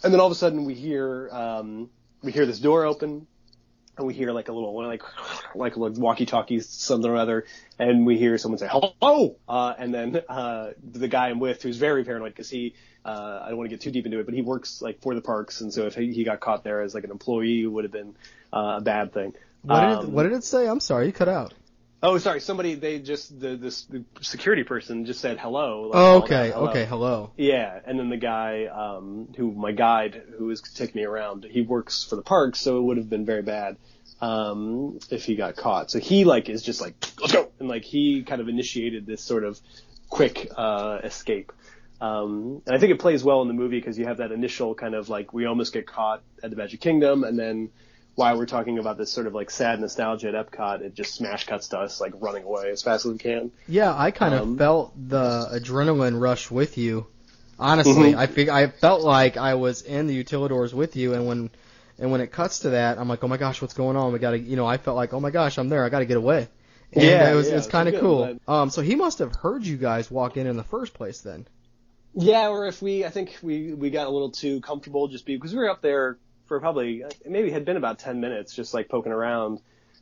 And 0.03 0.13
then 0.13 0.21
all 0.21 0.27
of 0.27 0.33
a 0.33 0.37
sudden 0.37 0.65
we 0.65 0.75
hear, 0.75 1.29
um, 1.31 1.91
we 2.23 2.33
hear 2.33 2.47
this 2.47 2.59
door 2.59 2.85
open 2.85 3.27
and 3.97 4.07
we 4.07 4.15
hear 4.15 4.33
like 4.33 4.49
a 4.49 4.53
little 4.53 4.75
like 4.83 5.03
like 5.55 5.77
a 5.77 5.79
walkie-talkie 5.79 6.61
something 6.61 7.11
or 7.11 7.17
other, 7.17 7.45
and 7.79 8.07
we 8.07 8.19
hear 8.19 8.37
someone 8.39 8.59
say 8.59 8.69
hello, 8.71 9.37
uh, 9.49 9.75
and 9.79 9.93
then 9.93 10.23
uh, 10.29 10.71
the 10.83 11.09
guy 11.09 11.29
I'm 11.29 11.39
with 11.39 11.63
who's 11.63 11.77
very 11.77 12.05
paranoid 12.05 12.33
because 12.33 12.51
he 12.51 12.75
uh, 13.05 13.43
I 13.45 13.49
don't 13.49 13.59
want 13.59 13.71
to 13.71 13.77
get 13.77 13.83
too 13.83 13.91
deep 13.91 14.07
into 14.07 14.19
it, 14.19 14.27
but 14.27 14.35
he 14.35 14.43
works 14.43 14.83
like 14.83 15.01
for 15.01 15.15
the 15.15 15.21
parks, 15.21 15.61
and 15.61 15.73
so 15.73 15.87
if 15.87 15.95
he, 15.95 16.13
he 16.13 16.25
got 16.25 16.41
caught 16.41 16.65
there 16.65 16.83
as 16.83 16.95
like 16.95 17.05
an 17.05 17.11
employee, 17.11 17.63
it 17.63 17.67
would 17.67 17.85
have 17.85 17.93
been 17.93 18.15
uh, 18.53 18.77
a 18.79 18.81
bad 18.81 19.13
thing. 19.13 19.35
What 19.63 19.81
did, 19.81 19.91
Um, 19.91 20.05
it, 20.07 20.11
what 20.11 20.23
did 20.25 20.33
it 20.33 20.45
say? 20.45 20.67
I'm 20.67 20.81
sorry, 20.81 21.07
you 21.07 21.13
cut 21.13 21.29
out. 21.29 21.53
Oh, 22.03 22.17
sorry. 22.19 22.41
Somebody 22.41 22.77
they 22.77 22.99
just 22.99 23.39
the 23.41 23.57
this 23.57 23.85
the 23.85 24.05
security 24.23 24.65
person 24.65 25.05
just 25.05 25.21
said 25.21 25.39
hello. 25.39 25.83
like, 25.89 25.93
Oh, 25.95 26.17
okay, 26.23 26.51
hello. 26.51 26.69
okay, 26.69 26.85
hello. 26.87 27.31
Yeah, 27.37 27.79
and 27.85 27.99
then 27.99 28.09
the 28.09 28.17
guy 28.17 28.67
um, 28.67 29.29
who 29.37 29.53
my 29.53 29.73
guide 29.73 30.23
who 30.39 30.47
was 30.47 30.63
taking 30.63 31.01
me 31.01 31.05
around, 31.05 31.45
he 31.49 31.61
works 31.61 32.03
for 32.05 32.17
the 32.17 32.23
park, 32.23 32.57
so 32.57 32.79
it 32.79 32.83
would 32.83 32.97
have 32.97 33.11
been 33.11 33.27
very 33.27 33.43
bad 33.43 33.77
um, 34.23 34.99
if 35.11 35.25
he 35.25 35.37
got 35.37 35.57
caught. 35.57 35.91
So 35.91 35.99
he 35.99 36.25
like 36.25 36.49
is 36.49 36.63
just 36.63 36.81
like 36.81 36.95
let's 37.21 37.33
go, 37.35 37.51
and 37.59 37.69
like 37.69 37.85
he 37.85 38.23
kind 38.23 38.41
of 38.41 38.49
initiated 38.49 39.05
this 39.05 39.23
sort 39.23 39.45
of 39.45 39.61
quick 40.09 40.51
uh, 40.57 41.01
escape. 41.05 41.53
Um, 42.01 42.63
and 42.67 42.75
I 42.75 42.79
think 42.79 42.93
it 42.93 42.99
plays 42.99 43.23
well 43.23 43.43
in 43.43 43.49
the 43.49 43.53
movie 43.55 43.79
because 43.79 43.99
you 43.99 44.07
have 44.07 44.17
that 44.19 44.33
initial 44.33 44.75
kind 44.75 44.95
of 44.95 45.11
like 45.11 45.35
we 45.35 45.45
almost 45.45 45.75
get 45.75 45.87
caught 45.87 46.23
at 46.43 46.49
the 46.49 46.57
Magic 46.57 46.81
Kingdom, 46.81 47.25
and 47.25 47.39
then 47.39 47.69
while 48.21 48.37
we're 48.37 48.45
talking 48.45 48.79
about 48.79 48.99
this 48.99 49.11
sort 49.11 49.27
of 49.27 49.35
like 49.35 49.51
sad 49.51 49.81
nostalgia 49.81 50.29
at 50.29 50.35
Epcot, 50.35 50.83
it 50.83 50.95
just 50.95 51.15
smash 51.15 51.47
cuts 51.47 51.69
to 51.69 51.79
us 51.79 52.03
like 52.03 52.13
running 52.21 52.43
away 52.45 52.71
as 52.71 52.83
fast 52.83 53.07
as 53.07 53.13
we 53.13 53.17
can. 53.19 53.51
Yeah, 53.67 53.95
I 53.97 54.11
kind 54.11 54.35
of 54.35 54.43
Um, 54.43 54.59
felt 54.59 54.93
the 55.09 55.49
adrenaline 55.55 56.21
rush 56.21 56.51
with 56.51 56.77
you. 56.77 57.07
Honestly, 57.59 58.13
Mhm. 58.13 58.17
I 58.19 58.27
fig- 58.27 58.49
I 58.51 58.67
felt 58.67 59.01
like 59.03 59.39
I 59.39 59.55
was 59.55 59.81
in 59.81 60.07
the 60.07 60.23
utilidors 60.23 60.75
with 60.75 60.97
you, 60.97 61.15
and 61.15 61.27
when 61.27 61.51
and 61.99 62.11
when 62.13 62.21
it 62.21 62.31
cuts 62.33 62.61
to 62.61 62.71
that, 62.71 62.99
I'm 62.99 63.09
like, 63.09 63.23
oh 63.25 63.29
my 63.29 63.37
gosh, 63.39 63.61
what's 63.63 63.75
going 63.75 63.97
on? 63.97 64.13
We 64.13 64.19
gotta, 64.19 64.39
you 64.39 64.57
know, 64.57 64.67
I 64.67 64.77
felt 64.77 64.97
like, 64.97 65.13
oh 65.15 65.21
my 65.21 65.31
gosh, 65.31 65.57
I'm 65.59 65.69
there. 65.71 65.85
I 65.85 65.89
gotta 65.89 66.07
get 66.07 66.17
away. 66.19 66.49
And 66.93 67.05
Yeah, 67.05 67.31
it 67.33 67.35
was 67.35 67.49
yeah, 67.49 67.57
was 67.57 67.67
kind 67.69 67.89
of 67.89 68.01
cool. 68.01 68.39
but- 68.47 68.53
Um, 68.53 68.69
so 68.71 68.83
he 68.83 68.97
must 68.97 69.19
have 69.21 69.35
heard 69.35 69.65
you 69.65 69.77
guys 69.79 70.11
walk 70.11 70.37
in 70.37 70.47
in 70.47 70.57
the 70.59 70.65
first 70.65 70.93
place 70.95 71.21
then. 71.23 71.47
Yeah, 72.15 72.49
or 72.49 72.67
if 72.67 72.83
we, 72.83 73.05
I 73.05 73.11
think 73.11 73.37
we 73.43 73.73
we 73.75 73.89
got 73.91 74.07
a 74.07 74.11
little 74.11 74.31
too 74.31 74.61
comfortable 74.61 75.09
just 75.09 75.25
because 75.27 75.53
we 75.53 75.59
were 75.59 75.71
up 75.71 75.81
there 75.83 76.17
for 76.51 76.59
probably 76.59 77.05
maybe 77.25 77.49
had 77.53 77.65
been 77.65 77.77
about 77.77 78.01
ten 78.01 78.19
minutes, 78.19 78.53
just 78.53 78.75
like 78.75 78.89
poking 78.89 79.13
around. 79.13 79.61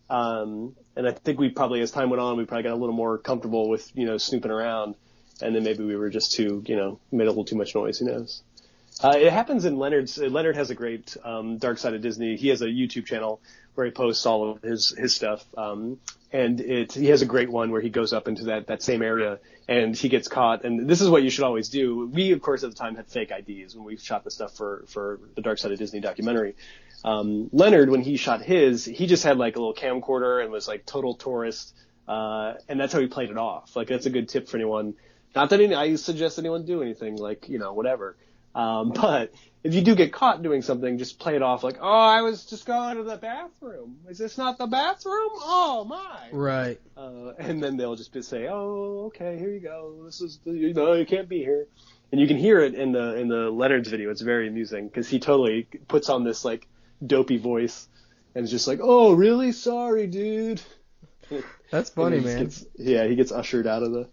Um, 0.09 0.74
and 0.96 1.07
I 1.07 1.12
think 1.12 1.38
we 1.38 1.51
probably, 1.51 1.82
as 1.82 1.90
time 1.90 2.09
went 2.09 2.22
on, 2.22 2.38
we 2.38 2.46
probably 2.46 2.62
got 2.62 2.72
a 2.72 2.80
little 2.80 2.94
more 2.94 3.18
comfortable 3.18 3.68
with 3.68 3.94
you 3.94 4.07
know 4.07 4.16
snooping 4.16 4.51
around, 4.51 4.94
and 5.42 5.55
then 5.55 5.62
maybe 5.62 5.84
we 5.84 5.94
were 5.94 6.09
just 6.09 6.32
too 6.32 6.64
you 6.64 6.74
know 6.74 7.01
made 7.12 7.26
a 7.26 7.30
little 7.30 7.44
too 7.44 7.57
much 7.57 7.74
noise. 7.74 7.99
Who 7.99 8.07
knows? 8.07 8.40
Uh, 9.05 9.12
it 9.18 9.30
happens 9.30 9.66
in 9.66 9.76
Leonard's. 9.76 10.16
Leonard 10.16 10.57
has 10.57 10.70
a 10.70 10.74
great 10.74 11.18
um, 11.22 11.59
Dark 11.59 11.76
Side 11.76 11.92
of 11.92 12.01
Disney. 12.01 12.38
He 12.38 12.49
has 12.49 12.62
a 12.62 12.66
YouTube 12.66 13.05
channel 13.05 13.42
where 13.74 13.84
he 13.84 13.92
posts 13.92 14.24
all 14.24 14.53
of 14.53 14.62
his 14.62 14.88
his 14.96 15.14
stuff, 15.14 15.44
um, 15.55 16.01
and 16.32 16.62
it 16.62 16.94
he 16.94 17.09
has 17.09 17.20
a 17.20 17.26
great 17.26 17.51
one 17.51 17.72
where 17.72 17.82
he 17.82 17.90
goes 17.90 18.14
up 18.14 18.26
into 18.26 18.44
that 18.44 18.68
that 18.68 18.82
same 18.82 19.03
area 19.03 19.38
and 19.69 19.95
he 19.95 20.09
gets 20.09 20.29
caught. 20.29 20.64
And 20.64 20.89
this 20.89 21.01
is 21.01 21.11
what 21.11 21.23
you 21.23 21.31
should 21.31 21.45
always 21.45 21.69
do. 21.69 22.07
We 22.07 22.33
of 22.33 22.41
course 22.41 22.64
at 22.64 22.71
the 22.71 22.77
time 22.77 22.97
had 22.97 23.07
fake 23.07 23.31
IDs 23.31 23.77
when 23.77 23.85
we 23.85 23.97
shot 23.99 24.25
the 24.25 24.31
stuff 24.31 24.55
for 24.55 24.85
for 24.89 25.21
the 25.35 25.43
Dark 25.43 25.59
Side 25.59 25.73
of 25.73 25.79
Disney 25.79 26.01
documentary. 26.01 26.57
Um, 27.05 27.49
Leonard 27.53 27.91
when 27.91 28.01
he 28.01 28.16
shot 28.16 28.43
his, 28.43 28.85
he 28.85 29.07
just 29.07 29.23
had 29.23 29.37
like 29.37 29.57
a 29.57 29.61
little 29.61 29.75
camcorder 29.75 30.43
and 30.43 30.51
was 30.51 30.66
like 30.66 30.85
total 30.85 31.14
tourist, 31.14 31.75
uh, 32.09 32.55
and 32.69 32.81
that's 32.81 32.93
how 32.93 32.99
he 32.99 33.07
played 33.07 33.31
it 33.31 33.39
off. 33.39 33.77
Like 33.77 33.89
that's 33.89 34.07
a 34.07 34.11
good 34.11 34.29
tip 34.29 34.49
for 34.49 34.57
anyone. 34.57 34.95
Not 35.37 35.51
that 35.51 35.61
any, 35.61 35.75
I 35.75 35.95
suggest 35.97 36.39
anyone 36.39 36.64
do 36.64 36.83
anything 36.83 37.16
like 37.16 37.49
you 37.49 37.59
know 37.59 37.75
whatever. 37.75 38.16
Um, 38.59 38.90
but 38.94 39.32
if 39.62 39.74
you 39.74 39.82
do 39.82 39.94
get 39.94 40.12
caught 40.12 40.42
doing 40.42 40.62
something, 40.62 40.98
just 40.98 41.18
play 41.18 41.36
it 41.36 41.42
off 41.42 41.62
like, 41.62 41.78
oh, 41.80 41.88
I 41.88 42.22
was 42.22 42.44
just 42.44 42.66
going 42.66 42.96
to 42.96 43.04
the 43.04 43.16
bathroom. 43.16 43.98
Is 44.09 44.18
this 44.18 44.36
not 44.36 44.59
the 44.59 44.66
bathroom? 44.66 45.30
Oh 45.34 45.86
my. 45.88 46.28
Right. 46.32 46.80
Uh, 46.96 47.32
and 47.38 47.62
then 47.62 47.76
they'll 47.76 47.96
just 47.96 48.12
be, 48.12 48.22
say, 48.22 48.48
oh, 48.48 49.04
okay, 49.06 49.38
here 49.38 49.50
you 49.50 49.61
go. 49.61 50.02
This 50.04 50.20
is, 50.20 50.40
the, 50.44 50.52
you 50.52 50.74
know, 50.74 50.92
you 50.94 51.06
can't 51.06 51.28
be 51.28 51.38
here. 51.38 51.66
And 52.11 52.20
you 52.20 52.26
can 52.26 52.38
hear 52.38 52.61
it 52.61 52.74
in 52.74 52.92
the, 52.92 53.16
in 53.16 53.28
the 53.28 53.50
Leonard's 53.50 53.88
video. 53.88 54.11
It's 54.11 54.22
very 54.22 54.48
amusing 54.48 54.88
because 54.88 55.09
he 55.09 55.20
totally 55.20 55.68
puts 55.88 56.09
on 56.09 56.24
this 56.24 56.44
like 56.44 56.66
dopey 57.06 57.36
voice 57.36 57.86
and 58.34 58.44
is 58.44 58.50
just 58.50 58.66
like, 58.66 58.80
oh, 58.82 59.12
really? 59.12 59.52
Sorry, 59.52 60.06
dude. 60.06 60.62
That's 61.70 61.90
funny, 61.90 62.20
man. 62.20 62.44
Gets, 62.44 62.64
yeah, 62.76 63.06
he 63.06 63.14
gets 63.14 63.30
ushered 63.30 63.66
out 63.66 63.82
of 63.82 63.92
the, 63.92 64.09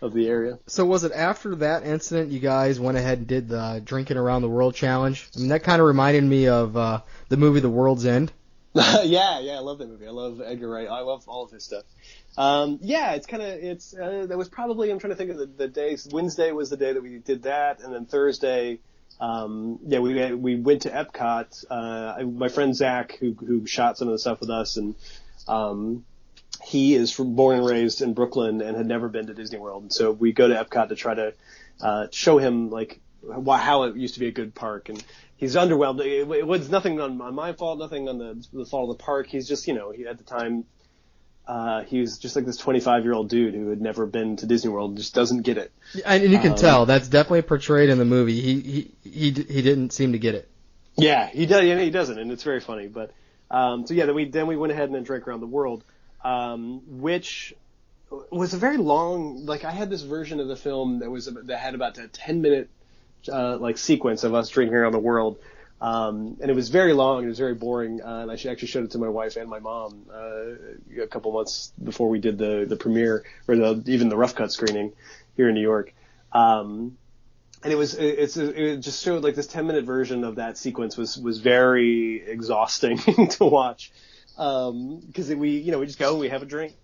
of 0.00 0.12
the 0.12 0.28
area. 0.28 0.58
So 0.66 0.84
was 0.84 1.04
it 1.04 1.12
after 1.12 1.54
that 1.56 1.84
incident 1.84 2.30
you 2.30 2.40
guys 2.40 2.78
went 2.78 2.98
ahead 2.98 3.18
and 3.18 3.26
did 3.26 3.48
the 3.48 3.80
drinking 3.84 4.16
around 4.16 4.42
the 4.42 4.48
world 4.48 4.74
challenge? 4.74 5.28
I 5.34 5.40
mean, 5.40 5.48
that 5.48 5.62
kind 5.62 5.80
of 5.80 5.86
reminded 5.86 6.24
me 6.24 6.48
of 6.48 6.76
uh, 6.76 7.00
the 7.28 7.36
movie 7.36 7.60
The 7.60 7.70
World's 7.70 8.04
End. 8.04 8.32
yeah, 8.74 9.40
yeah, 9.40 9.54
I 9.54 9.60
love 9.60 9.78
that 9.78 9.88
movie. 9.88 10.06
I 10.06 10.10
love 10.10 10.42
Edgar 10.44 10.68
Wright. 10.68 10.88
I 10.88 11.00
love 11.00 11.26
all 11.28 11.44
of 11.44 11.50
his 11.50 11.64
stuff. 11.64 11.84
Um, 12.36 12.78
yeah, 12.82 13.12
it's 13.12 13.26
kind 13.26 13.42
of 13.42 13.48
it's 13.48 13.94
uh, 13.94 14.26
that 14.28 14.36
was 14.36 14.50
probably 14.50 14.90
I'm 14.90 14.98
trying 14.98 15.12
to 15.12 15.16
think 15.16 15.30
of 15.30 15.38
the, 15.38 15.46
the 15.46 15.68
days. 15.68 16.06
Wednesday 16.10 16.52
was 16.52 16.68
the 16.68 16.76
day 16.76 16.92
that 16.92 17.02
we 17.02 17.16
did 17.18 17.44
that, 17.44 17.80
and 17.80 17.94
then 17.94 18.04
Thursday, 18.04 18.80
um, 19.18 19.78
yeah, 19.86 20.00
we 20.00 20.34
we 20.34 20.56
went 20.56 20.82
to 20.82 20.90
Epcot. 20.90 21.64
Uh, 21.70 22.22
my 22.24 22.48
friend 22.48 22.76
Zach, 22.76 23.16
who 23.18 23.32
who 23.32 23.66
shot 23.66 23.96
some 23.96 24.08
of 24.08 24.12
the 24.12 24.18
stuff 24.18 24.40
with 24.40 24.50
us, 24.50 24.76
and 24.76 24.94
um, 25.48 26.04
he 26.66 26.94
is 26.94 27.12
from, 27.12 27.34
born 27.36 27.58
and 27.58 27.66
raised 27.66 28.02
in 28.02 28.12
Brooklyn 28.14 28.60
and 28.60 28.76
had 28.76 28.86
never 28.86 29.08
been 29.08 29.26
to 29.28 29.34
Disney 29.34 29.58
World, 29.58 29.82
and 29.84 29.92
so 29.92 30.10
we 30.12 30.32
go 30.32 30.48
to 30.48 30.54
Epcot 30.54 30.88
to 30.88 30.96
try 30.96 31.14
to 31.14 31.32
uh, 31.80 32.06
show 32.10 32.38
him 32.38 32.70
like 32.70 33.00
wh- 33.26 33.58
how 33.58 33.84
it 33.84 33.96
used 33.96 34.14
to 34.14 34.20
be 34.20 34.28
a 34.28 34.32
good 34.32 34.54
park 34.54 34.88
and. 34.88 35.02
He's 35.38 35.54
underwhelmed. 35.54 36.00
It, 36.00 36.26
it 36.30 36.46
was 36.46 36.70
nothing 36.70 36.98
on, 36.98 37.20
on 37.20 37.34
my 37.34 37.52
fault, 37.52 37.78
nothing 37.78 38.08
on 38.08 38.16
the, 38.16 38.46
the 38.54 38.64
fault 38.64 38.88
of 38.88 38.96
the 38.96 39.04
park. 39.04 39.26
He's 39.26 39.46
just, 39.46 39.68
you 39.68 39.74
know, 39.74 39.90
he, 39.90 40.06
at 40.06 40.16
the 40.16 40.24
time, 40.24 40.64
uh, 41.46 41.82
he 41.82 42.00
was 42.00 42.16
just 42.16 42.36
like 42.36 42.46
this 42.46 42.56
25 42.56 43.04
year 43.04 43.12
old 43.12 43.28
dude 43.28 43.52
who 43.52 43.68
had 43.68 43.82
never 43.82 44.06
been 44.06 44.36
to 44.36 44.46
Disney 44.46 44.70
World 44.70 44.92
and 44.92 44.98
just 44.98 45.14
doesn't 45.14 45.42
get 45.42 45.58
it. 45.58 45.72
And 46.06 46.22
you 46.22 46.38
can 46.38 46.52
Um, 46.52 46.56
tell 46.56 46.86
that's 46.86 47.08
definitely 47.08 47.42
portrayed 47.42 47.90
in 47.90 47.98
the 47.98 48.06
movie. 48.06 48.40
He 48.40 48.60
he 48.60 49.10
he 49.10 49.30
he 49.30 49.60
didn't 49.60 49.92
seem 49.92 50.12
to 50.12 50.18
get 50.18 50.34
it. 50.34 50.48
Yeah, 50.96 51.26
he 51.26 51.44
does. 51.44 51.62
He 51.62 51.90
doesn't, 51.90 52.18
and 52.18 52.32
it's 52.32 52.42
very 52.42 52.60
funny. 52.60 52.88
But 52.88 53.12
um, 53.50 53.86
so 53.86 53.92
yeah, 53.92 54.06
then 54.06 54.14
we 54.14 54.24
then 54.24 54.46
we 54.46 54.56
went 54.56 54.72
ahead 54.72 54.84
and 54.84 54.94
then 54.94 55.02
drank 55.02 55.28
around 55.28 55.40
the 55.40 55.46
world, 55.46 55.84
um, 56.26 56.82
which 57.00 57.54
was 58.30 58.52
a 58.52 58.56
very 58.56 58.78
long. 58.78 59.46
Like 59.46 59.64
I 59.64 59.70
had 59.70 59.90
this 59.90 60.02
version 60.02 60.40
of 60.40 60.48
the 60.48 60.56
film 60.56 60.98
that 60.98 61.10
was 61.10 61.26
that 61.26 61.58
had 61.58 61.74
about 61.74 61.98
a 61.98 62.08
10 62.08 62.42
minute 62.42 62.68
uh, 63.32 63.56
like 63.58 63.78
sequence 63.78 64.24
of 64.24 64.34
us 64.34 64.48
drinking 64.48 64.74
around 64.74 64.92
the 64.92 64.98
world. 64.98 65.38
Um, 65.80 66.38
and 66.40 66.50
it 66.50 66.54
was 66.54 66.70
very 66.70 66.94
long. 66.94 67.22
It 67.22 67.28
was 67.28 67.38
very 67.38 67.54
boring. 67.54 68.02
Uh, 68.02 68.20
and 68.22 68.30
I 68.30 68.34
actually 68.34 68.68
showed 68.68 68.84
it 68.84 68.92
to 68.92 68.98
my 68.98 69.08
wife 69.08 69.36
and 69.36 69.48
my 69.48 69.60
mom 69.60 70.06
uh, 70.12 71.02
a 71.02 71.06
couple 71.06 71.32
months 71.32 71.72
before 71.82 72.08
we 72.08 72.18
did 72.18 72.38
the 72.38 72.66
the 72.68 72.76
premiere 72.76 73.24
or 73.46 73.54
the 73.54 73.82
even 73.86 74.08
the 74.08 74.16
rough 74.16 74.34
cut 74.34 74.50
screening 74.50 74.92
here 75.36 75.48
in 75.48 75.54
New 75.54 75.60
York. 75.60 75.94
Um, 76.32 76.98
and 77.62 77.72
it 77.72 77.76
was 77.76 77.94
it, 77.94 78.18
it's 78.18 78.36
it 78.36 78.78
just 78.78 79.04
showed 79.04 79.22
like 79.22 79.36
this 79.36 79.46
10 79.46 79.64
minute 79.64 79.84
version 79.84 80.24
of 80.24 80.36
that 80.36 80.58
sequence 80.58 80.96
was 80.96 81.16
was 81.16 81.38
very 81.38 82.20
exhausting 82.26 82.98
to 83.28 83.44
watch 83.44 83.92
because 84.36 85.34
we 85.34 85.50
you 85.58 85.72
know 85.72 85.78
we 85.78 85.86
just 85.86 85.98
go 85.98 86.12
and 86.12 86.20
we 86.20 86.28
have 86.28 86.42
a 86.42 86.46
drink. 86.46 86.74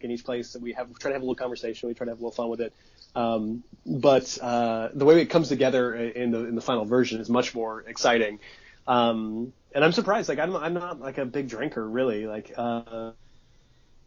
In 0.00 0.10
each 0.10 0.24
place 0.24 0.56
we 0.60 0.72
have 0.72 0.88
we 0.88 0.94
try 0.94 1.10
to 1.10 1.14
have 1.14 1.22
a 1.22 1.24
little 1.24 1.36
conversation 1.36 1.88
we 1.88 1.94
try 1.94 2.06
to 2.06 2.10
have 2.10 2.18
a 2.18 2.22
little 2.22 2.34
fun 2.34 2.48
with 2.48 2.60
it. 2.60 2.72
Um, 3.14 3.62
but 3.86 4.38
uh, 4.40 4.88
the 4.94 5.04
way 5.04 5.20
it 5.20 5.26
comes 5.26 5.48
together 5.48 5.94
in 5.94 6.30
the 6.32 6.44
in 6.46 6.54
the 6.54 6.60
final 6.60 6.84
version 6.84 7.20
is 7.20 7.28
much 7.30 7.54
more 7.54 7.82
exciting. 7.82 8.40
Um, 8.86 9.52
and 9.74 9.84
I'm 9.84 9.92
surprised 9.92 10.28
like 10.28 10.38
I'm 10.38 10.56
I'm 10.56 10.74
not 10.74 11.00
like 11.00 11.18
a 11.18 11.24
big 11.24 11.48
drinker 11.48 11.88
really. 11.88 12.26
Like 12.26 12.52
uh, 12.56 13.12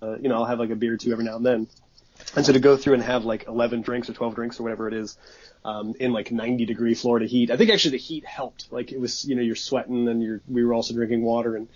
uh, 0.02 0.18
you 0.20 0.28
know 0.28 0.36
I'll 0.36 0.46
have 0.46 0.60
like 0.60 0.72
a 0.72 0.76
beer 0.76 0.96
or 0.96 0.98
two 0.98 1.12
every 1.14 1.24
now 1.24 1.38
and 1.38 1.46
then. 1.46 1.68
And 2.36 2.46
so 2.46 2.54
to 2.54 2.60
go 2.60 2.78
through 2.78 2.96
and 2.96 3.04
have 3.04 3.26
like 3.26 3.48
11 3.48 3.82
drinks 3.82 4.10
or 4.10 4.14
12 4.14 4.36
drinks 4.36 4.60
or 4.60 4.64
whatever 4.64 4.88
it 4.88 4.94
is, 4.94 5.18
um, 5.64 5.96
in 6.00 6.14
like 6.14 6.32
90 6.32 6.66
degree 6.66 6.94
Florida 6.94 7.26
heat, 7.26 7.52
I 7.52 7.58
think 7.58 7.72
actually 7.72 7.92
the 7.92 7.98
heat 7.98 8.26
helped. 8.26 8.72
Like 8.72 8.92
it 8.92 9.00
was, 9.00 9.26
you 9.26 9.36
know, 9.36 9.42
you're 9.42 9.56
sweating 9.56 10.08
and 10.08 10.24
you're, 10.24 10.42
we 10.48 10.64
were 10.64 10.74
also 10.74 10.94
drinking 10.94 11.24
water 11.24 11.56
and 11.56 11.68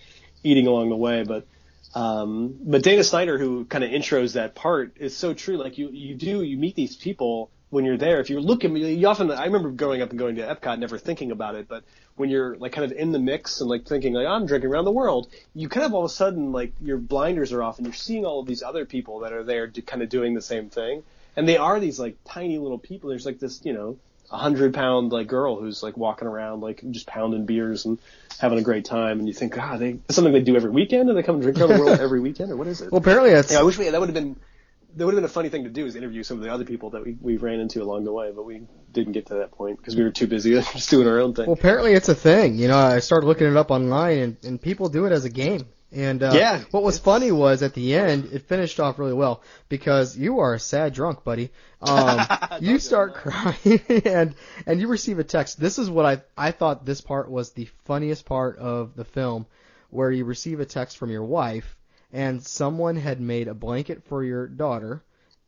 eating 0.43 0.67
along 0.67 0.89
the 0.89 0.95
way. 0.95 1.23
But, 1.23 1.47
um, 1.95 2.57
but 2.61 2.83
Dana 2.83 3.03
Snyder, 3.03 3.37
who 3.37 3.65
kind 3.65 3.83
of 3.83 3.91
intros 3.91 4.33
that 4.33 4.55
part 4.55 4.97
is 4.97 5.15
so 5.15 5.33
true. 5.33 5.57
Like 5.57 5.77
you, 5.77 5.89
you 5.89 6.15
do, 6.15 6.43
you 6.43 6.57
meet 6.57 6.75
these 6.75 6.95
people 6.95 7.49
when 7.69 7.85
you're 7.85 7.97
there, 7.97 8.19
if 8.19 8.29
you're 8.29 8.41
looking, 8.41 8.75
you 8.75 9.07
often, 9.07 9.29
I 9.29 9.45
remember 9.45 9.69
growing 9.69 10.01
up 10.01 10.09
and 10.09 10.17
going 10.17 10.35
to 10.35 10.41
Epcot, 10.41 10.79
never 10.79 10.97
thinking 10.97 11.31
about 11.31 11.53
it, 11.55 11.67
but 11.67 11.83
when 12.15 12.29
you're 12.29 12.57
like 12.57 12.71
kind 12.71 12.91
of 12.91 12.97
in 12.97 13.11
the 13.11 13.19
mix 13.19 13.61
and 13.61 13.69
like 13.69 13.85
thinking 13.85 14.13
like 14.13 14.27
I'm 14.27 14.45
drinking 14.45 14.69
around 14.71 14.85
the 14.85 14.91
world, 14.91 15.27
you 15.53 15.69
kind 15.69 15.85
of 15.85 15.93
all 15.93 16.03
of 16.03 16.11
a 16.11 16.13
sudden 16.13 16.51
like 16.51 16.73
your 16.81 16.97
blinders 16.97 17.53
are 17.53 17.61
off 17.61 17.77
and 17.77 17.85
you're 17.85 17.93
seeing 17.93 18.25
all 18.25 18.39
of 18.39 18.47
these 18.47 18.63
other 18.63 18.85
people 18.85 19.19
that 19.19 19.33
are 19.33 19.43
there 19.43 19.67
do, 19.67 19.81
kind 19.81 20.01
of 20.01 20.09
doing 20.09 20.33
the 20.33 20.41
same 20.41 20.69
thing, 20.69 21.03
and 21.35 21.47
they 21.47 21.57
are 21.57 21.79
these 21.79 21.99
like 21.99 22.17
tiny 22.25 22.57
little 22.57 22.79
people. 22.79 23.09
There's 23.09 23.25
like 23.25 23.39
this, 23.39 23.61
you 23.63 23.73
know, 23.73 23.97
a 24.31 24.37
hundred 24.37 24.73
pound 24.73 25.11
like 25.11 25.27
girl 25.27 25.59
who's 25.59 25.81
like 25.81 25.97
walking 25.97 26.27
around 26.27 26.61
like 26.61 26.83
just 26.91 27.07
pounding 27.07 27.45
beers 27.45 27.85
and 27.85 27.99
having 28.39 28.59
a 28.59 28.61
great 28.61 28.85
time, 28.85 29.19
and 29.19 29.27
you 29.27 29.33
think, 29.33 29.53
God, 29.53 29.79
they 29.79 29.91
it's 29.91 30.15
something 30.15 30.33
they 30.33 30.41
do 30.41 30.55
every 30.55 30.69
weekend, 30.69 31.09
and 31.09 31.17
they 31.17 31.23
come 31.23 31.35
and 31.35 31.43
drink 31.43 31.59
around 31.59 31.69
the 31.69 31.79
world 31.79 31.99
every 31.99 32.19
weekend, 32.19 32.51
or 32.51 32.57
what 32.57 32.67
is 32.67 32.81
it? 32.81 32.91
Well, 32.91 33.01
apparently 33.01 33.31
that's 33.31 33.51
Yeah, 33.51 33.59
I 33.59 33.63
wish 33.63 33.77
we 33.77 33.89
that 33.89 33.99
would 33.99 34.09
have 34.09 34.13
been 34.13 34.35
that 34.95 35.05
would 35.05 35.13
have 35.13 35.17
been 35.17 35.25
a 35.25 35.33
funny 35.33 35.49
thing 35.49 35.65
to 35.65 35.69
do 35.69 35.85
is 35.85 35.95
interview 35.95 36.23
some 36.23 36.37
of 36.37 36.43
the 36.43 36.51
other 36.51 36.65
people 36.65 36.91
that 36.91 37.05
we, 37.05 37.15
we 37.21 37.37
ran 37.37 37.59
into 37.59 37.81
along 37.83 38.05
the 38.05 38.11
way, 38.11 38.31
but 38.31 38.45
we 38.45 38.61
didn't 38.91 39.13
get 39.13 39.27
to 39.27 39.35
that 39.35 39.51
point 39.51 39.77
because 39.77 39.95
we 39.95 40.03
were 40.03 40.11
too 40.11 40.27
busy 40.27 40.53
just 40.73 40.89
doing 40.89 41.07
our 41.07 41.19
own 41.19 41.33
thing. 41.33 41.45
well, 41.45 41.53
apparently 41.53 41.93
it's 41.93 42.09
a 42.09 42.15
thing. 42.15 42.55
You 42.55 42.67
know, 42.67 42.77
I 42.77 42.99
started 42.99 43.27
looking 43.27 43.47
it 43.47 43.55
up 43.55 43.71
online, 43.71 44.17
and, 44.17 44.37
and 44.43 44.61
people 44.61 44.89
do 44.89 45.05
it 45.05 45.11
as 45.11 45.25
a 45.25 45.29
game. 45.29 45.67
And 45.91 46.21
uh, 46.21 46.33
Yeah, 46.35 46.63
what 46.71 46.83
was 46.83 46.99
funny 46.99 47.31
was 47.31 47.63
at 47.63 47.73
the 47.73 47.95
end, 47.95 48.29
it 48.31 48.43
finished 48.47 48.79
off 48.79 48.99
really 48.99 49.13
well 49.13 49.41
because 49.69 50.15
you 50.15 50.39
are 50.39 50.53
a 50.53 50.59
sad 50.59 50.93
drunk, 50.93 51.23
buddy. 51.23 51.49
Um, 51.81 52.19
you 52.61 52.77
start 52.77 53.15
crying, 53.15 53.81
and 54.05 54.35
and 54.67 54.79
you 54.79 54.87
receive 54.87 55.17
a 55.17 55.23
text. 55.23 55.59
This 55.59 55.79
is 55.79 55.89
what 55.89 56.05
I 56.05 56.21
I 56.37 56.51
thought 56.51 56.85
this 56.85 57.01
part 57.01 57.29
was 57.29 57.51
the 57.51 57.65
funniest 57.85 58.25
part 58.25 58.57
of 58.57 58.95
the 58.95 59.05
film, 59.05 59.47
where 59.89 60.11
you 60.11 60.25
receive 60.25 60.59
a 60.59 60.65
text 60.65 60.97
from 60.97 61.09
your 61.09 61.23
wife, 61.23 61.75
and 62.13 62.43
someone 62.45 62.95
had 62.95 63.19
made 63.19 63.47
a 63.47 63.55
blanket 63.55 64.03
for 64.03 64.23
your 64.23 64.47
daughter, 64.47 65.03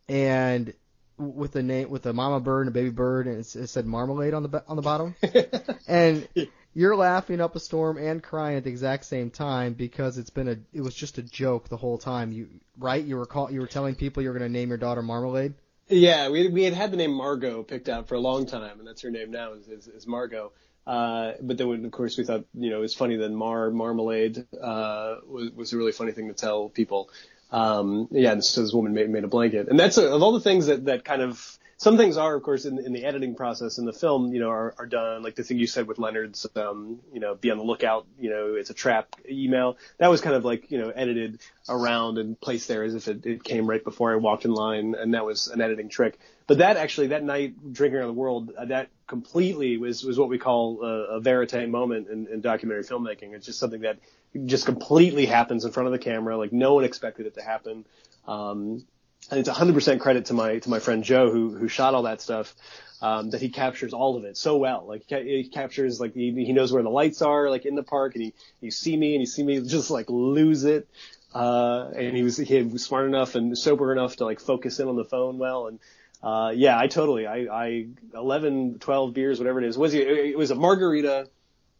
and 0.09 0.73
with 1.17 1.55
a 1.55 1.61
name 1.61 1.89
with 1.91 2.05
a 2.07 2.13
mama 2.13 2.39
bird 2.39 2.61
and 2.61 2.69
a 2.69 2.71
baby 2.71 2.89
bird, 2.89 3.27
and 3.27 3.37
it, 3.39 3.55
it 3.55 3.67
said 3.67 3.85
marmalade 3.85 4.33
on 4.33 4.41
the 4.41 4.63
on 4.67 4.75
the 4.75 4.81
bottom, 4.81 5.15
and 5.87 6.27
you're 6.73 6.95
laughing 6.95 7.41
up 7.41 7.55
a 7.55 7.59
storm 7.59 7.97
and 7.97 8.23
crying 8.23 8.57
at 8.57 8.63
the 8.63 8.69
exact 8.69 9.05
same 9.05 9.29
time 9.29 9.73
because 9.73 10.17
it's 10.17 10.29
been 10.29 10.47
a 10.47 10.57
it 10.73 10.81
was 10.81 10.95
just 10.95 11.17
a 11.17 11.23
joke 11.23 11.69
the 11.69 11.77
whole 11.77 11.97
time. 11.97 12.31
You 12.31 12.47
right? 12.77 13.03
You 13.03 13.17
were 13.17 13.25
call, 13.25 13.51
you 13.51 13.59
were 13.59 13.67
telling 13.67 13.95
people 13.95 14.23
you 14.23 14.29
were 14.29 14.37
going 14.37 14.49
to 14.49 14.57
name 14.57 14.69
your 14.69 14.77
daughter 14.77 15.01
Marmalade. 15.01 15.53
Yeah, 15.89 16.29
we 16.29 16.47
we 16.47 16.63
had 16.63 16.73
had 16.73 16.91
the 16.91 16.97
name 16.97 17.13
Margot 17.13 17.63
picked 17.63 17.89
out 17.89 18.07
for 18.07 18.15
a 18.15 18.19
long 18.19 18.45
time, 18.45 18.79
and 18.79 18.87
that's 18.87 19.01
her 19.01 19.11
name 19.11 19.31
now 19.31 19.53
is 19.53 19.67
is, 19.67 19.87
is 19.87 20.07
Margot. 20.07 20.51
Uh, 20.87 21.33
but 21.41 21.57
then, 21.57 21.85
of 21.85 21.91
course, 21.91 22.17
we 22.17 22.23
thought 22.23 22.45
you 22.53 22.69
know 22.69 22.77
it 22.77 22.81
was 22.81 22.95
funny 22.95 23.17
that 23.17 23.31
Mar 23.31 23.69
Marmalade 23.71 24.45
uh, 24.59 25.15
was 25.27 25.51
was 25.51 25.73
a 25.73 25.77
really 25.77 25.91
funny 25.91 26.13
thing 26.13 26.29
to 26.29 26.33
tell 26.33 26.69
people. 26.69 27.09
Um, 27.51 28.07
yeah, 28.11 28.31
and 28.31 28.43
so 28.43 28.61
this 28.61 28.73
woman 28.73 28.93
made 28.93 29.09
made 29.09 29.25
a 29.25 29.27
blanket, 29.27 29.67
and 29.67 29.77
that's 29.77 29.97
a, 29.97 30.13
of 30.13 30.23
all 30.23 30.31
the 30.31 30.39
things 30.39 30.67
that 30.67 30.85
that 30.85 31.03
kind 31.03 31.21
of 31.21 31.59
some 31.81 31.97
things 31.97 32.15
are, 32.15 32.35
of 32.35 32.43
course, 32.43 32.65
in, 32.65 32.77
in 32.77 32.93
the 32.93 33.03
editing 33.03 33.33
process 33.33 33.79
in 33.79 33.85
the 33.85 33.91
film, 33.91 34.31
you 34.35 34.39
know, 34.39 34.51
are, 34.51 34.75
are 34.77 34.85
done. 34.85 35.23
Like 35.23 35.33
the 35.33 35.43
thing 35.43 35.57
you 35.57 35.65
said 35.65 35.87
with 35.87 35.97
Leonard's, 35.97 36.45
um, 36.55 36.99
you 37.11 37.19
know, 37.19 37.33
be 37.33 37.49
on 37.49 37.57
the 37.57 37.63
lookout, 37.63 38.05
you 38.19 38.29
know, 38.29 38.53
it's 38.53 38.69
a 38.69 38.75
trap 38.75 39.15
email. 39.27 39.77
That 39.97 40.11
was 40.11 40.21
kind 40.21 40.35
of 40.35 40.45
like, 40.45 40.69
you 40.69 40.77
know, 40.77 40.91
edited 40.91 41.39
around 41.67 42.19
and 42.19 42.39
placed 42.39 42.67
there 42.67 42.83
as 42.83 42.93
if 42.93 43.07
it, 43.07 43.25
it 43.25 43.43
came 43.43 43.65
right 43.65 43.83
before 43.83 44.13
I 44.13 44.17
walked 44.17 44.45
in 44.45 44.53
line, 44.53 44.93
and 44.93 45.15
that 45.15 45.25
was 45.25 45.47
an 45.47 45.59
editing 45.59 45.89
trick. 45.89 46.19
But 46.45 46.59
that 46.59 46.77
actually, 46.77 47.07
that 47.07 47.23
night, 47.23 47.73
drinking 47.73 47.97
around 47.97 48.09
the 48.09 48.13
world, 48.13 48.51
uh, 48.55 48.65
that 48.65 48.89
completely 49.07 49.77
was 49.77 50.03
was 50.03 50.19
what 50.19 50.29
we 50.29 50.37
call 50.37 50.83
a, 50.83 51.15
a 51.15 51.19
verite 51.19 51.67
moment 51.67 52.09
in, 52.09 52.27
in 52.27 52.41
documentary 52.41 52.83
filmmaking. 52.83 53.33
It's 53.33 53.47
just 53.47 53.57
something 53.57 53.81
that 53.81 53.97
just 54.45 54.67
completely 54.67 55.25
happens 55.25 55.65
in 55.65 55.71
front 55.71 55.87
of 55.87 55.93
the 55.93 55.99
camera, 55.99 56.37
like 56.37 56.53
no 56.53 56.75
one 56.75 56.83
expected 56.83 57.25
it 57.25 57.33
to 57.33 57.41
happen. 57.41 57.85
Um, 58.27 58.85
and 59.29 59.39
it's 59.39 59.49
100% 59.49 59.99
credit 59.99 60.25
to 60.25 60.33
my 60.33 60.59
to 60.59 60.69
my 60.69 60.79
friend 60.79 61.03
Joe 61.03 61.31
who 61.31 61.55
who 61.55 61.67
shot 61.67 61.93
all 61.93 62.03
that 62.03 62.21
stuff. 62.21 62.55
Um, 63.03 63.31
that 63.31 63.41
he 63.41 63.49
captures 63.49 63.93
all 63.93 64.15
of 64.15 64.25
it 64.25 64.37
so 64.37 64.57
well. 64.57 64.85
Like 64.87 65.05
he, 65.07 65.49
captures 65.51 65.99
like 65.99 66.13
he, 66.13 66.45
he 66.45 66.53
knows 66.53 66.71
where 66.71 66.83
the 66.83 66.89
lights 66.89 67.23
are, 67.23 67.49
like 67.49 67.65
in 67.65 67.73
the 67.73 67.81
park, 67.81 68.13
and 68.13 68.25
he 68.25 68.33
you 68.59 68.69
see 68.69 68.95
me 68.95 69.15
and 69.15 69.21
you 69.21 69.25
see 69.25 69.41
me 69.41 69.59
just 69.61 69.89
like 69.89 70.07
lose 70.07 70.65
it. 70.65 70.87
Uh, 71.33 71.89
and 71.95 72.15
he 72.15 72.21
was 72.21 72.37
he 72.37 72.61
was 72.61 72.83
smart 72.83 73.07
enough 73.07 73.33
and 73.33 73.57
sober 73.57 73.91
enough 73.91 74.17
to 74.17 74.25
like 74.25 74.39
focus 74.39 74.79
in 74.79 74.87
on 74.87 74.95
the 74.95 75.05
phone 75.05 75.39
well. 75.39 75.65
And 75.65 75.79
uh, 76.21 76.51
yeah, 76.53 76.77
I 76.77 76.85
totally 76.85 77.25
I 77.25 77.47
I 77.51 77.87
11, 78.13 78.77
12 78.79 79.13
beers, 79.13 79.39
whatever 79.39 79.59
it 79.59 79.67
is. 79.67 79.77
Was 79.79 79.95
it, 79.95 80.07
it 80.07 80.37
was 80.37 80.51
a 80.51 80.55
margarita, 80.55 81.27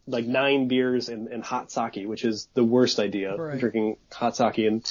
like 0.08 0.26
nine 0.26 0.68
beers 0.68 1.10
and, 1.10 1.28
and 1.28 1.44
hot 1.44 1.72
sake, 1.72 2.08
which 2.08 2.26
is 2.26 2.48
the 2.54 2.64
worst 2.64 3.00
idea. 3.00 3.36
Right. 3.36 3.60
Drinking 3.60 3.98
hot 4.12 4.36
sake 4.36 4.58
and 4.60 4.82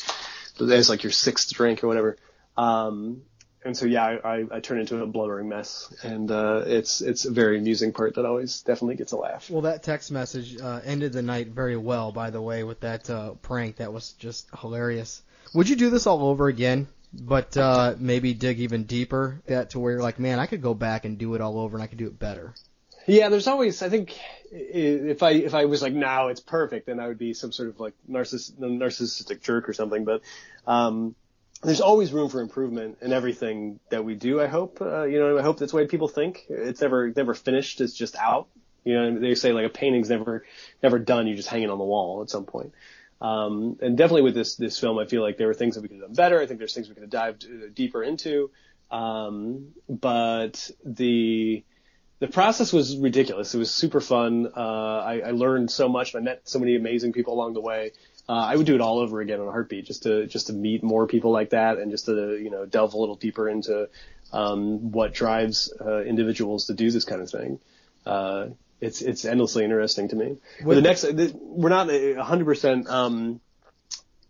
it's 0.61 0.89
like 0.89 1.03
your 1.03 1.13
sixth 1.13 1.53
drink 1.53 1.83
or 1.83 1.89
whatever. 1.89 2.17
Um, 2.61 3.23
and 3.65 3.77
so 3.77 3.87
yeah, 3.87 4.05
I, 4.05 4.37
I, 4.37 4.47
I 4.53 4.61
turn 4.61 4.81
into 4.81 5.03
a 5.03 5.07
blubbering 5.07 5.49
mess, 5.49 5.95
and 6.03 6.31
uh, 6.31 6.63
it's 6.67 7.01
it's 7.03 7.27
a 7.27 7.31
very 7.31 7.59
amusing 7.59 7.93
part 7.93 8.15
that 8.15 8.25
always 8.25 8.63
definitely 8.63 8.97
gets 8.97 9.13
a 9.13 9.17
laugh. 9.17 9.51
Well, 9.51 9.63
that 9.63 9.83
text 9.83 10.11
message 10.11 10.59
uh, 10.61 10.81
ended 10.85 11.13
the 11.13 11.23
night 11.23 11.49
very 11.49 11.77
well, 11.77 12.11
by 12.11 12.31
the 12.31 12.41
way, 12.41 12.65
with 12.65 12.81
that 12.81 13.11
uh, 13.11 13.33
prank. 13.43 13.77
That 13.77 13.93
was 13.93 14.13
just 14.13 14.49
hilarious. 14.59 15.23
Would 15.55 15.69
you 15.69 15.77
do 15.77 15.91
this 15.91 16.07
all 16.07 16.25
over 16.27 16.49
again? 16.49 16.89
But 17.13 17.57
uh, 17.57 17.97
maybe 17.99 18.35
dig 18.35 18.61
even 18.61 18.85
deeper, 18.85 19.43
that 19.47 19.71
to 19.71 19.81
where 19.81 19.95
you're 19.95 20.03
like, 20.03 20.21
man, 20.21 20.39
I 20.39 20.47
could 20.47 20.63
go 20.63 20.75
back 20.75 21.05
and 21.05 21.19
do 21.19 21.35
it 21.35 21.41
all 21.41 21.59
over, 21.59 21.77
and 21.77 21.83
I 21.83 21.89
could 21.89 21.99
do 21.99 22.07
it 22.07 22.19
better. 22.19 22.55
Yeah, 23.07 23.31
there's 23.31 23.49
always 23.49 23.83
I 23.83 23.89
think 23.89 24.17
if 24.53 25.23
I 25.23 25.33
if 25.33 25.55
I 25.55 25.65
was 25.65 25.83
like 25.83 25.93
now 25.93 26.29
it's 26.29 26.41
perfect, 26.41 26.87
then 26.87 27.01
I 27.01 27.09
would 27.09 27.19
be 27.19 27.35
some 27.35 27.51
sort 27.51 27.69
of 27.69 27.81
like 27.81 27.95
narciss- 28.09 28.53
narcissistic 28.53 29.43
jerk 29.43 29.69
or 29.69 29.73
something. 29.73 30.05
But 30.05 30.23
um, 30.67 31.17
there's 31.63 31.81
always 31.81 32.13
room 32.13 32.29
for 32.29 32.41
improvement 32.41 32.99
in 33.03 33.13
everything 33.13 33.81
that 33.91 34.05
we 34.05 34.15
do. 34.15 34.41
I 34.41 34.47
hope 34.47 34.81
uh, 34.81 35.05
you 35.05 35.19
know 35.19 35.39
I 35.39 35.43
hope 35.43 35.59
that's 35.59 35.73
the 35.73 35.77
way 35.77 35.87
people 35.87 36.09
think. 36.09 36.47
It's 36.49 36.81
never 36.81 37.13
never 37.15 37.35
finished. 37.35 37.81
It's 37.81 37.95
just 37.95 38.17
out. 38.17 38.49
You 38.85 38.95
know 38.95 39.19
they 39.19 39.35
say 39.35 39.53
like 39.53 39.67
a 39.67 39.71
painting's 39.71 40.09
never 40.09 40.45
never 40.83 40.99
done. 40.99 41.27
You 41.27 41.35
just 41.35 41.49
hang 41.49 41.63
it 41.63 41.71
on 41.71 41.79
the 41.79 41.85
wall 41.85 42.23
at 42.23 42.31
some 42.31 42.45
point. 42.45 42.73
Um, 43.21 43.77
and 43.83 43.99
definitely 43.99 44.23
with 44.23 44.35
this 44.35 44.57
this 44.57 44.79
film, 44.79 44.99
I 44.99 45.05
feel 45.05 45.23
like 45.23 45.37
there 45.37 45.47
were 45.47 45.55
things 45.55 45.75
that 45.75 45.83
we 45.83 45.89
could 45.89 45.99
have 45.99 46.07
done 46.07 46.15
better. 46.15 46.41
I 46.41 46.47
think 46.47 46.59
there's 46.59 46.75
things 46.75 46.89
we 46.89 46.95
could 46.95 47.03
have 47.03 47.11
dived 47.11 47.45
uh, 47.45 47.67
deeper 47.75 48.03
into. 48.03 48.51
Um, 48.91 49.69
but 49.89 50.71
the 50.85 51.63
the 52.21 52.29
process 52.29 52.73
was 52.73 52.97
ridiculous. 52.97 53.55
It 53.55 53.59
was 53.59 53.71
super 53.71 54.01
fun. 54.01 54.49
Uh, 54.55 54.61
I, 54.61 55.21
I 55.21 55.31
learned 55.31 55.71
so 55.71 55.89
much. 55.89 56.15
I 56.15 56.21
met 56.21 56.43
so 56.49 56.59
many 56.59 56.77
amazing 56.77 57.13
people 57.13 57.33
along 57.35 57.55
the 57.55 57.63
way. 57.63 57.93
Uh, 58.31 58.47
I 58.47 58.55
would 58.55 58.65
do 58.65 58.77
it 58.77 58.81
all 58.81 59.01
over 59.01 59.21
again 59.21 59.41
in 59.41 59.49
a 59.49 59.51
heartbeat, 59.51 59.87
just 59.87 60.05
to 60.05 60.25
just 60.29 60.47
to 60.47 60.53
meet 60.53 60.85
more 60.85 61.09
people 61.09 61.33
like 61.33 61.51
that, 61.51 61.79
and 61.79 61.91
just 61.91 62.07
to 62.07 62.37
you 62.37 62.49
know 62.49 62.65
delve 62.65 62.95
a 62.95 62.97
little 62.97 63.17
deeper 63.17 63.49
into 63.49 63.89
um, 64.33 64.93
what 64.93 65.13
drives 65.13 65.73
uh, 65.85 66.03
individuals 66.03 66.67
to 66.67 66.75
do 66.75 66.93
this 66.93 67.05
kind 67.05 67.23
of 67.23 67.29
thing. 67.29 67.59
Uh, 68.07 68.47
it's 68.81 69.03
it's 69.03 69.25
endlessly 69.25 69.65
interesting 69.65 70.07
to 70.11 70.15
me. 70.15 70.37
But 70.65 70.77
the 70.77 70.81
next, 70.81 71.03
the, 71.03 71.37
we're 71.43 71.71
not 71.71 71.91
a 71.91 72.23
hundred 72.23 72.45
percent 72.45 72.89
um, 72.89 73.41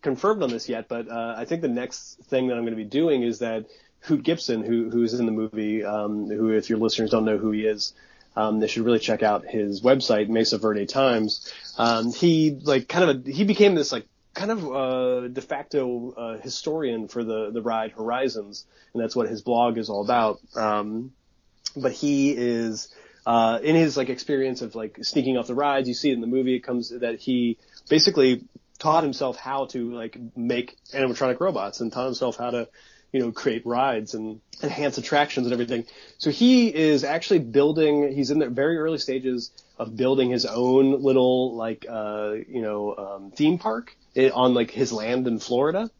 confirmed 0.01 0.43
on 0.43 0.49
this 0.49 0.67
yet, 0.67 0.89
but 0.89 1.07
uh, 1.11 1.35
I 1.37 1.45
think 1.45 1.61
the 1.61 1.69
next 1.69 2.21
thing 2.25 2.49
that 2.49 2.55
I'm 2.55 2.63
going 2.63 2.73
to 2.73 2.83
be 2.83 2.89
doing 2.89 3.23
is 3.23 3.41
that 3.41 3.67
Hoot 4.05 4.23
Gibson, 4.23 4.65
who 4.65 4.89
who's 4.89 5.13
in 5.13 5.27
the 5.27 5.33
movie, 5.33 5.85
um, 5.85 6.27
who 6.27 6.53
if 6.53 6.71
your 6.71 6.79
listeners 6.79 7.11
don't 7.11 7.27
know 7.27 7.37
who 7.37 7.51
he 7.51 7.67
is, 7.67 7.93
um, 8.37 8.61
they 8.61 8.67
should 8.67 8.85
really 8.85 8.99
check 8.99 9.23
out 9.23 9.45
his 9.45 9.83
website, 9.83 10.29
Mesa 10.29 10.59
Verde 10.59 10.87
Times. 10.87 11.53
Um, 11.79 12.13
he 12.13 12.51
like 12.63 12.89
kind 12.89 13.11
of 13.11 13.27
a, 13.27 13.31
he 13.31 13.45
became 13.45 13.75
this 13.75 13.93
like 13.93 14.07
kind 14.35 14.51
of 14.51 14.71
uh, 14.71 15.29
de 15.29 15.41
facto 15.41 16.13
uh, 16.13 16.39
historian 16.39 17.09
for 17.09 17.25
the 17.25 17.51
the 17.51 17.63
ride 17.63 17.93
Horizons, 17.93 18.65
and 18.95 19.03
that's 19.03 19.17
what 19.17 19.29
his 19.29 19.43
blog 19.43 19.79
is 19.79 19.91
all 19.91 20.03
about. 20.03 20.41
Um, 20.55 21.13
but 21.77 21.93
he 21.93 22.31
is 22.31 22.93
uh, 23.27 23.59
in 23.63 23.75
his 23.75 23.97
like 23.97 24.09
experience 24.09 24.63
of 24.63 24.75
like 24.75 24.99
sneaking 25.03 25.37
off 25.37 25.47
the 25.47 25.55
rides. 25.55 25.89
You 25.89 25.95
see 25.95 26.11
it 26.11 26.15
in 26.15 26.21
the 26.21 26.27
movie. 26.27 26.57
It 26.57 26.61
comes 26.61 26.91
that 26.91 27.19
he 27.19 27.59
basically 27.89 28.45
taught 28.79 29.03
himself 29.03 29.37
how 29.37 29.67
to 29.67 29.93
like 29.93 30.17
make 30.37 30.77
animatronic 30.95 31.39
robots 31.41 31.81
and 31.81 31.93
taught 31.93 32.07
himself 32.07 32.37
how 32.37 32.51
to 32.51 32.69
you 33.13 33.21
know 33.21 33.33
create 33.33 33.67
rides 33.67 34.15
and 34.15 34.41
enhance 34.63 34.99
attractions 34.99 35.47
and 35.47 35.53
everything. 35.53 35.85
So 36.19 36.31
he 36.31 36.75
is 36.75 37.05
actually 37.05 37.41
building. 37.41 38.13
He's 38.13 38.31
in 38.31 38.39
the 38.39 38.49
very 38.49 38.79
early 38.79 38.99
stages 38.99 39.51
of 39.79 39.97
building 39.97 40.31
his 40.31 40.47
own 40.47 41.03
little 41.03 41.57
like 41.57 41.87
uh, 41.89 42.35
you 42.49 42.63
know 42.63 42.95
um, 42.97 43.31
theme 43.31 43.59
park 43.59 43.97
on 44.17 44.55
like 44.55 44.71
his 44.71 44.93
land 44.93 45.27
in 45.27 45.39
Florida. 45.39 45.91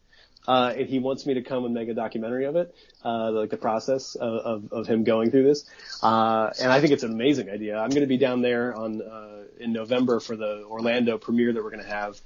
Uh, 0.47 0.73
and 0.75 0.89
he 0.89 0.97
wants 0.97 1.27
me 1.27 1.35
to 1.35 1.43
come 1.43 1.65
and 1.65 1.73
make 1.73 1.87
a 1.87 1.93
documentary 1.93 2.45
of 2.45 2.55
it, 2.55 2.73
uh, 3.05 3.31
like 3.31 3.51
the 3.51 3.57
process 3.57 4.15
of, 4.15 4.33
of, 4.39 4.73
of 4.73 4.87
him 4.87 5.03
going 5.03 5.29
through 5.29 5.43
this. 5.43 5.69
Uh, 6.01 6.49
and 6.59 6.71
I 6.71 6.81
think 6.81 6.93
it's 6.93 7.03
an 7.03 7.11
amazing 7.11 7.49
idea. 7.49 7.77
I'm 7.77 7.91
going 7.91 8.01
to 8.01 8.07
be 8.07 8.17
down 8.17 8.41
there 8.41 8.75
on, 8.75 9.03
uh, 9.03 9.43
in 9.59 9.71
November 9.71 10.19
for 10.19 10.35
the 10.35 10.63
Orlando 10.65 11.19
premiere 11.19 11.53
that 11.53 11.63
we're 11.63 11.69
going 11.69 11.83
to 11.83 11.89
have, 11.89 12.19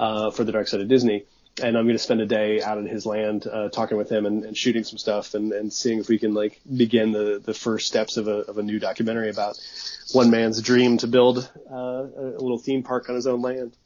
uh, 0.00 0.32
for 0.32 0.42
the 0.42 0.50
Dark 0.50 0.66
Side 0.66 0.80
of 0.80 0.88
Disney. 0.88 1.26
And 1.62 1.76
I'm 1.76 1.84
going 1.84 1.96
to 1.96 2.02
spend 2.02 2.20
a 2.20 2.26
day 2.26 2.62
out 2.62 2.78
in 2.78 2.86
his 2.86 3.06
land, 3.06 3.46
uh, 3.46 3.68
talking 3.70 3.96
with 3.98 4.10
him 4.10 4.26
and, 4.26 4.44
and 4.44 4.56
shooting 4.56 4.84
some 4.84 4.98
stuff 4.98 5.34
and, 5.34 5.52
and 5.52 5.72
seeing 5.72 5.98
if 6.00 6.08
we 6.08 6.18
can 6.18 6.34
like 6.34 6.60
begin 6.76 7.12
the, 7.12 7.40
the 7.44 7.54
first 7.54 7.86
steps 7.86 8.16
of 8.16 8.28
a, 8.28 8.38
of 8.50 8.58
a 8.58 8.62
new 8.62 8.78
documentary 8.78 9.30
about 9.30 9.58
one 10.12 10.30
man's 10.30 10.60
dream 10.62 10.96
to 10.98 11.06
build, 11.06 11.50
uh, 11.70 11.74
a 11.76 12.40
little 12.40 12.58
theme 12.58 12.82
park 12.82 13.08
on 13.08 13.14
his 13.14 13.26
own 13.26 13.42
land. 13.42 13.76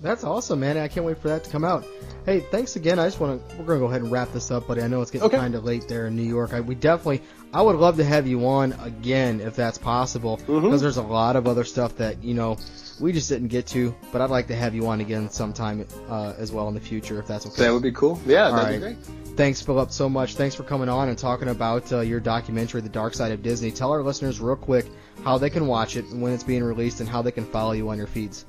That's 0.00 0.24
awesome, 0.24 0.60
man. 0.60 0.76
I 0.78 0.88
can't 0.88 1.06
wait 1.06 1.18
for 1.18 1.28
that 1.28 1.44
to 1.44 1.50
come 1.50 1.64
out. 1.64 1.84
Hey, 2.26 2.40
thanks 2.40 2.76
again. 2.76 2.98
I 2.98 3.06
just 3.06 3.20
want 3.20 3.48
to, 3.50 3.56
we're 3.56 3.64
going 3.64 3.78
to 3.78 3.84
go 3.84 3.88
ahead 3.88 4.02
and 4.02 4.10
wrap 4.10 4.32
this 4.32 4.50
up, 4.50 4.66
buddy. 4.66 4.82
I 4.82 4.86
know 4.88 5.00
it's 5.00 5.10
getting 5.10 5.26
Okay. 5.26 5.36
kind 5.36 5.54
of 5.54 5.64
late 5.64 5.86
there 5.88 6.06
in 6.06 6.16
New 6.16 6.22
York. 6.22 6.52
I, 6.52 6.60
we 6.60 6.74
definitely, 6.74 7.22
I 7.54 7.62
would 7.62 7.76
love 7.76 7.96
to 7.98 8.04
have 8.04 8.26
you 8.26 8.46
on 8.46 8.72
again 8.82 9.40
if 9.40 9.54
that's 9.56 9.78
possible, 9.78 10.36
because 10.38 10.62
Mhm. 10.62 10.80
there's 10.80 10.96
a 10.96 11.02
lot 11.02 11.36
of 11.36 11.46
other 11.46 11.64
stuff 11.64 11.96
that, 11.96 12.22
you 12.22 12.34
know, 12.34 12.56
we 13.00 13.12
just 13.12 13.28
didn't 13.28 13.48
get 13.48 13.66
to, 13.68 13.94
but 14.12 14.20
I'd 14.20 14.30
like 14.30 14.46
to 14.48 14.56
have 14.56 14.74
you 14.74 14.86
on 14.86 15.00
again 15.00 15.30
sometime 15.30 15.86
uh, 16.08 16.34
as 16.38 16.52
well 16.52 16.68
in 16.68 16.74
the 16.74 16.80
future 16.80 17.18
if 17.18 17.26
that's 17.26 17.46
okay. 17.46 17.62
That 17.62 17.72
would 17.72 17.82
be 17.82 17.92
cool. 17.92 18.20
Yeah, 18.26 18.46
All 18.46 18.56
that'd 18.56 18.82
right. 18.82 18.96
be 18.96 19.02
great. 19.02 19.36
Thanks, 19.36 19.62
Philip, 19.62 19.90
so 19.92 20.10
much. 20.10 20.34
Thanks 20.34 20.54
for 20.54 20.62
coming 20.62 20.90
on 20.90 21.08
and 21.08 21.16
talking 21.16 21.48
about 21.48 21.90
uh, 21.90 22.00
your 22.00 22.20
documentary, 22.20 22.82
The 22.82 22.90
Dark 22.90 23.14
Side 23.14 23.32
of 23.32 23.42
Disney. 23.42 23.70
Tell 23.70 23.90
our 23.90 24.02
listeners 24.02 24.40
real 24.40 24.56
quick 24.56 24.86
how 25.24 25.38
they 25.38 25.48
can 25.48 25.66
watch 25.66 25.96
it 25.96 26.04
and 26.06 26.20
when 26.20 26.32
it's 26.32 26.42
being 26.44 26.62
released 26.62 27.00
and 27.00 27.08
how 27.08 27.22
they 27.22 27.32
can 27.32 27.46
follow 27.46 27.72
you 27.72 27.88
on 27.88 27.96
your 27.96 28.06
feeds. 28.06 28.44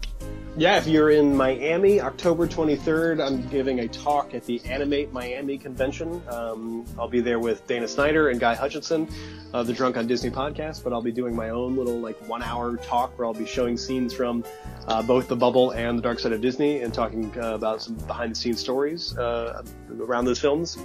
Yeah, 0.55 0.77
if 0.77 0.85
you're 0.85 1.09
in 1.09 1.35
Miami, 1.35 1.99
October 1.99 2.47
23rd, 2.47 3.25
I'm 3.25 3.47
giving 3.49 3.79
a 3.79 3.87
talk 3.87 4.35
at 4.35 4.45
the 4.45 4.63
Animate 4.65 5.11
Miami 5.11 5.57
convention. 5.57 6.21
Um, 6.29 6.85
I'll 6.99 7.07
be 7.07 7.21
there 7.21 7.39
with 7.39 7.65
Dana 7.65 7.87
Snyder 7.87 8.29
and 8.29 8.39
Guy 8.39 8.53
Hutchinson 8.53 9.07
of 9.51 9.65
the 9.65 9.73
Drunk 9.73 9.97
on 9.97 10.05
Disney 10.05 10.29
podcast, 10.29 10.83
but 10.83 10.93
I'll 10.93 11.01
be 11.01 11.11
doing 11.11 11.35
my 11.35 11.49
own 11.49 11.75
little 11.75 11.99
like 11.99 12.17
one 12.27 12.43
hour 12.43 12.77
talk 12.77 13.17
where 13.17 13.25
I'll 13.25 13.33
be 13.33 13.47
showing 13.47 13.77
scenes 13.77 14.13
from 14.13 14.32
uh, 14.87 15.03
both 15.03 15.27
The 15.27 15.35
Bubble 15.35 15.71
and 15.71 15.97
The 15.97 16.01
Dark 16.01 16.19
Side 16.19 16.31
of 16.31 16.41
Disney 16.41 16.81
and 16.81 16.93
talking 16.93 17.31
uh, 17.37 17.53
about 17.53 17.81
some 17.81 17.95
behind 17.95 18.31
the 18.31 18.35
scenes 18.35 18.59
stories 18.59 19.17
uh, 19.17 19.63
around 19.99 20.25
those 20.25 20.39
films. 20.39 20.77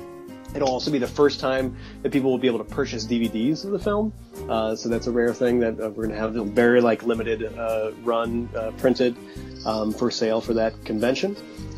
It'll 0.55 0.71
also 0.71 0.91
be 0.91 0.99
the 0.99 1.07
first 1.07 1.41
time 1.41 1.77
that 2.03 2.11
people 2.11 2.31
will 2.31 2.39
be 2.39 2.49
able 2.49 2.59
to 2.59 2.65
purchase 2.65 3.07
DVDs 3.07 3.65
of 3.65 3.71
the 3.71 3.79
film. 3.79 4.13
Uh, 4.49 4.75
so 4.75 4.89
that's 4.89 5.07
a 5.07 5.13
rare 5.13 5.35
thing 5.35 5.61
that 5.61 5.75
uh, 5.75 5.91
we're 5.91 6.07
going 6.07 6.11
to 6.11 6.17
have 6.17 6.37
a 6.37 6.45
very 6.45 6.81
like 6.81 7.03
limited 7.03 7.45
uh, 7.57 7.93
run 8.03 8.49
printed 8.79 9.15
um, 9.67 9.93
for 9.93 10.11
sale 10.11 10.41
for 10.41 10.55
that 10.55 10.85
convention. 10.85 11.37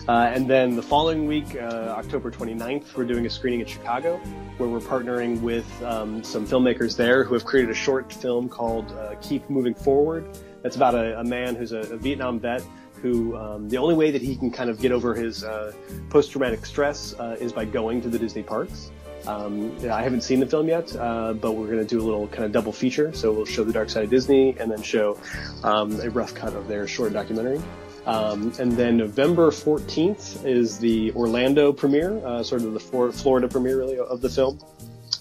Uh, 0.08 0.30
and 0.34 0.48
then 0.48 0.74
the 0.74 0.82
following 0.82 1.26
week, 1.26 1.54
uh, 1.54 1.94
October 1.96 2.30
29th, 2.30 2.96
we're 2.96 3.04
doing 3.04 3.26
a 3.26 3.30
screening 3.30 3.60
in 3.60 3.66
Chicago 3.66 4.16
where 4.56 4.68
we're 4.68 4.80
partnering 4.80 5.40
with 5.40 5.66
um, 5.84 6.24
some 6.24 6.46
filmmakers 6.46 6.96
there 6.96 7.22
who 7.22 7.34
have 7.34 7.44
created 7.44 7.70
a 7.70 7.74
short 7.74 8.12
film 8.12 8.48
called 8.48 8.90
uh, 8.92 9.14
Keep 9.20 9.48
Moving 9.48 9.74
Forward. 9.74 10.26
That's 10.62 10.76
about 10.76 10.94
a, 10.94 11.20
a 11.20 11.24
man 11.24 11.54
who's 11.54 11.72
a, 11.72 11.80
a 11.80 11.96
Vietnam 11.96 12.38
vet 12.38 12.62
who 13.02 13.36
um, 13.36 13.68
the 13.68 13.78
only 13.78 13.94
way 13.94 14.10
that 14.10 14.22
he 14.22 14.36
can 14.36 14.50
kind 14.50 14.68
of 14.68 14.78
get 14.78 14.92
over 14.92 15.14
his 15.14 15.42
uh, 15.42 15.72
post-traumatic 16.10 16.66
stress 16.66 17.14
uh, 17.18 17.36
is 17.40 17.52
by 17.52 17.64
going 17.64 18.02
to 18.02 18.08
the 18.08 18.18
Disney 18.18 18.42
parks. 18.42 18.90
Um, 19.26 19.76
I 19.90 20.02
haven't 20.02 20.22
seen 20.22 20.40
the 20.40 20.46
film 20.46 20.68
yet, 20.68 20.94
uh, 20.96 21.34
but 21.34 21.52
we're 21.52 21.66
going 21.66 21.78
to 21.78 21.84
do 21.84 22.00
a 22.00 22.04
little 22.04 22.26
kind 22.28 22.44
of 22.44 22.52
double 22.52 22.72
feature. 22.72 23.12
So 23.12 23.32
we'll 23.32 23.44
show 23.44 23.64
the 23.64 23.72
Dark 23.72 23.90
Side 23.90 24.04
of 24.04 24.10
Disney 24.10 24.56
and 24.58 24.70
then 24.70 24.82
show 24.82 25.18
um, 25.62 26.00
a 26.00 26.10
rough 26.10 26.34
cut 26.34 26.54
of 26.54 26.68
their 26.68 26.86
short 26.86 27.12
documentary. 27.12 27.60
Um, 28.06 28.52
and 28.58 28.72
then 28.72 28.96
November 28.96 29.50
14th 29.50 30.44
is 30.46 30.78
the 30.78 31.12
Orlando 31.12 31.72
premiere, 31.72 32.18
uh, 32.24 32.42
sort 32.42 32.62
of 32.62 32.72
the 32.72 32.80
Flor- 32.80 33.12
Florida 33.12 33.46
premiere, 33.46 33.78
really, 33.78 33.98
of 33.98 34.22
the 34.22 34.28
film. 34.30 34.58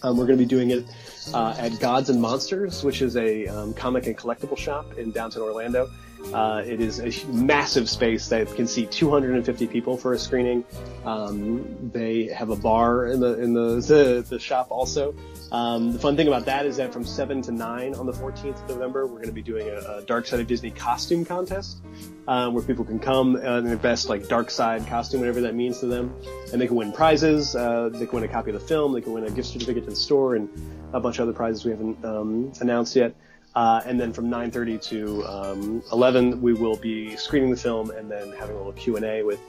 Um, 0.01 0.15
we're 0.15 0.25
going 0.25 0.37
to 0.37 0.43
be 0.43 0.47
doing 0.47 0.71
it 0.71 0.85
uh, 1.34 1.56
at 1.57 1.80
Gods 1.80 2.10
and 2.10 2.22
Monsters, 2.22 2.84
which 2.84 3.01
is 3.01 3.15
a 3.18 3.47
um, 3.47 3.73
comic 3.73 4.07
and 4.07 4.18
collectible 4.18 4.57
shop 4.57 4.97
in 4.97 5.11
downtown 5.11 5.43
Orlando. 5.43 5.89
Uh, 6.34 6.61
it 6.65 6.81
is 6.81 6.99
a 6.99 7.27
massive 7.27 7.89
space 7.89 8.27
that 8.27 8.53
can 8.56 8.68
seat 8.68 8.91
250 8.91 9.68
people 9.68 9.97
for 9.97 10.14
a 10.14 10.19
screening. 10.19 10.65
Um, 11.06 11.89
they 11.93 12.26
have 12.26 12.49
a 12.49 12.56
bar 12.56 13.07
in 13.07 13.19
the 13.19 13.39
in 13.39 13.53
the 13.53 13.76
the, 13.76 14.26
the 14.30 14.39
shop 14.39 14.68
also. 14.69 15.15
Um, 15.51 15.93
the 15.93 15.99
fun 15.99 16.15
thing 16.15 16.27
about 16.27 16.45
that 16.45 16.65
is 16.65 16.77
that 16.77 16.93
from 16.93 17.03
7 17.03 17.41
to 17.43 17.51
9 17.51 17.95
on 17.95 18.05
the 18.05 18.11
14th 18.11 18.61
of 18.63 18.69
November, 18.69 19.07
we're 19.07 19.15
going 19.15 19.27
to 19.27 19.31
be 19.31 19.41
doing 19.41 19.67
a, 19.67 19.97
a 19.97 20.01
Dark 20.03 20.27
Side 20.27 20.39
of 20.39 20.47
Disney 20.47 20.69
costume 20.69 21.26
contest, 21.26 21.81
um, 22.27 22.53
where 22.53 22.63
people 22.63 22.85
can 22.85 22.99
come 22.99 23.35
and 23.35 23.67
their 23.67 23.77
best 23.77 24.09
like 24.09 24.27
Dark 24.27 24.51
Side 24.51 24.85
costume, 24.85 25.21
whatever 25.21 25.41
that 25.41 25.55
means 25.55 25.80
to 25.80 25.88
them, 25.88 26.13
and 26.51 26.61
they 26.61 26.67
can 26.67 26.76
win 26.76 26.91
prizes. 26.91 27.55
Uh, 27.55 27.89
they 27.91 28.05
can 28.05 28.21
win 28.21 28.23
a 28.23 28.27
copy 28.27 28.51
of 28.51 28.61
the 28.61 28.67
film. 28.67 28.93
They 28.93 29.01
can 29.01 29.13
win 29.13 29.23
a 29.23 29.31
gift 29.31 29.49
certificate 29.49 29.85
to 29.85 29.89
the 29.89 29.95
store 29.95 30.35
and 30.35 30.49
a 30.93 30.99
bunch 30.99 31.17
of 31.17 31.23
other 31.23 31.34
prizes 31.34 31.65
we 31.65 31.71
haven't 31.71 32.03
um, 32.05 32.51
announced 32.61 32.95
yet. 32.95 33.15
Uh, 33.55 33.81
and 33.85 33.99
then 33.99 34.13
from 34.13 34.30
9:30 34.30 34.81
to 34.84 35.26
um, 35.26 35.84
11, 35.91 36.39
we 36.39 36.53
will 36.53 36.76
be 36.76 37.15
screening 37.15 37.49
the 37.49 37.57
film 37.57 37.89
and 37.89 38.09
then 38.09 38.31
having 38.34 38.55
a 38.55 38.57
little 38.57 38.73
Q&A 38.73 39.23
with 39.23 39.39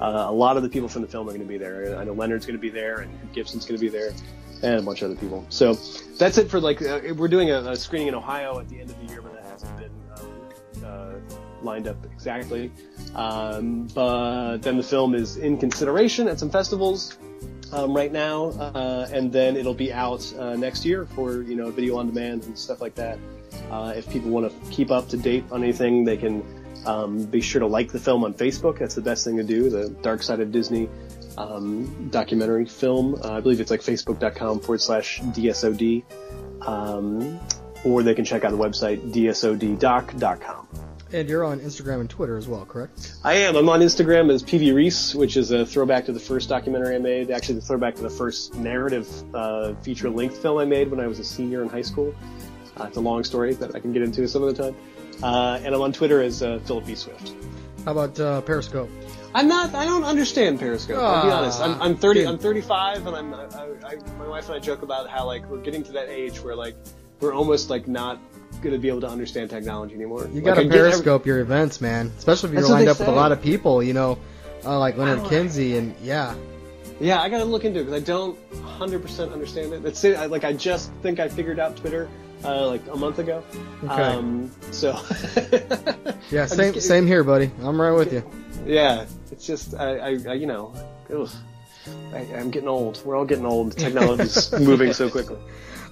uh, 0.00 0.24
a 0.26 0.32
lot 0.32 0.56
of 0.56 0.62
the 0.62 0.68
people 0.68 0.88
from 0.88 1.02
the 1.02 1.08
film 1.08 1.28
are 1.28 1.32
going 1.32 1.42
to 1.42 1.46
be 1.46 1.58
there. 1.58 1.98
I 1.98 2.04
know 2.04 2.14
Leonard's 2.14 2.46
going 2.46 2.56
to 2.56 2.60
be 2.60 2.70
there 2.70 3.00
and 3.00 3.32
Gibson's 3.34 3.66
going 3.66 3.78
to 3.78 3.80
be 3.80 3.90
there 3.90 4.12
and 4.62 4.80
a 4.80 4.82
bunch 4.82 5.02
of 5.02 5.10
other 5.10 5.20
people. 5.20 5.44
So 5.48 5.74
that's 6.18 6.38
it 6.38 6.50
for 6.50 6.60
like 6.60 6.82
uh, 6.82 7.00
we're 7.16 7.28
doing 7.28 7.50
a, 7.50 7.58
a 7.70 7.76
screening 7.76 8.08
in 8.08 8.14
Ohio 8.14 8.58
at 8.58 8.68
the 8.68 8.80
end 8.80 8.90
of 8.90 9.00
the 9.00 9.12
year, 9.12 9.22
but 9.22 9.34
that 9.34 9.44
hasn't 9.44 9.76
been 9.78 9.92
um, 10.16 10.84
uh, 10.84 11.12
lined 11.62 11.88
up 11.88 11.96
exactly. 12.12 12.70
Um, 13.14 13.86
but 13.94 14.58
then 14.58 14.76
the 14.76 14.82
film 14.82 15.14
is 15.14 15.36
in 15.36 15.58
consideration 15.58 16.28
at 16.28 16.38
some 16.38 16.50
festivals 16.50 17.16
um, 17.72 17.94
right 17.94 18.12
now, 18.12 18.46
uh, 18.50 19.08
and 19.12 19.32
then 19.32 19.56
it'll 19.56 19.74
be 19.74 19.92
out 19.92 20.32
uh, 20.38 20.56
next 20.56 20.84
year 20.84 21.06
for 21.06 21.42
you 21.42 21.56
know 21.56 21.70
video 21.70 21.96
on 21.98 22.06
demand 22.06 22.44
and 22.44 22.58
stuff 22.58 22.80
like 22.80 22.94
that. 22.96 23.18
Uh, 23.70 23.92
if 23.96 24.08
people 24.10 24.30
want 24.30 24.50
to 24.50 24.70
keep 24.70 24.90
up 24.90 25.08
to 25.08 25.16
date 25.16 25.44
on 25.50 25.62
anything, 25.62 26.04
they 26.04 26.16
can 26.16 26.42
um, 26.86 27.24
be 27.24 27.40
sure 27.40 27.60
to 27.60 27.66
like 27.66 27.92
the 27.92 27.98
film 27.98 28.24
on 28.24 28.34
Facebook. 28.34 28.78
That's 28.78 28.94
the 28.94 29.00
best 29.00 29.24
thing 29.24 29.36
to 29.36 29.42
do. 29.42 29.70
The 29.70 29.90
Dark 30.02 30.22
Side 30.22 30.40
of 30.40 30.50
Disney 30.52 30.88
um, 31.38 32.08
documentary 32.10 32.66
film. 32.66 33.14
Uh, 33.22 33.32
I 33.32 33.40
believe 33.40 33.60
it's 33.60 33.70
like 33.70 33.80
facebook.com 33.80 34.60
forward 34.60 34.80
slash 34.80 35.20
DSOD. 35.20 36.02
Um, 36.62 37.40
or 37.84 38.02
they 38.02 38.14
can 38.14 38.24
check 38.24 38.44
out 38.44 38.50
the 38.50 38.58
website 38.58 39.00
dsoddoc.com. 39.12 40.68
And 41.12 41.28
you're 41.28 41.44
on 41.44 41.58
Instagram 41.58 42.00
and 42.00 42.08
Twitter 42.08 42.36
as 42.36 42.46
well, 42.46 42.64
correct? 42.64 43.14
I 43.24 43.34
am. 43.34 43.56
I'm 43.56 43.68
on 43.68 43.80
Instagram 43.80 44.32
as 44.32 44.44
PV 44.44 44.72
Reese, 44.74 45.12
which 45.12 45.36
is 45.36 45.50
a 45.50 45.66
throwback 45.66 46.04
to 46.04 46.12
the 46.12 46.20
first 46.20 46.48
documentary 46.48 46.94
I 46.94 46.98
made. 46.98 47.32
Actually, 47.32 47.56
the 47.56 47.62
throwback 47.62 47.96
to 47.96 48.02
the 48.02 48.10
first 48.10 48.54
narrative 48.54 49.08
uh, 49.34 49.74
feature-length 49.82 50.40
film 50.40 50.58
I 50.58 50.66
made 50.66 50.88
when 50.88 51.00
I 51.00 51.08
was 51.08 51.18
a 51.18 51.24
senior 51.24 51.62
in 51.62 51.68
high 51.68 51.82
school. 51.82 52.14
Uh, 52.76 52.84
it's 52.84 52.96
a 52.96 53.00
long 53.00 53.24
story 53.24 53.54
that 53.54 53.74
I 53.74 53.80
can 53.80 53.92
get 53.92 54.02
into 54.02 54.28
some 54.28 54.44
of 54.44 54.56
the 54.56 54.62
time. 54.62 54.76
Uh, 55.20 55.58
and 55.64 55.74
I'm 55.74 55.80
on 55.80 55.92
Twitter 55.92 56.22
as 56.22 56.44
uh, 56.44 56.60
Philip 56.64 56.86
B. 56.86 56.94
Swift. 56.94 57.34
How 57.84 57.92
about 57.92 58.20
uh, 58.20 58.40
Periscope? 58.42 58.88
I'm 59.34 59.46
not. 59.48 59.74
I 59.74 59.84
don't 59.84 60.04
understand 60.04 60.58
Periscope. 60.58 60.98
I'll 60.98 61.24
be 61.24 61.30
Ah, 61.30 61.38
honest. 61.38 61.60
I'm, 61.60 61.80
I'm 61.80 61.96
30. 61.96 62.20
dude. 62.20 62.28
I'm 62.28 62.38
35, 62.38 63.06
and 63.06 63.16
I'm. 63.16 63.34
I, 63.34 63.44
I, 63.84 63.94
my 64.18 64.26
wife 64.26 64.46
and 64.48 64.56
I 64.56 64.58
joke 64.58 64.82
about 64.82 65.08
how 65.08 65.24
like 65.24 65.48
we're 65.48 65.60
getting 65.60 65.82
to 65.84 65.92
that 65.92 66.08
age 66.08 66.40
where 66.40 66.56
like 66.56 66.74
we're 67.20 67.32
almost 67.34 67.70
like 67.70 67.86
not 67.86 68.18
going 68.60 68.72
to 68.72 68.78
be 68.78 68.88
able 68.88 69.00
to 69.02 69.08
understand 69.08 69.48
technology 69.50 69.94
anymore. 69.94 70.26
You 70.32 70.36
Like, 70.40 70.44
got 70.44 70.58
I 70.58 70.62
to 70.64 70.68
get 70.68 70.78
every- 70.78 70.90
Periscope 70.90 71.26
your 71.26 71.38
events, 71.40 71.80
man. 71.80 72.10
Especially 72.18 72.48
if 72.48 72.52
you're 72.54 72.62
That's 72.62 72.72
lined 72.72 72.86
they 72.86 72.90
up 72.90 72.98
with 72.98 73.08
a 73.08 73.12
lot 73.12 73.30
of 73.32 73.40
people, 73.40 73.82
you 73.82 73.92
know, 73.92 74.18
uh, 74.64 74.78
like 74.78 74.96
Leonard 74.96 75.28
Kinsey, 75.28 75.76
and 75.76 75.94
yeah. 76.02 76.34
Yeah, 76.98 77.22
I 77.22 77.28
gotta 77.30 77.44
look 77.44 77.64
into 77.64 77.80
it 77.80 77.84
because 77.84 78.02
I 78.02 78.04
don't 78.04 78.36
100% 78.78 79.32
understand 79.32 79.72
it. 79.72 79.82
That's 79.82 80.02
it. 80.04 80.16
I, 80.18 80.26
like 80.26 80.44
I 80.44 80.52
just 80.52 80.92
think 81.02 81.18
I 81.20 81.28
figured 81.28 81.58
out 81.58 81.76
Twitter 81.76 82.08
uh, 82.44 82.66
like 82.66 82.82
a 82.92 82.96
month 82.96 83.18
ago. 83.20 83.42
Okay. 83.84 83.92
Um, 84.02 84.50
so 84.72 84.92
Yeah, 86.30 86.44
same 86.46 86.78
same 86.80 87.06
here, 87.06 87.24
buddy. 87.24 87.50
I'm 87.62 87.80
right 87.80 87.92
with 87.92 88.12
you. 88.12 88.22
Yeah, 88.66 89.06
it's 89.30 89.46
just 89.46 89.74
I, 89.74 89.96
I, 89.96 90.08
I 90.28 90.32
you 90.34 90.46
know, 90.46 90.74
ugh, 91.14 91.30
I, 92.12 92.18
I'm 92.36 92.50
getting 92.50 92.68
old. 92.68 93.02
We're 93.04 93.16
all 93.16 93.24
getting 93.24 93.46
old. 93.46 93.76
Technology's 93.76 94.52
moving 94.60 94.92
so 94.92 95.10
quickly. 95.10 95.38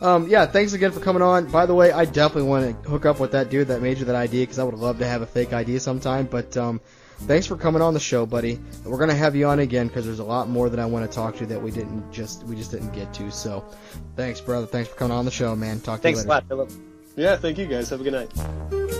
Um, 0.00 0.28
yeah, 0.28 0.46
thanks 0.46 0.74
again 0.74 0.92
for 0.92 1.00
coming 1.00 1.22
on. 1.22 1.50
By 1.50 1.66
the 1.66 1.74
way, 1.74 1.90
I 1.90 2.04
definitely 2.04 2.48
want 2.48 2.82
to 2.84 2.88
hook 2.88 3.04
up 3.04 3.18
with 3.18 3.32
that 3.32 3.50
dude 3.50 3.68
that 3.68 3.82
made 3.82 3.98
you 3.98 4.04
that 4.04 4.14
idea 4.14 4.42
because 4.42 4.58
I 4.58 4.64
would 4.64 4.74
love 4.74 4.98
to 4.98 5.06
have 5.06 5.22
a 5.22 5.26
fake 5.26 5.52
ID 5.52 5.78
sometime. 5.80 6.26
But 6.26 6.56
um, 6.56 6.80
thanks 7.22 7.46
for 7.46 7.56
coming 7.56 7.82
on 7.82 7.94
the 7.94 8.00
show, 8.00 8.24
buddy. 8.24 8.60
We're 8.84 8.98
gonna 8.98 9.14
have 9.14 9.34
you 9.34 9.48
on 9.48 9.58
again 9.58 9.88
because 9.88 10.04
there's 10.06 10.20
a 10.20 10.24
lot 10.24 10.48
more 10.48 10.68
that 10.68 10.78
I 10.78 10.86
want 10.86 11.10
to 11.10 11.14
talk 11.14 11.36
to 11.36 11.46
that 11.46 11.60
we 11.60 11.72
didn't 11.72 12.12
just 12.12 12.44
we 12.44 12.54
just 12.54 12.70
didn't 12.70 12.92
get 12.92 13.12
to. 13.14 13.30
So, 13.32 13.64
thanks, 14.14 14.40
brother. 14.40 14.66
Thanks 14.66 14.88
for 14.88 14.94
coming 14.94 15.16
on 15.16 15.24
the 15.24 15.30
show, 15.32 15.56
man. 15.56 15.80
Talk 15.80 15.98
to 15.98 16.02
Thanks 16.02 16.24
you 16.24 16.30
a 16.30 16.34
later. 16.34 16.54
lot, 16.56 16.68
Philip. 16.68 16.70
Yeah, 17.16 17.36
thank 17.36 17.58
you 17.58 17.66
guys. 17.66 17.90
Have 17.90 18.00
a 18.00 18.04
good 18.04 18.12
night. 18.12 18.97